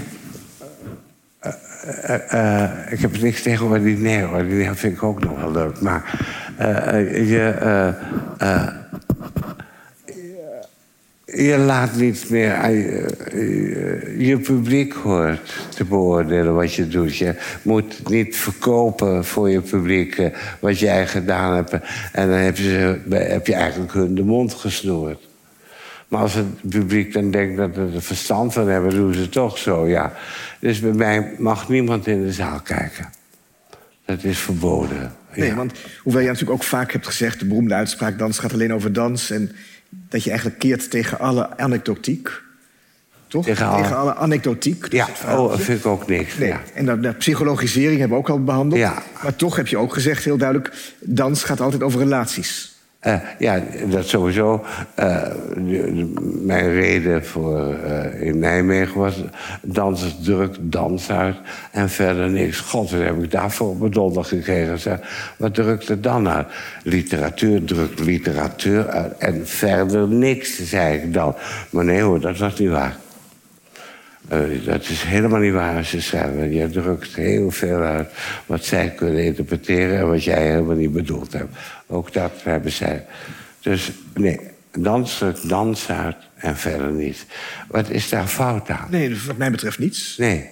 eh, 1.40 2.92
ik 2.92 3.00
heb 3.00 3.22
niks 3.22 3.42
tegen 3.42 3.66
ordinair. 3.66 4.30
Ordinair 4.30 4.76
vind 4.76 4.94
ik 4.96 5.04
ook 5.04 5.24
nog 5.24 5.40
wel 5.40 5.52
leuk. 5.52 5.82
Maar 5.82 6.04
je... 7.26 7.94
je 11.36 11.58
laat 11.58 11.96
niet 11.96 12.30
meer 12.30 12.54
aan 12.54 12.74
je, 12.74 13.06
eh, 13.32 14.28
je 14.28 14.38
publiek 14.38 14.94
hoort 14.94 15.54
te 15.76 15.86
beoordelen 15.86 16.56
wat 16.56 16.74
je 16.74 16.88
doet. 16.88 17.18
Je 17.18 17.36
moet 17.62 18.10
niet 18.10 18.38
verkopen 18.38 19.26
voor 19.26 19.50
je 19.50 19.62
publiek 19.62 20.18
eh, 20.18 20.28
wat 20.60 20.80
jij 20.80 21.08
gedaan 21.08 21.56
hebt. 21.56 21.74
En 22.12 22.30
dan 22.30 22.38
heb 22.38 22.58
je, 22.58 23.00
heb 23.10 23.48
je 23.48 23.54
eigenlijk 23.54 23.94
hun 23.94 24.16
de 24.16 24.24
mond 24.24 24.54
gesnoerd. 24.54 25.28
Maar 26.08 26.22
als 26.22 26.34
het 26.34 26.70
publiek 26.70 27.14
dan 27.14 27.32
denkt 27.32 27.58
dat 27.58 27.74
ze 27.74 27.90
er 27.96 28.02
verstand 28.02 28.54
van 28.54 28.68
hebben, 28.68 28.92
doen 28.92 29.14
ze 29.14 29.30
toch 29.30 29.58
zo, 29.58 29.88
ja. 29.88 30.14
Dus 30.60 30.80
bij 30.80 30.92
mij 30.92 31.36
mag 31.38 31.70
niemand 31.70 32.08
in 32.08 32.26
de 32.26 32.34
zaal 32.34 32.60
kijken. 32.60 33.10
Dat 34.06 34.24
is 34.24 34.40
verboden. 34.40 35.14
Nee, 35.36 35.50
ja. 35.50 35.56
want 35.56 35.74
hoewel 36.04 36.22
je 36.22 36.28
natuurlijk 36.28 36.54
ook 36.54 36.64
vaak 36.64 36.92
hebt 36.92 37.06
gezegd... 37.06 37.40
de 37.40 37.46
beroemde 37.46 37.74
uitspraak, 37.74 38.18
dans 38.18 38.40
gaat 38.40 38.54
alleen 38.54 38.74
over 38.74 38.94
dans... 38.94 39.32
en 39.32 39.52
dat 39.90 40.24
je 40.24 40.30
eigenlijk 40.30 40.60
keert 40.60 40.92
tegen 40.92 41.20
alle 41.20 41.58
anekdotiek. 41.58 42.42
Toch? 43.28 43.46
Tegen 43.46 43.98
alle- 43.98 44.16
anekdotiek. 44.16 44.82
dus 44.82 45.00
ja, 45.00 45.38
oh, 45.38 45.50
dat 45.50 45.62
vind 45.62 45.80
ik 45.80 45.86
ook 45.86 46.08
niks. 46.08 46.38
Nee. 46.38 46.48
Ja. 46.48 46.62
En 46.74 46.86
de, 46.86 47.00
de 47.00 47.14
psychologisering 47.14 48.00
hebben 48.00 48.18
we 48.18 48.24
ook 48.24 48.30
al 48.30 48.44
behandeld. 48.44 48.82
Ja. 48.82 49.04
Maar 49.24 49.36
toch 49.36 49.56
heb 49.56 49.68
je 49.68 49.78
ook 49.78 49.94
gezegd, 49.94 50.24
heel 50.24 50.38
duidelijk... 50.38 50.94
dans 51.00 51.44
gaat 51.44 51.62
altijd 51.62 51.84
over 51.84 52.00
relaties. 52.00 52.69
Eh, 53.00 53.16
ja, 53.38 53.64
dat 53.90 54.07
sowieso. 54.07 54.65
Eh, 54.95 55.24
mijn 56.41 56.74
reden 56.74 57.26
voor 57.26 57.74
eh, 57.74 58.22
in 58.22 58.40
Nijmegen 58.40 58.99
was 58.99 59.24
dansers 59.61 60.15
druk, 60.24 60.56
dans 60.60 61.11
uit 61.11 61.36
en 61.72 61.90
verder 61.90 62.30
niks. 62.30 62.60
God, 62.60 62.91
wat 62.91 63.02
heb 63.02 63.24
ik 63.24 63.32
daarvoor 63.32 63.69
op 63.69 63.94
donder 63.94 64.24
gekregen? 64.24 64.99
Wat 65.38 65.53
drukt 65.53 65.90
er 65.90 66.02
dan 66.02 66.30
uit? 66.30 66.48
Literatuur 66.84 67.64
drukt 67.64 67.99
literatuur 67.99 68.88
uit 68.88 69.18
en 69.18 69.48
verder 69.48 70.07
niks, 70.07 70.69
zei 70.69 70.98
ik 70.98 71.14
dan. 71.14 71.36
Maar 71.69 71.86
nee 71.86 72.02
hoor, 72.02 72.19
dat 72.19 72.38
was 72.38 72.60
niet 72.60 72.69
waar. 72.69 72.98
Dat 74.65 74.82
is 74.82 75.03
helemaal 75.03 75.40
niet 75.40 75.53
waar 75.53 75.78
als 75.78 75.91
je. 75.91 76.48
Je 76.49 76.69
drukt 76.69 77.15
heel 77.15 77.52
veel 77.52 77.80
uit 77.82 78.10
wat 78.45 78.65
zij 78.65 78.90
kunnen 78.90 79.24
interpreteren... 79.24 79.99
en 79.99 80.07
wat 80.07 80.24
jij 80.24 80.48
helemaal 80.48 80.76
niet 80.76 80.91
bedoeld 80.91 81.34
hebt. 81.34 81.56
Ook 81.91 82.14
dat 82.14 82.32
hebben 82.44 82.72
zij. 82.72 83.06
Dus 83.60 83.91
nee, 84.14 84.40
dans 84.72 85.18
drukt 85.18 85.49
dans 85.49 85.90
uit 85.90 86.16
en 86.36 86.57
verder 86.57 86.91
niet. 86.91 87.26
Wat 87.68 87.90
is 87.90 88.10
daar 88.10 88.28
fout 88.28 88.70
aan? 88.70 88.88
Nee, 88.90 89.18
wat 89.28 89.38
mij 89.38 89.52
betreft 89.52 89.80
niets. 89.80 90.18
Nee. 90.18 90.49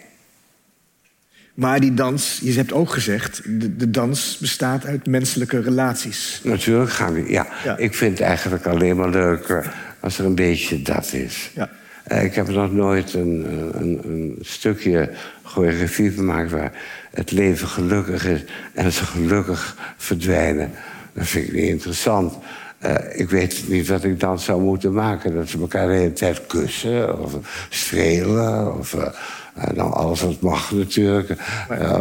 Maar 1.54 1.80
die 1.80 1.94
dans, 1.94 2.40
je 2.44 2.54
hebt 2.54 2.74
ook 2.74 2.90
gezegd... 2.90 3.42
de, 3.46 3.76
de 3.76 3.90
dans 3.92 4.38
bestaat 4.38 4.86
uit 4.86 5.08
menselijke 5.08 5.62
relaties. 5.62 6.42
Natuurlijk 6.44 6.92
gaan. 6.92 7.30
Ja, 7.30 7.48
Ja. 7.64 7.78
ik 7.78 7.94
vind 7.96 8.18
het 8.18 8.28
eigenlijk 8.28 8.66
alleen 8.66 8.96
maar 8.96 9.10
leuker 9.10 9.74
als 10.00 10.20
er 10.20 10.26
een 10.26 10.36
beetje 10.36 10.82
dat 10.82 11.14
is. 11.14 11.52
Ja. 11.56 11.70
Eh, 12.04 12.24
ik 12.24 12.36
heb 12.36 12.48
nog 12.48 12.74
nooit 12.74 13.14
een, 13.14 13.46
een, 13.74 14.00
een 14.04 14.38
stukje 14.42 15.12
choreografie 15.44 16.12
gemaakt... 16.12 16.52
waar 16.52 16.72
het 17.12 17.32
leven 17.32 17.68
gelukkig 17.68 18.26
is 18.26 18.42
en 18.74 18.92
ze 18.92 19.06
gelukkig 19.06 19.76
verdwijnen. 19.98 20.72
Dat 21.18 21.28
vind 21.28 21.48
ik 21.48 21.54
niet 21.54 21.64
interessant. 21.64 22.34
Eh, 22.78 22.96
ik 23.20 23.30
weet 23.30 23.64
niet 23.68 23.88
wat 23.88 24.04
ik 24.04 24.20
dan 24.20 24.40
zou 24.40 24.62
moeten 24.62 24.94
maken. 24.94 25.36
Dat 25.36 25.50
ze 25.50 25.60
elkaar 25.60 25.88
de 25.88 25.94
hele 25.94 26.14
tijd 26.14 26.48
kussen 26.48 27.20
of 27.20 27.38
strelen. 27.70 28.78
Of, 28.78 28.94
eh, 28.94 29.08
eh, 29.54 29.74
nou, 29.76 29.94
alles 29.94 30.22
wat 30.22 30.42
mag 30.42 30.72
natuurlijk. 30.72 31.30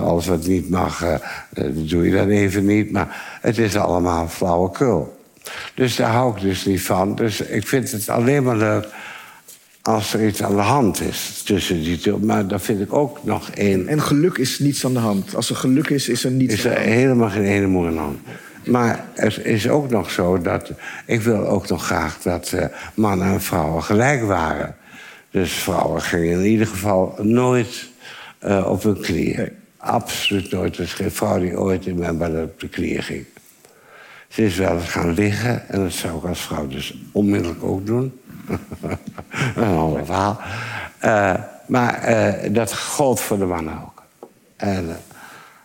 Alles 0.02 0.26
wat 0.26 0.46
niet 0.46 0.70
mag, 0.70 0.98
dat 1.50 1.88
doe 1.88 2.04
je 2.04 2.12
dan 2.12 2.28
even 2.28 2.66
niet. 2.66 2.90
Maar 2.90 3.38
het 3.40 3.58
is 3.58 3.76
allemaal 3.76 4.28
flauwekul. 4.28 5.16
Dus 5.74 5.96
daar 5.96 6.10
hou 6.10 6.36
ik 6.36 6.42
dus 6.42 6.64
niet 6.64 6.82
van. 6.82 7.14
Dus 7.14 7.40
ik 7.40 7.66
vind 7.66 7.90
het 7.90 8.08
alleen 8.08 8.42
maar 8.42 8.56
leuk 8.56 8.86
als 9.82 10.14
er 10.14 10.26
iets 10.26 10.42
aan 10.42 10.56
de 10.56 10.62
hand 10.62 11.00
is 11.00 11.42
tussen 11.44 11.82
die 11.82 11.98
twee. 11.98 12.16
Maar 12.16 12.46
dan 12.46 12.60
vind 12.60 12.80
ik 12.80 12.92
ook 12.92 13.24
nog 13.24 13.50
één... 13.50 13.88
En 13.88 14.02
geluk 14.02 14.38
is 14.38 14.58
niets 14.58 14.84
aan 14.84 14.92
de 14.92 14.98
hand. 14.98 15.34
Als 15.34 15.50
er 15.50 15.56
geluk 15.56 15.88
is, 15.88 16.08
is 16.08 16.24
er 16.24 16.30
niets 16.30 16.54
Is 16.54 16.66
aan 16.66 16.72
er 16.72 16.78
de 16.78 16.82
hand. 16.84 16.94
helemaal 16.94 17.30
geen 17.30 17.44
ene 17.44 17.66
moer 17.66 17.86
aan 17.86 17.92
de 17.92 17.98
hand. 17.98 18.18
Maar 18.66 19.04
het 19.14 19.44
is 19.44 19.68
ook 19.68 19.90
nog 19.90 20.10
zo 20.10 20.40
dat... 20.40 20.70
Ik 21.06 21.20
wil 21.20 21.46
ook 21.46 21.68
nog 21.68 21.84
graag 21.84 22.18
dat 22.22 22.52
eh, 22.52 22.66
mannen 22.94 23.26
en 23.26 23.40
vrouwen 23.40 23.82
gelijk 23.82 24.22
waren. 24.22 24.76
Dus 25.30 25.52
vrouwen 25.52 26.02
gingen 26.02 26.38
in 26.38 26.44
ieder 26.44 26.66
geval 26.66 27.18
nooit 27.22 27.88
eh, 28.38 28.66
op 28.70 28.82
hun 28.82 29.00
knieën. 29.00 29.36
Nee. 29.36 29.52
Absoluut 29.76 30.50
nooit. 30.50 30.76
Er 30.76 30.82
is 30.82 30.92
geen 30.92 31.10
vrouw 31.10 31.38
die 31.38 31.58
ooit 31.58 31.86
in 31.86 31.98
mijn 31.98 32.18
bed 32.18 32.42
op 32.42 32.60
de 32.60 32.68
knieën 32.68 33.02
ging. 33.02 33.24
Ze 34.28 34.44
is 34.44 34.56
wel 34.56 34.76
eens 34.76 34.88
gaan 34.88 35.14
liggen. 35.14 35.68
En 35.68 35.82
dat 35.82 35.92
zou 35.92 36.16
ik 36.16 36.24
als 36.24 36.40
vrouw 36.40 36.66
dus 36.66 36.98
onmiddellijk 37.12 37.62
ook 37.62 37.86
doen. 37.86 38.20
een 39.56 39.76
ander 39.76 40.06
verhaal. 40.06 40.40
Eh, 40.98 41.34
maar 41.66 42.08
dat 42.50 42.78
gold 42.78 43.20
voor 43.20 43.38
de 43.38 43.44
mannen 43.44 43.74
ook. 43.74 44.02
En 44.56 44.96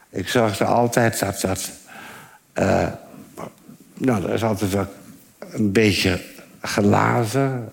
ik 0.09 0.27
zorgde 0.27 0.65
altijd 0.65 1.19
dat 1.19 1.41
dat... 1.41 1.71
eh, 2.53 2.87
nou, 3.97 4.23
er 4.23 4.33
is 4.33 4.43
altijd 4.43 4.71
wel 4.71 4.87
een 5.39 5.71
beetje 5.71 6.21
glazen. 6.61 7.71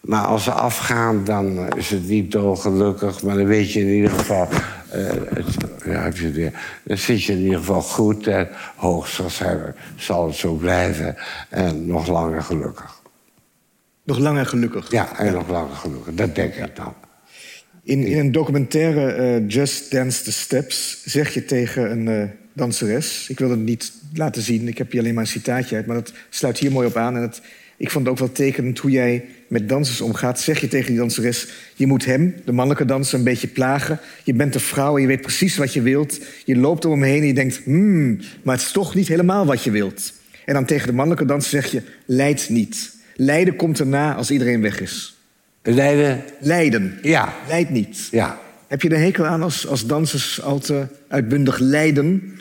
Maar 0.00 0.24
als 0.24 0.44
ze 0.44 0.50
afgaan, 0.50 1.24
dan 1.24 1.76
is 1.76 1.90
het 1.90 2.08
niet 2.08 2.32
dolgelukkig. 2.32 3.22
Maar 3.22 3.36
dan 3.36 3.46
weet 3.46 3.72
je 3.72 3.80
in 3.80 3.88
ieder 3.88 4.10
geval... 4.10 4.48
eh, 4.90 5.06
het, 5.34 5.56
ja, 5.84 6.02
heb 6.02 6.16
je 6.16 6.30
weer. 6.30 6.80
Dan 6.84 6.98
zit 6.98 7.24
je 7.24 7.32
in 7.32 7.38
ieder 7.38 7.58
geval 7.58 7.82
goed. 7.82 8.26
En 8.26 8.48
hoogstwaarschijnlijk 8.76 9.76
zal 9.96 10.26
het 10.26 10.36
zo 10.36 10.54
blijven. 10.54 11.16
En 11.48 11.86
nog 11.86 12.06
langer 12.06 12.42
gelukkig. 12.42 13.00
Nog 14.04 14.18
lang 14.18 14.38
en 14.38 14.46
gelukkig. 14.46 14.90
Ja, 14.90 15.18
en 15.18 15.32
nog 15.32 15.48
langer 15.48 15.76
gelukkig. 15.76 16.14
Dat 16.14 16.34
denk 16.34 16.54
ik 16.54 16.76
dan. 16.76 16.94
In, 17.84 18.06
in 18.06 18.18
een 18.18 18.32
documentaire 18.32 19.12
eh, 19.12 19.48
Just 19.48 19.90
Dance 19.90 20.22
the 20.22 20.32
Steps 20.32 21.02
zeg 21.04 21.34
je 21.34 21.44
tegen 21.44 21.90
een 21.90 22.08
eh, 22.08 22.28
danseres... 22.52 23.26
ik 23.28 23.38
wil 23.38 23.50
het 23.50 23.58
niet 23.58 23.92
laten 24.14 24.42
zien, 24.42 24.68
ik 24.68 24.78
heb 24.78 24.90
hier 24.90 25.00
alleen 25.00 25.14
maar 25.14 25.22
een 25.22 25.28
citaatje 25.28 25.76
uit... 25.76 25.86
maar 25.86 25.96
dat 25.96 26.12
sluit 26.30 26.58
hier 26.58 26.72
mooi 26.72 26.86
op 26.86 26.96
aan. 26.96 27.16
En 27.16 27.32
ik 27.76 27.90
vond 27.90 28.04
het 28.04 28.14
ook 28.14 28.20
wel 28.20 28.32
tekenend 28.32 28.78
hoe 28.78 28.90
jij 28.90 29.24
met 29.48 29.68
dansers 29.68 30.00
omgaat. 30.00 30.40
Zeg 30.40 30.60
je 30.60 30.68
tegen 30.68 30.86
die 30.86 30.98
danseres, 30.98 31.48
je 31.74 31.86
moet 31.86 32.04
hem, 32.04 32.34
de 32.44 32.52
mannelijke 32.52 32.84
danser, 32.84 33.18
een 33.18 33.24
beetje 33.24 33.48
plagen. 33.48 33.98
Je 34.24 34.34
bent 34.34 34.54
een 34.54 34.60
vrouw 34.60 34.94
en 34.94 35.02
je 35.02 35.08
weet 35.08 35.20
precies 35.20 35.56
wat 35.56 35.72
je 35.72 35.82
wilt. 35.82 36.20
Je 36.44 36.56
loopt 36.56 36.84
om 36.84 36.90
hem 36.90 37.02
heen 37.02 37.20
en 37.20 37.26
je 37.26 37.34
denkt, 37.34 37.60
hmm, 37.64 38.20
maar 38.42 38.54
het 38.56 38.64
is 38.64 38.72
toch 38.72 38.94
niet 38.94 39.08
helemaal 39.08 39.46
wat 39.46 39.64
je 39.64 39.70
wilt. 39.70 40.12
En 40.44 40.54
dan 40.54 40.64
tegen 40.64 40.86
de 40.86 40.92
mannelijke 40.92 41.26
danser 41.26 41.50
zeg 41.50 41.70
je, 41.70 41.82
leid 42.06 42.46
niet. 42.48 42.96
Lijden 43.16 43.56
komt 43.56 43.80
erna 43.80 44.14
als 44.14 44.30
iedereen 44.30 44.60
weg 44.60 44.80
is. 44.80 45.16
Leiden, 45.62 46.24
Lijden. 46.40 46.98
ja, 47.02 47.32
Leid 47.48 47.70
niet. 47.70 48.08
ja. 48.10 48.38
Heb 48.66 48.82
je 48.82 48.88
er 48.88 48.98
hekel 48.98 49.26
aan 49.26 49.42
als, 49.42 49.66
als 49.66 49.86
dansers 49.86 50.42
al 50.42 50.58
te 50.58 50.86
uitbundig 51.08 51.58
lijden 51.58 52.38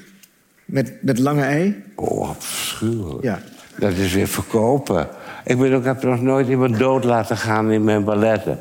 met, 0.65 0.93
met 1.01 1.19
lange 1.19 1.41
ei? 1.41 1.83
Oh, 1.95 2.29
afschuwelijk. 2.29 3.23
Ja. 3.23 3.41
Dat 3.77 3.93
is 3.93 4.13
weer 4.13 4.27
verkopen. 4.27 5.07
Ik, 5.45 5.57
ben 5.59 5.73
ook, 5.73 5.83
heb 5.85 6.03
nog 6.03 6.21
nooit 6.21 6.47
iemand 6.47 6.79
dood 6.79 7.03
laten 7.03 7.37
gaan 7.37 7.71
in 7.71 7.83
mijn 7.83 8.03
balletten. 8.03 8.59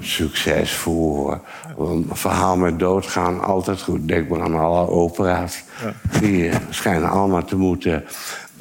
Succesvol 0.00 1.16
hoor. 1.16 1.40
Een 1.78 2.06
verhaal 2.12 2.56
met 2.56 2.78
doodgaan, 2.78 3.40
altijd 3.40 3.82
goed. 3.82 4.08
Denk 4.08 4.28
maar 4.28 4.42
aan 4.42 4.54
alle 4.54 4.88
opera's. 4.88 5.62
Die 6.20 6.50
schijnen 6.70 7.10
allemaal 7.10 7.44
te 7.44 7.56
moeten 7.56 8.04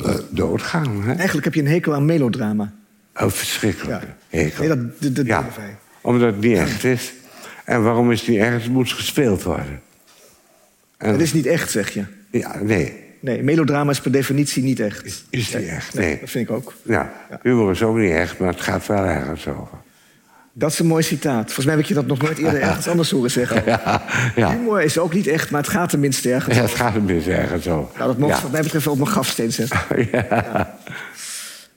eh, 0.05 0.13
doodgaan. 0.29 1.01
Hè? 1.03 1.13
Eigenlijk 1.13 1.45
heb 1.45 1.53
je 1.53 1.61
een 1.61 1.67
hekel 1.67 1.93
aan 1.93 2.05
melodrama. 2.05 2.71
Oh, 3.15 3.29
verschrikkelijk. 3.29 4.01
Ja. 4.01 4.37
Hekel. 4.37 4.59
Nee, 4.59 4.67
dat, 4.67 5.01
dat, 5.01 5.15
dat 5.15 5.25
ja, 5.25 5.49
omdat 6.01 6.33
het 6.33 6.39
niet 6.41 6.57
echt 6.57 6.83
is. 6.83 7.13
En 7.65 7.83
waarom 7.83 8.11
is 8.11 8.19
het 8.19 8.29
niet 8.29 8.39
echt? 8.39 8.63
Het 8.63 8.71
moet 8.71 8.91
gespeeld 8.91 9.43
worden. 9.43 9.81
En, 10.97 11.11
Het 11.11 11.21
is 11.21 11.33
niet 11.33 11.45
echt, 11.45 11.71
zeg 11.71 11.89
je. 11.89 12.03
Ja, 12.31 12.59
nee. 12.61 13.01
Nee, 13.19 13.43
melodrama 13.43 13.91
is 13.91 14.01
per 14.01 14.11
definitie 14.11 14.63
niet 14.63 14.79
echt. 14.79 15.05
Is 15.29 15.53
niet 15.53 15.67
echt, 15.67 15.93
nee. 15.93 16.19
Dat 16.19 16.29
vind 16.29 16.49
ik 16.49 16.55
ook. 16.55 16.73
Ja, 16.81 17.13
humor 17.41 17.71
is 17.71 17.83
ook 17.83 17.97
niet 17.97 18.11
echt, 18.11 18.37
maar 18.37 18.47
het 18.47 18.61
gaat 18.61 18.87
wel 18.87 19.03
ergens 19.03 19.47
over. 19.47 19.77
Dat 20.53 20.71
is 20.71 20.79
een 20.79 20.85
mooi 20.85 21.03
citaat. 21.03 21.45
Volgens 21.45 21.65
mij 21.65 21.75
heb 21.75 21.83
ik 21.83 21.89
je 21.89 21.93
dat 21.93 22.05
nog 22.05 22.21
nooit 22.21 22.37
eerder 22.37 22.61
ergens 22.69 22.87
anders 22.87 23.11
horen 23.11 23.31
zeggen. 23.31 23.63
Ja, 23.65 24.03
ja. 24.35 24.51
Humor 24.51 24.81
is 24.81 24.97
ook 24.97 25.13
niet 25.13 25.27
echt, 25.27 25.51
maar 25.51 25.61
het 25.61 25.69
gaat 25.69 25.89
tenminste 25.89 26.33
ergens. 26.33 26.55
Ja, 26.55 26.61
het 26.61 26.71
gaat 26.71 27.05
beetje 27.05 27.33
ergens 27.33 27.67
over. 27.67 27.97
Nou, 27.97 28.07
dat 28.07 28.17
mocht 28.17 28.35
ja. 28.35 28.41
wat 28.41 28.51
mij 28.51 28.61
betreft 28.61 28.87
op 28.87 28.97
mijn 28.97 29.09
grafsteen 29.09 29.51
zetten. 29.51 29.79
Ja. 30.11 30.77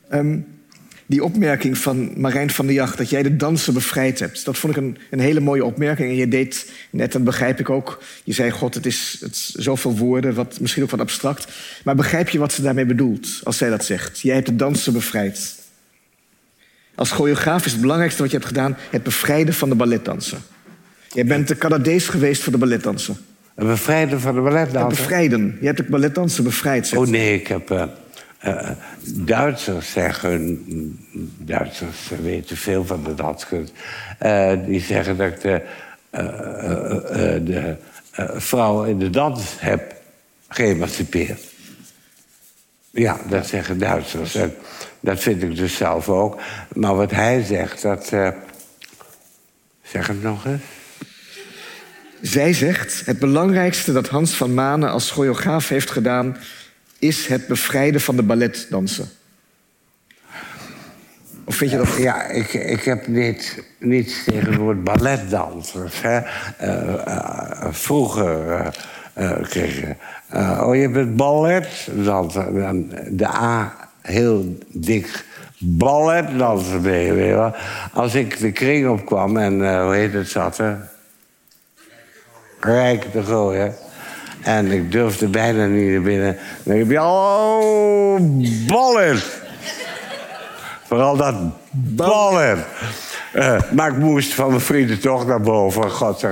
Ehm, 0.08 0.38
die 1.06 1.24
opmerking 1.24 1.78
van 1.78 2.20
Marijn 2.20 2.50
van 2.50 2.66
der 2.66 2.74
Jacht, 2.74 2.98
dat 2.98 3.10
jij 3.10 3.22
de 3.22 3.36
dansen 3.36 3.74
bevrijd 3.74 4.18
hebt, 4.18 4.44
dat 4.44 4.58
vond 4.58 4.76
ik 4.76 4.82
een, 4.82 4.98
een 5.10 5.18
hele 5.20 5.40
mooie 5.40 5.64
opmerking. 5.64 6.10
En 6.10 6.16
je 6.16 6.28
deed 6.28 6.72
net, 6.90 7.14
en 7.14 7.24
begrijp 7.24 7.60
ik 7.60 7.70
ook, 7.70 8.02
je 8.24 8.32
zei: 8.32 8.50
God, 8.50 8.74
het 8.74 8.86
is, 8.86 9.16
het 9.20 9.32
is 9.32 9.50
zoveel 9.54 9.96
woorden, 9.96 10.34
wat, 10.34 10.60
misschien 10.60 10.82
ook 10.82 10.90
wat 10.90 11.00
abstract. 11.00 11.46
Maar 11.84 11.94
begrijp 11.94 12.28
je 12.28 12.38
wat 12.38 12.52
ze 12.52 12.62
daarmee 12.62 12.86
bedoelt 12.86 13.40
als 13.44 13.56
zij 13.56 13.68
dat 13.70 13.84
zegt? 13.84 14.20
Jij 14.20 14.34
hebt 14.34 14.46
de 14.46 14.56
dansen 14.56 14.92
bevrijd. 14.92 15.64
Als 16.94 17.10
choreograaf 17.10 17.64
is 17.64 17.72
het 17.72 17.80
belangrijkste 17.80 18.22
wat 18.22 18.30
je 18.30 18.36
hebt 18.36 18.48
gedaan 18.48 18.76
het 18.90 19.02
bevrijden 19.02 19.54
van 19.54 19.68
de 19.68 19.74
balletdanser. 19.74 20.38
Jij 21.12 21.24
bent 21.26 21.48
de 21.48 21.56
Canadees 21.58 22.08
geweest 22.08 22.42
voor 22.42 22.52
de 22.52 22.58
balletdansen. 22.58 23.16
Een 23.54 23.66
bevrijder 23.66 24.20
van 24.20 24.34
de 24.34 24.40
Het 24.40 24.48
balletdanser. 24.52 24.88
bevrijden. 25.02 25.56
Je 25.60 25.66
hebt 25.66 25.78
de 25.78 25.84
balletdansen 25.84 26.44
bevrijd. 26.44 26.86
zegt 26.86 27.02
Oh 27.02 27.08
nee, 27.08 27.34
ik 27.34 27.46
heb... 27.46 27.70
eh, 27.70 27.84
eh, 28.38 28.70
Duitsers 29.04 29.92
zeggen... 29.92 30.66
Duitsers 31.38 32.08
weten 32.22 32.56
veel 32.56 32.84
van 32.84 33.04
de 33.04 33.14
danskunst. 33.14 33.72
Eh, 34.18 34.52
die 34.66 34.80
zeggen 34.80 35.16
dat 35.16 35.26
ik 35.26 35.40
de, 35.40 35.62
eh, 36.10 36.20
de 37.44 37.76
vrouw 38.34 38.84
in 38.84 38.98
de 38.98 39.10
dans 39.10 39.54
heb 39.58 39.94
geëmancipeerd. 40.48 41.40
Ja, 42.90 43.18
dat 43.28 43.46
zeggen 43.46 43.78
Duitsers. 43.78 44.36
Dat 45.00 45.20
vind 45.20 45.42
ik 45.42 45.56
dus 45.56 45.76
zelf 45.76 46.08
ook. 46.08 46.40
Maar 46.74 46.94
wat 46.94 47.10
hij 47.10 47.42
zegt, 47.42 47.82
dat... 47.82 48.06
zeg 49.82 50.06
het 50.06 50.22
nog 50.22 50.46
eens. 50.46 50.62
Zij 52.20 52.52
zegt: 52.52 53.02
Het 53.06 53.18
belangrijkste 53.18 53.92
dat 53.92 54.08
Hans 54.08 54.34
van 54.34 54.54
Manen 54.54 54.90
als 54.90 55.10
choreograaf 55.10 55.68
heeft 55.68 55.90
gedaan, 55.90 56.36
is 56.98 57.26
het 57.26 57.46
bevrijden 57.46 58.00
van 58.00 58.16
de 58.16 58.22
balletdansen. 58.22 59.08
Of 61.44 61.54
vind 61.54 61.70
je 61.70 61.76
dat? 61.76 61.96
Ja, 61.96 62.22
ik, 62.22 62.52
ik 62.52 62.82
heb 62.82 63.06
niet, 63.06 63.62
niets 63.78 64.24
tegen 64.24 64.66
het 64.66 64.84
balletdansers. 64.84 66.02
Hè. 66.02 66.18
Eh, 66.18 67.06
eh, 67.06 67.72
vroeger 67.72 68.72
eh, 69.12 69.42
kreeg 69.42 69.80
je... 69.80 69.94
oh, 70.62 70.76
je 70.76 70.88
bent 70.88 71.16
balletdanser. 71.16 72.54
Dan 72.54 72.92
de 73.10 73.26
A 73.26 73.76
heel 74.02 74.58
dik 74.68 75.24
balletdanser 75.58 76.80
ben 76.80 76.98
je, 76.98 77.12
wel. 77.12 77.54
Als 77.92 78.14
ik 78.14 78.38
de 78.38 78.52
kring 78.52 78.88
opkwam 78.88 79.36
en, 79.36 79.82
hoe 79.82 79.94
heet 79.94 80.12
het, 80.12 80.28
zat 80.28 80.58
er... 80.58 80.88
Rijk 82.60 83.02
te 83.02 83.22
gooien. 83.22 83.74
En 84.46 84.72
ik 84.72 84.92
durfde 84.92 85.28
bijna 85.28 85.66
niet 85.66 85.90
naar 85.92 86.00
binnen. 86.00 86.36
Dan 86.62 86.76
heb 86.76 86.90
je... 86.90 87.02
Oh, 87.02 88.20
ballet! 88.66 89.40
Vooral 90.86 91.16
dat 91.16 91.34
ballen. 91.70 92.64
Eh, 93.32 93.60
maar 93.72 93.88
ik 93.90 93.96
moest 93.96 94.34
van 94.34 94.48
mijn 94.48 94.60
vrienden 94.60 95.00
toch 95.00 95.26
naar 95.26 95.40
boven. 95.40 95.90
God 95.90 96.22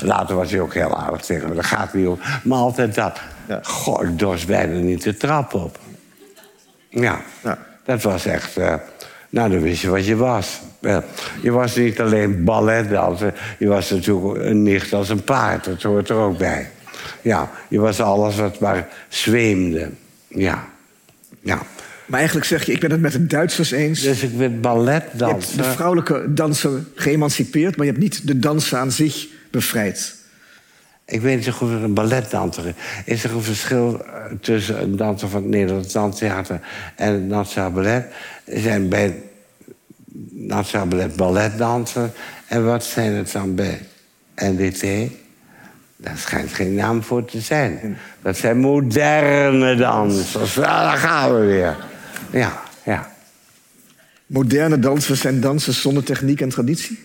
later 0.00 0.36
was 0.36 0.50
hij 0.50 0.60
ook 0.60 0.74
heel 0.74 0.96
aardig 0.96 1.20
tegen 1.20 1.48
me. 1.48 1.54
Dat 1.54 1.64
gaat 1.64 1.94
niet 1.94 2.06
om. 2.06 2.18
Maar 2.42 2.58
altijd 2.58 2.94
dat. 2.94 3.20
Ja. 3.48 3.58
Goh, 3.62 4.02
ik 4.04 4.18
dorst 4.18 4.46
bijna 4.46 4.78
niet 4.78 5.02
de 5.02 5.16
trap 5.16 5.54
op. 5.54 5.78
Ja, 6.88 7.20
Ja. 7.42 7.58
dat 7.84 8.02
was 8.02 8.26
echt... 8.26 8.56
eh, 8.56 8.74
nou, 9.30 9.50
dan 9.50 9.60
wist 9.60 9.82
je 9.82 9.90
wat 9.90 10.06
je 10.06 10.16
was. 10.16 10.60
Eh, 10.80 10.98
je 11.40 11.50
was 11.50 11.76
niet 11.76 12.00
alleen 12.00 12.44
balletdanser. 12.44 13.34
Je 13.58 13.68
was 13.68 13.90
natuurlijk 13.90 14.44
een 14.44 14.62
nicht 14.62 14.92
als 14.92 15.08
een 15.08 15.24
paard. 15.24 15.64
Dat 15.64 15.82
hoort 15.82 16.08
er 16.08 16.16
ook 16.16 16.38
bij. 16.38 16.70
Ja, 17.24 17.50
je 17.68 17.80
was 17.80 18.00
alles 18.00 18.36
wat 18.36 18.58
maar 18.60 18.88
zweemde. 19.08 19.90
Ja, 20.28 20.68
ja. 21.40 21.62
Maar 22.06 22.18
eigenlijk 22.18 22.46
zeg 22.46 22.64
je: 22.66 22.72
Ik 22.72 22.80
ben 22.80 22.90
het 22.90 23.00
met 23.00 23.12
de 23.12 23.26
Duitsers 23.26 23.70
eens. 23.70 24.00
Dus 24.00 24.22
ik 24.22 24.38
ben 24.38 24.52
Je 24.52 24.58
balletdanser. 24.58 25.56
hebt 25.56 25.56
de 25.56 25.72
vrouwelijke 25.72 26.32
danser 26.34 26.84
geëmancipeerd, 26.94 27.76
maar 27.76 27.86
je 27.86 27.92
hebt 27.92 28.04
niet 28.04 28.26
de 28.26 28.38
dansen 28.38 28.78
aan 28.78 28.92
zich 28.92 29.26
bevrijd. 29.50 30.14
Ik 31.06 31.20
weet 31.20 31.36
niet 31.36 31.44
zo 31.44 31.52
goed 31.52 31.70
wat 31.70 31.82
een 31.82 31.94
balletdanser 31.94 32.66
is. 32.66 32.74
Is 33.04 33.24
er 33.24 33.32
een 33.34 33.42
verschil 33.42 34.04
eh, 34.04 34.24
tussen 34.40 34.82
een 34.82 34.96
danser 34.96 35.28
van 35.28 35.42
het 35.42 35.50
Nederlands 35.50 35.92
Danstheater 35.92 36.60
en 36.96 37.12
het 37.12 37.26
Nationaal 37.26 37.70
Ballet? 37.70 38.06
Zijn 38.46 38.88
bij 38.88 39.02
het 39.02 39.14
Nationaal 40.30 40.86
Ballet 40.86 41.16
balletdansers. 41.16 42.10
En 42.46 42.64
wat 42.64 42.84
zijn 42.84 43.12
het 43.12 43.32
dan 43.32 43.54
bij 43.54 43.80
NDT? 44.36 44.84
Daar 45.96 46.18
schijnt 46.18 46.52
geen 46.52 46.74
naam 46.74 47.02
voor 47.02 47.24
te 47.24 47.40
zijn. 47.40 47.98
Dat 48.22 48.36
zijn 48.36 48.58
moderne 48.58 49.76
dansers. 49.76 50.54
Daar 50.54 50.96
gaan 50.96 51.34
we 51.34 51.46
weer. 51.46 51.76
Ja, 52.30 52.62
ja. 52.82 53.12
Moderne 54.26 54.78
dansers 54.78 55.20
zijn 55.20 55.40
dansers 55.40 55.80
zonder 55.80 56.04
techniek 56.04 56.40
en 56.40 56.48
traditie. 56.48 56.98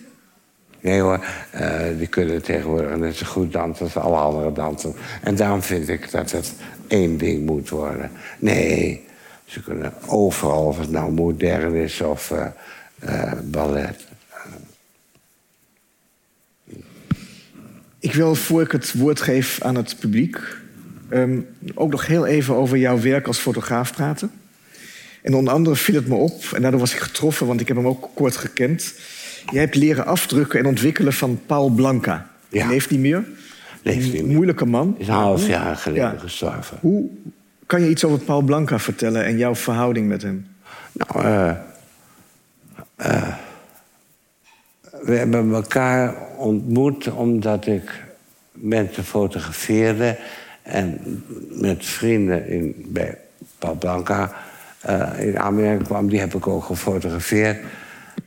Nee 0.80 1.00
hoor, 1.00 1.24
eh, 1.50 1.80
die 1.98 2.06
kunnen 2.06 2.42
tegenwoordig 2.42 2.96
net 2.96 3.16
zo 3.16 3.26
goed 3.26 3.52
dansen 3.52 3.84
als 3.84 3.96
alle 3.96 4.16
andere 4.16 4.52
dansers. 4.52 4.94
En 5.22 5.34
daarom 5.34 5.62
vind 5.62 5.88
ik 5.88 6.10
dat 6.10 6.30
het 6.30 6.52
één 6.86 7.18
ding 7.18 7.46
moet 7.46 7.68
worden. 7.68 8.10
Nee, 8.38 9.04
ze 9.44 9.62
kunnen 9.62 9.92
overal, 10.06 10.64
of 10.64 10.78
het 10.78 10.90
nou 10.90 11.12
modern 11.12 11.74
is 11.74 12.00
of 12.00 12.30
eh, 12.30 12.46
eh, 12.98 13.32
ballet. 13.44 14.06
Ik 18.00 18.14
wil, 18.14 18.34
voor 18.34 18.62
ik 18.62 18.72
het 18.72 18.92
woord 18.92 19.20
geef 19.20 19.62
aan 19.62 19.74
het 19.74 19.96
publiek, 19.98 20.38
ehm, 21.08 21.40
ook 21.74 21.90
nog 21.90 22.06
heel 22.06 22.26
even 22.26 22.54
over 22.54 22.76
jouw 22.78 23.00
werk 23.00 23.26
als 23.26 23.38
fotograaf 23.38 23.92
praten. 23.94 24.30
En 25.22 25.34
onder 25.34 25.52
andere 25.52 25.76
viel 25.76 25.94
het 25.94 26.08
me 26.08 26.14
op, 26.14 26.44
en 26.54 26.62
daardoor 26.62 26.80
was 26.80 26.92
ik 26.94 27.00
getroffen, 27.00 27.46
want 27.46 27.60
ik 27.60 27.68
heb 27.68 27.76
hem 27.76 27.86
ook 27.86 28.08
kort 28.14 28.36
gekend. 28.36 28.94
Jij 29.50 29.60
hebt 29.60 29.74
leren 29.74 30.06
afdrukken 30.06 30.58
en 30.58 30.66
ontwikkelen 30.66 31.12
van 31.12 31.40
Paul 31.46 31.68
Blanca. 31.68 32.30
Ja. 32.48 32.58
Hij 32.60 32.68
leeft 32.72 32.90
niet 32.90 33.00
meer. 33.00 33.24
Leeft 33.82 33.98
niet 34.04 34.12
meer. 34.12 34.22
Een 34.22 34.34
moeilijke 34.34 34.64
man. 34.66 34.94
Is 34.98 35.08
een 35.08 35.14
half 35.14 35.46
jaar 35.46 35.76
geleden 35.76 36.12
Ja. 36.12 36.18
gestorven. 36.18 36.78
Hoe 36.80 37.08
kan 37.66 37.82
je 37.82 37.88
iets 37.88 38.04
over 38.04 38.18
Paul 38.18 38.42
Blanca 38.42 38.78
vertellen 38.78 39.24
en 39.24 39.36
jouw 39.38 39.54
verhouding 39.54 40.08
met 40.08 40.22
hem? 40.22 40.46
Nou, 40.92 41.24
eh, 41.24 41.50
eh, 42.96 43.28
we 45.02 45.14
hebben 45.14 45.54
elkaar 45.54 46.14
ontmoet 46.36 47.10
omdat 47.10 47.66
ik 47.66 48.02
mensen 48.52 49.04
fotografeerde. 49.04 50.18
En 50.62 50.98
met 51.50 51.86
vrienden 51.86 52.48
in, 52.48 52.74
bij 52.88 53.18
Paul 53.58 53.74
Blanca 53.74 54.32
eh, 54.80 55.08
in 55.18 55.38
Amerika 55.38 55.84
kwam. 55.84 56.08
Die 56.08 56.20
heb 56.20 56.34
ik 56.34 56.46
ook 56.46 56.64
gefotografeerd. 56.64 57.58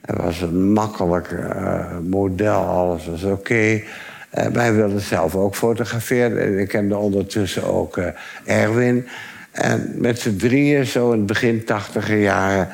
Hij 0.01 0.15
was 0.15 0.41
een 0.41 0.73
makkelijk 0.73 1.31
eh, 1.31 1.85
model, 2.09 2.61
alles 2.61 3.07
was 3.07 3.23
oké. 3.23 3.81
Eh, 4.29 4.47
maar 4.47 4.63
hij 4.63 4.73
wilde 4.73 4.99
zelf 4.99 5.35
ook 5.35 5.55
fotograferen. 5.55 6.41
En 6.41 6.59
ik 6.59 6.67
kende 6.67 6.97
ondertussen 6.97 7.63
ook 7.63 7.99
Erwin. 8.45 9.07
En 9.51 9.93
met 9.95 10.19
z'n 10.19 10.35
drieën, 10.35 10.85
zo 10.85 11.11
in 11.11 11.17
het 11.17 11.27
begin 11.27 11.65
tachtiger 11.65 12.17
jaren... 12.17 12.67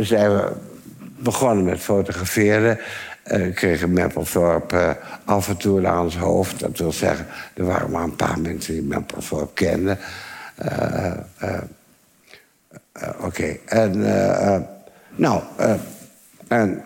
zijn 0.00 0.30
we 0.30 0.52
begonnen 1.18 1.64
met 1.64 1.80
fotograferen. 1.80 2.78
Eh, 3.26 3.54
kregen 3.54 3.92
Mapplethorpe 3.92 4.76
eh, 4.76 4.90
af 5.24 5.48
en 5.48 5.56
toe 5.56 5.80
naar 5.80 6.00
ons 6.00 6.16
hoofd. 6.16 6.60
Dat 6.60 6.78
wil 6.78 6.92
zeggen, 6.92 7.26
er 7.54 7.64
waren 7.64 7.90
maar 7.90 8.02
een 8.02 8.16
paar 8.16 8.40
mensen 8.40 8.72
die 8.72 8.82
Mapplethorpe 8.82 9.52
kenden. 9.54 9.98
Eh, 10.56 11.12
Oké, 13.20 13.56
en 13.64 14.00
nou, 15.14 15.42
en 16.48 16.82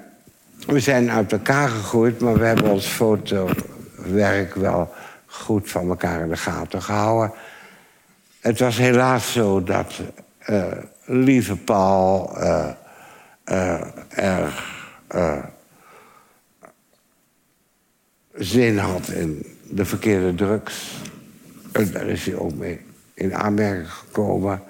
we 0.66 0.81
zijn 0.81 1.11
uit 1.11 1.32
elkaar 1.32 1.69
gegroeid, 1.69 2.20
maar 2.20 2.39
we 2.39 2.44
hebben 2.44 2.70
ons 2.70 2.86
fotowerk 2.86 4.55
wel 4.55 4.94
goed 5.27 5.70
van 5.70 5.89
elkaar 5.89 6.20
in 6.20 6.28
de 6.28 6.36
gaten 6.36 6.82
gehouden. 6.82 7.32
Het 8.40 8.59
was 8.59 8.77
helaas 8.77 9.32
zo 9.32 9.62
dat 9.62 9.94
lieve 11.05 11.57
Paul 11.57 12.39
eh, 13.51 13.81
erg 14.09 14.85
eh, 15.09 15.44
zin 18.35 18.78
had 18.78 19.09
in 19.09 19.47
de 19.70 19.85
verkeerde 19.85 20.35
drugs. 20.35 21.01
En 21.72 21.93
daar 21.93 22.06
is 22.06 22.27
hij 22.27 22.35
ook 22.36 22.55
mee 22.55 22.81
in 23.14 23.35
aanmerking 23.35 23.93
gekomen. 23.93 24.62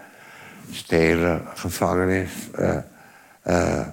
Stelen, 0.70 1.42
gevangenis. 1.54 2.30
eh, 3.42 3.86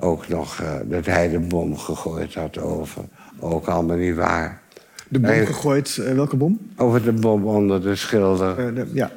ook 0.00 0.28
nog 0.28 0.62
dat 0.84 1.06
hij 1.06 1.28
de 1.28 1.38
bom 1.38 1.78
gegooid 1.78 2.34
had 2.34 2.58
over. 2.58 3.04
Ook 3.40 3.66
allemaal 3.66 3.96
niet 3.96 4.14
waar. 4.14 4.60
De 5.08 5.20
bom 5.20 5.46
gegooid, 5.46 5.94
welke 5.94 6.36
bom? 6.36 6.70
Over 6.76 7.02
de 7.04 7.12
bom 7.12 7.44
onder 7.46 7.82
de 7.82 7.96
schilder. 7.96 8.74
De- 8.74 8.90
ja. 8.92 9.10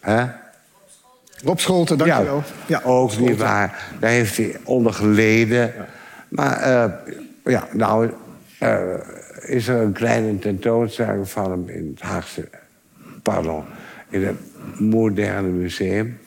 Hè? 0.00 0.26
Rob 1.44 1.58
Scholten, 1.58 1.98
dankjewel. 1.98 2.42
Ja, 2.66 2.80
ook 2.84 3.10
Scholten. 3.10 3.32
niet 3.32 3.40
waar. 3.40 3.88
Daar 4.00 4.10
heeft 4.10 4.36
hij 4.36 4.56
onder 4.64 4.92
geleden. 4.92 5.72
Maar 6.28 6.56
eh, 6.60 6.90
ja, 7.44 7.68
nou 7.72 8.10
eh, 8.58 8.78
is 9.46 9.68
er 9.68 9.80
een 9.80 9.92
kleine 9.92 10.38
tentoonstelling 10.38 11.28
van 11.28 11.50
hem 11.50 11.68
in 11.68 11.90
het 11.94 12.02
Haagse... 12.08 12.48
Pardon, 13.22 13.64
in 14.10 14.24
het 14.24 14.36
Moderne 14.78 15.48
Museum. 15.48 16.18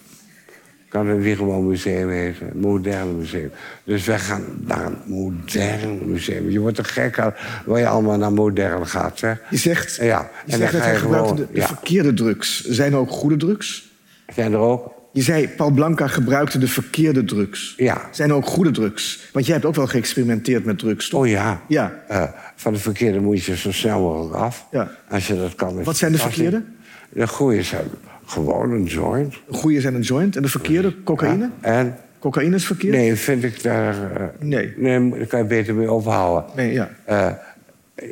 Kan 0.90 1.08
het 1.08 1.20
niet 1.20 1.38
gewoon 1.38 1.68
museum 1.68 2.10
heten? 2.10 2.46
Het 2.46 2.62
Moderne 2.62 3.12
Museum. 3.12 3.52
Dus 3.84 4.06
wij 4.06 4.20
gaan 4.20 4.44
naar 4.60 4.86
een 4.86 4.98
modern 5.06 6.10
museum. 6.10 6.50
Je 6.50 6.60
wordt 6.60 6.78
er 6.78 6.86
gek 6.86 7.20
aan 7.20 7.34
waar 7.66 7.80
je 7.80 7.88
allemaal 7.88 8.18
naar 8.18 8.34
modern 8.34 8.88
gaat, 8.88 9.20
zeg. 9.20 9.42
Je 9.50 9.58
zegt, 9.58 9.96
Ja, 9.96 10.30
je 10.46 10.52
en 10.52 10.58
zegt 10.58 10.72
dat 10.72 10.82
hij 10.82 10.96
gebruikte 10.96 11.28
gewoon... 11.30 11.48
de, 11.48 11.54
de 11.54 11.60
Ja. 11.60 11.68
verkeerde 11.68 12.14
drugs. 12.14 12.64
Zijn 12.66 12.92
er 12.94 12.98
ook 12.98 13.10
goede 13.12 13.38
drugs? 13.38 13.92
Zijn 14.36 14.54
er 14.54 14.60
ook? 14.60 14.92
Je 15.18 15.24
zei, 15.24 15.48
Paul 15.50 15.72
Blanca 15.72 16.08
gebruikte 16.08 16.58
de 16.58 16.68
verkeerde 16.68 17.24
drugs. 17.24 17.74
Ja. 17.78 18.02
Zijn 18.12 18.30
er 18.30 18.36
ook 18.36 18.46
goede 18.46 18.72
drugs? 18.72 19.30
Want 19.34 19.46
jij 19.46 19.54
hebt 19.56 19.68
ook 19.68 19.76
wel 19.76 19.88
geëxperimenteerd 19.88 20.66
met 20.66 20.80
drugs, 20.80 21.10
toch? 21.10 21.20
Oh 21.22 21.28
ja. 21.28 21.62
Ja. 21.68 21.94
Eh, 22.08 22.24
van 22.56 22.74
de 22.74 22.80
verkeerde 22.80 23.20
moet 23.20 23.44
je 23.44 23.56
zo 23.58 23.72
snel 23.72 24.00
mogelijk 24.00 24.36
af. 24.36 24.68
Ja. 24.72 24.92
Als 25.10 25.28
je 25.28 25.36
dat 25.36 25.56
kan. 25.56 25.84
Wat 25.84 25.98
zijn 25.98 26.12
de 26.12 26.18
verkeerde? 26.18 26.64
De 27.10 27.28
goede 27.28 27.64
zijn 27.64 27.86
gewoon 28.26 28.72
een 28.72 28.84
joint. 28.84 29.34
De 29.48 29.54
goede 29.54 29.82
zijn 29.82 29.94
een 29.96 30.02
joint 30.02 30.36
en 30.36 30.42
de 30.42 30.48
verkeerde, 30.48 31.04
cocaïne? 31.04 31.50
Ja. 31.62 31.68
En? 31.68 31.96
Cocaïne 32.20 32.56
is 32.56 32.66
verkeerd? 32.66 32.94
Nee, 32.96 33.16
vind 33.16 33.44
ik 33.44 33.64
daar... 33.64 34.12
eh, 34.14 34.28
Nee. 34.40 34.74
Nee, 34.78 35.10
daar 35.10 35.26
kan 35.28 35.40
je 35.40 35.46
beter 35.46 35.76
mee 35.76 35.92
ophouden. 35.92 36.50
Nee, 36.56 36.74
ja. 36.74 36.90
Eh, 37.06 37.30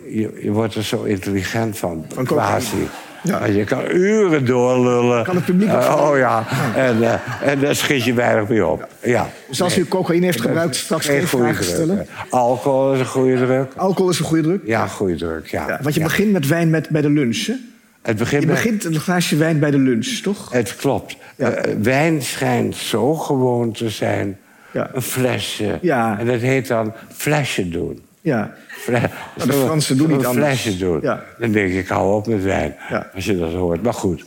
je, 0.09 0.39
je 0.41 0.51
wordt 0.51 0.75
er 0.75 0.83
zo 0.83 1.03
intelligent 1.03 1.77
van, 1.77 2.05
Van 2.13 2.25
cocaïne. 2.25 2.49
quasi. 2.49 2.87
Ja. 3.25 3.45
Je 3.45 3.63
kan 3.63 3.81
uren 3.91 4.45
doorlullen. 4.45 5.23
Kan 5.23 5.35
het 5.35 5.45
publiek 5.45 5.69
Eh, 5.69 6.07
Oh 6.09 6.17
ja, 6.17 6.43
en, 6.75 7.03
eh, 7.03 7.13
en 7.51 7.59
daar 7.59 7.75
schiet 7.75 8.03
je 8.03 8.13
weinig 8.13 8.47
mee 8.49 8.65
op. 8.65 8.87
Ja. 9.03 9.29
Dus 9.49 9.61
als 9.61 9.77
u 9.77 9.85
cocaïne 9.85 10.25
heeft 10.25 10.41
gebruikt, 10.41 10.75
straks 10.75 11.05
geen 11.05 11.27
vragen 11.27 11.65
stellen? 11.65 12.07
Alcohol 12.29 12.93
is 12.93 12.99
een 12.99 13.05
goede 13.05 13.35
druk. 13.35 13.71
Alcohol 13.75 14.09
is 14.11 14.19
een 14.19 14.25
goede 14.25 14.43
druk? 14.43 14.61
Ja, 14.65 14.87
goede 14.87 15.15
druk, 15.15 15.47
ja. 15.47 15.79
Want 15.81 15.95
je 15.95 16.01
begint 16.01 16.31
met 16.31 16.47
wijn 16.47 16.69
met, 16.69 16.89
bij 16.89 17.01
de 17.01 17.09
lunch, 17.09 17.45
hè? 17.45 17.53
Het 18.01 18.17
begint 18.17 18.41
Je 18.41 18.47
met- 18.47 18.55
begint 18.55 18.83
een 18.83 18.99
glaasje 18.99 19.35
wijn 19.35 19.59
bij 19.59 19.71
de 19.71 19.77
lunch, 19.79 20.07
toch? 20.07 20.51
Het 20.51 20.75
klopt. 20.75 21.15
Ja. 21.35 21.49
Eh, 21.49 21.73
wijn 21.81 22.21
schijnt 22.21 22.75
zo 22.75 23.13
gewoon 23.15 23.71
te 23.71 23.89
zijn. 23.89 24.37
Ja. 24.71 24.89
Een 24.93 25.01
flesje. 25.01 25.77
Ja. 25.81 26.19
En 26.19 26.25
dat 26.25 26.39
heet 26.39 26.67
dan 26.67 26.93
flesje 27.13 27.69
doen. 27.69 28.01
Ja. 28.25 28.53
Fle- 28.67 29.09
de 29.45 29.53
Fransen 29.53 29.97
doen 29.97 30.07
niet 30.07 30.25
anders. 30.25 30.45
Een 30.47 30.57
flesje 30.57 30.77
doen. 30.77 30.99
Ja. 31.01 31.23
Dan 31.39 31.51
denk 31.51 31.73
ik, 31.73 31.87
hou 31.87 32.13
op 32.15 32.27
met 32.27 32.43
wijn. 32.43 32.75
Ja. 32.89 33.09
Als 33.15 33.25
je 33.25 33.37
dat 33.37 33.51
hoort. 33.53 33.81
Maar 33.83 33.93
goed. 33.93 34.25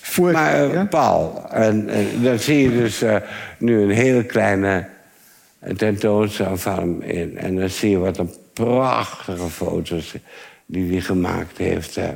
Voor, 0.00 0.32
Maar 0.32 0.54
eh, 0.64 0.72
ja? 0.72 0.84
Paul, 0.84 1.46
en, 1.50 1.88
en 1.88 2.06
dan 2.22 2.38
zie 2.38 2.58
je 2.62 2.70
dus 2.78 3.02
eh, 3.02 3.16
nu 3.58 3.82
een 3.82 3.90
hele 3.90 4.24
kleine 4.24 4.88
eh, 5.58 5.74
tentoonstelling 5.74 6.60
van 6.60 6.74
hem 6.78 7.02
in. 7.02 7.38
En 7.38 7.56
dan 7.56 7.68
zie 7.68 7.90
je 7.90 7.98
wat 7.98 8.18
een 8.18 8.32
prachtige 8.52 9.48
foto's 9.48 10.14
die 10.66 10.92
hij 10.92 11.00
gemaakt 11.00 11.58
heeft. 11.58 11.96
eh. 11.96 12.08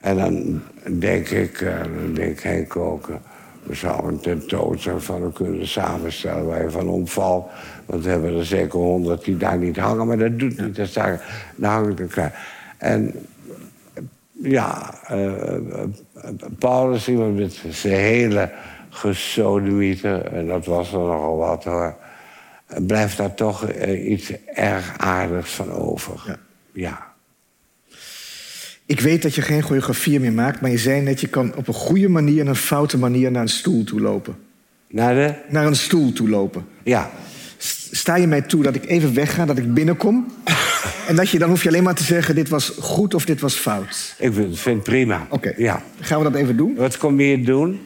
En 0.00 0.16
dan 0.16 0.62
denk 0.98 1.28
ik, 1.28 1.60
eh, 1.60 1.78
dan 1.82 2.14
denk 2.14 2.40
Henk 2.40 2.76
ook... 2.76 3.08
eh, 3.62 3.68
we 3.68 3.74
zouden 3.74 4.12
een 4.12 4.20
tentoonstelling 4.20 5.02
van 5.02 5.32
kunnen 5.32 5.68
samenstellen 5.68 6.46
waar 6.46 6.62
je 6.62 6.70
van 6.70 6.88
omvalt. 6.88 7.50
Want 7.86 8.04
we 8.04 8.10
hebben 8.10 8.38
er 8.38 8.44
zeker 8.44 8.78
honderd 8.78 9.24
die 9.24 9.36
daar 9.36 9.58
niet 9.58 9.76
hangen. 9.76 10.06
Maar 10.06 10.18
dat 10.18 10.38
doet 10.38 10.60
niet, 10.60 10.76
dat 10.76 10.92
daar, 10.92 11.50
daar 11.56 11.72
hangt 11.72 12.06
klein. 12.06 12.32
En 12.78 13.14
ja, 14.42 14.94
eh, 15.06 15.54
eh, 15.54 15.88
Paul 16.58 16.92
is 16.92 17.08
iemand 17.08 17.36
met 17.36 17.62
zijn 17.70 17.94
hele 17.94 18.50
gesodemieter. 18.88 20.32
En 20.32 20.46
dat 20.46 20.66
was 20.66 20.92
er 20.92 20.98
nogal 20.98 21.36
wat 21.36 21.64
hoor. 21.64 21.96
Blijft 22.86 23.16
daar 23.16 23.34
toch 23.34 23.68
eh, 23.68 24.10
iets 24.10 24.32
erg 24.46 24.98
aardigs 24.98 25.50
van 25.50 25.70
over. 25.70 26.22
Ja. 26.26 26.36
ja. 26.72 27.11
Ik 28.92 29.00
weet 29.00 29.22
dat 29.22 29.34
je 29.34 29.42
geen 29.42 29.62
choreografie 29.62 30.20
meer 30.20 30.32
maakt, 30.32 30.60
maar 30.60 30.70
je 30.70 30.78
zei 30.78 31.00
net... 31.00 31.20
je 31.20 31.28
kan 31.28 31.54
op 31.54 31.68
een 31.68 31.74
goede 31.74 32.08
manier 32.08 32.40
en 32.40 32.46
een 32.46 32.56
foute 32.56 32.98
manier 32.98 33.30
naar 33.30 33.42
een 33.42 33.48
stoel 33.48 33.84
toe 33.84 34.00
lopen. 34.00 34.36
Naar 34.88 35.14
de? 35.14 35.34
Naar 35.48 35.66
een 35.66 35.76
stoel 35.76 36.12
toe 36.12 36.28
lopen. 36.28 36.66
Ja. 36.82 37.10
Sta 37.90 38.16
je 38.16 38.26
mij 38.26 38.42
toe 38.42 38.62
dat 38.62 38.74
ik 38.74 38.86
even 38.86 39.14
wegga, 39.14 39.46
dat 39.46 39.58
ik 39.58 39.74
binnenkom... 39.74 40.26
en 41.08 41.16
dat 41.16 41.30
je, 41.30 41.38
dan 41.38 41.48
hoef 41.48 41.62
je 41.62 41.68
alleen 41.68 41.82
maar 41.82 41.94
te 41.94 42.02
zeggen... 42.02 42.34
dit 42.34 42.48
was 42.48 42.72
goed 42.78 43.14
of 43.14 43.24
dit 43.24 43.40
was 43.40 43.54
fout. 43.54 44.14
Ik 44.18 44.32
vind, 44.32 44.58
vind 44.58 44.76
het 44.76 44.84
prima. 44.84 45.26
Oké, 45.30 45.52
Ja. 45.56 45.82
gaan 46.00 46.18
we 46.18 46.30
dat 46.30 46.34
even 46.34 46.56
doen? 46.56 46.74
Wat 46.74 46.96
kom 46.98 47.20
je 47.20 47.26
hier 47.36 47.44
doen? 47.44 47.80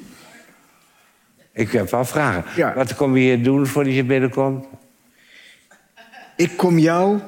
Ik 1.52 1.70
heb 1.70 1.90
wel 1.90 2.04
vragen. 2.04 2.44
Ja. 2.56 2.74
Wat 2.74 2.94
kom 2.94 3.16
je 3.16 3.22
hier 3.22 3.42
doen 3.42 3.66
voordat 3.66 3.94
je 3.94 4.04
binnenkomt? 4.04 4.66
Ik 6.36 6.56
kom, 6.56 6.78
jou, 6.78 7.18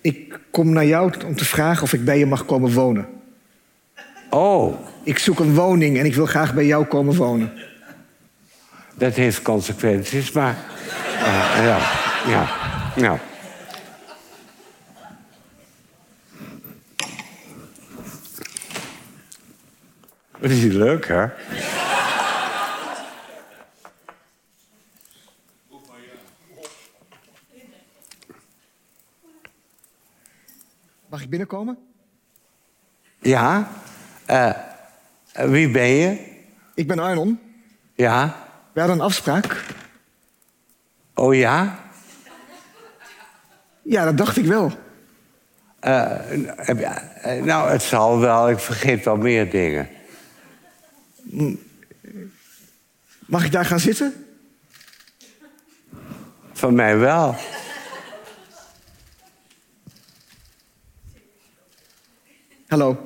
ik 0.00 0.38
kom 0.50 0.72
naar 0.72 0.86
jou 0.86 1.12
om 1.26 1.36
te 1.36 1.44
vragen 1.44 1.82
of 1.82 1.92
ik 1.92 2.04
bij 2.04 2.18
je 2.18 2.26
mag 2.26 2.44
komen 2.44 2.72
wonen. 2.72 3.14
Oh, 4.30 4.74
Ik 5.02 5.18
zoek 5.18 5.38
een 5.38 5.54
woning 5.54 5.98
en 5.98 6.04
ik 6.04 6.14
wil 6.14 6.26
graag 6.26 6.54
bij 6.54 6.66
jou 6.66 6.84
komen 6.84 7.14
wonen. 7.14 7.52
dat 8.94 9.14
heeft 9.14 9.42
consequenties, 9.42 10.32
maar... 10.32 10.56
eh, 11.18 11.64
ja, 11.64 11.78
ja, 12.26 12.48
ja. 12.96 13.18
Dat 20.40 20.50
is 20.50 20.62
leuk, 20.72 21.08
hè? 21.08 21.26
Mag 31.08 31.22
ik 31.22 31.30
binnenkomen? 31.30 31.78
Ja. 33.18 33.68
Eh, 34.26 34.48
eh, 35.32 35.48
wie 35.48 35.70
ben 35.70 35.88
je? 35.88 36.34
Ik 36.74 36.86
ben 36.86 36.98
Arnon. 36.98 37.40
Ja. 37.94 38.36
We 38.72 38.80
hadden 38.80 38.98
een 38.98 39.04
afspraak. 39.04 39.64
Oh 41.14 41.34
ja? 41.34 41.78
Ja, 43.82 44.04
dat 44.04 44.16
dacht 44.16 44.36
ik 44.36 44.44
wel. 44.44 44.72
Eh, 45.80 47.40
nou, 47.42 47.70
het 47.70 47.82
zal 47.82 48.18
wel. 48.18 48.50
Ik 48.50 48.58
vergeet 48.58 49.04
wel 49.04 49.16
meer 49.16 49.50
dingen. 49.50 49.88
Mag 53.26 53.44
ik 53.44 53.52
daar 53.52 53.64
gaan 53.64 53.80
zitten? 53.80 54.26
Van 56.52 56.74
mij 56.74 56.96
wel. 56.96 57.34
Hallo. 62.66 63.05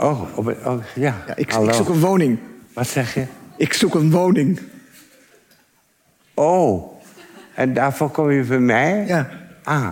Oh, 0.00 0.20
op, 0.38 0.46
oh 0.64 0.82
ja. 0.94 1.14
Ja, 1.26 1.36
ik, 1.36 1.50
Hallo. 1.50 1.68
ik 1.68 1.74
zoek 1.74 1.88
een 1.88 2.00
woning. 2.00 2.38
Wat 2.74 2.86
zeg 2.86 3.14
je? 3.14 3.24
Ik 3.56 3.72
zoek 3.72 3.94
een 3.94 4.10
woning. 4.10 4.60
Oh, 6.34 6.92
en 7.54 7.74
daarvoor 7.74 8.10
kom 8.10 8.30
je 8.30 8.42
bij 8.42 8.58
mij? 8.58 9.04
Ja. 9.06 9.28
Ah. 9.62 9.88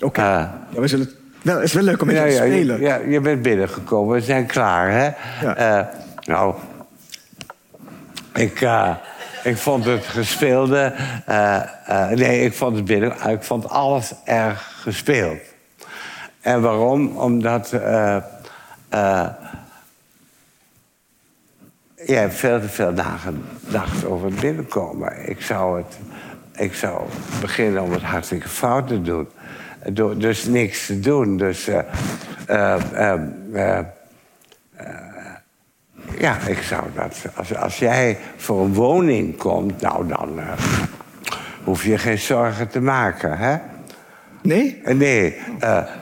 Oké. 0.00 0.20
Eh. 0.20 0.26
Ja, 0.70 0.80
we 0.80 0.88
zullen 0.88 1.06
het... 1.06 1.14
Wel, 1.42 1.54
het 1.54 1.64
is 1.64 1.72
wel 1.72 1.82
leuk 1.82 2.00
om 2.00 2.06
met 2.06 2.16
Ja, 2.16 2.24
je 2.24 2.30
te 2.30 2.44
ja, 2.44 2.52
spelen. 2.52 2.80
ja, 2.80 2.96
je 2.96 3.20
bent 3.20 3.42
binnengekomen. 3.42 4.14
We 4.14 4.20
zijn 4.20 4.46
klaar, 4.46 4.90
hè? 4.90 5.04
Ja. 5.46 5.56
Eh, 5.56 5.86
nou, 6.24 6.54
ik, 8.34 8.60
eh, 8.60 8.94
ik 9.44 9.56
vond 9.56 9.84
het 9.84 10.06
gespeelde... 10.06 10.94
eh, 11.26 12.08
nee, 12.08 12.44
ik 12.44 12.54
vond 12.54 12.76
het 12.76 12.84
binnen... 12.84 13.12
Ik 13.28 13.42
vond 13.42 13.68
alles 13.68 14.14
erg 14.24 14.72
gespeeld. 14.82 15.38
En 16.40 16.60
waarom? 16.60 17.16
Omdat... 17.18 17.72
eh, 18.94 19.26
jij 22.06 22.20
hebt 22.20 22.34
veel 22.34 22.60
te 22.60 22.68
veel 22.68 22.92
nagedacht 22.92 24.04
over 24.04 24.26
het 24.26 24.40
binnenkomen. 24.40 25.28
Ik 25.28 25.40
zou, 25.40 25.76
het, 25.78 25.98
ik 26.56 26.74
zou 26.74 27.02
beginnen 27.40 27.82
om 27.82 27.92
het 27.92 28.02
hartstikke 28.02 28.48
fout 28.48 28.88
te 28.88 29.02
doen. 29.02 29.28
Door, 29.92 30.18
dus 30.18 30.44
niks 30.44 30.86
te 30.86 31.00
doen. 31.00 31.36
Dus 31.36 31.68
eh, 31.68 33.18
eh, 33.52 33.80
ja, 36.18 36.38
ik 36.46 36.62
zou 36.62 36.82
dat. 36.94 37.24
Als, 37.34 37.56
als 37.56 37.78
jij 37.78 38.18
voor 38.36 38.64
een 38.64 38.74
woning 38.74 39.36
komt, 39.36 39.80
nou 39.80 40.08
dan 40.08 40.40
hoef 41.64 41.84
je 41.84 41.98
geen 41.98 42.18
zorgen 42.18 42.68
te 42.68 42.80
maken, 42.80 43.38
hè? 43.38 43.58
Nee? 44.44 44.80
Nee, 44.84 45.36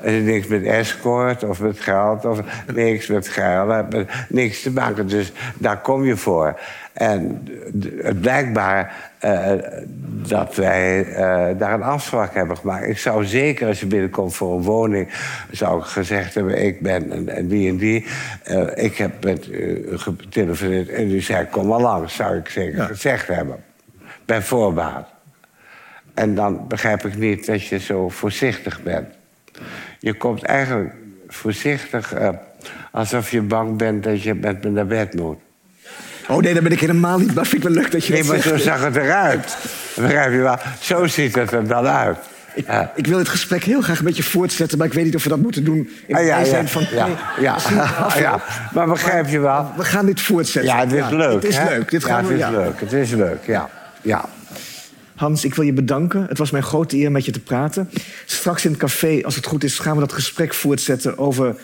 is 0.02 0.23
niks 0.23 0.47
met 0.47 0.62
escort 0.62 1.44
of 1.44 1.60
met 1.60 1.81
geld 1.81 2.24
of 2.24 2.40
niks 2.74 3.06
met 3.06 3.28
geld. 3.28 3.94
eh, 3.94 4.01
niks 4.28 4.62
te 4.62 4.70
maken. 4.70 5.09
Dus 5.09 5.32
daar 5.55 5.81
kom 5.81 6.05
je 6.05 6.16
voor. 6.16 6.60
En 6.93 7.48
het 8.02 8.20
blijkbaar 8.20 9.10
eh, 9.19 9.52
dat 10.28 10.55
wij 10.55 11.06
daar 11.59 11.73
een 11.73 11.82
afspraak 11.82 12.35
hebben 12.35 12.56
gemaakt. 12.56 12.86
Ik 12.86 12.98
zou 12.98 13.24
zeker 13.24 13.66
als 13.66 13.81
je 13.81 13.86
binnenkomt 13.86 14.35
voor 14.35 14.56
een 14.56 14.62
woning... 14.62 15.09
zou 15.51 15.78
ik 15.78 15.85
gezegd 15.85 16.35
hebben, 16.35 16.64
ik 16.64 16.81
ben 16.81 17.12
en, 17.12 17.28
en 17.28 17.48
die 17.48 17.69
en 17.69 17.77
die. 17.77 18.06
Ik 18.74 18.97
heb 18.97 19.24
met 19.24 19.48
u 19.48 19.85
getelefoneerd 19.98 20.89
en 20.89 21.10
u 21.10 21.20
zei, 21.20 21.47
kom 21.51 21.66
maar 21.66 21.81
langs. 21.81 22.14
Zou 22.14 22.36
ik 22.36 22.48
zeker 22.48 22.85
gezegd 22.85 23.27
hebben. 23.27 23.56
Bij 24.24 24.43
voorbaat. 24.43 25.11
En 26.14 26.34
dan 26.34 26.68
begrijp 26.68 27.05
ik 27.06 27.16
niet 27.16 27.47
dat 27.47 27.66
je 27.66 27.78
zo 27.78 28.09
voorzichtig 28.09 28.82
bent. 28.82 29.06
Je 29.98 30.14
komt 30.14 30.43
eigenlijk 30.43 30.93
voorzichtig 31.28 32.12
eh, 32.14 32.28
alsof 32.90 33.30
je 33.30 33.40
bang 33.43 33.76
bent 33.76 34.05
dat 34.05 34.22
je 34.22 34.34
met 34.34 34.64
me 34.64 34.70
naar 34.70 34.86
bed 34.86 35.14
moet. 35.14 35.39
Oh 36.28 36.39
nee, 36.39 36.55
dat 36.55 36.62
ben 36.62 36.72
ik 36.72 36.80
helemaal 36.80 37.18
niet. 37.18 37.34
Maar 37.34 37.47
vind 37.47 37.64
ik 37.64 37.68
wel 37.68 37.82
leuk 37.82 37.90
dat 37.93 38.05
je 38.06 38.12
Nee, 38.12 38.22
dat 38.22 38.30
maar 38.30 38.40
zegt. 38.43 38.59
zo 38.59 38.64
zag 38.64 38.82
het 38.84 38.97
eruit. 38.97 39.56
Begrijp 39.97 40.32
je 40.32 40.39
wel? 40.39 40.56
Zo 40.80 41.06
ziet 41.06 41.34
het 41.34 41.52
er 41.52 41.66
dan 41.66 41.86
uit. 41.86 42.18
Ik, 42.55 42.66
Ja. 42.66 42.93
ik 42.94 43.06
wil 43.06 43.18
het 43.18 43.28
gesprek 43.28 43.64
heel 43.64 43.80
graag 43.80 43.98
een 43.98 44.05
beetje 44.05 44.22
voortzetten... 44.22 44.78
maar 44.78 44.86
ik 44.86 44.93
weet 44.93 45.05
niet 45.05 45.14
of 45.16 45.22
we 45.22 45.28
dat 45.28 45.39
moeten 45.39 45.64
doen 45.64 45.90
in 46.06 46.14
Ah, 46.16 46.24
ja, 46.26 46.39
ja, 46.39 46.66
van... 46.66 46.86
ja, 46.90 47.06
nee, 47.06 47.44
ja. 48.22 48.40
Maar 48.72 48.86
begrijp 48.86 49.28
je 49.28 49.39
wel? 49.39 49.72
We 49.76 49.84
gaan 49.84 50.06
dit 50.06 50.20
voortzetten. 50.20 50.72
Ja, 50.72 50.80
het 50.80 50.93
is 50.93 51.09
leuk. 51.10 51.32
Het 51.32 51.44
is 51.44 51.56
hè? 51.56 51.68
leuk. 51.68 51.90
Dit 51.90 52.05
gaan 52.05 52.18
het 52.18 52.28
we, 52.28 52.34
is 52.34 52.48
leuk. 52.48 52.80
Het 52.80 52.93
is 52.93 53.10
leuk, 53.10 53.47
ja. 53.47 53.68
ja. 54.02 54.24
Hans, 55.23 55.44
ik 55.44 55.55
wil 55.55 55.65
je 55.65 55.73
bedanken. 55.73 56.27
Het 56.28 56.39
was 56.39 56.51
mijn 56.51 56.62
grote 56.62 56.97
eer 56.97 57.11
met 57.11 57.24
je 57.24 57.32
te 57.32 57.40
praten. 57.40 57.90
Straks 58.27 58.65
in 58.65 58.70
het 58.70 58.81
café, 58.81 59.20
als 59.24 59.36
het 59.36 59.47
goed 59.47 59.65
is, 59.65 59.78
gaan 59.78 59.94
we 59.94 60.01
dat 60.01 60.12
gesprek 60.12 60.55
voortzetten 60.55 61.19
over 61.19 61.57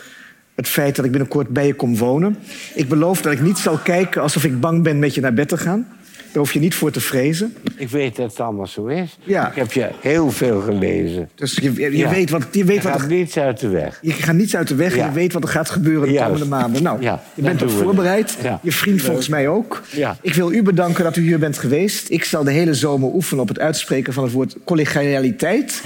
het 0.55 0.67
feit 0.67 0.95
dat 0.95 1.05
ik 1.05 1.11
binnenkort 1.11 1.47
bij 1.47 1.67
je 1.67 1.73
kom 1.73 1.97
wonen. 1.97 2.37
Ik 2.75 2.89
beloof 2.89 3.21
dat 3.21 3.33
ik 3.33 3.41
niet 3.41 3.57
zal 3.57 3.77
kijken 3.77 4.21
alsof 4.21 4.43
ik 4.43 4.59
bang 4.59 4.83
ben 4.83 4.99
met 4.99 5.13
je 5.15 5.21
naar 5.21 5.33
bed 5.33 5.47
te 5.47 5.57
gaan. 5.57 5.87
Daar 6.31 6.37
hoef 6.43 6.53
je 6.53 6.59
niet 6.59 6.75
voor 6.75 6.91
te 6.91 6.99
vrezen. 7.01 7.55
Ik 7.75 7.89
weet 7.89 8.15
dat 8.15 8.29
het 8.29 8.39
allemaal 8.39 8.67
zo 8.67 8.85
is. 8.85 9.17
Ja. 9.23 9.47
Ik 9.49 9.55
heb 9.55 9.71
je 9.71 9.89
heel 10.01 10.31
veel 10.31 10.61
gelezen. 10.61 11.29
Dus 11.35 11.55
je, 11.55 11.73
je 11.73 11.97
Ja. 11.97 12.09
weet 12.09 12.29
wat, 12.29 12.43
je 12.51 12.63
weet 12.63 12.77
Er 12.77 12.83
wat 12.83 12.91
gaat 12.91 13.01
er, 13.01 13.07
niets 13.15 13.37
uit 13.37 13.59
de 13.59 13.67
weg. 13.67 13.99
je 14.01 14.11
gaat 14.11 14.35
niets 14.35 14.55
uit 14.55 14.67
de 14.67 14.75
weg 14.75 14.91
en 14.91 14.97
Ja. 14.97 15.05
je 15.05 15.11
weet 15.11 15.33
wat 15.33 15.43
er 15.43 15.49
gaat 15.49 15.69
gebeuren 15.69 16.07
de 16.07 16.13
Juist. 16.13 16.31
komende 16.31 16.55
maanden. 16.55 16.83
Nou, 16.83 17.01
je 17.33 17.41
bent 17.41 17.63
ook 17.63 17.69
voorbereid. 17.69 18.37
Je 18.61 18.71
vriend 18.71 19.01
volgens 19.01 19.27
mij 19.27 19.47
ook. 19.47 19.81
Ik 20.21 20.33
wil 20.33 20.51
u 20.51 20.63
bedanken 20.63 21.03
dat 21.03 21.15
u 21.15 21.21
hier 21.21 21.39
bent 21.39 21.57
geweest. 21.57 22.09
Ik 22.09 22.23
zal 22.23 22.43
de 22.43 22.51
hele 22.51 22.73
zomer 22.73 23.09
oefenen 23.13 23.41
op 23.41 23.47
het 23.47 23.59
uitspreken 23.59 24.13
van 24.13 24.23
het 24.23 24.31
woord 24.33 24.55
collegialiteit. 24.63 25.81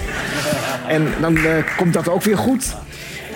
En 0.88 1.06
dan 1.20 1.36
eh, 1.36 1.42
komt 1.76 1.92
dat 1.92 2.08
ook 2.08 2.22
weer 2.22 2.38
goed. 2.38 2.74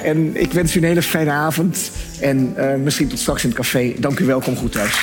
En 0.04 0.30
ik 0.40 0.52
wens 0.52 0.74
u 0.74 0.78
een 0.78 0.84
hele 0.84 1.02
fijne 1.02 1.30
avond. 1.30 1.90
En 2.20 2.52
eh, 2.56 2.74
misschien 2.76 3.08
tot 3.08 3.18
straks 3.18 3.42
in 3.42 3.48
het 3.48 3.58
café. 3.58 3.92
Dank 3.98 4.18
u 4.18 4.24
wel, 4.24 4.40
kom 4.40 4.56
goed 4.56 4.72
thuis. 4.72 4.98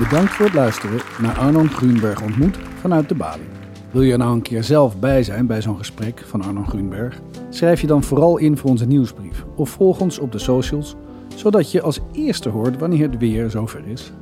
Bedankt 0.00 0.32
voor 0.32 0.44
het 0.44 0.54
luisteren 0.54 1.00
naar 1.20 1.38
Arnon 1.38 1.68
Grunberg 1.68 2.22
ontmoet 2.22 2.58
vanuit 2.80 3.08
de 3.08 3.14
Bali. 3.14 3.48
Wil 3.90 4.02
je 4.02 4.12
er 4.12 4.18
nou 4.18 4.32
een 4.32 4.42
keer 4.42 4.64
zelf 4.64 4.98
bij 4.98 5.22
zijn 5.22 5.46
bij 5.46 5.62
zo'n 5.62 5.76
gesprek 5.76 6.22
van 6.26 6.42
Arnon 6.42 6.68
Grunberg? 6.68 7.20
Schrijf 7.50 7.80
je 7.80 7.86
dan 7.86 8.02
vooral 8.02 8.38
in 8.38 8.56
voor 8.56 8.70
onze 8.70 8.86
nieuwsbrief 8.86 9.44
of 9.56 9.70
volg 9.70 10.00
ons 10.00 10.18
op 10.18 10.32
de 10.32 10.38
socials, 10.38 10.94
zodat 11.36 11.72
je 11.72 11.82
als 11.82 12.00
eerste 12.12 12.48
hoort 12.48 12.78
wanneer 12.78 13.10
het 13.10 13.18
weer 13.18 13.50
zover 13.50 13.86
is. 13.86 14.12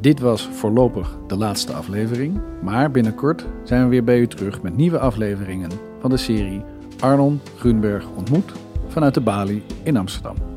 Dit 0.00 0.20
was 0.20 0.48
voorlopig 0.52 1.18
de 1.26 1.36
laatste 1.36 1.72
aflevering, 1.72 2.40
maar 2.62 2.90
binnenkort 2.90 3.46
zijn 3.64 3.82
we 3.82 3.88
weer 3.88 4.04
bij 4.04 4.18
u 4.18 4.26
terug 4.26 4.62
met 4.62 4.76
nieuwe 4.76 4.98
afleveringen 4.98 5.70
van 6.00 6.10
de 6.10 6.16
serie 6.16 6.64
Arnon 7.00 7.40
Grunberg 7.56 8.04
ontmoet 8.16 8.52
vanuit 8.88 9.14
de 9.14 9.20
Bali 9.20 9.62
in 9.82 9.96
Amsterdam. 9.96 10.53